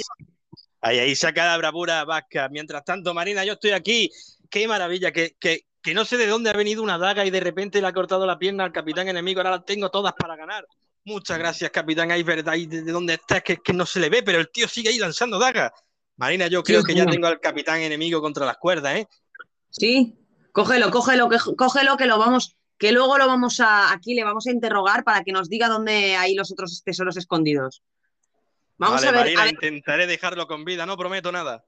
Ahí, 0.83 0.99
ahí 0.99 1.15
saca 1.15 1.45
la 1.45 1.57
bravura 1.57 2.05
vasca. 2.05 2.47
Mientras 2.49 2.85
tanto, 2.85 3.13
Marina, 3.13 3.43
yo 3.43 3.53
estoy 3.53 3.71
aquí. 3.71 4.11
Qué 4.49 4.67
maravilla, 4.67 5.11
que, 5.11 5.35
que, 5.39 5.65
que 5.81 5.93
no 5.93 6.05
sé 6.05 6.17
de 6.17 6.27
dónde 6.27 6.51
ha 6.51 6.53
venido 6.53 6.83
una 6.83 6.99
daga 6.99 7.25
y 7.25 7.31
de 7.31 7.39
repente 7.39 7.81
le 7.81 7.87
ha 7.87 7.93
cortado 7.93 8.27
la 8.27 8.37
pierna 8.37 8.65
al 8.65 8.71
capitán 8.71 9.07
enemigo. 9.07 9.39
Ahora 9.39 9.51
las 9.51 9.65
tengo 9.65 9.89
todas 9.89 10.13
para 10.13 10.35
ganar. 10.35 10.67
Muchas 11.05 11.37
gracias, 11.37 11.71
capitán 11.71 12.11
ahí 12.11 12.23
de, 12.23 12.81
de 12.81 12.91
donde 12.91 13.15
está, 13.15 13.37
es 13.37 13.43
que, 13.43 13.57
que 13.57 13.73
no 13.73 13.85
se 13.85 13.99
le 13.99 14.09
ve, 14.09 14.23
pero 14.23 14.39
el 14.39 14.49
tío 14.49 14.69
sigue 14.69 14.89
ahí 14.89 14.99
lanzando 14.99 15.37
dagas. 15.37 15.71
Marina, 16.15 16.47
yo 16.47 16.63
creo 16.63 16.83
que 16.83 16.95
ya 16.95 17.05
tengo 17.05 17.27
al 17.27 17.39
capitán 17.41 17.81
enemigo 17.81 18.21
contra 18.21 18.45
las 18.45 18.57
cuerdas, 18.57 18.95
¿eh? 18.95 19.07
Sí, 19.69 20.15
cógelo, 20.53 20.91
cógelo, 20.91 21.27
que, 21.27 21.37
cógelo, 21.57 21.97
que 21.97 22.05
lo 22.05 22.19
vamos, 22.19 22.55
que 22.77 22.93
luego 22.93 23.17
lo 23.17 23.27
vamos 23.27 23.59
a, 23.59 23.91
aquí 23.91 24.13
le 24.13 24.23
vamos 24.23 24.47
a 24.47 24.51
interrogar 24.51 25.03
para 25.03 25.23
que 25.23 25.33
nos 25.33 25.49
diga 25.49 25.67
dónde 25.67 26.15
hay 26.15 26.35
los 26.35 26.51
otros 26.51 26.81
tesoros 26.85 27.17
escondidos. 27.17 27.81
Vamos 28.77 29.03
vale, 29.03 29.07
a 29.07 29.11
ver, 29.11 29.21
Marina, 29.21 29.41
a 29.41 29.45
ver. 29.45 29.53
intentaré 29.53 30.07
dejarlo 30.07 30.47
con 30.47 30.65
vida, 30.65 30.85
no 30.85 30.97
prometo 30.97 31.31
nada. 31.31 31.63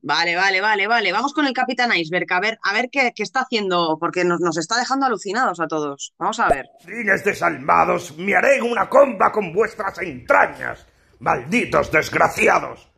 Vale, 0.00 0.36
vale, 0.36 0.60
vale, 0.60 0.86
vale. 0.86 1.12
Vamos 1.12 1.32
con 1.34 1.46
el 1.46 1.52
Capitán 1.52 1.94
Iceberg, 1.94 2.32
a 2.32 2.40
ver, 2.40 2.58
a 2.62 2.72
ver 2.72 2.88
qué, 2.90 3.12
qué 3.14 3.22
está 3.22 3.40
haciendo, 3.40 3.98
porque 3.98 4.24
nos, 4.24 4.40
nos 4.40 4.56
está 4.56 4.78
dejando 4.78 5.06
alucinados 5.06 5.58
a 5.60 5.66
todos. 5.66 6.14
Vamos 6.18 6.38
a 6.38 6.48
ver. 6.48 6.66
Rines 6.84 7.24
desalmados, 7.24 8.16
me 8.16 8.34
haré 8.36 8.62
una 8.62 8.88
comba 8.88 9.32
con 9.32 9.52
vuestras 9.52 9.98
entrañas. 9.98 10.86
Malditos 11.18 11.90
desgraciados. 11.90 12.88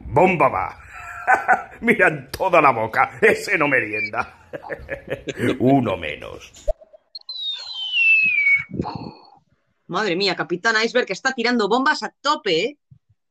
Bomba 0.00 0.48
va. 0.48 0.80
Miran 1.80 2.30
toda 2.30 2.60
la 2.60 2.72
boca. 2.72 3.18
Ese 3.20 3.56
no 3.56 3.68
merienda. 3.68 4.48
Uno 5.60 5.96
menos. 5.96 6.52
Madre 9.90 10.14
mía, 10.14 10.36
Capitán 10.36 10.76
Iceberg 10.84 11.04
que 11.04 11.12
está 11.12 11.32
tirando 11.32 11.68
bombas 11.68 12.04
a 12.04 12.14
tope, 12.20 12.64
¿eh? 12.64 12.78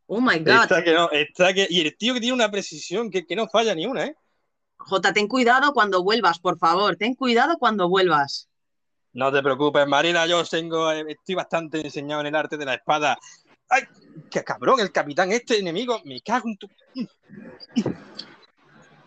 Oh 0.08 0.20
my 0.20 0.40
god. 0.40 0.64
Está 0.64 0.84
que 0.84 0.94
no, 0.94 1.10
está 1.10 1.54
que... 1.54 1.66
Y 1.70 1.80
el 1.80 1.96
tío 1.96 2.14
que 2.14 2.20
tiene 2.20 2.34
una 2.34 2.52
precisión 2.52 3.10
que, 3.10 3.26
que 3.26 3.34
no 3.34 3.48
falla 3.48 3.74
ni 3.74 3.86
una, 3.86 4.08
¿eh? 4.08 4.16
Jota, 4.76 5.14
ten 5.14 5.30
cuidado 5.30 5.72
cuando 5.72 6.04
vuelvas, 6.04 6.38
por 6.40 6.58
favor. 6.58 6.98
Ten 6.98 7.16
cuidado 7.16 7.58
cuando 7.58 7.88
vuelvas. 7.88 8.50
No 9.14 9.32
te 9.32 9.42
preocupes, 9.42 9.88
Marina, 9.88 10.26
yo 10.26 10.44
tengo, 10.44 10.92
eh, 10.92 11.06
estoy 11.08 11.36
bastante 11.36 11.80
enseñado 11.80 12.20
en 12.22 12.28
el 12.28 12.36
arte 12.36 12.58
de 12.58 12.66
la 12.66 12.74
espada. 12.74 13.18
¡Ay! 13.70 13.84
¡Qué 14.30 14.44
cabrón! 14.44 14.82
El 14.82 14.92
capitán, 14.92 15.32
este 15.32 15.60
enemigo, 15.60 16.02
me 16.04 16.20
cago 16.20 16.50
en 16.50 16.58
tu. 16.58 16.68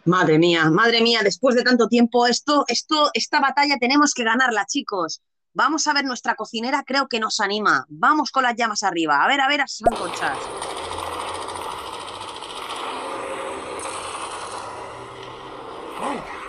Madre 0.06 0.38
mía, 0.38 0.70
madre 0.70 1.02
mía, 1.02 1.20
después 1.22 1.54
de 1.54 1.64
tanto 1.64 1.86
tiempo, 1.88 2.26
esto, 2.26 2.64
esto, 2.66 3.10
esta 3.12 3.40
batalla 3.40 3.76
tenemos 3.78 4.14
que 4.14 4.24
ganarla, 4.24 4.64
chicos. 4.64 5.20
Vamos 5.54 5.86
a 5.86 5.92
ver, 5.92 6.04
nuestra 6.06 6.34
cocinera 6.34 6.82
creo 6.82 7.08
que 7.08 7.20
nos 7.20 7.38
anima. 7.38 7.84
Vamos 7.90 8.30
con 8.30 8.42
las 8.42 8.56
llamas 8.56 8.82
arriba. 8.82 9.22
A 9.22 9.28
ver, 9.28 9.40
a 9.40 9.48
ver, 9.48 9.60
a 9.60 9.64
esas 9.64 9.86
antorchas. 9.86 10.38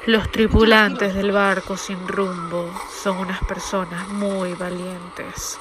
Los 0.05 0.31
tripulantes 0.31 1.15
del 1.15 1.34
barco 1.34 1.75
sin 1.75 2.07
rumbo 2.07 2.69
son 3.03 3.17
unas 3.17 3.43
personas 3.43 4.07
muy 4.07 4.53
valientes. 4.53 5.57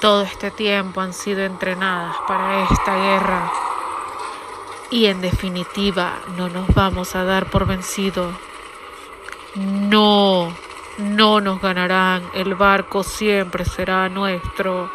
Todo 0.00 0.22
este 0.22 0.52
tiempo 0.52 1.00
han 1.00 1.12
sido 1.12 1.44
entrenadas 1.44 2.16
para 2.28 2.64
esta 2.70 2.94
guerra. 2.94 3.52
Y 4.90 5.06
en 5.06 5.20
definitiva, 5.20 6.20
no 6.36 6.48
nos 6.48 6.72
vamos 6.72 7.16
a 7.16 7.24
dar 7.24 7.50
por 7.50 7.66
vencidos. 7.66 8.32
No, 9.56 10.52
no 10.98 11.40
nos 11.40 11.60
ganarán. 11.60 12.22
El 12.34 12.54
barco 12.54 13.02
siempre 13.02 13.64
será 13.64 14.08
nuestro. 14.08 14.90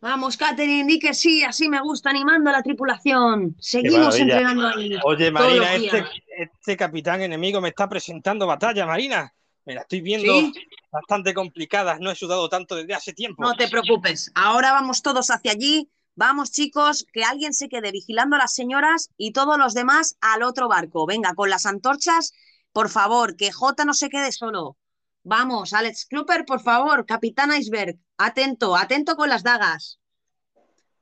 Vamos, 0.00 0.38
Catherine, 0.38 0.90
di 0.90 0.98
que 0.98 1.12
sí, 1.12 1.44
así 1.44 1.68
me 1.68 1.80
gusta, 1.80 2.08
animando 2.08 2.48
a 2.48 2.54
la 2.54 2.62
tripulación. 2.62 3.54
Seguimos 3.60 4.18
entrenando 4.18 4.68
ahí. 4.68 4.98
Oye, 5.04 5.30
Marina, 5.30 5.74
este, 5.74 6.04
este 6.38 6.76
capitán 6.76 7.20
enemigo 7.20 7.60
me 7.60 7.68
está 7.68 7.86
presentando 7.86 8.46
batalla, 8.46 8.86
Marina. 8.86 9.34
Me 9.66 9.74
la 9.74 9.82
estoy 9.82 10.00
viendo 10.00 10.32
¿Sí? 10.32 10.54
bastante 10.90 11.34
complicada. 11.34 11.98
No 12.00 12.10
he 12.10 12.14
sudado 12.14 12.48
tanto 12.48 12.76
desde 12.76 12.94
hace 12.94 13.12
tiempo. 13.12 13.42
No 13.42 13.54
te 13.54 13.68
preocupes. 13.68 14.32
Ahora 14.34 14.72
vamos 14.72 15.02
todos 15.02 15.30
hacia 15.30 15.52
allí. 15.52 15.90
Vamos, 16.16 16.50
chicos, 16.50 17.06
que 17.12 17.24
alguien 17.24 17.52
se 17.52 17.68
quede 17.68 17.92
vigilando 17.92 18.36
a 18.36 18.40
las 18.40 18.54
señoras 18.54 19.10
y 19.18 19.32
todos 19.32 19.58
los 19.58 19.74
demás 19.74 20.16
al 20.22 20.42
otro 20.42 20.66
barco. 20.68 21.06
Venga, 21.06 21.34
con 21.34 21.50
las 21.50 21.66
antorchas, 21.66 22.32
por 22.72 22.88
favor, 22.88 23.36
que 23.36 23.52
Jota 23.52 23.84
no 23.84 23.94
se 23.94 24.08
quede 24.08 24.32
solo. 24.32 24.76
Vamos, 25.22 25.72
Alex 25.72 26.06
Klupper, 26.06 26.44
por 26.44 26.60
favor, 26.60 27.04
Capitán 27.04 27.52
Iceberg, 27.52 27.98
atento, 28.16 28.76
atento 28.76 29.16
con 29.16 29.28
las 29.28 29.42
dagas. 29.42 29.98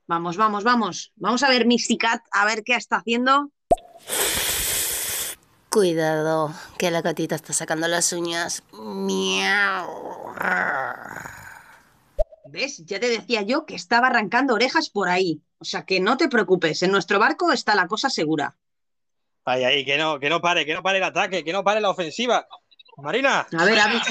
Vamos, 0.07 0.37
vamos, 0.37 0.63
vamos. 0.63 1.13
Vamos 1.15 1.43
a 1.43 1.49
ver 1.49 1.65
Mysticat, 1.67 2.21
a 2.31 2.45
ver 2.45 2.63
qué 2.63 2.75
está 2.75 2.97
haciendo. 2.97 3.51
Cuidado, 5.69 6.51
que 6.79 6.89
la 6.89 7.03
gatita 7.03 7.35
está 7.35 7.53
sacando 7.53 7.87
las 7.87 8.11
uñas. 8.11 8.63
Miau. 8.73 10.33
¿Ves? 12.47 12.83
Ya 12.85 12.99
te 12.99 13.07
decía 13.07 13.43
yo 13.43 13.67
que 13.67 13.75
estaba 13.75 14.07
arrancando 14.07 14.55
orejas 14.55 14.89
por 14.89 15.09
ahí. 15.09 15.43
O 15.59 15.65
sea, 15.65 15.85
que 15.85 15.99
no 15.99 16.17
te 16.17 16.27
preocupes, 16.27 16.81
en 16.81 16.91
nuestro 16.91 17.19
barco 17.19 17.51
está 17.51 17.75
la 17.75 17.87
cosa 17.87 18.09
segura. 18.09 18.57
Ay, 19.49 19.63
ay, 19.63 19.83
que 19.83 19.97
no, 19.97 20.19
que 20.19 20.29
no 20.29 20.39
pare, 20.39 20.63
que 20.63 20.75
no 20.75 20.83
pare 20.83 20.99
el 20.99 21.03
ataque, 21.03 21.43
que 21.43 21.51
no 21.51 21.63
pare 21.63 21.81
la 21.81 21.89
ofensiva. 21.89 22.47
Marina. 22.97 23.47
A 23.57 23.65
ver, 23.65 23.79
a 23.79 23.87
ver. 23.87 24.01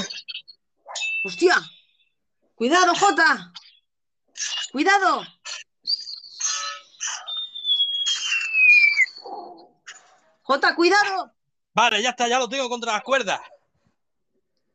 ¡Hostia! 1.24 1.54
¡Cuidado, 2.56 2.92
Jota! 2.96 3.52
¡Cuidado! 4.72 5.24
Jota, 10.42 10.74
cuidado. 10.74 11.32
Vale, 11.72 12.02
ya 12.02 12.10
está, 12.10 12.26
ya 12.26 12.40
lo 12.40 12.48
tengo 12.48 12.68
contra 12.68 12.94
las 12.94 13.02
cuerdas. 13.04 13.40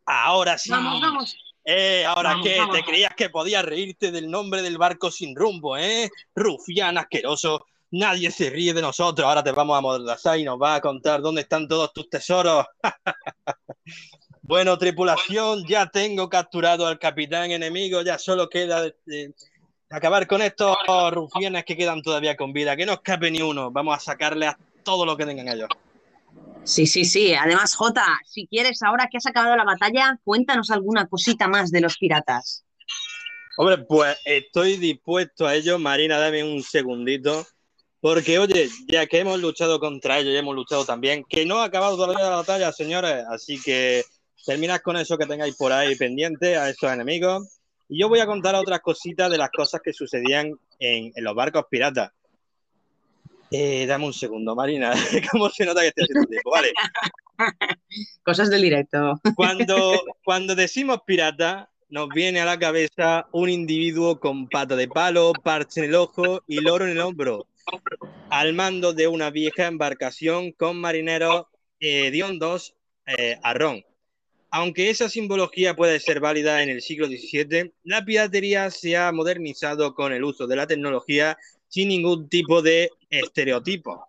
Ahora 0.05 0.57
sí. 0.57 0.69
Vamos, 0.69 1.01
vamos. 1.01 1.35
Eh, 1.65 2.05
ahora 2.05 2.31
Vamos, 2.31 2.47
qué, 2.47 2.59
vamos. 2.59 2.75
te 2.77 2.83
creías 2.85 3.15
que 3.15 3.29
podías 3.29 3.65
reírte 3.65 4.11
del 4.11 4.31
nombre 4.31 4.61
del 4.61 4.77
barco 4.77 5.11
sin 5.11 5.35
rumbo, 5.35 5.75
¿eh? 5.75 6.09
Rufián 6.33 6.97
asqueroso. 6.97 7.65
Nadie 7.93 8.31
se 8.31 8.49
ríe 8.49 8.73
de 8.73 8.81
nosotros. 8.81 9.23
Ahora 9.23 9.43
te 9.43 9.51
vamos 9.51 9.75
a 9.75 9.77
amordazar 9.77 10.39
y 10.39 10.43
nos 10.43 10.57
vas 10.57 10.79
a 10.79 10.81
contar 10.81 11.21
dónde 11.21 11.41
están 11.41 11.67
todos 11.67 11.93
tus 11.93 12.09
tesoros. 12.09 12.65
bueno, 14.41 14.75
tripulación, 14.79 15.63
ya 15.67 15.85
tengo 15.85 16.27
capturado 16.27 16.87
al 16.87 16.97
capitán 16.97 17.51
enemigo. 17.51 18.01
Ya 18.01 18.17
solo 18.17 18.49
queda 18.49 18.87
eh, 18.87 19.31
acabar 19.91 20.25
con 20.25 20.41
estos 20.41 20.75
rufianes 21.11 21.65
que 21.65 21.77
quedan 21.77 22.01
todavía 22.01 22.35
con 22.35 22.51
vida. 22.51 22.75
Que 22.75 22.87
no 22.87 22.93
escape 22.93 23.29
ni 23.29 23.43
uno. 23.43 23.69
Vamos 23.69 23.95
a 23.95 23.99
sacarle 23.99 24.47
a 24.47 24.57
todo 24.81 25.05
lo 25.05 25.15
que 25.15 25.27
tengan 25.27 25.49
ellos. 25.49 25.69
Sí, 26.63 26.87
sí, 26.87 27.05
sí. 27.05 27.35
Además, 27.35 27.75
Jota, 27.75 28.07
si 28.25 28.47
quieres, 28.47 28.81
ahora 28.81 29.07
que 29.11 29.17
has 29.17 29.27
acabado 29.27 29.55
la 29.55 29.65
batalla, 29.65 30.19
cuéntanos 30.23 30.71
alguna 30.71 31.05
cosita 31.05 31.47
más 31.47 31.69
de 31.69 31.81
los 31.81 31.99
piratas. 31.99 32.65
Hombre, 33.55 33.77
pues 33.77 34.17
estoy 34.25 34.77
dispuesto 34.77 35.45
a 35.45 35.53
ello. 35.53 35.77
Marina, 35.77 36.17
dame 36.17 36.43
un 36.43 36.63
segundito. 36.63 37.45
Porque, 38.03 38.37
oye, 38.37 38.69
ya 38.85 39.07
que 39.07 39.19
hemos 39.19 39.39
luchado 39.39 39.79
contra 39.79 40.19
ellos 40.19 40.33
y 40.33 40.35
hemos 40.35 40.53
luchado 40.53 40.83
también, 40.83 41.23
que 41.23 41.45
no 41.45 41.59
ha 41.59 41.63
acabado 41.63 41.95
todavía 41.95 42.29
la 42.29 42.35
batalla, 42.35 42.69
señores. 42.73 43.23
Así 43.29 43.61
que 43.61 44.03
terminad 44.45 44.81
con 44.81 44.97
eso 44.97 45.17
que 45.17 45.25
tengáis 45.25 45.55
por 45.55 45.71
ahí 45.71 45.95
pendiente 45.95 46.57
a 46.57 46.69
estos 46.69 46.91
enemigos. 46.91 47.61
Y 47.87 48.01
yo 48.01 48.09
voy 48.09 48.19
a 48.19 48.25
contar 48.25 48.55
otras 48.55 48.81
cositas 48.81 49.31
de 49.31 49.37
las 49.37 49.49
cosas 49.51 49.79
que 49.81 49.93
sucedían 49.93 50.51
en, 50.79 51.13
en 51.15 51.23
los 51.23 51.33
barcos 51.33 51.63
piratas. 51.69 52.11
Eh, 53.49 53.85
dame 53.85 54.07
un 54.07 54.13
segundo, 54.13 54.53
Marina. 54.53 54.91
¿Cómo 55.31 55.49
se 55.49 55.63
nota 55.63 55.79
que 55.79 55.87
estoy 55.87 56.03
haciendo 56.03 56.27
tiempo? 56.27 56.51
Vale. 56.51 56.73
Cosas 58.25 58.49
del 58.49 58.63
directo. 58.63 59.17
Cuando, 59.37 60.03
cuando 60.25 60.55
decimos 60.55 60.99
pirata, 61.07 61.69
nos 61.87 62.09
viene 62.09 62.41
a 62.41 62.45
la 62.45 62.59
cabeza 62.59 63.27
un 63.31 63.49
individuo 63.49 64.19
con 64.19 64.49
pata 64.49 64.75
de 64.75 64.89
palo, 64.89 65.31
parche 65.41 65.79
en 65.79 65.85
el 65.85 65.95
ojo 65.95 66.43
y 66.47 66.59
loro 66.59 66.83
en 66.83 66.91
el 66.91 66.99
hombro, 66.99 67.47
al 68.29 68.53
mando 68.53 68.93
de 68.93 69.07
una 69.07 69.29
vieja 69.29 69.67
embarcación 69.67 70.51
con 70.51 70.79
marineros 70.79 71.45
eh, 71.79 72.07
hediondos 72.07 72.75
eh, 73.05 73.37
a 73.43 73.53
ron. 73.53 73.83
Aunque 74.49 74.89
esa 74.89 75.09
simbología 75.09 75.75
puede 75.75 75.99
ser 75.99 76.19
válida 76.19 76.61
en 76.61 76.69
el 76.69 76.81
siglo 76.81 77.07
XVII, 77.07 77.73
la 77.83 78.05
piratería 78.05 78.69
se 78.69 78.95
ha 78.95 79.11
modernizado 79.11 79.95
con 79.95 80.13
el 80.13 80.23
uso 80.23 80.45
de 80.45 80.55
la 80.55 80.67
tecnología 80.67 81.37
sin 81.67 81.89
ningún 81.89 82.29
tipo 82.29 82.61
de 82.61 82.91
estereotipo. 83.09 84.07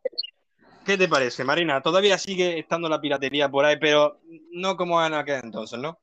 ¿Qué 0.85 0.99
te 0.99 1.09
parece, 1.09 1.45
Marina? 1.45 1.81
Todavía 1.81 2.19
sigue 2.19 2.59
estando 2.59 2.91
la 2.91 3.01
piratería 3.01 3.49
por 3.51 3.65
ahí, 3.65 3.77
pero 3.81 4.21
no 4.53 4.77
como 4.77 5.05
en 5.05 5.15
aquel 5.15 5.41
entonces, 5.43 5.79
¿no? 5.79 5.99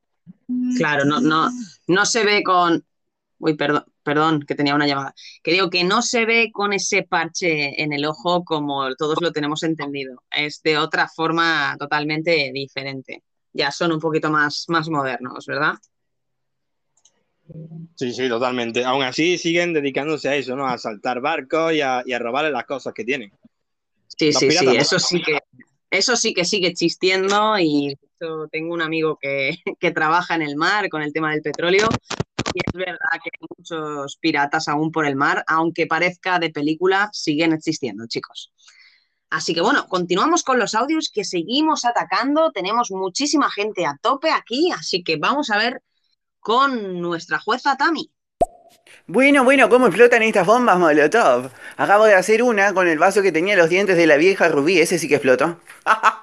Claro, 0.75 1.05
no, 1.05 1.21
no, 1.21 1.49
no 1.87 2.05
se 2.05 2.23
ve 2.23 2.41
con. 2.43 2.83
Uy, 3.41 3.55
perdón, 3.55 3.83
perdón, 4.03 4.43
que 4.47 4.53
tenía 4.53 4.75
una 4.75 4.85
llamada. 4.85 5.15
Que 5.41 5.51
digo 5.51 5.71
que 5.71 5.83
no 5.83 6.03
se 6.03 6.25
ve 6.25 6.51
con 6.53 6.73
ese 6.73 7.01
parche 7.01 7.81
en 7.81 7.91
el 7.91 8.05
ojo 8.05 8.43
como 8.45 8.93
todos 8.95 9.19
lo 9.19 9.31
tenemos 9.31 9.63
entendido. 9.63 10.21
Es 10.29 10.61
de 10.61 10.77
otra 10.77 11.07
forma 11.07 11.75
totalmente 11.79 12.51
diferente. 12.53 13.23
Ya 13.51 13.71
son 13.71 13.93
un 13.93 13.99
poquito 13.99 14.29
más, 14.29 14.65
más 14.67 14.89
modernos, 14.89 15.47
¿verdad? 15.47 15.73
Sí, 17.95 18.13
sí, 18.13 18.29
totalmente. 18.29 18.85
Aún 18.85 19.03
así 19.03 19.39
siguen 19.39 19.73
dedicándose 19.73 20.29
a 20.29 20.35
eso, 20.35 20.55
¿no? 20.55 20.67
A 20.67 20.77
saltar 20.77 21.19
barcos 21.19 21.73
y 21.73 21.81
a, 21.81 22.03
y 22.05 22.13
a 22.13 22.19
robarle 22.19 22.51
las 22.51 22.65
cosas 22.65 22.93
que 22.93 23.03
tienen. 23.03 23.31
Sí, 24.05 24.27
Los 24.27 24.37
sí, 24.37 24.51
sí, 24.51 24.65
no. 24.65 24.71
eso 24.73 24.99
sí 24.99 25.19
que, 25.23 25.39
eso 25.89 26.15
sí 26.15 26.35
que 26.35 26.45
sigue 26.45 26.67
existiendo 26.67 27.57
y 27.57 27.93
hecho, 27.93 28.47
tengo 28.51 28.75
un 28.75 28.83
amigo 28.83 29.17
que, 29.19 29.57
que 29.79 29.89
trabaja 29.89 30.35
en 30.35 30.43
el 30.43 30.55
mar 30.57 30.89
con 30.89 31.01
el 31.01 31.11
tema 31.11 31.31
del 31.31 31.41
petróleo 31.41 31.89
y 32.53 32.59
es 32.59 32.73
verdad 32.73 33.19
que 33.23 33.29
hay 33.33 33.47
muchos 33.57 34.17
piratas 34.17 34.67
aún 34.67 34.91
por 34.91 35.05
el 35.05 35.15
mar, 35.15 35.43
aunque 35.47 35.87
parezca 35.87 36.39
de 36.39 36.49
película, 36.49 37.09
siguen 37.13 37.53
existiendo, 37.53 38.05
chicos. 38.07 38.51
Así 39.29 39.53
que 39.53 39.61
bueno, 39.61 39.87
continuamos 39.87 40.43
con 40.43 40.59
los 40.59 40.75
audios 40.75 41.09
que 41.13 41.23
seguimos 41.23 41.85
atacando, 41.85 42.51
tenemos 42.51 42.91
muchísima 42.91 43.49
gente 43.49 43.85
a 43.85 43.97
tope 44.01 44.29
aquí, 44.29 44.71
así 44.71 45.03
que 45.03 45.15
vamos 45.15 45.49
a 45.49 45.57
ver 45.57 45.81
con 46.39 46.99
nuestra 46.99 47.39
jueza 47.39 47.77
Tami. 47.77 48.11
Bueno, 49.07 49.43
bueno, 49.43 49.69
¿cómo 49.69 49.87
explotan 49.87 50.23
estas 50.23 50.45
bombas 50.45 50.77
Molotov? 50.77 51.49
Acabo 51.77 52.05
de 52.05 52.15
hacer 52.15 52.43
una 52.43 52.73
con 52.73 52.87
el 52.87 52.99
vaso 52.99 53.21
que 53.21 53.31
tenía 53.31 53.55
los 53.55 53.69
dientes 53.69 53.95
de 53.95 54.07
la 54.07 54.17
vieja 54.17 54.49
Rubí, 54.49 54.79
ese 54.79 54.99
sí 54.99 55.07
que 55.07 55.15
explotó. 55.15 55.59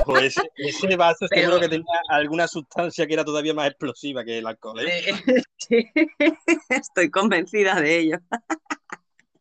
Ojo, 0.00 0.18
ese, 0.18 0.42
ese 0.56 0.96
vaso 0.96 1.26
seguro 1.28 1.60
que 1.60 1.68
tenía 1.68 1.86
alguna 2.08 2.48
sustancia 2.48 3.06
que 3.06 3.14
era 3.14 3.24
todavía 3.24 3.54
más 3.54 3.68
explosiva 3.68 4.24
que 4.24 4.38
el 4.38 4.46
alcohol, 4.46 4.80
¿eh? 4.80 5.02
Sí, 5.56 5.84
Estoy 6.68 7.10
convencida 7.10 7.80
de 7.80 7.98
ello. 7.98 8.18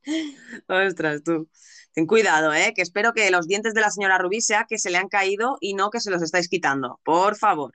Ostras, 0.68 1.24
tú. 1.24 1.50
Ten 1.94 2.06
cuidado, 2.06 2.54
¿eh? 2.54 2.74
Que 2.76 2.82
espero 2.82 3.14
que 3.14 3.30
los 3.32 3.48
dientes 3.48 3.74
de 3.74 3.82
la 3.82 3.92
señora 3.92 4.18
Rubí 4.18 4.42
sea 4.42 4.66
que 4.68 4.78
se 4.78 4.92
le 4.92 4.98
han 4.98 5.08
caído 5.08 5.58
y 5.62 5.74
no 5.74 5.90
que 5.90 6.00
se 6.00 6.12
los 6.12 6.22
estáis 6.22 6.48
quitando. 6.48 7.00
Por 7.04 7.36
favor. 7.36 7.72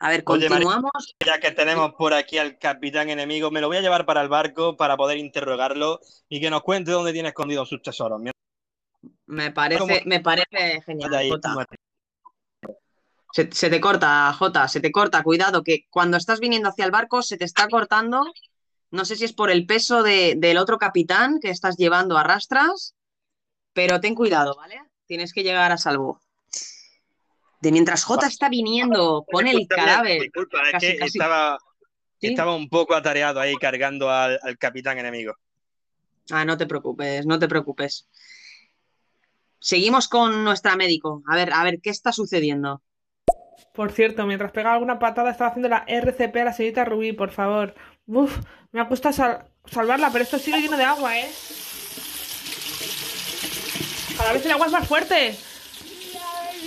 A 0.00 0.10
ver, 0.10 0.22
Oye, 0.26 0.46
continuamos. 0.48 1.16
ya 1.24 1.40
que 1.40 1.50
tenemos 1.50 1.92
por 1.94 2.14
aquí 2.14 2.38
al 2.38 2.58
capitán 2.58 3.10
enemigo, 3.10 3.50
me 3.50 3.60
lo 3.60 3.66
voy 3.66 3.78
a 3.78 3.80
llevar 3.80 4.06
para 4.06 4.22
el 4.22 4.28
barco 4.28 4.76
para 4.76 4.96
poder 4.96 5.18
interrogarlo 5.18 6.00
y 6.28 6.40
que 6.40 6.50
nos 6.50 6.62
cuente 6.62 6.92
dónde 6.92 7.12
tiene 7.12 7.30
escondidos 7.30 7.68
sus 7.68 7.82
tesoros. 7.82 8.20
Me 9.28 9.52
parece, 9.52 9.80
¿Cómo? 9.80 9.94
me 10.06 10.20
parece 10.20 10.82
genial, 10.82 11.14
ahí, 11.14 11.30
Jota. 11.30 11.54
Se, 13.32 13.50
se 13.52 13.68
te 13.68 13.78
corta, 13.80 14.32
Jota, 14.32 14.66
se 14.68 14.80
te 14.80 14.90
corta. 14.90 15.22
Cuidado, 15.22 15.62
que 15.62 15.84
cuando 15.90 16.16
estás 16.16 16.40
viniendo 16.40 16.70
hacia 16.70 16.86
el 16.86 16.90
barco 16.90 17.22
se 17.22 17.36
te 17.36 17.44
está 17.44 17.68
cortando. 17.68 18.24
No 18.90 19.04
sé 19.04 19.16
si 19.16 19.24
es 19.26 19.34
por 19.34 19.50
el 19.50 19.66
peso 19.66 20.02
de- 20.02 20.34
del 20.38 20.56
otro 20.56 20.78
capitán 20.78 21.40
que 21.40 21.50
estás 21.50 21.76
llevando 21.76 22.16
a 22.16 22.22
rastras, 22.24 22.94
pero 23.74 24.00
ten 24.00 24.14
cuidado, 24.14 24.56
¿vale? 24.56 24.80
Tienes 25.06 25.34
que 25.34 25.42
llegar 25.42 25.70
a 25.72 25.76
salvo. 25.76 26.20
De 27.60 27.70
mientras 27.70 28.04
Jota 28.04 28.26
está 28.28 28.48
viniendo 28.48 29.26
con 29.30 29.46
el 29.46 29.66
cadáver. 29.68 30.22
Disculpa, 30.22 30.62
es 30.66 30.72
casi, 30.72 30.86
que 30.86 30.96
casi. 30.96 31.18
estaba, 31.18 31.58
¿Sí? 32.18 32.28
estaba 32.28 32.54
un 32.56 32.70
poco 32.70 32.94
atareado 32.94 33.40
ahí 33.40 33.56
cargando 33.56 34.10
al, 34.10 34.38
al 34.42 34.56
capitán 34.56 34.96
enemigo. 34.98 35.34
Ah, 36.30 36.46
no 36.46 36.56
te 36.56 36.66
preocupes, 36.66 37.26
no 37.26 37.38
te 37.38 37.46
preocupes. 37.48 38.08
Seguimos 39.60 40.08
con 40.08 40.44
nuestra 40.44 40.76
médico. 40.76 41.22
A 41.26 41.36
ver, 41.36 41.52
a 41.52 41.62
ver, 41.64 41.80
¿qué 41.82 41.90
está 41.90 42.12
sucediendo? 42.12 42.82
Por 43.74 43.92
cierto, 43.92 44.26
mientras 44.26 44.50
pegaba 44.52 44.74
alguna 44.74 44.98
patada 44.98 45.30
estaba 45.30 45.50
haciendo 45.50 45.68
la 45.68 45.84
RCP 45.86 46.36
a 46.40 46.44
la 46.46 46.52
señorita 46.52 46.84
Rubí, 46.84 47.12
por 47.12 47.30
favor. 47.30 47.74
Uf, 48.06 48.36
me 48.72 48.80
ha 48.80 48.88
costado 48.88 49.14
sal- 49.14 49.44
salvarla, 49.70 50.10
pero 50.10 50.24
esto 50.24 50.38
sigue 50.38 50.60
lleno 50.60 50.76
de 50.76 50.84
agua, 50.84 51.16
¿eh? 51.18 51.30
Cada 54.16 54.32
vez 54.32 54.44
el 54.44 54.52
agua 54.52 54.66
es 54.66 54.72
más 54.72 54.88
fuerte. 54.88 55.36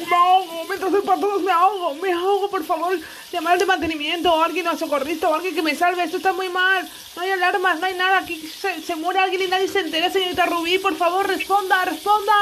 Me 0.10 0.16
ahogo, 0.16 0.64
mientras 0.68 0.92
doy 0.92 1.02
patadas 1.02 1.42
me 1.42 1.52
ahogo, 1.52 1.96
me 1.96 2.12
ahogo, 2.14 2.50
por 2.50 2.64
favor. 2.64 2.98
Llamar 3.32 3.58
de 3.60 3.66
mantenimiento 3.66 4.34
o 4.34 4.42
alguien 4.42 4.68
o 4.68 4.78
socorrista 4.78 5.30
o 5.30 5.34
alguien 5.36 5.54
que 5.54 5.62
me 5.62 5.76
salve. 5.76 6.04
Esto 6.04 6.18
está 6.18 6.34
muy 6.34 6.50
mal. 6.50 6.90
No 7.16 7.22
hay 7.22 7.32
alarmas, 7.32 7.80
no 7.80 7.86
hay 7.86 7.94
nada. 7.96 8.20
Aquí 8.20 8.38
se, 8.40 8.82
se 8.82 8.96
muere 8.96 9.20
alguien 9.20 9.42
y 9.44 9.48
nadie 9.48 9.68
se 9.68 9.82
entera, 9.82 10.10
señorita 10.10 10.46
Rubí. 10.46 10.80
Por 10.80 10.96
favor, 10.96 11.28
responda, 11.28 11.84
responda. 11.86 12.34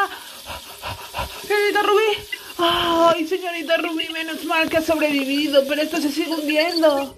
Señorita 1.48 1.82
Rubí. 1.84 2.28
Ay, 2.58 3.28
señorita 3.28 3.78
Rubí, 3.78 4.10
menos 4.10 4.44
mal 4.46 4.70
que 4.70 4.78
ha 4.78 4.82
sobrevivido, 4.82 5.64
pero 5.68 5.82
esto 5.82 5.98
se 5.98 6.12
sigue 6.12 6.34
hundiendo. 6.34 7.18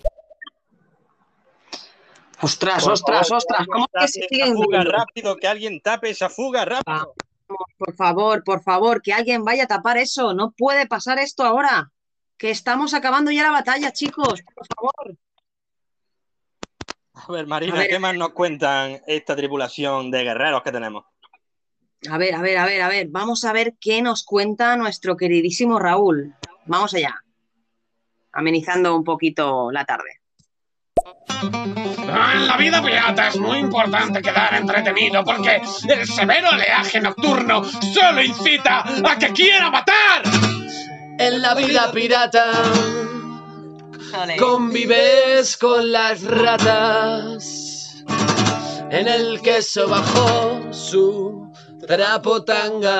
Ostras, 2.41 2.83
Por 2.83 2.93
ostras, 2.93 3.27
favor, 3.27 3.37
ostras, 3.37 3.67
¿cómo 3.71 3.85
es 3.93 4.01
que 4.01 4.07
se 4.21 4.27
siguen 4.27 4.53
fuga 4.55 4.65
hundiendo? 4.79 4.91
rápido, 4.91 5.35
que 5.37 5.47
alguien 5.47 5.79
tape 5.81 6.09
esa 6.09 6.29
fuga 6.29 6.65
rápido. 6.65 7.13
Por 7.77 7.95
favor, 7.95 8.43
por 8.43 8.63
favor, 8.63 9.01
que 9.01 9.13
alguien 9.13 9.43
vaya 9.43 9.65
a 9.65 9.67
tapar 9.67 9.97
eso. 9.97 10.33
No 10.33 10.51
puede 10.51 10.87
pasar 10.87 11.19
esto 11.19 11.43
ahora. 11.43 11.91
Que 12.37 12.49
estamos 12.49 12.93
acabando 12.95 13.29
ya 13.29 13.43
la 13.43 13.51
batalla, 13.51 13.91
chicos. 13.91 14.41
Por 14.55 14.65
favor. 14.75 15.17
A 17.13 17.31
ver, 17.31 17.45
Marina, 17.45 17.75
A 17.75 17.79
ver. 17.79 17.89
¿qué 17.89 17.99
más 17.99 18.15
nos 18.15 18.29
cuentan 18.29 19.01
esta 19.05 19.35
tripulación 19.35 20.09
de 20.09 20.23
guerreros 20.23 20.63
que 20.63 20.71
tenemos? 20.71 21.03
A 22.09 22.17
ver, 22.17 22.33
a 22.33 22.41
ver, 22.41 22.57
a 22.57 22.65
ver, 22.65 22.81
a 22.81 22.87
ver. 22.87 23.07
Vamos 23.09 23.43
a 23.45 23.53
ver 23.53 23.75
qué 23.79 24.01
nos 24.01 24.23
cuenta 24.23 24.75
nuestro 24.75 25.15
queridísimo 25.15 25.77
Raúl. 25.77 26.33
Vamos 26.65 26.93
allá. 26.93 27.15
Amenizando 28.33 28.95
un 28.95 29.03
poquito 29.03 29.71
la 29.71 29.85
tarde. 29.85 30.21
En 31.43 32.47
la 32.47 32.57
vida 32.57 32.83
pirata 32.83 33.27
es 33.27 33.39
muy 33.39 33.59
importante 33.59 34.21
quedar 34.21 34.53
entretenido 34.55 35.23
porque 35.23 35.61
el 35.87 36.07
severo 36.07 36.49
oleaje 36.49 36.99
nocturno 36.99 37.63
solo 37.63 38.21
incita 38.21 38.83
a 39.03 39.17
que 39.17 39.31
quiera 39.31 39.69
matar. 39.69 40.23
En 41.19 41.41
la 41.41 41.53
vida 41.55 41.91
pirata 41.91 42.51
convives 44.39 45.57
con 45.57 45.91
las 45.91 46.23
ratas. 46.23 48.03
En 48.89 49.07
el 49.07 49.41
queso 49.41 49.87
bajó 49.87 50.73
su 50.73 51.50
trapotanga. 51.87 52.97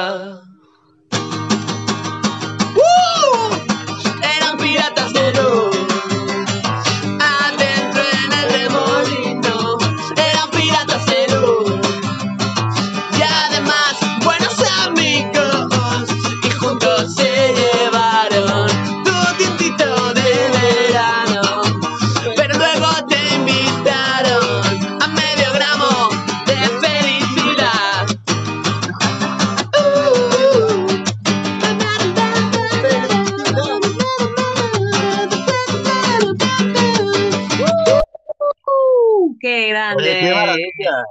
Maravilla! 39.73 41.03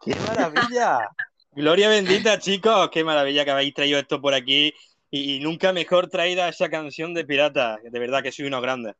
¡Qué 0.00 0.14
maravilla! 0.26 1.08
Gloria 1.52 1.88
bendita, 1.88 2.38
chicos. 2.38 2.90
Qué 2.90 3.04
maravilla 3.04 3.44
que 3.44 3.50
habéis 3.50 3.74
traído 3.74 3.98
esto 3.98 4.20
por 4.20 4.34
aquí. 4.34 4.72
Y, 5.10 5.36
y 5.36 5.40
nunca 5.40 5.72
mejor 5.72 6.08
traída 6.08 6.48
esa 6.48 6.68
canción 6.68 7.14
de 7.14 7.24
pirata. 7.24 7.78
De 7.82 7.98
verdad 7.98 8.22
que 8.22 8.32
soy 8.32 8.46
unos 8.46 8.62
grandes. 8.62 8.94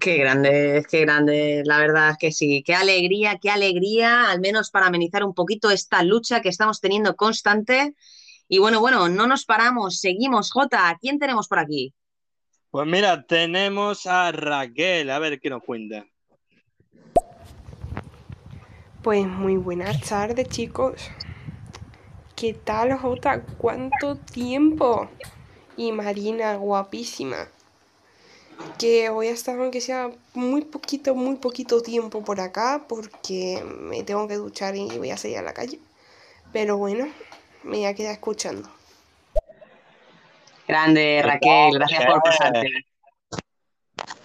Qué 0.00 0.16
grande, 0.16 0.84
qué 0.90 1.00
grande, 1.02 1.62
la 1.64 1.78
verdad 1.78 2.10
es 2.10 2.16
que 2.18 2.32
sí. 2.32 2.62
Qué 2.64 2.74
alegría, 2.74 3.38
qué 3.40 3.50
alegría, 3.50 4.30
al 4.30 4.40
menos 4.40 4.70
para 4.70 4.86
amenizar 4.86 5.24
un 5.24 5.34
poquito 5.34 5.70
esta 5.70 6.02
lucha 6.02 6.40
que 6.40 6.48
estamos 6.48 6.80
teniendo 6.80 7.16
constante. 7.16 7.94
Y 8.48 8.58
bueno, 8.58 8.80
bueno, 8.80 9.08
no 9.08 9.26
nos 9.26 9.44
paramos, 9.44 10.00
seguimos. 10.00 10.50
Jota, 10.50 10.88
¿a 10.88 10.98
quién 10.98 11.18
tenemos 11.18 11.48
por 11.48 11.58
aquí? 11.58 11.94
Pues 12.70 12.86
mira, 12.86 13.24
tenemos 13.26 14.06
a 14.06 14.32
Raquel. 14.32 15.10
A 15.10 15.18
ver 15.18 15.38
qué 15.40 15.50
nos 15.50 15.62
cuenta. 15.62 16.06
Pues 19.04 19.26
muy 19.26 19.58
buenas 19.58 20.00
tardes, 20.00 20.48
chicos. 20.48 21.10
¿Qué 22.34 22.54
tal, 22.54 22.96
Jota? 22.96 23.42
¿Cuánto 23.58 24.16
tiempo? 24.16 25.10
Y 25.76 25.92
Marina, 25.92 26.54
guapísima. 26.56 27.50
Que 28.78 29.10
voy 29.10 29.26
a 29.26 29.32
estar, 29.32 29.60
aunque 29.60 29.82
sea 29.82 30.10
muy 30.32 30.62
poquito, 30.62 31.14
muy 31.14 31.36
poquito 31.36 31.82
tiempo 31.82 32.24
por 32.24 32.40
acá, 32.40 32.86
porque 32.88 33.62
me 33.62 34.04
tengo 34.04 34.26
que 34.26 34.36
duchar 34.36 34.74
y 34.74 34.86
voy 34.96 35.10
a 35.10 35.18
salir 35.18 35.36
a 35.36 35.42
la 35.42 35.52
calle. 35.52 35.78
Pero 36.50 36.78
bueno, 36.78 37.06
me 37.62 37.76
voy 37.76 37.84
a 37.84 37.94
quedar 37.94 38.14
escuchando. 38.14 38.70
Grande, 40.66 41.20
Raquel, 41.22 41.74
gracias 41.74 42.06
por 42.06 42.22
pasarte. 42.22 42.70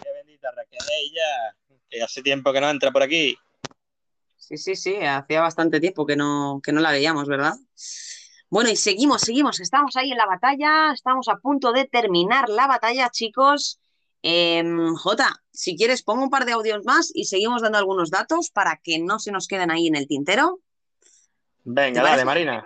Qué 0.02 0.10
bendita 0.14 0.52
Raquel, 0.56 0.80
ella. 1.02 1.54
Que 1.90 2.02
hace 2.02 2.22
tiempo 2.22 2.54
que 2.54 2.62
no 2.62 2.70
entra 2.70 2.92
por 2.92 3.04
aquí. 3.04 3.38
Sí, 4.50 4.58
sí, 4.58 4.76
sí, 4.76 4.96
hacía 4.96 5.42
bastante 5.42 5.80
tiempo 5.80 6.08
que 6.08 6.16
no, 6.16 6.60
que 6.64 6.72
no 6.72 6.82
la 6.82 6.90
veíamos, 6.90 7.28
¿verdad? 7.28 7.54
Bueno, 8.50 8.72
y 8.72 8.76
seguimos, 8.76 9.22
seguimos, 9.22 9.60
estamos 9.60 9.96
ahí 9.96 10.12
en 10.12 10.18
la 10.18 10.26
batalla, 10.26 10.92
estamos 10.92 11.28
a 11.28 11.36
punto 11.36 11.72
de 11.72 11.86
terminar 11.86 12.50
la 12.50 12.66
batalla, 12.66 13.12
chicos. 13.12 13.80
Em, 14.24 14.96
Jota, 14.96 15.44
si 15.52 15.78
quieres, 15.78 16.02
pongo 16.02 16.24
un 16.24 16.32
par 16.32 16.46
de 16.46 16.54
audios 16.54 16.84
más 16.84 17.12
y 17.14 17.26
seguimos 17.26 17.62
dando 17.62 17.78
algunos 17.78 18.10
datos 18.10 18.50
para 18.50 18.78
que 18.84 18.98
no 18.98 19.20
se 19.20 19.32
nos 19.32 19.46
queden 19.46 19.70
ahí 19.70 19.86
en 19.86 19.96
el 19.96 20.08
tintero. 20.08 20.62
Venga, 21.64 22.02
¿Te 22.02 22.08
dale? 22.10 22.26
Marina. 22.26 22.66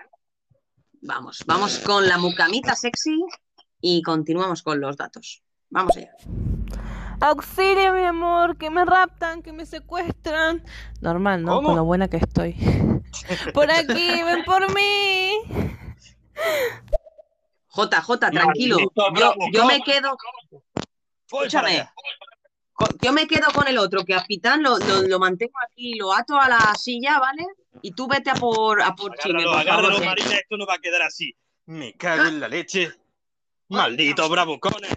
Vamos, 1.01 1.43
vamos 1.45 1.79
con 1.79 2.07
la 2.07 2.17
mucamita 2.17 2.77
sexy 2.77 3.25
y 3.81 4.01
continuamos 4.03 4.63
con 4.63 4.79
los 4.79 4.95
datos. 4.95 5.43
Vamos 5.69 5.97
allá. 5.97 6.15
Auxilio, 7.23 7.93
mi 7.93 8.03
amor, 8.03 8.57
que 8.57 8.69
me 8.69 8.83
raptan, 8.83 9.41
que 9.41 9.53
me 9.53 9.65
secuestran. 9.65 10.61
Normal, 10.99 11.43
¿no? 11.43 11.55
¿Cómo? 11.55 11.69
Con 11.69 11.77
lo 11.77 11.85
buena 11.85 12.09
que 12.09 12.17
estoy. 12.17 12.53
Por 13.53 13.71
aquí, 13.71 14.23
ven 14.23 14.43
por 14.43 14.73
mí. 14.73 15.31
Jota, 17.67 18.01
Jota, 18.01 18.29
tranquilo. 18.29 18.77
Yo, 19.15 19.35
yo 19.53 19.65
me 19.65 19.81
quedo. 19.81 20.17
Escúchame. 21.25 21.87
Yo 23.01 23.13
me 23.13 23.27
quedo 23.27 23.47
con 23.53 23.67
el 23.67 23.77
otro, 23.77 24.03
que 24.03 24.15
a 24.15 24.23
Pitán 24.25 24.61
lo, 24.61 24.77
lo, 24.79 25.03
lo 25.03 25.19
mantengo 25.19 25.53
aquí, 25.65 25.93
lo 25.95 26.11
ato 26.11 26.37
a 26.37 26.49
la 26.49 26.73
silla, 26.77 27.19
¿vale? 27.19 27.45
Y 27.81 27.91
tú 27.93 28.07
vete 28.07 28.31
a 28.31 28.33
por, 28.33 28.81
a 28.81 28.95
por 28.95 29.13
Agárralo, 29.13 29.51
por 29.53 29.63
favor. 29.63 29.93
agárralo, 29.93 30.05
Marina. 30.05 30.35
Esto 30.35 30.57
no 30.57 30.65
va 30.65 30.73
a 30.73 30.79
quedar 30.79 31.03
así. 31.03 31.33
Me 31.67 31.93
cago 31.93 32.25
en 32.25 32.39
la 32.39 32.47
leche. 32.49 32.91
Maldito 33.69 34.27
bravucones. 34.27 34.93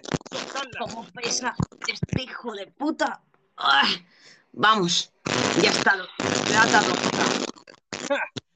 ¿Cómo 0.79 1.05
pesa 1.13 1.55
este 1.87 2.23
hijo 2.23 2.53
de 2.53 2.67
puta? 2.67 3.21
Vamos, 4.51 5.11
ya 5.61 5.69
está. 5.69 5.97
Jota. 6.17 6.81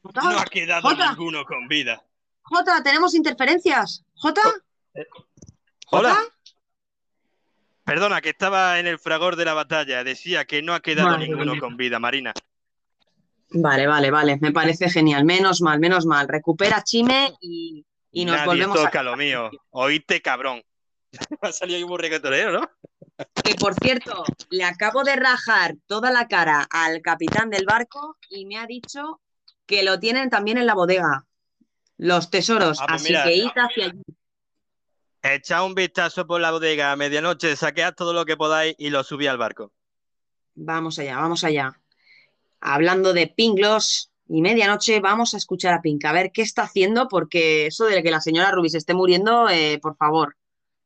Jota, 0.04 0.22
No 0.24 0.40
ha 0.40 0.46
quedado 0.46 0.82
Jota, 0.82 1.10
ninguno 1.12 1.46
con 1.46 1.68
vida. 1.68 2.04
Jota, 2.44 2.82
tenemos 2.84 3.14
interferencias. 3.16 4.04
Jota, 4.16 4.42
Hola. 5.92 6.18
Perdona, 7.84 8.22
que 8.22 8.30
estaba 8.30 8.80
en 8.80 8.88
el 8.88 9.00
fragor 9.00 9.36
de 9.36 9.46
la 9.46 9.54
batalla. 9.54 10.04
Decía 10.04 10.46
que 10.46 10.62
no 10.62 10.74
ha 10.74 10.80
quedado 10.82 11.10
Madre 11.10 11.28
ninguno 11.28 11.54
mía. 11.54 11.60
con 11.62 11.78
vida, 11.78 12.00
Marina. 12.00 12.34
Vale, 13.50 13.86
vale, 13.88 14.12
vale. 14.12 14.38
Me 14.40 14.52
parece 14.52 14.90
genial. 14.90 15.26
Menos 15.26 15.62
mal, 15.62 15.80
menos 15.80 16.06
mal. 16.06 16.28
Recupera 16.28 16.84
Chime 16.84 17.34
y, 17.42 17.86
y 18.12 18.24
nos 18.26 18.36
Nadie 18.38 18.48
volvemos 18.48 18.80
a. 18.80 18.86
toca 18.86 19.04
lo 19.04 19.18
mío. 19.18 19.50
Oíste, 19.72 20.22
cabrón. 20.22 20.64
ha 21.42 21.52
salido 21.52 21.78
ahí 21.78 21.84
un 21.84 22.00
reggaetonero, 22.00 22.52
¿no? 22.52 22.70
Que 23.44 23.56
por 23.56 23.76
cierto, 23.76 24.24
le 24.50 24.64
acabo 24.64 25.04
de 25.04 25.16
rajar 25.16 25.76
toda 25.86 26.12
la 26.12 26.28
cara 26.28 26.68
al 26.70 27.02
capitán 27.02 27.50
del 27.50 27.66
barco 27.66 28.18
y 28.30 28.46
me 28.46 28.58
ha 28.58 28.66
dicho 28.66 29.22
que 29.66 29.84
lo 29.84 30.00
tienen 30.00 30.30
también 30.30 30.58
en 30.58 30.66
la 30.66 30.74
bodega. 30.74 31.26
Los 31.98 32.30
tesoros. 32.30 32.80
Ah, 32.82 32.86
pues 32.90 33.02
Así 33.02 33.12
mira. 33.12 33.24
que 33.24 33.36
id 33.36 33.52
hacia 33.56 33.86
allí. 33.86 34.02
Echad 35.24 35.66
un 35.66 35.76
vistazo 35.76 36.26
por 36.26 36.42
la 36.42 36.50
bodega 36.50 36.92
a 36.92 36.96
medianoche, 36.96 37.56
saquead 37.56 37.94
todo 37.94 38.12
lo 38.12 38.26
que 38.26 38.38
podáis 38.38 38.76
y 38.80 38.90
lo 38.90 39.04
subí 39.04 39.28
al 39.28 39.38
barco. 39.38 39.72
Vamos 40.56 40.98
allá, 40.98 41.18
vamos 41.18 41.44
allá. 41.44 41.80
Hablando 42.60 43.14
de 43.14 43.28
Pinglos 43.28 44.12
y 44.28 44.42
medianoche, 44.42 45.00
vamos 45.00 45.36
a 45.36 45.38
escuchar 45.38 45.76
a 45.76 45.82
Pink, 45.82 46.04
a 46.06 46.12
ver 46.12 46.32
qué 46.32 46.42
está 46.42 46.64
haciendo, 46.64 47.08
porque 47.08 47.68
eso 47.68 47.86
de 47.86 48.02
que 48.02 48.10
la 48.10 48.20
señora 48.20 48.52
Ruby 48.52 48.70
se 48.70 48.80
esté 48.80 48.96
muriendo, 48.96 49.48
eh, 49.50 49.78
por 49.80 49.96
favor, 49.96 50.36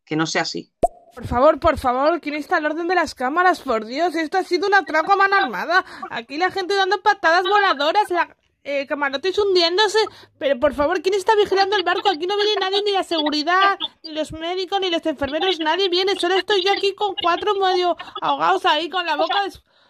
que 0.06 0.16
no 0.16 0.26
sea 0.26 0.44
así. 0.44 0.72
Por 1.16 1.28
favor, 1.28 1.60
por 1.60 1.78
favor, 1.78 2.20
¿quién 2.20 2.36
está 2.36 2.58
al 2.58 2.66
orden 2.66 2.88
de 2.90 2.96
las 2.96 3.16
cámaras? 3.16 3.62
Por 3.62 3.86
Dios, 3.86 4.16
esto 4.16 4.38
ha 4.38 4.44
sido 4.44 4.68
un 4.68 4.74
atraco 4.74 5.14
a 5.14 5.16
mano 5.16 5.36
armada. 5.36 5.86
Aquí 6.10 6.38
la 6.38 6.52
gente 6.52 6.76
dando 6.76 7.02
patadas 7.02 7.44
voladoras, 7.44 8.10
la 8.10 8.36
eh, 8.66 8.86
camarotes 8.86 9.38
hundiéndose. 9.38 10.00
Pero 10.38 10.60
por 10.60 10.74
favor, 10.74 11.02
¿quién 11.02 11.16
está 11.16 11.34
vigilando 11.36 11.78
el 11.78 11.84
barco? 11.84 12.10
Aquí 12.10 12.28
no 12.28 12.36
viene 12.36 12.60
nadie, 12.60 12.82
ni 12.84 12.92
la 12.92 13.04
seguridad, 13.04 13.78
ni 14.04 14.12
los 14.12 14.34
médicos, 14.34 14.82
ni 14.82 14.90
los 14.90 15.06
enfermeros, 15.06 15.60
nadie 15.60 15.88
viene. 15.88 16.16
Solo 16.16 16.36
estoy 16.36 16.64
yo 16.64 16.74
aquí 16.74 16.94
con 16.96 17.16
cuatro 17.22 17.56
medio 17.56 17.96
ahogados 18.22 18.66
ahí, 18.66 18.90
con 18.90 19.06
la 19.06 19.16
boca 19.16 19.36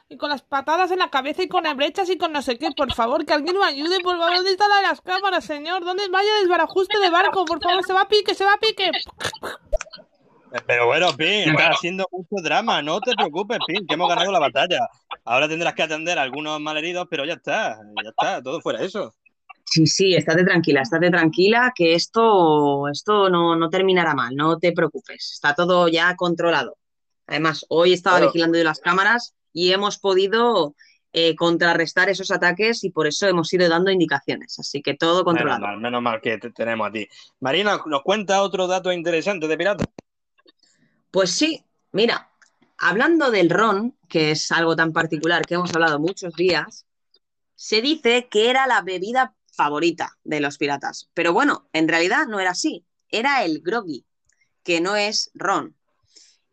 y 0.07 0.17
con 0.17 0.29
las 0.29 0.43
patadas 0.43 0.91
en 0.91 0.99
la 0.99 1.09
cabeza 1.09 1.41
y 1.41 1.47
con 1.47 1.63
las 1.63 1.75
brechas 1.75 2.09
y 2.09 2.17
con 2.17 2.33
no 2.33 2.41
sé 2.41 2.59
qué. 2.59 2.69
Por 2.71 2.93
favor, 2.93 3.25
que 3.25 3.33
alguien 3.33 3.57
me 3.57 3.65
ayude. 3.65 3.99
Por 4.01 4.17
favor, 4.17 4.35
¿dónde 4.35 4.51
está 4.51 4.67
la 4.67 4.75
de 4.75 4.81
las 4.83 5.01
cámaras, 5.01 5.45
señor? 5.45 5.83
¿Dónde 5.83 6.07
vaya 6.09 6.29
desbarajuste 6.41 6.99
de 6.99 7.09
barco? 7.09 7.45
Por 7.45 7.63
favor, 7.63 7.83
se 7.83 7.93
va 7.93 8.01
a 8.01 8.07
pique, 8.07 8.35
se 8.35 8.45
va 8.45 8.53
a 8.53 8.59
pique. 8.59 8.91
Pero 10.67 10.85
bueno, 10.87 11.13
Pin, 11.15 11.49
estás 11.49 11.77
haciendo 11.77 12.05
mucho 12.11 12.41
drama, 12.43 12.81
no 12.81 12.99
te 13.01 13.13
preocupes, 13.15 13.59
Pin, 13.67 13.85
que 13.87 13.93
hemos 13.95 14.07
ganado 14.09 14.31
la 14.31 14.39
batalla. 14.39 14.79
Ahora 15.25 15.47
tendrás 15.47 15.73
que 15.73 15.83
atender 15.83 16.17
a 16.17 16.21
algunos 16.23 16.59
malheridos, 16.59 17.07
pero 17.09 17.25
ya 17.25 17.33
está, 17.33 17.77
ya 18.03 18.09
está, 18.09 18.41
todo 18.41 18.61
fuera 18.61 18.81
eso. 18.81 19.13
Sí, 19.65 19.87
sí, 19.87 20.15
estate 20.15 20.43
tranquila, 20.45 20.81
estate 20.81 21.09
tranquila, 21.09 21.73
que 21.75 21.95
esto, 21.95 22.87
esto 22.87 23.29
no, 23.29 23.55
no 23.55 23.69
terminará 23.69 24.13
mal, 24.13 24.35
no 24.35 24.57
te 24.59 24.71
preocupes, 24.71 25.31
está 25.33 25.55
todo 25.55 25.87
ya 25.87 26.15
controlado. 26.15 26.77
Además, 27.27 27.65
hoy 27.69 27.93
estaba 27.93 28.17
Claro. 28.17 28.31
vigilando 28.31 28.57
yo 28.59 28.63
las 28.63 28.79
cámaras 28.79 29.33
y 29.51 29.71
hemos 29.71 29.97
podido 29.97 30.75
eh, 31.13 31.35
contrarrestar 31.35 32.09
esos 32.09 32.29
ataques 32.29 32.83
y 32.83 32.91
por 32.91 33.07
eso 33.07 33.27
hemos 33.27 33.51
ido 33.53 33.67
dando 33.67 33.89
indicaciones, 33.89 34.59
así 34.59 34.81
que 34.83 34.93
todo 34.95 35.23
Menos 35.23 35.25
controlado. 35.25 35.61
mal, 35.61 35.79
menos 35.79 36.01
mal 36.01 36.21
que 36.21 36.37
te 36.37 36.51
tenemos 36.51 36.87
a 36.87 36.91
ti. 36.91 37.07
Marina, 37.39 37.79
¿nos 37.87 38.03
cuenta 38.03 38.41
otro 38.43 38.67
dato 38.67 38.91
interesante 38.91 39.47
de 39.47 39.57
pirata? 39.57 39.85
Pues 41.15 41.31
sí, 41.31 41.63
mira, 41.93 42.29
hablando 42.77 43.31
del 43.31 43.49
ron, 43.49 43.97
que 44.09 44.31
es 44.31 44.51
algo 44.51 44.75
tan 44.75 44.91
particular 44.91 45.45
que 45.45 45.53
hemos 45.53 45.73
hablado 45.73 45.97
muchos 45.97 46.33
días, 46.33 46.85
se 47.55 47.81
dice 47.81 48.27
que 48.29 48.49
era 48.49 48.67
la 48.67 48.81
bebida 48.81 49.33
favorita 49.49 50.17
de 50.25 50.41
los 50.41 50.57
piratas. 50.57 51.09
Pero 51.13 51.31
bueno, 51.31 51.69
en 51.71 51.87
realidad 51.87 52.27
no 52.27 52.41
era 52.41 52.51
así. 52.51 52.85
Era 53.07 53.45
el 53.45 53.61
groggy, 53.61 54.05
que 54.61 54.81
no 54.81 54.97
es 54.97 55.31
ron. 55.33 55.77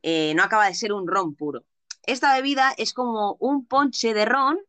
Eh, 0.00 0.32
no 0.36 0.44
acaba 0.44 0.66
de 0.66 0.76
ser 0.76 0.92
un 0.92 1.08
ron 1.08 1.34
puro. 1.34 1.64
Esta 2.04 2.32
bebida 2.32 2.72
es 2.78 2.92
como 2.92 3.36
un 3.40 3.66
ponche 3.66 4.14
de 4.14 4.26
ron 4.26 4.60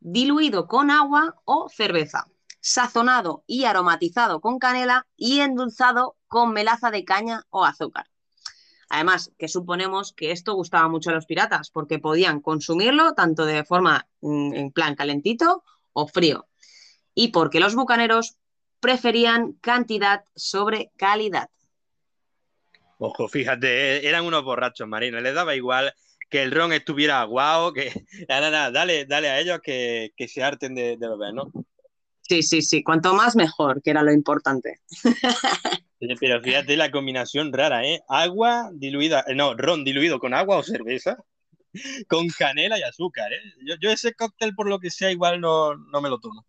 diluido 0.00 0.66
con 0.66 0.90
agua 0.90 1.36
o 1.44 1.68
cerveza, 1.68 2.26
sazonado 2.60 3.44
y 3.46 3.66
aromatizado 3.66 4.40
con 4.40 4.58
canela 4.58 5.06
y 5.14 5.38
endulzado 5.38 6.16
con 6.26 6.52
melaza 6.52 6.90
de 6.90 7.04
caña 7.04 7.46
o 7.50 7.64
azúcar. 7.64 8.08
Además, 8.88 9.32
que 9.38 9.48
suponemos 9.48 10.12
que 10.12 10.30
esto 10.30 10.54
gustaba 10.54 10.88
mucho 10.88 11.10
a 11.10 11.14
los 11.14 11.26
piratas 11.26 11.70
porque 11.70 11.98
podían 11.98 12.40
consumirlo 12.40 13.14
tanto 13.14 13.44
de 13.44 13.64
forma 13.64 14.06
mm, 14.20 14.54
en 14.54 14.72
plan 14.72 14.94
calentito 14.94 15.64
o 15.92 16.06
frío. 16.06 16.46
Y 17.14 17.28
porque 17.28 17.60
los 17.60 17.74
bucaneros 17.74 18.36
preferían 18.80 19.54
cantidad 19.60 20.24
sobre 20.34 20.90
calidad. 20.96 21.48
Ojo, 22.98 23.28
fíjate, 23.28 23.96
eh, 23.96 24.08
eran 24.08 24.24
unos 24.24 24.44
borrachos, 24.44 24.86
Marina, 24.86 25.20
les 25.20 25.34
daba 25.34 25.54
igual 25.54 25.94
que 26.30 26.42
el 26.42 26.50
ron 26.50 26.72
estuviera 26.72 27.20
aguado, 27.20 27.72
que... 27.72 28.04
Nada, 28.28 28.50
nada, 28.50 28.70
dale, 28.70 29.06
dale 29.06 29.28
a 29.28 29.40
ellos 29.40 29.60
que, 29.62 30.12
que 30.16 30.28
se 30.28 30.42
harten 30.42 30.74
de, 30.74 30.96
de 30.96 31.08
beber, 31.08 31.34
¿no? 31.34 31.52
Sí, 32.20 32.42
sí, 32.42 32.62
sí, 32.62 32.82
cuanto 32.82 33.14
más 33.14 33.36
mejor, 33.36 33.82
que 33.82 33.90
era 33.90 34.02
lo 34.02 34.12
importante. 34.12 34.80
Pero 36.20 36.40
fíjate 36.40 36.76
la 36.76 36.90
combinación 36.90 37.52
rara, 37.52 37.84
¿eh? 37.84 38.02
Agua 38.08 38.70
diluida, 38.72 39.24
eh, 39.26 39.34
no, 39.34 39.54
ron 39.54 39.84
diluido 39.84 40.18
con 40.18 40.34
agua 40.34 40.58
o 40.58 40.62
cerveza. 40.62 41.16
con 42.08 42.28
canela 42.28 42.78
y 42.78 42.82
azúcar, 42.82 43.32
¿eh? 43.32 43.40
Yo, 43.64 43.74
yo 43.80 43.90
ese 43.90 44.14
cóctel, 44.14 44.54
por 44.54 44.68
lo 44.68 44.78
que 44.78 44.90
sea, 44.90 45.10
igual 45.10 45.40
no, 45.40 45.74
no 45.74 46.00
me 46.00 46.08
lo 46.08 46.18
tomo. 46.18 46.44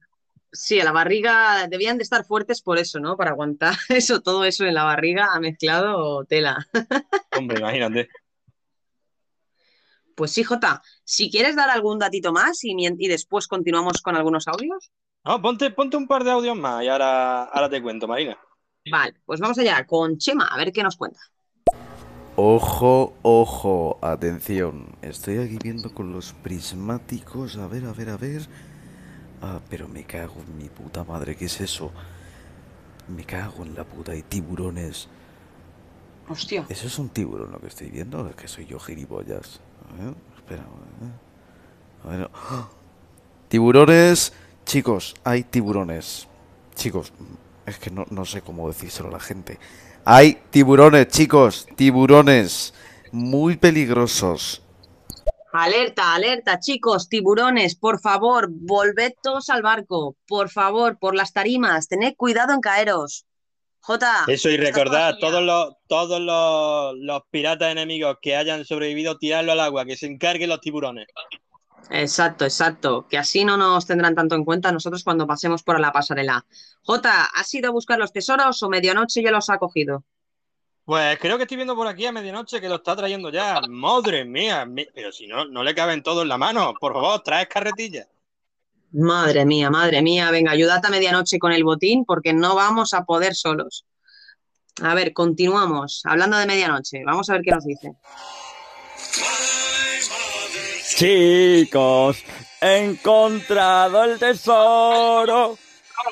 Sí, 0.52 0.80
a 0.80 0.86
la 0.86 0.91
barriga 0.91 1.68
debían 1.68 1.98
de 1.98 2.03
estar 2.03 2.23
fuertes 2.26 2.61
por 2.61 2.77
eso, 2.77 2.99
¿no? 2.99 3.18
Para 3.18 3.32
aguantar 3.32 3.76
eso, 3.90 4.22
todo 4.22 4.45
eso 4.45 4.65
en 4.65 4.73
la 4.73 4.84
barriga 4.84 5.30
ha 5.34 5.40
mezclado 5.40 6.23
tela. 6.26 6.65
Hombre, 7.38 7.60
imagínate. 7.60 8.10
Pues 10.15 10.32
sí, 10.32 10.44
Jota, 10.44 10.82
si 11.03 11.30
quieres 11.30 11.57
dar 11.57 11.69
algún 11.69 11.99
datito 11.99 12.32
más 12.32 12.64
y, 12.64 12.73
y 12.80 13.07
después 13.10 13.48
continuamos 13.48 14.02
con 14.02 14.15
algunos 14.15 14.48
audios. 14.48 14.91
No, 15.26 15.41
ponte, 15.41 15.72
ponte 15.72 15.98
un 15.98 16.07
par 16.07 16.23
de 16.23 16.32
audios 16.32 16.56
más 16.56 16.84
y 16.84 16.88
ahora, 16.88 17.44
ahora 17.45 17.69
te 17.69 17.82
cuento, 17.82 18.07
Marina. 18.07 18.38
Vale, 18.89 19.15
pues 19.25 19.39
vamos 19.39 19.57
allá 19.57 19.85
con 19.85 20.17
Chema, 20.17 20.45
a 20.45 20.57
ver 20.57 20.71
qué 20.71 20.83
nos 20.83 20.95
cuenta. 20.95 21.19
Ojo, 22.35 23.13
ojo, 23.21 23.97
atención. 24.01 24.87
Estoy 25.01 25.37
aquí 25.39 25.57
viendo 25.61 25.93
con 25.93 26.11
los 26.11 26.33
prismáticos. 26.33 27.57
A 27.57 27.67
ver, 27.67 27.85
a 27.85 27.93
ver, 27.93 28.09
a 28.09 28.17
ver. 28.17 28.47
Ah, 29.41 29.59
pero 29.69 29.87
me 29.87 30.03
cago 30.03 30.35
en 30.45 30.57
mi 30.57 30.69
puta 30.69 31.03
madre, 31.03 31.35
¿qué 31.35 31.45
es 31.45 31.61
eso? 31.61 31.91
Me 33.07 33.23
cago 33.23 33.63
en 33.63 33.73
la 33.73 33.85
puta, 33.85 34.11
hay 34.11 34.21
tiburones. 34.21 35.07
Hostia. 36.27 36.65
¿Eso 36.67 36.87
es 36.87 36.99
un 36.99 37.09
tiburón 37.09 37.51
lo 37.51 37.59
que 37.59 37.67
estoy 37.67 37.89
viendo? 37.89 38.27
Es 38.27 38.35
que 38.35 38.47
soy 38.47 38.65
yo 38.65 38.79
gilipollas. 38.79 39.61
A 39.89 40.03
ver, 40.03 40.13
espera. 40.35 40.63
A 42.03 42.09
ver. 42.09 42.15
A 42.17 42.17
ver. 42.17 42.31
¡Ah! 42.33 42.69
Tiburones. 43.47 44.33
Chicos, 44.65 45.13
hay 45.23 45.43
tiburones. 45.43 46.27
Chicos, 46.73 47.13
es 47.65 47.77
que 47.77 47.89
no, 47.89 48.05
no 48.09 48.25
sé 48.25 48.41
cómo 48.41 48.67
decírselo 48.67 49.09
a 49.09 49.13
la 49.13 49.19
gente. 49.19 49.59
Hay 50.03 50.37
tiburones, 50.51 51.07
chicos, 51.07 51.67
tiburones. 51.75 52.73
Muy 53.11 53.57
peligrosos. 53.57 54.61
Alerta, 55.53 56.13
alerta, 56.13 56.59
chicos, 56.59 57.07
tiburones, 57.07 57.75
por 57.75 58.01
favor, 58.01 58.49
volved 58.51 59.13
todos 59.23 59.49
al 59.49 59.61
barco, 59.61 60.17
por 60.27 60.49
favor, 60.49 60.97
por 60.99 61.15
las 61.15 61.31
tarimas, 61.31 61.87
tened 61.87 62.13
cuidado 62.17 62.53
en 62.53 62.59
caeros. 62.59 63.25
Jota, 63.79 64.25
Eso, 64.27 64.49
y 64.49 64.57
recordad, 64.57 65.15
todos 65.17 65.41
los, 65.41 65.75
todos 65.87 66.19
los, 66.19 66.95
los 66.97 67.21
piratas 67.31 67.71
enemigos 67.71 68.17
que 68.21 68.35
hayan 68.35 68.65
sobrevivido, 68.65 69.17
tirarlo 69.17 69.53
al 69.53 69.61
agua, 69.61 69.85
que 69.85 69.95
se 69.95 70.07
encarguen 70.07 70.49
los 70.49 70.59
tiburones. 70.59 71.07
Exacto, 71.89 72.45
exacto, 72.45 73.07
que 73.07 73.17
así 73.17 73.45
no 73.45 73.57
nos 73.57 73.85
tendrán 73.85 74.15
tanto 74.15 74.35
en 74.35 74.43
cuenta 74.43 74.71
nosotros 74.71 75.03
cuando 75.03 75.27
pasemos 75.27 75.63
por 75.63 75.79
la 75.79 75.91
pasarela. 75.91 76.45
Jota, 76.81 77.25
¿has 77.35 77.53
ido 77.53 77.69
a 77.69 77.71
buscar 77.71 77.99
los 77.99 78.11
tesoros 78.11 78.61
o 78.63 78.69
medianoche 78.69 79.21
ya 79.21 79.31
los 79.31 79.49
ha 79.49 79.57
cogido? 79.57 80.03
Pues 80.83 81.17
creo 81.19 81.37
que 81.37 81.43
estoy 81.43 81.57
viendo 81.57 81.75
por 81.75 81.87
aquí 81.87 82.05
a 82.05 82.11
medianoche 82.11 82.61
que 82.61 82.69
lo 82.69 82.75
está 82.75 82.95
trayendo 82.95 83.29
ya. 83.31 83.59
Madre 83.67 84.23
mía, 84.23 84.67
pero 84.93 85.11
si 85.11 85.25
no, 85.25 85.45
no 85.45 85.63
le 85.63 85.73
caben 85.73 86.03
todos 86.03 86.23
en 86.23 86.29
la 86.29 86.37
mano. 86.37 86.75
Por 86.79 86.93
favor, 86.93 87.21
traes 87.23 87.47
carretilla. 87.47 88.07
Madre 88.91 89.45
mía, 89.45 89.69
madre 89.69 90.01
mía, 90.01 90.29
venga, 90.29 90.51
ayúdate 90.51 90.87
a 90.87 90.91
medianoche 90.91 91.39
con 91.39 91.51
el 91.51 91.63
botín 91.63 92.05
porque 92.05 92.33
no 92.33 92.55
vamos 92.55 92.93
a 92.93 93.03
poder 93.03 93.33
solos. 93.33 93.85
A 94.81 94.93
ver, 94.93 95.11
continuamos. 95.11 96.01
Hablando 96.05 96.37
de 96.37 96.45
medianoche, 96.45 97.03
vamos 97.03 97.29
a 97.29 97.33
ver 97.33 97.41
qué 97.41 97.51
nos 97.51 97.65
dice. 97.65 97.93
Chicos, 100.95 102.23
he 102.61 102.85
encontrado 102.85 104.05
el 104.05 104.17
tesoro. 104.17 105.57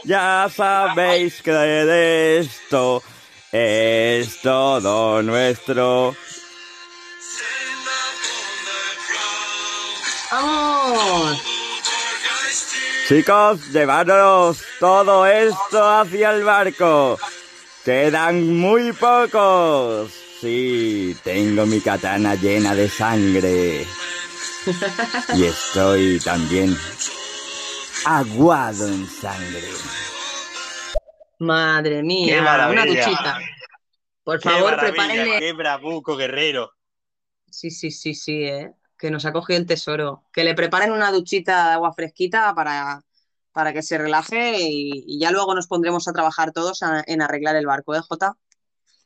Ya 0.03 0.49
sabéis 0.53 1.41
que 1.41 1.51
de 1.51 2.39
esto 2.39 3.01
es 3.49 4.41
todo 4.41 5.21
nuestro. 5.21 6.13
¡Vamos! 10.31 11.41
Chicos, 13.07 13.71
llevaros 13.71 14.63
todo 14.81 15.25
esto 15.25 15.89
hacia 15.89 16.31
el 16.31 16.43
barco. 16.43 17.17
Quedan 17.85 18.57
muy 18.57 18.91
pocos. 18.91 20.11
Sí, 20.41 21.15
tengo 21.23 21.65
mi 21.65 21.79
katana 21.79 22.35
llena 22.35 22.75
de 22.75 22.89
sangre. 22.89 23.85
Y 25.35 25.45
estoy 25.45 26.19
también 26.19 26.75
aguado 28.05 28.87
en 28.87 29.07
sangre. 29.07 29.63
Madre 31.39 31.97
¡Qué 31.97 32.03
mía, 32.03 32.67
una 32.69 32.85
duchita. 32.85 33.39
Por 34.23 34.39
¡Qué 34.39 34.49
favor, 34.49 34.77
prepárenle. 34.79 35.39
¡Qué 35.39 35.53
bravuco, 35.53 36.15
guerrero! 36.15 36.71
Sí, 37.49 37.69
sí, 37.71 37.91
sí, 37.91 38.13
sí, 38.13 38.43
¿eh? 38.43 38.73
Que 38.97 39.11
nos 39.11 39.25
ha 39.25 39.33
cogido 39.33 39.59
el 39.59 39.65
tesoro. 39.65 40.23
Que 40.31 40.43
le 40.43 40.55
preparen 40.55 40.91
una 40.91 41.11
duchita 41.11 41.67
de 41.67 41.73
agua 41.73 41.93
fresquita 41.93 42.55
para, 42.55 43.01
para 43.51 43.73
que 43.73 43.81
se 43.81 43.97
relaje 43.97 44.57
y, 44.61 45.03
y 45.07 45.19
ya 45.19 45.31
luego 45.31 45.53
nos 45.53 45.67
pondremos 45.67 46.07
a 46.07 46.13
trabajar 46.13 46.51
todos 46.53 46.81
a- 46.83 47.03
en 47.05 47.21
arreglar 47.21 47.55
el 47.57 47.65
barco, 47.65 47.93
¿eh, 47.95 48.01
Jota? 48.07 48.37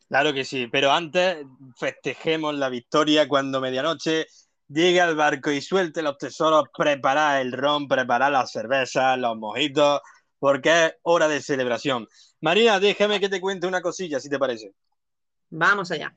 Claro 0.08 0.34
que 0.34 0.46
sí, 0.46 0.68
pero 0.68 0.92
antes 0.92 1.38
festejemos 1.78 2.56
la 2.56 2.70
victoria 2.70 3.28
cuando 3.28 3.60
medianoche 3.60 4.28
llegue 4.70 5.02
al 5.02 5.16
barco 5.16 5.52
y 5.52 5.62
suelte 5.62 6.02
los 6.02 6.18
tesoros, 6.18 6.66
preparar 6.76 7.42
el 7.42 7.52
ron, 7.52 7.88
preparar 7.88 8.32
las 8.32 8.52
cervezas, 8.52 9.18
los 9.18 9.38
mojitos, 9.38 10.02
porque 10.40 10.86
es 10.86 10.94
hora 11.04 11.28
de 11.28 11.42
celebración. 11.42 12.08
Marina, 12.42 12.80
déjame 12.80 13.20
que 13.20 13.30
te 13.30 13.42
cuente 13.42 13.68
una 13.68 13.82
cosilla, 13.82 14.20
si 14.20 14.30
te 14.30 14.40
parece. 14.40 14.72
Vamos 15.50 15.92
allá. 15.92 16.14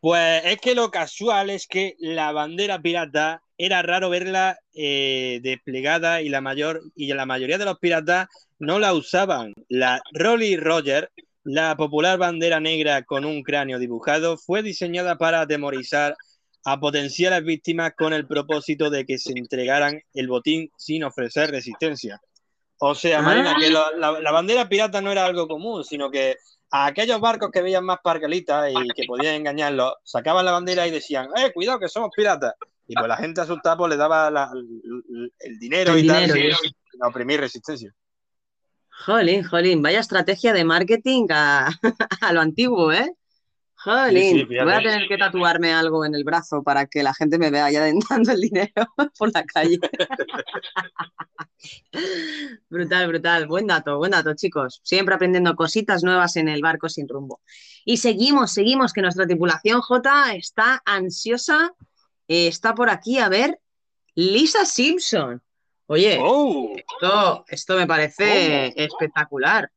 Pues 0.00 0.44
es 0.44 0.60
que 0.60 0.74
lo 0.74 0.90
casual 0.90 1.50
es 1.50 1.66
que 1.66 1.96
la 1.98 2.30
bandera 2.32 2.80
pirata 2.80 3.42
era 3.56 3.82
raro 3.82 4.10
verla 4.10 4.58
eh, 4.74 5.40
desplegada 5.42 6.20
y 6.20 6.28
la 6.28 6.40
mayor 6.40 6.82
y 6.94 7.12
la 7.12 7.24
mayoría 7.24 7.56
de 7.56 7.64
los 7.64 7.78
piratas 7.78 8.28
no 8.58 8.78
la 8.78 8.92
usaban. 8.92 9.54
La 9.68 10.02
Rolly 10.12 10.56
Roger, 10.56 11.10
la 11.42 11.76
popular 11.76 12.18
bandera 12.18 12.60
negra 12.60 13.02
con 13.04 13.24
un 13.24 13.42
cráneo 13.42 13.78
dibujado, 13.78 14.36
fue 14.36 14.62
diseñada 14.62 15.16
para 15.16 15.40
atemorizar 15.40 16.16
a 16.64 16.80
potenciales 16.80 17.44
víctimas 17.44 17.92
con 17.96 18.12
el 18.12 18.26
propósito 18.26 18.90
de 18.90 19.04
que 19.04 19.18
se 19.18 19.32
entregaran 19.32 20.00
el 20.14 20.28
botín 20.28 20.70
sin 20.76 21.04
ofrecer 21.04 21.50
resistencia. 21.50 22.20
O 22.78 22.94
sea, 22.94 23.22
Marina, 23.22 23.54
que 23.58 23.70
lo- 23.70 23.96
la, 23.96 24.20
la 24.20 24.30
bandera 24.32 24.68
pirata 24.68 25.00
no 25.00 25.12
era 25.12 25.24
algo 25.26 25.46
común, 25.46 25.84
sino 25.84 26.10
que 26.10 26.36
a 26.70 26.86
aquellos 26.86 27.20
barcos 27.20 27.50
que 27.52 27.62
veían 27.62 27.84
más 27.84 27.98
parcalitas 28.02 28.70
y 28.72 28.88
que 28.96 29.04
podían 29.06 29.34
engañarlos, 29.36 29.94
sacaban 30.02 30.44
la 30.44 30.52
bandera 30.52 30.86
y 30.86 30.90
decían, 30.90 31.28
¡eh, 31.36 31.52
cuidado 31.52 31.78
que 31.78 31.88
somos 31.88 32.10
piratas! 32.16 32.54
Y 32.86 32.94
pues 32.94 33.08
la 33.08 33.16
gente 33.16 33.40
asustada 33.40 33.76
pues 33.76 33.90
le 33.90 33.96
daba 33.96 34.30
la- 34.30 34.50
el, 34.52 35.32
el 35.38 35.58
dinero 35.58 35.92
El 35.92 36.04
y 36.04 36.06
tal, 36.08 36.26
dinero, 36.26 36.48
eso. 36.50 36.60
sin 36.62 37.02
oprimir 37.04 37.40
resistencia. 37.40 37.94
Jolín, 39.06 39.42
jolín, 39.44 39.82
vaya 39.82 40.00
estrategia 40.00 40.52
de 40.52 40.64
marketing 40.64 41.26
a, 41.30 41.68
a 42.20 42.32
lo 42.32 42.40
antiguo, 42.40 42.92
¿eh? 42.92 43.12
Jolín, 43.84 44.22
Sí, 44.34 44.40
sí, 44.40 44.46
fíjate. 44.46 44.64
voy 44.64 44.72
a 44.72 44.78
tener 44.78 45.08
que 45.08 45.18
tatuarme 45.18 45.72
algo 45.74 46.06
en 46.06 46.14
el 46.14 46.24
brazo 46.24 46.62
para 46.62 46.86
que 46.86 47.02
la 47.02 47.12
gente 47.12 47.36
me 47.38 47.50
vea 47.50 47.70
ya 47.70 47.84
dando 48.08 48.32
el 48.32 48.40
dinero 48.40 48.86
por 49.18 49.30
la 49.34 49.44
calle. 49.44 49.78
Brutal, 52.68 53.08
brutal. 53.08 53.46
Buen 53.46 53.66
dato, 53.66 53.96
buen 53.98 54.10
dato, 54.10 54.34
chicos. 54.34 54.80
Siempre 54.82 55.14
aprendiendo 55.14 55.54
cositas 55.54 56.02
nuevas 56.02 56.36
en 56.36 56.48
el 56.48 56.60
barco 56.60 56.88
sin 56.88 57.08
rumbo. 57.08 57.40
Y 57.84 57.98
seguimos, 57.98 58.52
seguimos, 58.52 58.92
que 58.92 59.02
nuestra 59.02 59.26
tripulación 59.26 59.80
J 59.80 60.34
está 60.34 60.82
ansiosa. 60.84 61.72
eh, 62.28 62.48
está 62.48 62.74
por 62.74 62.90
aquí, 62.90 63.18
a 63.18 63.28
ver, 63.28 63.58
Lisa 64.14 64.64
Simpson. 64.64 65.42
Oye, 65.86 66.14
esto, 66.14 67.44
esto 67.48 67.76
me 67.76 67.86
parece 67.86 68.72
espectacular. 68.82 69.70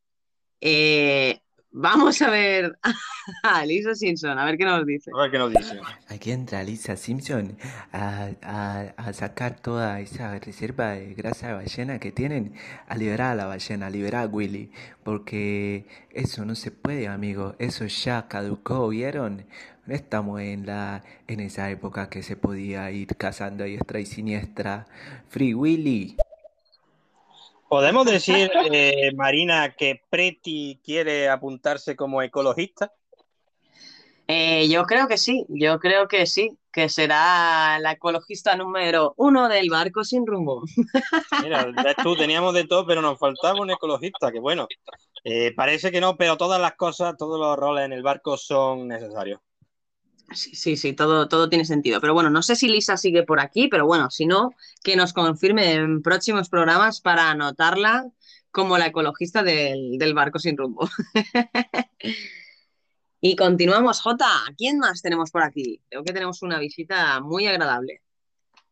Eh, 0.61 1.39
vamos 1.79 2.21
a 2.21 2.29
ver 2.29 2.77
a 3.43 3.65
Lisa 3.65 3.93
Simpson, 3.95 4.37
a 4.37 4.45
ver 4.45 4.57
qué 4.57 4.65
nos 4.65 4.85
dice. 4.85 5.11
A 5.13 5.21
ver 5.21 5.31
qué 5.31 5.37
nos 5.37 5.51
dice. 5.51 5.79
Aquí 6.09 6.31
entra 6.31 6.63
Lisa 6.63 6.95
Simpson 6.95 7.57
a, 7.91 8.29
a- 8.41 8.93
a 8.97 9.13
sacar 9.13 9.59
toda 9.59 9.99
esa 9.99 10.37
reserva 10.39 10.91
de 10.91 11.13
grasa 11.13 11.47
de 11.47 11.53
ballena 11.53 11.99
que 11.99 12.11
tienen, 12.11 12.53
a 12.87 12.95
liberar 12.97 13.31
a 13.31 13.35
la 13.35 13.45
ballena, 13.45 13.87
a 13.87 13.89
liberar 13.89 14.23
a 14.23 14.27
Willy, 14.27 14.71
porque 15.03 15.85
eso 16.11 16.45
no 16.45 16.55
se 16.55 16.71
puede, 16.71 17.07
amigo, 17.07 17.55
eso 17.59 17.85
ya 17.85 18.27
caducó, 18.27 18.89
¿vieron? 18.89 19.45
No 19.85 19.95
estamos 19.95 20.41
en 20.41 20.65
la 20.65 21.03
en 21.27 21.39
esa 21.39 21.69
época 21.69 22.09
que 22.09 22.21
se 22.21 22.35
podía 22.35 22.91
ir 22.91 23.15
cazando 23.15 23.63
a 23.63 23.67
diestra 23.67 23.99
y 24.01 24.05
siniestra. 24.05 24.85
Free 25.29 25.53
Willy. 25.53 26.17
¿Podemos 27.69 28.05
decir, 28.05 28.49
eh, 28.71 29.11
Marina, 29.15 29.75
que 29.75 30.01
Preti 30.09 30.79
quiere 30.83 31.27
apuntarse 31.27 31.95
como 31.95 32.21
ecologista? 32.21 32.93
Eh, 34.27 34.67
yo 34.69 34.83
creo 34.83 35.07
que 35.07 35.17
sí, 35.17 35.45
yo 35.49 35.79
creo 35.79 36.07
que 36.07 36.25
sí, 36.25 36.57
que 36.71 36.89
será 36.89 37.79
la 37.79 37.93
ecologista 37.93 38.55
número 38.55 39.13
uno 39.17 39.49
del 39.49 39.69
barco 39.69 40.03
sin 40.03 40.27
rumbo. 40.27 40.63
Mira, 41.43 41.71
tú, 42.03 42.15
teníamos 42.15 42.53
de 42.53 42.65
todo, 42.65 42.85
pero 42.85 43.01
nos 43.01 43.17
faltaba 43.17 43.59
un 43.59 43.71
ecologista, 43.71 44.31
que 44.31 44.39
bueno, 44.39 44.67
eh, 45.23 45.53
parece 45.55 45.91
que 45.91 46.01
no, 46.01 46.17
pero 46.17 46.37
todas 46.37 46.59
las 46.61 46.75
cosas, 46.75 47.15
todos 47.17 47.39
los 47.39 47.57
roles 47.57 47.85
en 47.85 47.93
el 47.93 48.03
barco 48.03 48.37
son 48.37 48.87
necesarios. 48.87 49.39
Sí, 50.31 50.55
sí, 50.55 50.75
sí, 50.75 50.93
todo, 50.93 51.29
todo 51.29 51.49
tiene 51.49 51.63
sentido. 51.63 52.01
Pero 52.01 52.13
bueno, 52.13 52.29
no 52.29 52.41
sé 52.41 52.55
si 52.55 52.67
Lisa 52.67 52.97
sigue 52.97 53.23
por 53.23 53.39
aquí, 53.39 53.69
pero 53.69 53.85
bueno, 53.85 54.11
si 54.11 54.25
no, 54.25 54.51
que 54.83 54.95
nos 54.95 55.13
confirme 55.13 55.73
en 55.73 56.01
próximos 56.01 56.49
programas 56.49 56.99
para 56.99 57.29
anotarla 57.29 58.05
como 58.51 58.77
la 58.77 58.87
ecologista 58.87 59.41
del, 59.41 59.97
del 59.97 60.13
barco 60.13 60.39
sin 60.39 60.57
rumbo. 60.57 60.89
y 63.21 63.35
continuamos, 63.37 64.01
Jota. 64.01 64.29
¿Quién 64.57 64.79
más 64.79 65.01
tenemos 65.01 65.31
por 65.31 65.43
aquí? 65.43 65.81
Creo 65.89 66.03
que 66.03 66.13
tenemos 66.13 66.41
una 66.41 66.59
visita 66.59 67.21
muy 67.21 67.47
agradable. 67.47 68.01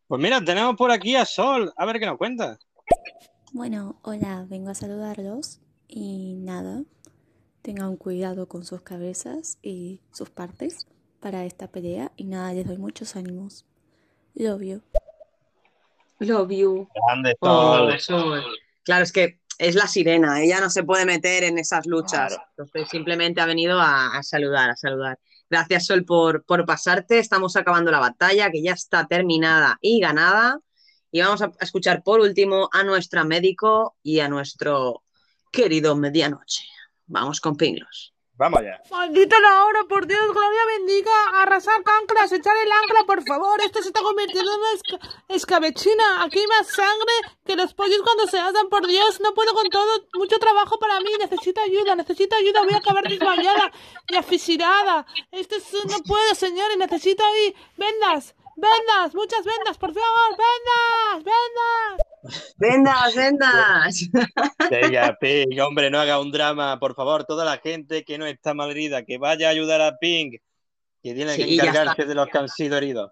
Pues 0.07 0.21
mira, 0.21 0.43
tenemos 0.43 0.75
por 0.75 0.91
aquí 0.91 1.15
a 1.15 1.25
Sol. 1.25 1.71
A 1.77 1.85
ver 1.85 1.99
qué 1.99 2.05
nos 2.05 2.17
cuenta. 2.17 2.59
Bueno, 3.53 3.99
hola, 4.01 4.45
vengo 4.49 4.71
a 4.71 4.75
saludarlos 4.75 5.61
y 5.87 6.35
nada, 6.35 6.83
tengan 7.61 7.95
cuidado 7.95 8.49
con 8.49 8.65
sus 8.65 8.81
cabezas 8.81 9.57
y 9.61 10.01
sus 10.11 10.29
partes 10.29 10.85
para 11.25 11.43
esta 11.43 11.65
pelea 11.65 12.11
y 12.17 12.25
nada, 12.25 12.53
les 12.53 12.67
doy 12.67 12.77
muchos 12.77 13.15
ánimos. 13.15 13.65
Love 14.35 14.61
you. 14.61 14.81
Love 16.19 16.51
you. 16.51 16.87
Grande 16.93 17.35
Oh, 17.39 17.89
Sol. 17.97 17.99
Sol. 17.99 18.43
Claro, 18.83 19.03
es 19.03 19.11
que 19.11 19.39
es 19.57 19.73
la 19.73 19.87
sirena, 19.87 20.43
ella 20.43 20.59
no 20.59 20.69
se 20.69 20.83
puede 20.83 21.03
meter 21.03 21.43
en 21.43 21.57
esas 21.57 21.87
luchas. 21.87 22.37
Entonces 22.51 22.87
simplemente 22.89 23.41
ha 23.41 23.47
venido 23.47 23.79
a, 23.79 24.15
a 24.15 24.21
saludar, 24.21 24.69
a 24.69 24.75
saludar. 24.75 25.17
Gracias, 25.49 25.87
Sol, 25.87 26.05
por, 26.05 26.45
por 26.45 26.63
pasarte. 26.63 27.17
Estamos 27.17 27.55
acabando 27.55 27.89
la 27.89 27.99
batalla, 27.99 28.51
que 28.51 28.61
ya 28.61 28.73
está 28.73 29.07
terminada 29.07 29.79
y 29.81 29.99
ganada. 29.99 30.59
Y 31.09 31.21
vamos 31.21 31.41
a 31.41 31.51
escuchar 31.59 32.03
por 32.03 32.19
último 32.19 32.69
a 32.71 32.83
nuestra 32.83 33.23
médico 33.23 33.95
y 34.03 34.19
a 34.19 34.29
nuestro 34.29 35.01
querido 35.51 35.95
medianoche. 35.95 36.65
Vamos 37.07 37.41
con 37.41 37.57
Pinglos. 37.57 38.14
Vamos 38.37 38.59
allá. 38.59 38.81
Maldita 38.91 39.39
la 39.39 39.63
hora, 39.63 39.83
por 39.87 40.05
Dios, 40.07 40.19
gloria 40.19 40.59
bendiga, 40.77 41.11
arrasar 41.41 41.81
canclas, 41.83 42.33
echar 42.33 42.53
el 42.65 42.69
ancla, 42.69 43.05
por 43.05 43.23
favor, 43.25 43.61
esto 43.61 43.81
se 43.81 43.87
está 43.87 44.01
convirtiendo 44.01 44.51
en 44.51 44.59
una 44.59 44.71
esca- 44.73 45.23
escabechina, 45.29 46.23
aquí 46.23 46.39
hay 46.39 46.47
más 46.47 46.67
sangre 46.67 47.13
que 47.45 47.55
los 47.55 47.73
pollos 47.73 48.01
cuando 48.03 48.27
se 48.27 48.37
asan, 48.37 48.67
por 48.67 48.85
Dios, 48.87 49.21
no 49.21 49.33
puedo 49.33 49.53
con 49.53 49.69
todo, 49.69 50.05
mucho 50.15 50.37
trabajo 50.37 50.77
para 50.79 50.99
mí, 50.99 51.11
necesito 51.17 51.61
ayuda, 51.61 51.95
necesito 51.95 52.35
ayuda, 52.35 52.63
voy 52.63 52.73
a 52.73 52.77
acabar 52.77 53.03
desmayada 53.07 53.71
y 54.09 54.15
aficionada, 54.17 55.05
esto 55.31 55.55
es, 55.55 55.73
no 55.85 55.99
puedo, 56.03 56.35
señores, 56.35 56.75
necesito 56.77 57.23
ahí 57.23 57.55
vendas, 57.77 58.35
vendas, 58.55 59.13
muchas 59.15 59.43
vendas, 59.45 59.77
por 59.77 59.93
favor, 59.93 60.37
vendas, 60.37 61.23
vendas. 61.23 62.05
¡Vendas, 62.57 63.15
vendas! 63.15 64.09
Venga, 64.69 65.15
Pink, 65.19 65.59
hombre, 65.61 65.89
no 65.91 65.99
haga 65.99 66.19
un 66.19 66.31
drama. 66.31 66.79
Por 66.79 66.95
favor, 66.95 67.23
toda 67.25 67.45
la 67.45 67.57
gente 67.57 68.03
que 68.03 68.17
no 68.17 68.25
está 68.25 68.53
malherida, 68.53 69.03
que 69.03 69.17
vaya 69.17 69.47
a 69.47 69.51
ayudar 69.51 69.81
a 69.81 69.97
Pink, 69.97 70.41
que 71.03 71.13
tiene 71.13 71.35
que 71.37 71.45
Sí, 71.45 71.53
encargarse 71.55 72.05
de 72.05 72.15
los 72.15 72.27
que 72.27 72.37
han 72.37 72.49
sido 72.49 72.77
heridos. 72.77 73.11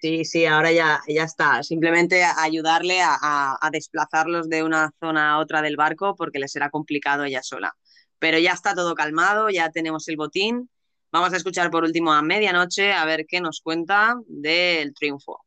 Sí, 0.00 0.24
sí, 0.24 0.44
ahora 0.44 0.70
ya, 0.72 1.00
ya 1.08 1.24
está. 1.24 1.62
Simplemente 1.62 2.22
ayudarle 2.24 3.00
a, 3.00 3.14
a- 3.20 3.58
a 3.60 3.70
desplazarlos 3.70 4.48
de 4.48 4.62
una 4.62 4.90
zona 5.00 5.32
a 5.32 5.38
otra 5.38 5.62
del 5.62 5.76
barco 5.76 6.14
porque 6.14 6.38
le 6.38 6.48
será 6.48 6.68
complicado 6.70 7.24
ella 7.24 7.42
sola. 7.42 7.74
Pero 8.18 8.38
ya 8.38 8.52
está 8.52 8.74
todo 8.74 8.94
calmado, 8.94 9.48
ya 9.50 9.70
tenemos 9.70 10.06
el 10.08 10.16
botín. 10.16 10.68
Vamos 11.14 11.32
a 11.32 11.36
escuchar 11.36 11.70
por 11.70 11.84
último 11.84 12.12
a 12.12 12.22
medianoche 12.22 12.92
a 12.92 13.04
ver 13.04 13.24
qué 13.24 13.40
nos 13.40 13.60
cuenta 13.60 14.16
del 14.26 14.92
triunfo. 14.92 15.44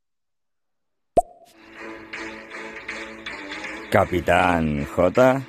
Capitán 3.91 4.85
J, 4.85 5.41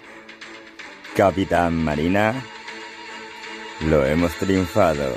Capitán 1.15 1.85
Marina, 1.85 2.35
lo 3.87 4.05
hemos 4.05 4.35
triunfado. 4.35 5.15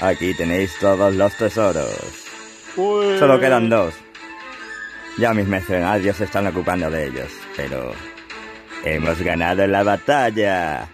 Aquí 0.00 0.32
tenéis 0.32 0.78
todos 0.78 1.14
los 1.14 1.36
tesoros. 1.36 2.24
Solo 2.74 3.38
quedan 3.38 3.68
dos. 3.68 3.92
Ya 5.18 5.34
mis 5.34 5.46
mercenarios 5.46 6.16
se 6.16 6.24
están 6.24 6.46
ocupando 6.46 6.90
de 6.90 7.08
ellos, 7.08 7.30
pero 7.54 7.92
hemos 8.82 9.20
ganado 9.20 9.66
la 9.66 9.82
batalla. 9.82 10.88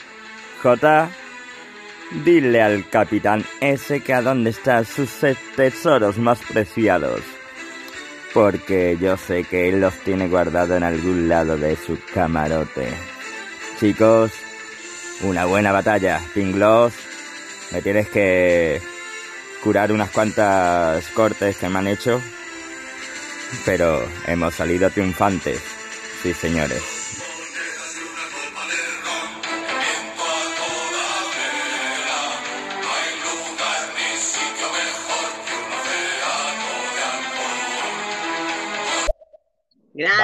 J, 0.61 1.09
dile 2.23 2.63
al 2.63 2.89
capitán 2.89 3.45
S 3.61 4.01
que 4.01 4.15
a 4.15 4.23
dónde 4.23 4.51
están 4.51 4.85
sus 4.85 5.11
tesoros 5.57 6.19
más 6.19 6.39
preciados. 6.41 7.21
Porque 8.33 8.97
yo 9.01 9.17
sé 9.17 9.45
que 9.45 9.69
él 9.69 9.81
los 9.81 9.95
tiene 9.99 10.29
guardados 10.29 10.77
en 10.77 10.83
algún 10.83 11.29
lado 11.29 11.57
de 11.57 11.77
su 11.77 11.99
camarote. 12.13 12.89
Chicos, 13.79 14.33
una 15.23 15.45
buena 15.45 15.73
batalla. 15.73 16.21
Pinglos, 16.35 16.93
me 17.73 17.81
tienes 17.83 18.09
que 18.09 18.81
curar 19.63 19.93
unas 19.93 20.11
cuantas 20.11 21.07
cortes 21.09 21.57
que 21.57 21.69
me 21.69 21.79
han 21.79 21.89
hecho. 21.89 22.21
Pero 23.65 24.05
hemos 24.27 24.55
salido 24.55 24.91
triunfantes. 24.91 25.61
Sí, 26.23 26.35
señores. 26.35 26.94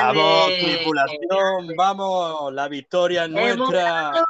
Vamos, 0.02 0.46
tripulación, 0.58 1.76
vamos, 1.76 2.52
la 2.54 2.68
victoria 2.68 3.24
es 3.24 3.30
¡Hemos 3.30 3.56
nuestra. 3.56 4.24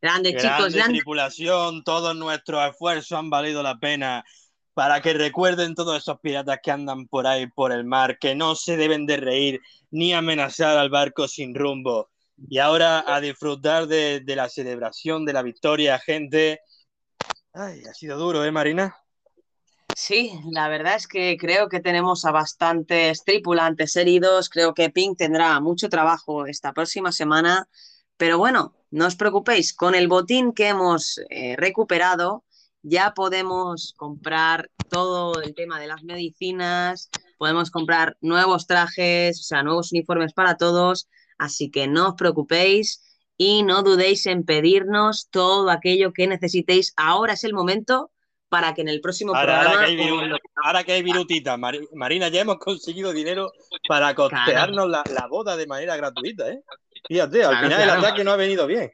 Grande, 0.00 0.30
chicos, 0.30 0.42
Grande 0.42 0.78
grande. 0.78 0.94
tripulación, 0.98 1.82
todos 1.84 2.14
nuestros 2.16 2.68
esfuerzos 2.68 3.18
han 3.18 3.30
valido 3.30 3.62
la 3.62 3.78
pena 3.78 4.24
para 4.74 5.00
que 5.00 5.14
recuerden 5.14 5.74
todos 5.74 5.96
esos 5.96 6.20
piratas 6.20 6.58
que 6.62 6.70
andan 6.70 7.06
por 7.08 7.26
ahí 7.26 7.46
por 7.46 7.72
el 7.72 7.84
mar, 7.84 8.18
que 8.18 8.34
no 8.34 8.54
se 8.54 8.76
deben 8.76 9.06
de 9.06 9.16
reír 9.16 9.60
ni 9.90 10.12
amenazar 10.12 10.76
al 10.76 10.90
barco 10.90 11.26
sin 11.28 11.54
rumbo. 11.54 12.10
Y 12.48 12.58
ahora 12.58 13.02
a 13.06 13.20
disfrutar 13.20 13.86
de, 13.86 14.20
de 14.20 14.36
la 14.36 14.48
celebración 14.50 15.24
de 15.24 15.32
la 15.32 15.42
victoria, 15.42 15.98
gente. 15.98 16.60
Ay, 17.54 17.80
ha 17.88 17.94
sido 17.94 18.18
duro, 18.18 18.44
¿eh, 18.44 18.52
Marina? 18.52 18.94
Sí, 19.98 20.38
la 20.50 20.68
verdad 20.68 20.96
es 20.96 21.08
que 21.08 21.38
creo 21.38 21.70
que 21.70 21.80
tenemos 21.80 22.26
a 22.26 22.30
bastantes 22.30 23.24
tripulantes 23.24 23.96
heridos. 23.96 24.50
Creo 24.50 24.74
que 24.74 24.90
Pink 24.90 25.16
tendrá 25.16 25.58
mucho 25.60 25.88
trabajo 25.88 26.46
esta 26.46 26.74
próxima 26.74 27.12
semana. 27.12 27.66
Pero 28.18 28.36
bueno, 28.36 28.74
no 28.90 29.06
os 29.06 29.16
preocupéis, 29.16 29.74
con 29.74 29.94
el 29.94 30.06
botín 30.06 30.52
que 30.52 30.68
hemos 30.68 31.18
eh, 31.30 31.56
recuperado 31.56 32.44
ya 32.82 33.14
podemos 33.14 33.94
comprar 33.96 34.70
todo 34.90 35.40
el 35.40 35.54
tema 35.54 35.80
de 35.80 35.86
las 35.86 36.02
medicinas, 36.04 37.08
podemos 37.38 37.70
comprar 37.70 38.18
nuevos 38.20 38.66
trajes, 38.66 39.40
o 39.40 39.44
sea, 39.44 39.62
nuevos 39.62 39.92
uniformes 39.92 40.34
para 40.34 40.58
todos. 40.58 41.08
Así 41.38 41.70
que 41.70 41.88
no 41.88 42.08
os 42.10 42.14
preocupéis 42.16 43.02
y 43.38 43.62
no 43.62 43.82
dudéis 43.82 44.26
en 44.26 44.44
pedirnos 44.44 45.28
todo 45.30 45.70
aquello 45.70 46.12
que 46.12 46.26
necesitéis. 46.26 46.92
Ahora 46.96 47.32
es 47.32 47.44
el 47.44 47.54
momento 47.54 48.10
para 48.56 48.72
que 48.72 48.80
en 48.80 48.88
el 48.88 49.02
próximo 49.02 49.34
Ahora, 49.36 49.58
ahora 49.58 49.70
programa 49.72 49.86
que 49.86 49.92
hay, 49.92 50.08
viru- 50.08 50.38
ahora 50.64 50.84
que 50.84 50.92
hay 50.92 51.02
virutita, 51.02 51.56
Mari- 51.58 51.88
Marina, 51.92 52.28
ya 52.28 52.40
hemos 52.40 52.56
conseguido 52.56 53.12
dinero 53.12 53.52
para 53.86 54.14
costearnos 54.14 54.88
la, 54.88 55.04
la 55.12 55.26
boda 55.26 55.58
de 55.58 55.66
manera 55.66 55.94
gratuita, 55.94 56.48
¿eh? 56.48 56.62
Fíjate, 57.06 57.44
al 57.44 57.50
Claro, 57.50 57.66
final 57.66 57.80
el 57.82 57.86
claro. 57.88 58.00
ataque 58.00 58.24
no 58.24 58.30
ha 58.32 58.36
venido 58.36 58.66
bien. 58.66 58.90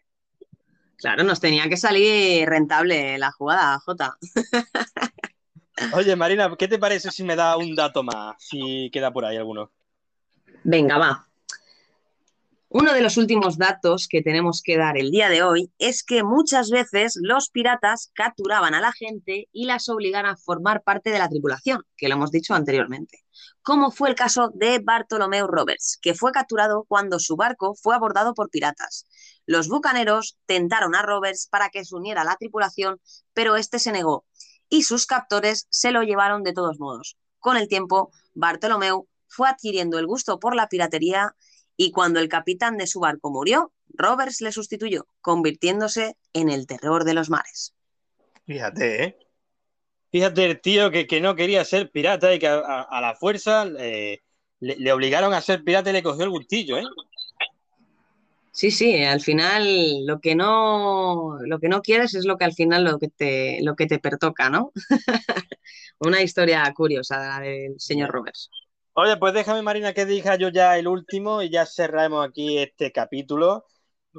Claro, 0.97 1.23
nos 1.23 1.39
tenía 1.39 1.69
que 1.69 1.77
salir 1.77 2.49
rentable 2.49 3.17
la 3.19 3.31
jugada, 3.31 3.79
Jota. 3.79 4.17
Oye, 5.95 6.17
Marina, 6.17 6.53
¿qué 6.59 6.67
te 6.67 6.79
parece 6.81 7.13
si 7.13 7.23
me 7.23 7.37
da 7.37 7.57
un 7.57 7.77
dato 7.77 8.03
más? 8.03 8.35
Si 8.39 8.91
queda 8.93 9.13
por 9.13 9.25
ahí 9.25 9.37
alguno. 9.37 9.71
Venga, 10.65 10.99
va. 10.99 11.29
Uno 12.75 12.95
de 12.95 13.03
los 13.03 13.19
últimos 13.19 13.59
datos 13.59 14.09
que 14.09 14.23
tenemos 14.23 14.63
que 14.65 14.79
dar 14.79 14.97
el 14.97 15.11
día 15.11 15.29
de 15.29 15.43
hoy 15.43 15.71
es 15.77 16.03
que 16.03 16.23
muchas 16.25 16.71
veces 16.71 17.19
los 17.21 17.51
piratas 17.51 18.11
capturaban 18.15 18.73
a 18.73 18.81
la 18.81 18.93
gente 18.93 19.47
y 19.53 19.67
las 19.67 19.91
obligaban 19.91 20.25
a 20.25 20.39
formar 20.39 20.83
parte 20.83 21.11
de 21.11 21.19
la 21.19 21.29
tripulación, 21.29 21.83
que 21.99 22.09
lo 22.09 22.15
hemos 22.15 22.31
dicho 22.31 22.55
anteriormente. 22.55 23.27
Como 23.61 23.91
fue 23.91 24.09
el 24.09 24.15
caso 24.15 24.53
de 24.55 24.79
Bartolomeu 24.79 25.47
Roberts, 25.49 25.99
que 26.01 26.15
fue 26.15 26.33
capturado 26.33 26.87
cuando 26.89 27.19
su 27.19 27.37
barco 27.37 27.75
fue 27.75 27.95
abordado 27.95 28.33
por 28.33 28.49
piratas. 28.49 29.05
Los 29.45 29.69
bucaneros 29.69 30.39
tentaron 30.47 30.95
a 30.95 31.03
Roberts 31.03 31.49
para 31.49 31.69
que 31.69 31.85
se 31.85 31.95
uniera 31.95 32.23
a 32.23 32.25
la 32.25 32.37
tripulación, 32.37 33.03
pero 33.35 33.57
este 33.57 33.81
se 33.81 33.93
negó 33.93 34.25
y 34.71 34.85
sus 34.85 35.05
captores 35.05 35.67
se 35.69 35.93
lo 35.93 36.05
llevaron 36.05 36.43
de 36.43 36.55
todos 36.55 36.81
modos. 36.81 37.19
Con 37.39 37.59
el 37.59 37.69
tiempo, 37.69 38.13
Bartolomeu 38.33 39.09
fue 39.29 39.51
adquiriendo 39.51 39.99
el 39.99 40.07
gusto 40.07 40.39
por 40.39 40.57
la 40.57 40.69
piratería 40.69 41.37
y 41.77 41.91
cuando 41.93 42.21
el 42.21 42.29
capitán 42.29 42.77
de 42.79 42.87
su 42.87 43.01
barco 43.01 43.31
murió, 43.31 43.73
Roberts 43.89 44.41
le 44.41 44.53
sustituyó, 44.53 45.07
convirtiéndose 45.21 46.17
en 46.33 46.49
el 46.49 46.67
terror 46.67 47.05
de 47.05 47.15
los 47.15 47.31
mares. 47.31 47.75
Fíjate, 48.47 49.05
¿eh? 49.05 49.17
Fíjate 50.11 50.45
el 50.45 50.61
tío 50.61 50.91
que, 50.91 51.07
que 51.07 51.21
no 51.21 51.35
quería 51.37 51.65
ser 51.65 51.91
pirata 51.91 52.35
y 52.35 52.39
que 52.39 52.49
a, 52.49 52.57
a- 52.59 52.83
a 52.83 53.01
la 53.01 53.15
fuerza 53.15 53.67
eh, 53.79 54.21
le, 54.61 54.77
le 54.77 54.93
obligaron 54.93 55.33
a 55.35 55.41
ser 55.41 55.65
pirata 55.65 55.91
y 55.91 55.95
le 55.95 56.03
cogió 56.03 56.25
el 56.25 56.31
gustillo, 56.31 56.79
¿eh? 56.79 56.85
Sí, 58.55 58.71
sí, 58.71 59.03
al 59.03 59.23
final 59.23 60.05
lo 60.07 60.21
que 60.21 60.35
no, 60.35 61.39
lo 61.47 61.59
que 61.59 61.69
no 61.71 61.81
quieres 61.81 62.15
es 62.15 62.27
lo 62.27 62.37
que 62.37 62.45
al 62.45 62.53
final 62.53 62.85
lo 62.85 62.99
que 62.99 63.09
te, 63.09 63.61
lo 63.63 63.75
que 63.77 63.87
te 63.87 63.99
pertoca, 63.99 64.51
¿no? 64.51 64.73
Una 66.01 66.21
historia 66.23 66.71
curiosa 66.75 67.19
la 67.19 67.41
del 67.41 67.81
señor 67.81 68.11
Roberts. 68.11 68.51
Oye, 68.95 69.17
pues 69.17 69.33
déjame, 69.33 69.63
Marina, 69.63 69.95
que 69.95 70.05
diga 70.05 70.37
yo 70.37 70.51
ya 70.51 70.79
el 70.79 70.87
último 70.87 71.41
y 71.43 71.49
ya 71.49 71.65
cerramos 71.65 72.29
aquí 72.29 72.59
este 72.59 72.93
capítulo. 72.93 73.65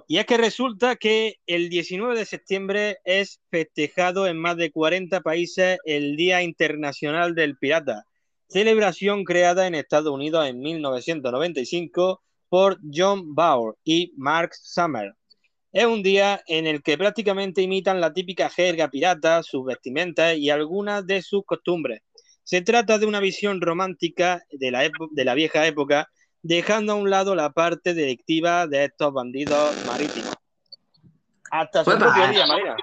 Y 0.07 0.17
es 0.17 0.25
que 0.25 0.37
resulta 0.37 0.95
que 0.95 1.35
el 1.45 1.69
19 1.69 2.17
de 2.17 2.25
septiembre 2.25 2.97
es 3.03 3.39
festejado 3.51 4.25
en 4.25 4.37
más 4.37 4.57
de 4.57 4.71
40 4.71 5.21
países 5.21 5.77
el 5.85 6.15
Día 6.15 6.41
Internacional 6.41 7.35
del 7.35 7.55
Pirata, 7.57 8.05
celebración 8.47 9.23
creada 9.25 9.67
en 9.67 9.75
Estados 9.75 10.11
Unidos 10.11 10.47
en 10.47 10.59
1995 10.59 12.23
por 12.49 12.79
John 12.91 13.35
Bauer 13.35 13.75
y 13.83 14.11
Mark 14.17 14.55
Summer. 14.55 15.13
Es 15.71 15.85
un 15.85 16.01
día 16.01 16.41
en 16.47 16.65
el 16.65 16.81
que 16.81 16.97
prácticamente 16.97 17.61
imitan 17.61 18.01
la 18.01 18.11
típica 18.11 18.49
jerga 18.49 18.89
pirata, 18.89 19.43
sus 19.43 19.65
vestimentas 19.65 20.35
y 20.35 20.49
algunas 20.49 21.05
de 21.05 21.21
sus 21.21 21.43
costumbres. 21.45 22.01
Se 22.43 22.61
trata 22.61 22.97
de 22.97 23.05
una 23.05 23.19
visión 23.19 23.61
romántica 23.61 24.43
de 24.51 24.71
la, 24.71 24.89
de 25.11 25.25
la 25.25 25.33
vieja 25.33 25.65
época, 25.65 26.09
dejando 26.41 26.93
a 26.93 26.95
un 26.95 27.09
lado 27.09 27.35
la 27.35 27.51
parte 27.51 27.93
delictiva 27.93 28.67
de 28.67 28.85
estos 28.85 29.13
bandidos 29.13 29.75
marítimos. 29.85 30.33
Hasta 31.51 31.83
su 31.83 31.91
propio 31.91 32.27
día, 32.29 32.45
Marina. 32.45 32.75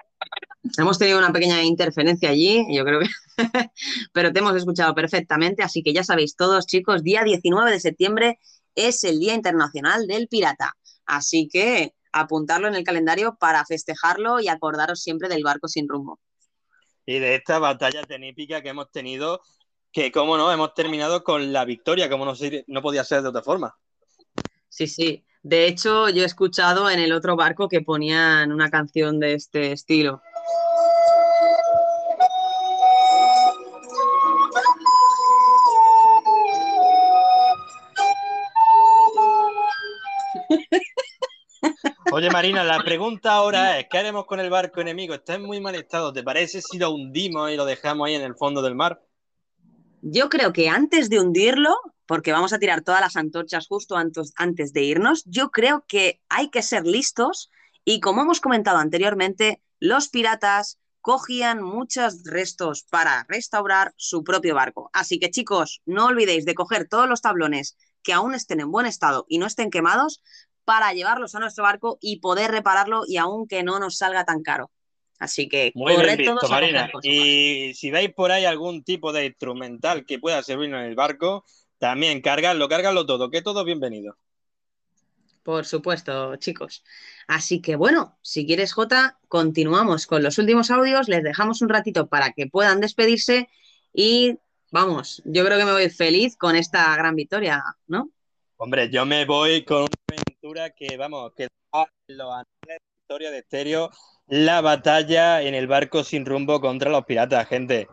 Hemos 0.79 0.99
tenido 0.99 1.19
una 1.19 1.33
pequeña 1.33 1.63
interferencia 1.63 2.31
allí, 2.31 2.65
yo 2.75 2.85
creo 2.85 3.01
que, 3.01 3.09
pero 4.13 4.33
te 4.33 4.39
hemos 4.39 4.55
escuchado 4.55 4.95
perfectamente, 4.95 5.63
así 5.63 5.83
que 5.83 5.93
ya 5.93 6.05
sabéis 6.05 6.37
todos, 6.37 6.67
chicos, 6.67 7.03
día 7.03 7.25
19 7.25 7.71
de 7.71 7.81
septiembre 7.81 8.39
es 8.75 9.03
el 9.05 9.19
Día 9.19 9.35
Internacional 9.35 10.07
del 10.07 10.29
Pirata, 10.29 10.75
así 11.07 11.49
que 11.51 11.95
apuntarlo 12.13 12.69
en 12.69 12.75
el 12.75 12.85
calendario 12.85 13.37
para 13.39 13.65
festejarlo 13.65 14.41
y 14.41 14.49
acordaros 14.49 15.03
siempre 15.03 15.29
del 15.29 15.45
barco 15.45 15.69
sin 15.69 15.89
rumbo. 15.89 16.21
Y 17.11 17.19
de 17.19 17.35
esta 17.35 17.59
batalla 17.59 18.07
tan 18.07 18.23
épica 18.23 18.63
que 18.63 18.69
hemos 18.69 18.93
tenido, 18.93 19.41
que 19.91 20.13
como 20.13 20.37
no, 20.37 20.53
hemos 20.53 20.75
terminado 20.75 21.25
con 21.25 21.53
la 21.53 21.65
victoria, 21.65 22.09
como 22.09 22.25
no, 22.25 22.35
no 22.69 22.83
podía 22.83 23.03
ser 23.03 23.23
de 23.23 23.31
otra 23.31 23.43
forma. 23.43 23.77
Sí, 24.69 24.87
sí. 24.87 25.25
De 25.43 25.67
hecho, 25.67 26.09
yo 26.09 26.23
he 26.23 26.27
escuchado 26.27 26.89
en 26.89 27.01
el 27.01 27.11
otro 27.11 27.35
barco 27.35 27.69
que 27.69 27.81
ponían 27.81 28.53
una 28.53 28.71
canción 28.71 29.19
de 29.19 29.35
este 29.35 29.73
estilo. 29.73 30.23
Oye, 42.21 42.29
Marina, 42.29 42.63
la 42.63 42.83
pregunta 42.85 43.33
ahora 43.33 43.79
es, 43.79 43.87
¿qué 43.91 43.97
haremos 43.97 44.27
con 44.27 44.41
el 44.41 44.51
barco 44.51 44.83
enemigo? 44.83 45.15
Está 45.15 45.37
en 45.37 45.43
muy 45.43 45.59
mal 45.59 45.75
estado. 45.75 46.13
¿Te 46.13 46.23
parece 46.23 46.61
si 46.61 46.77
lo 46.77 46.91
hundimos 46.91 47.51
y 47.51 47.57
lo 47.57 47.65
dejamos 47.65 48.07
ahí 48.07 48.15
en 48.15 48.21
el 48.21 48.35
fondo 48.35 48.61
del 48.61 48.75
mar? 48.75 49.03
Yo 50.03 50.29
creo 50.29 50.53
que 50.53 50.69
antes 50.69 51.09
de 51.09 51.19
hundirlo, 51.19 51.75
porque 52.05 52.33
vamos 52.33 52.53
a 52.53 52.59
tirar 52.59 52.83
todas 52.83 53.01
las 53.01 53.17
antorchas 53.17 53.67
justo 53.67 53.97
antes, 53.97 54.35
antes 54.37 54.75
de 54.75 54.83
irnos, 54.83 55.25
yo 55.25 55.51
creo 55.51 55.87
que 55.89 56.21
hay 56.29 56.51
que 56.51 56.61
ser 56.61 56.85
listos 56.85 57.51
y 57.87 58.01
como 58.01 58.21
hemos 58.21 58.43
comentado 58.43 58.77
anteriormente, 58.77 59.63
los 59.79 60.11
piratas 60.11 60.79
cogían 61.01 61.63
muchos 61.63 62.25
restos 62.25 62.83
para 62.83 63.25
restaurar 63.31 63.95
su 63.97 64.25
propio 64.25 64.55
barco. 64.55 64.91
Así 64.93 65.19
que 65.19 65.31
chicos, 65.31 65.81
no 65.87 66.09
olvidéis 66.09 66.45
de 66.45 66.55
coger 66.55 66.87
todos 66.87 67.09
los 67.09 67.23
tablones 67.23 67.79
que 68.03 68.13
aún 68.13 68.35
estén 68.35 68.61
en 68.61 68.71
buen 68.71 68.85
estado 68.85 69.25
y 69.27 69.39
no 69.39 69.47
estén 69.47 69.71
quemados 69.71 70.23
para 70.65 70.93
llevarlos 70.93 71.35
a 71.35 71.41
nuestro 71.41 71.65
barco 71.65 71.99
y 72.01 72.21
poder 72.21 72.51
repararlo 72.51 73.03
y 73.07 73.17
aún 73.17 73.47
que 73.47 73.63
no 73.63 73.79
nos 73.79 73.97
salga 73.97 74.25
tan 74.25 74.43
caro. 74.43 74.71
Así 75.19 75.49
que 75.49 75.71
Muy 75.75 75.97
bien 75.97 76.17
visto, 76.17 76.49
Marina. 76.49 76.91
Y 77.03 77.75
si 77.75 77.91
veis 77.91 78.13
por 78.15 78.33
ahí 78.33 78.47
algún 78.47 78.83
tipo 78.83 79.13
de 79.13 79.27
instrumental 79.27 80.07
que 80.07 80.19
pueda 80.19 80.43
servirnos 80.43 80.81
en 80.81 80.87
el 80.87 80.95
barco, 80.95 81.45
también 81.79 82.23
cargadlo, 82.23 82.69
cargadlo 82.69 83.05
todo, 83.05 83.31
que 83.31 83.43
todo 83.43 83.65
bienvenido. 83.65 84.17
Por 85.43 85.67
supuesto, 85.67 86.37
chicos. 86.37 86.85
Así 87.27 87.61
que 87.61 87.77
bueno, 87.77 88.19
si 88.23 88.47
quieres, 88.47 88.73
Jota, 88.73 89.19
continuamos 89.29 90.07
con 90.07 90.23
los 90.23 90.39
últimos 90.39 90.71
audios, 90.71 91.09
les 91.09 91.23
dejamos 91.23 91.61
un 91.61 91.69
ratito 91.69 92.09
para 92.09 92.33
que 92.33 92.47
puedan 92.47 92.81
despedirse 92.81 93.49
y 93.93 94.39
vamos, 94.71 95.23
yo 95.25 95.45
creo 95.45 95.59
que 95.59 95.65
me 95.65 95.73
voy 95.73 95.91
feliz 95.91 96.37
con 96.37 96.57
esta 96.57 96.95
gran 96.97 97.15
victoria, 97.15 97.63
¿no? 97.87 98.11
Hombre, 98.57 98.91
yo 98.91 99.07
me 99.07 99.25
voy 99.25 99.65
con 99.65 99.87
aventura 100.51 100.71
que, 100.71 100.97
vamos, 100.97 101.33
que 101.37 101.49
da 101.73 101.87
los 102.09 102.45
de 102.63 102.75
la 102.75 102.79
historia 103.03 103.31
de 103.31 103.39
Estéreo, 103.39 103.91
la 104.27 104.61
batalla 104.61 105.43
en 105.43 105.55
el 105.55 105.67
barco 105.67 106.05
sin 106.05 106.27
rumbo 106.27 106.61
contra 106.61 106.91
los 106.91 107.05
piratas, 107.05 107.49
gente. 107.49 107.89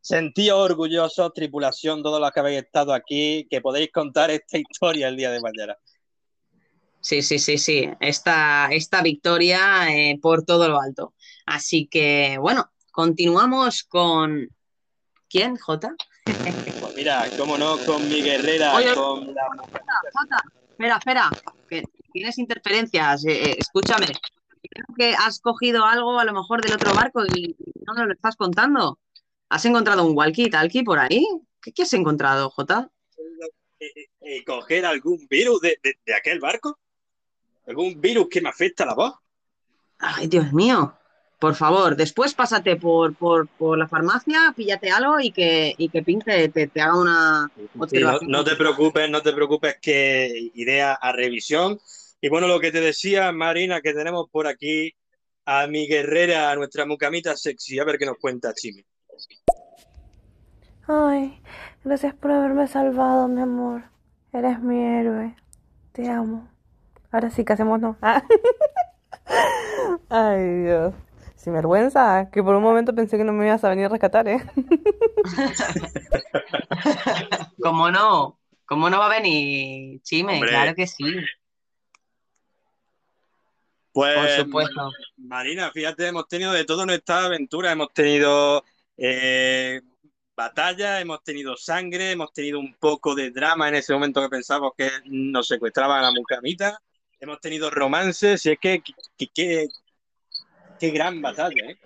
Sentíos 0.00 0.58
orgullosos, 0.58 1.32
tripulación, 1.32 2.02
todos 2.02 2.20
los 2.20 2.30
que 2.32 2.40
habéis 2.40 2.62
estado 2.64 2.92
aquí, 2.92 3.46
que 3.48 3.60
podéis 3.60 3.92
contar 3.92 4.30
esta 4.30 4.58
historia 4.58 5.08
el 5.08 5.16
día 5.16 5.30
de 5.30 5.40
mañana. 5.40 5.76
Sí, 7.00 7.22
sí, 7.22 7.38
sí, 7.38 7.58
sí, 7.58 7.88
esta, 8.00 8.68
esta 8.70 9.02
victoria 9.02 9.88
eh, 9.90 10.18
por 10.20 10.44
todo 10.44 10.68
lo 10.68 10.80
alto. 10.80 11.14
Así 11.46 11.86
que 11.86 12.36
bueno, 12.40 12.70
continuamos 12.90 13.84
con... 13.84 14.48
¿Quién, 15.28 15.56
Jota? 15.56 15.94
Pues 16.24 16.94
mira, 16.94 17.26
cómo 17.38 17.56
no, 17.56 17.78
con 17.86 18.06
mi 18.08 18.22
guerrera, 18.22 18.74
Oye, 18.74 18.94
con 18.94 19.34
la 19.34 19.46
Jota, 20.12 20.44
espera, 20.72 20.96
espera, 20.96 21.30
que 21.68 21.84
tienes 22.12 22.38
interferencias, 22.38 23.24
eh, 23.24 23.50
eh, 23.50 23.56
escúchame. 23.58 24.06
Creo 24.06 24.86
que 24.96 25.14
has 25.14 25.40
cogido 25.40 25.84
algo 25.84 26.18
a 26.18 26.24
lo 26.24 26.32
mejor 26.32 26.62
del 26.62 26.74
otro 26.74 26.94
barco 26.94 27.24
y 27.26 27.56
no 27.86 27.94
nos 27.94 28.06
lo 28.06 28.12
estás 28.12 28.36
contando. 28.36 28.98
¿Has 29.48 29.64
encontrado 29.64 30.04
un 30.06 30.16
walkie-talkie 30.16 30.84
por 30.84 30.98
ahí? 30.98 31.26
¿Qué, 31.60 31.72
qué 31.72 31.82
has 31.82 31.92
encontrado, 31.92 32.50
Jota? 32.50 32.88
eh, 34.20 34.44
coger 34.44 34.86
algún 34.86 35.26
virus 35.28 35.60
de, 35.60 35.76
de- 35.82 35.98
de 36.06 36.14
aquel 36.14 36.38
barco. 36.38 36.78
¿Algún 37.66 38.00
virus 38.00 38.28
que 38.30 38.40
me 38.40 38.48
afecta 38.48 38.86
la 38.86 38.94
voz? 38.94 39.14
Ay, 39.98 40.28
Dios 40.28 40.52
mío. 40.52 40.96
Por 41.42 41.56
favor, 41.56 41.96
después 41.96 42.34
pásate 42.34 42.76
por, 42.76 43.16
por, 43.16 43.48
por 43.48 43.76
la 43.76 43.88
farmacia, 43.88 44.54
píllate 44.56 44.92
algo 44.92 45.18
y 45.18 45.32
que, 45.32 45.74
y 45.76 45.88
que 45.88 46.04
Pink 46.04 46.22
te, 46.24 46.48
te- 46.50 46.68
te 46.68 46.80
haga 46.80 46.96
una 46.96 47.50
Sí, 47.90 48.00
no, 48.28 48.44
te 48.44 48.54
preocupes, 48.54 49.10
no 49.10 49.22
te 49.22 49.32
preocupes 49.32 49.76
que 49.82 50.50
iré 50.54 50.82
a, 50.82 50.92
a 50.94 51.10
revisión. 51.10 51.80
Y 52.20 52.28
bueno, 52.28 52.46
lo 52.46 52.60
que 52.60 52.70
te 52.70 52.80
decía, 52.80 53.32
Marina, 53.32 53.80
que 53.80 53.92
tenemos 53.92 54.28
por 54.30 54.46
aquí 54.46 54.94
a 55.44 55.66
mi 55.66 55.88
guerrera, 55.88 56.52
a 56.52 56.54
nuestra 56.54 56.86
mucamita 56.86 57.36
sexy, 57.36 57.80
a 57.80 57.84
ver 57.84 57.98
qué 57.98 58.06
nos 58.06 58.18
cuenta 58.18 58.54
Chimi. 58.54 58.84
Ay, 60.86 61.42
gracias 61.82 62.14
por 62.14 62.30
haberme 62.30 62.68
salvado, 62.68 63.26
mi 63.26 63.40
amor. 63.40 63.82
Eres 64.32 64.60
mi 64.60 64.80
héroe. 64.80 65.34
Te 65.90 66.08
amo. 66.08 66.48
Ahora 67.10 67.30
sí, 67.30 67.44
que 67.44 67.54
hacemos 67.54 67.80
no. 67.80 67.96
Ay, 70.08 70.62
Dios. 70.62 70.94
Sin 71.42 71.54
vergüenza, 71.54 72.30
que 72.30 72.40
por 72.40 72.54
un 72.54 72.62
momento 72.62 72.94
pensé 72.94 73.18
que 73.18 73.24
no 73.24 73.32
me 73.32 73.46
ibas 73.46 73.64
a 73.64 73.68
venir 73.68 73.86
a 73.86 73.88
rescatar, 73.88 74.28
¿eh? 74.28 74.40
¿Cómo 77.60 77.90
no? 77.90 78.38
¿Cómo 78.64 78.88
no 78.88 79.00
va 79.00 79.06
a 79.06 79.20
venir 79.20 80.00
Chime? 80.02 80.34
Hombre. 80.34 80.50
Claro 80.50 80.74
que 80.76 80.86
sí. 80.86 81.04
Pues, 83.90 84.16
Por 84.16 84.28
supuesto. 84.44 84.90
Marina, 85.16 85.72
fíjate, 85.72 86.06
hemos 86.06 86.28
tenido 86.28 86.52
de 86.52 86.64
todo 86.64 86.84
en 86.84 86.90
esta 86.90 87.24
aventura. 87.24 87.72
Hemos 87.72 87.92
tenido 87.92 88.64
eh, 88.96 89.80
batalla, 90.36 91.00
hemos 91.00 91.24
tenido 91.24 91.56
sangre, 91.56 92.12
hemos 92.12 92.32
tenido 92.32 92.60
un 92.60 92.72
poco 92.74 93.16
de 93.16 93.32
drama 93.32 93.68
en 93.68 93.74
ese 93.74 93.92
momento 93.92 94.22
que 94.22 94.28
pensábamos 94.28 94.74
que 94.78 94.88
nos 95.06 95.48
secuestraban 95.48 95.98
a 95.98 96.02
la 96.02 96.12
mucamita. 96.12 96.80
Hemos 97.18 97.40
tenido 97.40 97.68
romances, 97.68 98.46
y 98.46 98.52
es 98.52 98.58
que 98.60 98.80
que- 99.18 99.26
que- 99.34 99.66
qué 100.82 100.90
gran 100.90 101.22
batalla, 101.22 101.70
¿eh? 101.70 101.78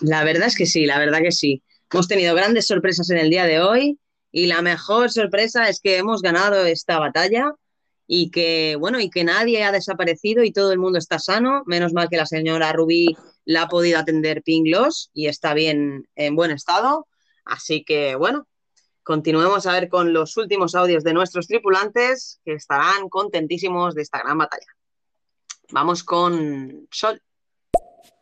La 0.00 0.24
verdad 0.24 0.48
es 0.48 0.56
que 0.56 0.64
sí, 0.64 0.86
la 0.86 0.98
verdad 0.98 1.20
que 1.20 1.32
sí. 1.32 1.62
Hemos 1.92 2.08
tenido 2.08 2.34
grandes 2.34 2.66
sorpresas 2.66 3.10
en 3.10 3.18
el 3.18 3.28
día 3.28 3.44
de 3.44 3.60
hoy 3.60 3.98
y 4.32 4.46
la 4.46 4.62
mejor 4.62 5.10
sorpresa 5.12 5.68
es 5.68 5.80
que 5.80 5.98
hemos 5.98 6.22
ganado 6.22 6.64
esta 6.64 6.98
batalla 6.98 7.52
y 8.06 8.30
que, 8.30 8.76
bueno, 8.80 9.00
y 9.00 9.10
que 9.10 9.22
nadie 9.22 9.64
ha 9.64 9.70
desaparecido 9.70 10.44
y 10.44 10.50
todo 10.50 10.72
el 10.72 10.78
mundo 10.78 10.98
está 10.98 11.18
sano. 11.18 11.62
Menos 11.66 11.92
mal 11.92 12.08
que 12.08 12.16
la 12.16 12.24
señora 12.24 12.72
Rubí 12.72 13.14
la 13.44 13.64
ha 13.64 13.68
podido 13.68 13.98
atender 13.98 14.42
Pinglos 14.42 15.10
y 15.12 15.26
está 15.26 15.52
bien, 15.52 16.08
en 16.14 16.36
buen 16.36 16.52
estado. 16.52 17.06
Así 17.44 17.84
que, 17.84 18.14
bueno, 18.14 18.48
continuemos 19.02 19.66
a 19.66 19.72
ver 19.72 19.90
con 19.90 20.14
los 20.14 20.38
últimos 20.38 20.74
audios 20.74 21.04
de 21.04 21.12
nuestros 21.12 21.48
tripulantes 21.48 22.40
que 22.46 22.54
estarán 22.54 23.10
contentísimos 23.10 23.94
de 23.94 24.00
esta 24.00 24.20
gran 24.20 24.38
batalla. 24.38 24.74
Vamos 25.70 26.02
con 26.02 26.88
Sol. 26.90 27.20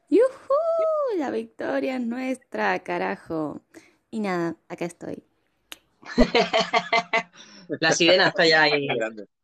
¡Yujú! 0.09 1.18
La 1.18 1.31
victoria 1.31 1.97
es 1.97 2.06
nuestra, 2.06 2.78
carajo. 2.81 3.62
Y 4.10 4.20
nada, 4.20 4.56
acá 4.68 4.85
estoy. 4.85 5.22
La 7.81 7.93
sirena 7.93 8.28
está 8.28 8.47
ya 8.47 8.62
ahí. 8.62 8.86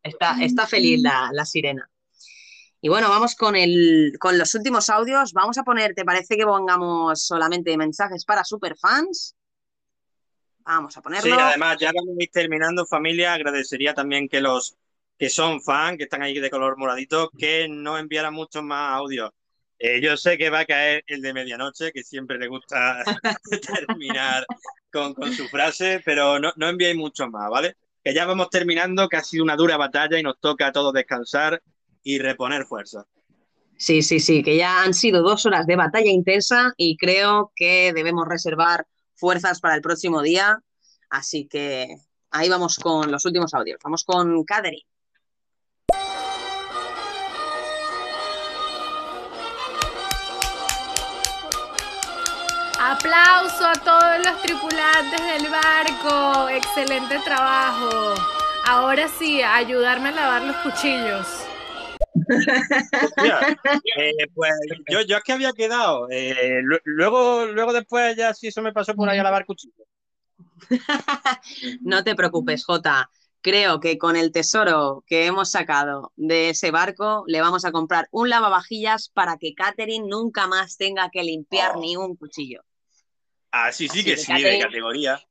Está, 0.03 0.35
está 0.41 0.67
feliz 0.67 1.01
la, 1.01 1.29
la 1.33 1.45
sirena. 1.45 1.89
Y 2.79 2.89
bueno, 2.89 3.09
vamos 3.09 3.35
con, 3.35 3.55
el, 3.55 4.13
con 4.19 4.37
los 4.37 4.55
últimos 4.55 4.89
audios. 4.89 5.33
Vamos 5.33 5.57
a 5.57 5.63
poner, 5.63 5.93
¿te 5.93 6.03
parece 6.03 6.35
que 6.35 6.45
pongamos 6.45 7.23
solamente 7.23 7.77
mensajes 7.77 8.25
para 8.25 8.43
superfans? 8.43 9.35
Vamos 10.59 10.97
a 10.97 11.01
ponerlo. 11.01 11.35
Sí, 11.35 11.39
además, 11.39 11.77
ya 11.79 11.91
vamos 11.93 12.15
a 12.19 12.23
ir 12.23 12.31
terminando, 12.31 12.85
familia. 12.85 13.33
Agradecería 13.33 13.93
también 13.93 14.27
que 14.27 14.41
los 14.41 14.77
que 15.17 15.29
son 15.29 15.61
fans, 15.61 15.97
que 15.97 16.05
están 16.05 16.23
ahí 16.23 16.39
de 16.39 16.49
color 16.49 16.77
moradito, 16.77 17.29
que 17.37 17.67
no 17.69 17.97
enviaran 17.99 18.33
muchos 18.33 18.63
más 18.63 18.95
audios. 18.95 19.31
Eh, 19.83 19.99
yo 19.99 20.15
sé 20.15 20.37
que 20.37 20.51
va 20.51 20.59
a 20.59 20.65
caer 20.65 21.03
el 21.07 21.23
de 21.23 21.33
medianoche, 21.33 21.91
que 21.91 22.03
siempre 22.03 22.37
le 22.37 22.47
gusta 22.47 23.03
terminar 23.87 24.45
con, 24.91 25.15
con 25.15 25.33
su 25.33 25.47
frase, 25.47 26.03
pero 26.05 26.39
no, 26.39 26.53
no 26.55 26.69
enviéis 26.69 26.95
muchos 26.95 27.27
más, 27.31 27.49
¿vale? 27.49 27.77
Que 28.03 28.13
ya 28.13 28.25
vamos 28.25 28.51
terminando, 28.51 29.09
que 29.09 29.17
ha 29.17 29.23
sido 29.23 29.43
una 29.43 29.55
dura 29.55 29.77
batalla 29.77 30.19
y 30.19 30.23
nos 30.23 30.39
toca 30.39 30.67
a 30.67 30.71
todos 30.71 30.93
descansar 30.93 31.63
y 32.03 32.19
reponer 32.19 32.65
fuerza. 32.65 33.07
Sí, 33.75 34.03
sí, 34.03 34.19
sí, 34.19 34.43
que 34.43 34.55
ya 34.55 34.83
han 34.83 34.93
sido 34.93 35.23
dos 35.23 35.47
horas 35.47 35.65
de 35.65 35.75
batalla 35.75 36.11
intensa 36.11 36.75
y 36.77 36.95
creo 36.95 37.51
que 37.55 37.91
debemos 37.91 38.27
reservar 38.27 38.85
fuerzas 39.15 39.59
para 39.61 39.73
el 39.73 39.81
próximo 39.81 40.21
día. 40.21 40.61
Así 41.09 41.47
que 41.47 41.95
ahí 42.29 42.49
vamos 42.49 42.77
con 42.77 43.11
los 43.11 43.25
últimos 43.25 43.55
audios. 43.55 43.79
Vamos 43.83 44.03
con 44.03 44.43
Catherine. 44.43 44.85
Aplauso 52.91 53.65
a 53.67 53.73
todos 53.73 54.17
los 54.25 54.41
tripulantes 54.41 55.21
del 55.21 55.49
barco. 55.49 56.49
Excelente 56.49 57.19
trabajo. 57.23 58.15
Ahora 58.67 59.07
sí, 59.07 59.41
ayudarme 59.41 60.09
a 60.09 60.11
lavar 60.11 60.41
los 60.43 60.55
cuchillos. 60.57 61.25
Mira, 63.17 63.57
eh, 63.95 64.27
pues 64.35 64.51
yo, 64.89 65.01
yo 65.01 65.17
es 65.17 65.23
que 65.23 65.31
había 65.31 65.53
quedado. 65.53 66.07
eh, 66.11 66.59
lu- 66.63 66.79
luego, 66.83 67.45
luego 67.45 67.71
después 67.71 68.15
ya 68.17 68.33
sí 68.33 68.47
eso 68.47 68.61
me 68.61 68.73
pasó 68.73 68.93
por 68.93 69.07
ahí 69.09 69.19
a 69.19 69.23
lavar 69.23 69.45
cuchillos. 69.45 69.87
No 71.81 72.03
te 72.03 72.15
preocupes, 72.15 72.65
Jota. 72.65 73.09
Creo 73.41 73.79
que 73.79 73.97
con 73.97 74.15
el 74.17 74.31
tesoro 74.33 75.03
que 75.07 75.25
hemos 75.25 75.49
sacado 75.49 76.11
de 76.17 76.49
ese 76.49 76.71
barco, 76.71 77.23
le 77.25 77.41
vamos 77.41 77.63
a 77.65 77.71
comprar 77.71 78.07
un 78.11 78.29
lavavajillas 78.29 79.09
para 79.09 79.37
que 79.37 79.55
Catherine 79.55 80.07
nunca 80.07 80.45
más 80.47 80.77
tenga 80.77 81.09
que 81.09 81.23
limpiar 81.23 81.77
ni 81.77 81.95
un 81.95 82.15
cuchillo. 82.17 82.61
Ah, 83.51 83.71
sí, 83.71 83.87
sí 83.87 83.99
Así 83.99 84.05
que 84.05 84.17
sí, 84.17 84.41
de 84.41 84.59
categoría. 84.59 85.21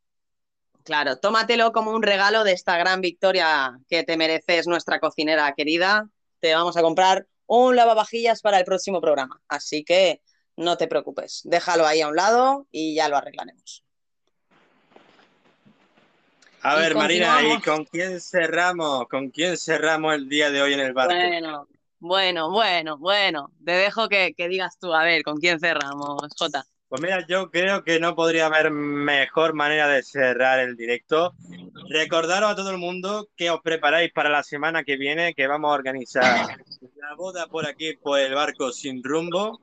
Claro, 0.84 1.18
tómatelo 1.18 1.72
como 1.72 1.92
un 1.92 2.02
regalo 2.02 2.42
de 2.44 2.52
esta 2.52 2.76
gran 2.76 3.00
victoria 3.00 3.78
que 3.88 4.02
te 4.02 4.16
mereces, 4.16 4.66
nuestra 4.66 4.98
cocinera 4.98 5.52
querida. 5.54 6.08
Te 6.40 6.54
vamos 6.54 6.76
a 6.76 6.82
comprar 6.82 7.26
un 7.46 7.76
lavavajillas 7.76 8.42
para 8.42 8.58
el 8.58 8.64
próximo 8.64 9.00
programa. 9.00 9.40
Así 9.48 9.84
que 9.84 10.22
no 10.56 10.76
te 10.76 10.88
preocupes, 10.88 11.42
déjalo 11.44 11.86
ahí 11.86 12.00
a 12.00 12.08
un 12.08 12.16
lado 12.16 12.66
y 12.70 12.94
ya 12.94 13.08
lo 13.08 13.16
arreglaremos. 13.16 13.84
A 16.62 16.76
Y 16.76 16.80
ver, 16.80 16.94
Marina, 16.94 17.42
¿y 17.42 17.60
con 17.62 17.84
quién 17.84 18.20
cerramos? 18.20 19.06
¿Con 19.08 19.30
quién 19.30 19.56
cerramos 19.56 20.14
el 20.14 20.28
día 20.28 20.50
de 20.50 20.60
hoy 20.60 20.74
en 20.74 20.80
el 20.80 20.92
barco? 20.92 21.14
Bueno, 21.14 21.68
bueno, 21.98 22.50
bueno, 22.50 22.98
bueno. 22.98 23.52
Te 23.64 23.72
dejo 23.72 24.08
que, 24.08 24.34
que 24.36 24.48
digas 24.48 24.78
tú, 24.78 24.92
a 24.94 25.02
ver, 25.04 25.22
¿con 25.22 25.38
quién 25.38 25.58
cerramos, 25.58 26.16
Jota? 26.38 26.64
Pues 26.90 27.02
mira, 27.02 27.24
yo 27.24 27.52
creo 27.52 27.84
que 27.84 28.00
no 28.00 28.16
podría 28.16 28.46
haber 28.46 28.72
mejor 28.72 29.54
manera 29.54 29.86
de 29.86 30.02
cerrar 30.02 30.58
el 30.58 30.76
directo. 30.76 31.34
Recordaros 31.88 32.50
a 32.50 32.56
todo 32.56 32.72
el 32.72 32.78
mundo 32.78 33.28
que 33.36 33.48
os 33.48 33.60
preparáis 33.60 34.12
para 34.12 34.28
la 34.28 34.42
semana 34.42 34.82
que 34.82 34.96
viene, 34.96 35.32
que 35.32 35.46
vamos 35.46 35.70
a 35.70 35.74
organizar 35.74 36.48
la 36.96 37.14
boda 37.16 37.46
por 37.46 37.64
aquí, 37.64 37.92
por 37.94 38.18
el 38.18 38.34
barco 38.34 38.72
sin 38.72 39.04
rumbo. 39.04 39.60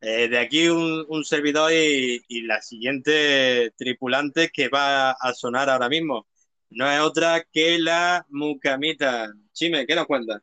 Eh, 0.00 0.28
de 0.28 0.38
aquí 0.38 0.70
un, 0.70 1.22
servidor 1.22 1.70
y, 1.70 2.24
y 2.28 2.46
la 2.46 2.62
siguiente 2.62 3.74
tripulante 3.76 4.48
que 4.48 4.70
va 4.70 5.10
a 5.10 5.34
sonar 5.34 5.68
ahora 5.68 5.90
mismo. 5.90 6.28
No 6.70 6.90
es 6.90 7.00
otra 7.00 7.44
que 7.52 7.78
la 7.78 8.24
Mucamita. 8.30 9.30
Chime, 9.52 9.86
¿qué 9.86 9.94
nos 9.94 10.06
cuentas? 10.06 10.40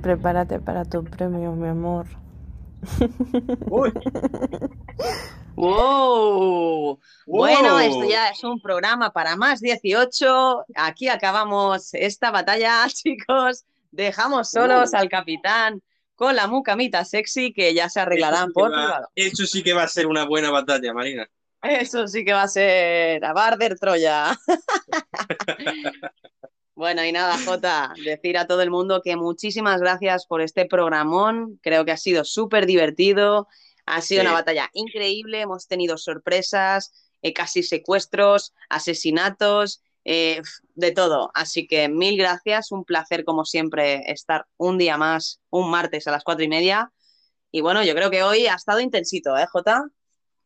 Prepárate 0.00 0.60
para 0.60 0.84
tu 0.84 1.02
premio, 1.02 1.50
mi 1.54 1.66
amor. 1.66 2.06
¡Wow! 5.54 7.00
Bueno, 7.26 7.78
esto 7.80 8.04
ya 8.08 8.28
es 8.28 8.42
un 8.44 8.60
programa 8.60 9.12
para 9.12 9.36
más 9.36 9.60
18. 9.60 10.64
Aquí 10.74 11.08
acabamos 11.08 11.90
esta 11.94 12.30
batalla, 12.30 12.86
chicos. 12.94 13.64
Dejamos 13.90 14.50
solos 14.50 14.94
al 14.94 15.08
capitán 15.08 15.82
con 16.14 16.36
la 16.36 16.46
mucamita 16.46 17.04
sexy 17.04 17.52
que 17.52 17.74
ya 17.74 17.88
se 17.88 18.00
arreglarán 18.00 18.52
por 18.52 18.70
va- 18.72 18.76
privado. 18.76 19.08
eso 19.14 19.46
sí 19.46 19.62
que 19.62 19.72
va 19.72 19.84
a 19.84 19.88
ser 19.88 20.06
una 20.06 20.24
buena 20.24 20.50
batalla, 20.50 20.92
Marina. 20.92 21.26
Eso 21.62 22.06
sí 22.06 22.24
que 22.24 22.32
va 22.32 22.42
a 22.42 22.48
ser 22.48 23.24
a 23.24 23.32
Barder 23.32 23.78
Troya. 23.78 24.38
Bueno, 26.78 27.04
y 27.04 27.10
nada, 27.10 27.36
Jota, 27.44 27.92
decir 28.04 28.38
a 28.38 28.46
todo 28.46 28.62
el 28.62 28.70
mundo 28.70 29.02
que 29.02 29.16
muchísimas 29.16 29.80
gracias 29.80 30.26
por 30.26 30.40
este 30.40 30.64
programón. 30.64 31.58
Creo 31.60 31.84
que 31.84 31.90
ha 31.90 31.96
sido 31.96 32.22
súper 32.22 32.66
divertido. 32.66 33.48
Ha 33.84 34.00
sido 34.00 34.20
Sí. 34.20 34.26
una 34.28 34.32
batalla 34.34 34.70
increíble. 34.74 35.40
Hemos 35.40 35.66
tenido 35.66 35.98
sorpresas, 35.98 36.92
eh, 37.20 37.32
casi 37.32 37.64
secuestros, 37.64 38.54
asesinatos, 38.68 39.82
eh, 40.04 40.40
de 40.76 40.92
todo. 40.92 41.32
Así 41.34 41.66
que 41.66 41.88
mil 41.88 42.16
gracias. 42.16 42.70
Un 42.70 42.84
placer, 42.84 43.24
como 43.24 43.44
siempre, 43.44 44.04
estar 44.12 44.46
un 44.56 44.78
día 44.78 44.96
más, 44.96 45.40
un 45.50 45.68
martes 45.72 46.06
a 46.06 46.12
las 46.12 46.22
cuatro 46.22 46.44
y 46.44 46.48
media. 46.48 46.92
Y 47.50 47.60
bueno, 47.60 47.82
yo 47.82 47.92
creo 47.96 48.08
que 48.08 48.22
hoy 48.22 48.46
ha 48.46 48.54
estado 48.54 48.78
intensito, 48.78 49.36
¿eh, 49.36 49.46
Jota? 49.50 49.82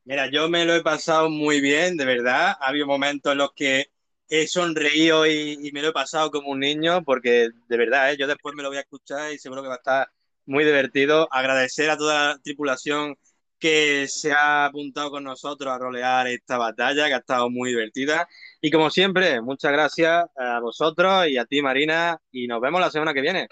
Mira, 0.04 0.30
yo 0.30 0.48
me 0.48 0.64
lo 0.64 0.74
he 0.74 0.82
pasado 0.82 1.28
muy 1.28 1.60
bien, 1.60 1.98
de 1.98 2.06
verdad. 2.06 2.56
Ha 2.58 2.68
habido 2.68 2.86
momentos 2.86 3.32
en 3.32 3.38
los 3.38 3.52
que 3.52 3.91
he 4.34 4.46
sonreído 4.48 5.26
y, 5.26 5.70
me 5.74 5.82
lo 5.82 5.88
he 5.88 5.92
pasado 5.92 6.30
como 6.30 6.48
un 6.48 6.60
niño, 6.60 7.04
porque 7.04 7.50
de 7.68 7.76
verdad, 7.76 8.10
¿eh? 8.10 8.16
yo 8.16 8.26
después 8.26 8.54
me 8.54 8.62
lo 8.62 8.70
voy 8.70 8.78
a 8.78 8.80
escuchar 8.80 9.30
y 9.30 9.38
seguro 9.38 9.60
que 9.60 9.68
va 9.68 9.74
a 9.74 9.76
estar 9.76 10.08
muy 10.46 10.64
divertido. 10.64 11.28
Agradecer 11.30 11.90
a 11.90 11.98
toda 11.98 12.28
la 12.30 12.38
tripulación 12.38 13.14
que 13.58 14.08
se 14.08 14.32
ha 14.32 14.64
apuntado 14.64 15.10
con 15.10 15.24
nosotros 15.24 15.70
a 15.70 15.76
rolear 15.76 16.28
esta 16.28 16.56
batalla, 16.56 17.08
que 17.08 17.14
ha 17.14 17.18
estado 17.18 17.50
muy 17.50 17.70
divertida. 17.70 18.26
Y 18.62 18.70
como 18.70 18.88
siempre, 18.88 19.42
muchas 19.42 19.70
gracias 19.70 20.24
a 20.34 20.60
vosotros 20.60 21.28
y 21.28 21.36
a 21.36 21.44
ti, 21.44 21.60
Marina, 21.60 22.18
y 22.30 22.46
nos 22.46 22.62
vemos 22.62 22.80
la 22.80 22.90
semana 22.90 23.12
que 23.12 23.20
viene. 23.20 23.48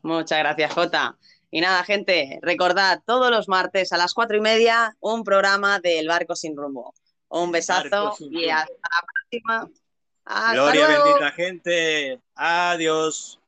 Muchas 0.00 0.38
gracias, 0.38 0.72
Jota. 0.72 1.18
Y 1.50 1.60
nada, 1.60 1.84
gente, 1.84 2.38
recordad 2.40 3.02
todos 3.04 3.30
los 3.30 3.46
martes 3.46 3.92
a 3.92 3.98
las 3.98 4.14
cuatro 4.14 4.38
y 4.38 4.40
media 4.40 4.96
un 5.00 5.22
programa 5.22 5.80
del 5.80 6.08
Barco 6.08 6.34
Sin 6.34 6.56
Rumbo. 6.56 6.94
Un 7.28 7.50
besazo 7.52 8.16
y 8.30 8.48
hasta 8.48 8.72
la 8.82 9.06
próxima. 9.06 9.70
Gloria 10.52 10.88
luego. 10.88 11.04
bendita 11.04 11.32
gente. 11.32 12.20
Adiós. 12.34 13.38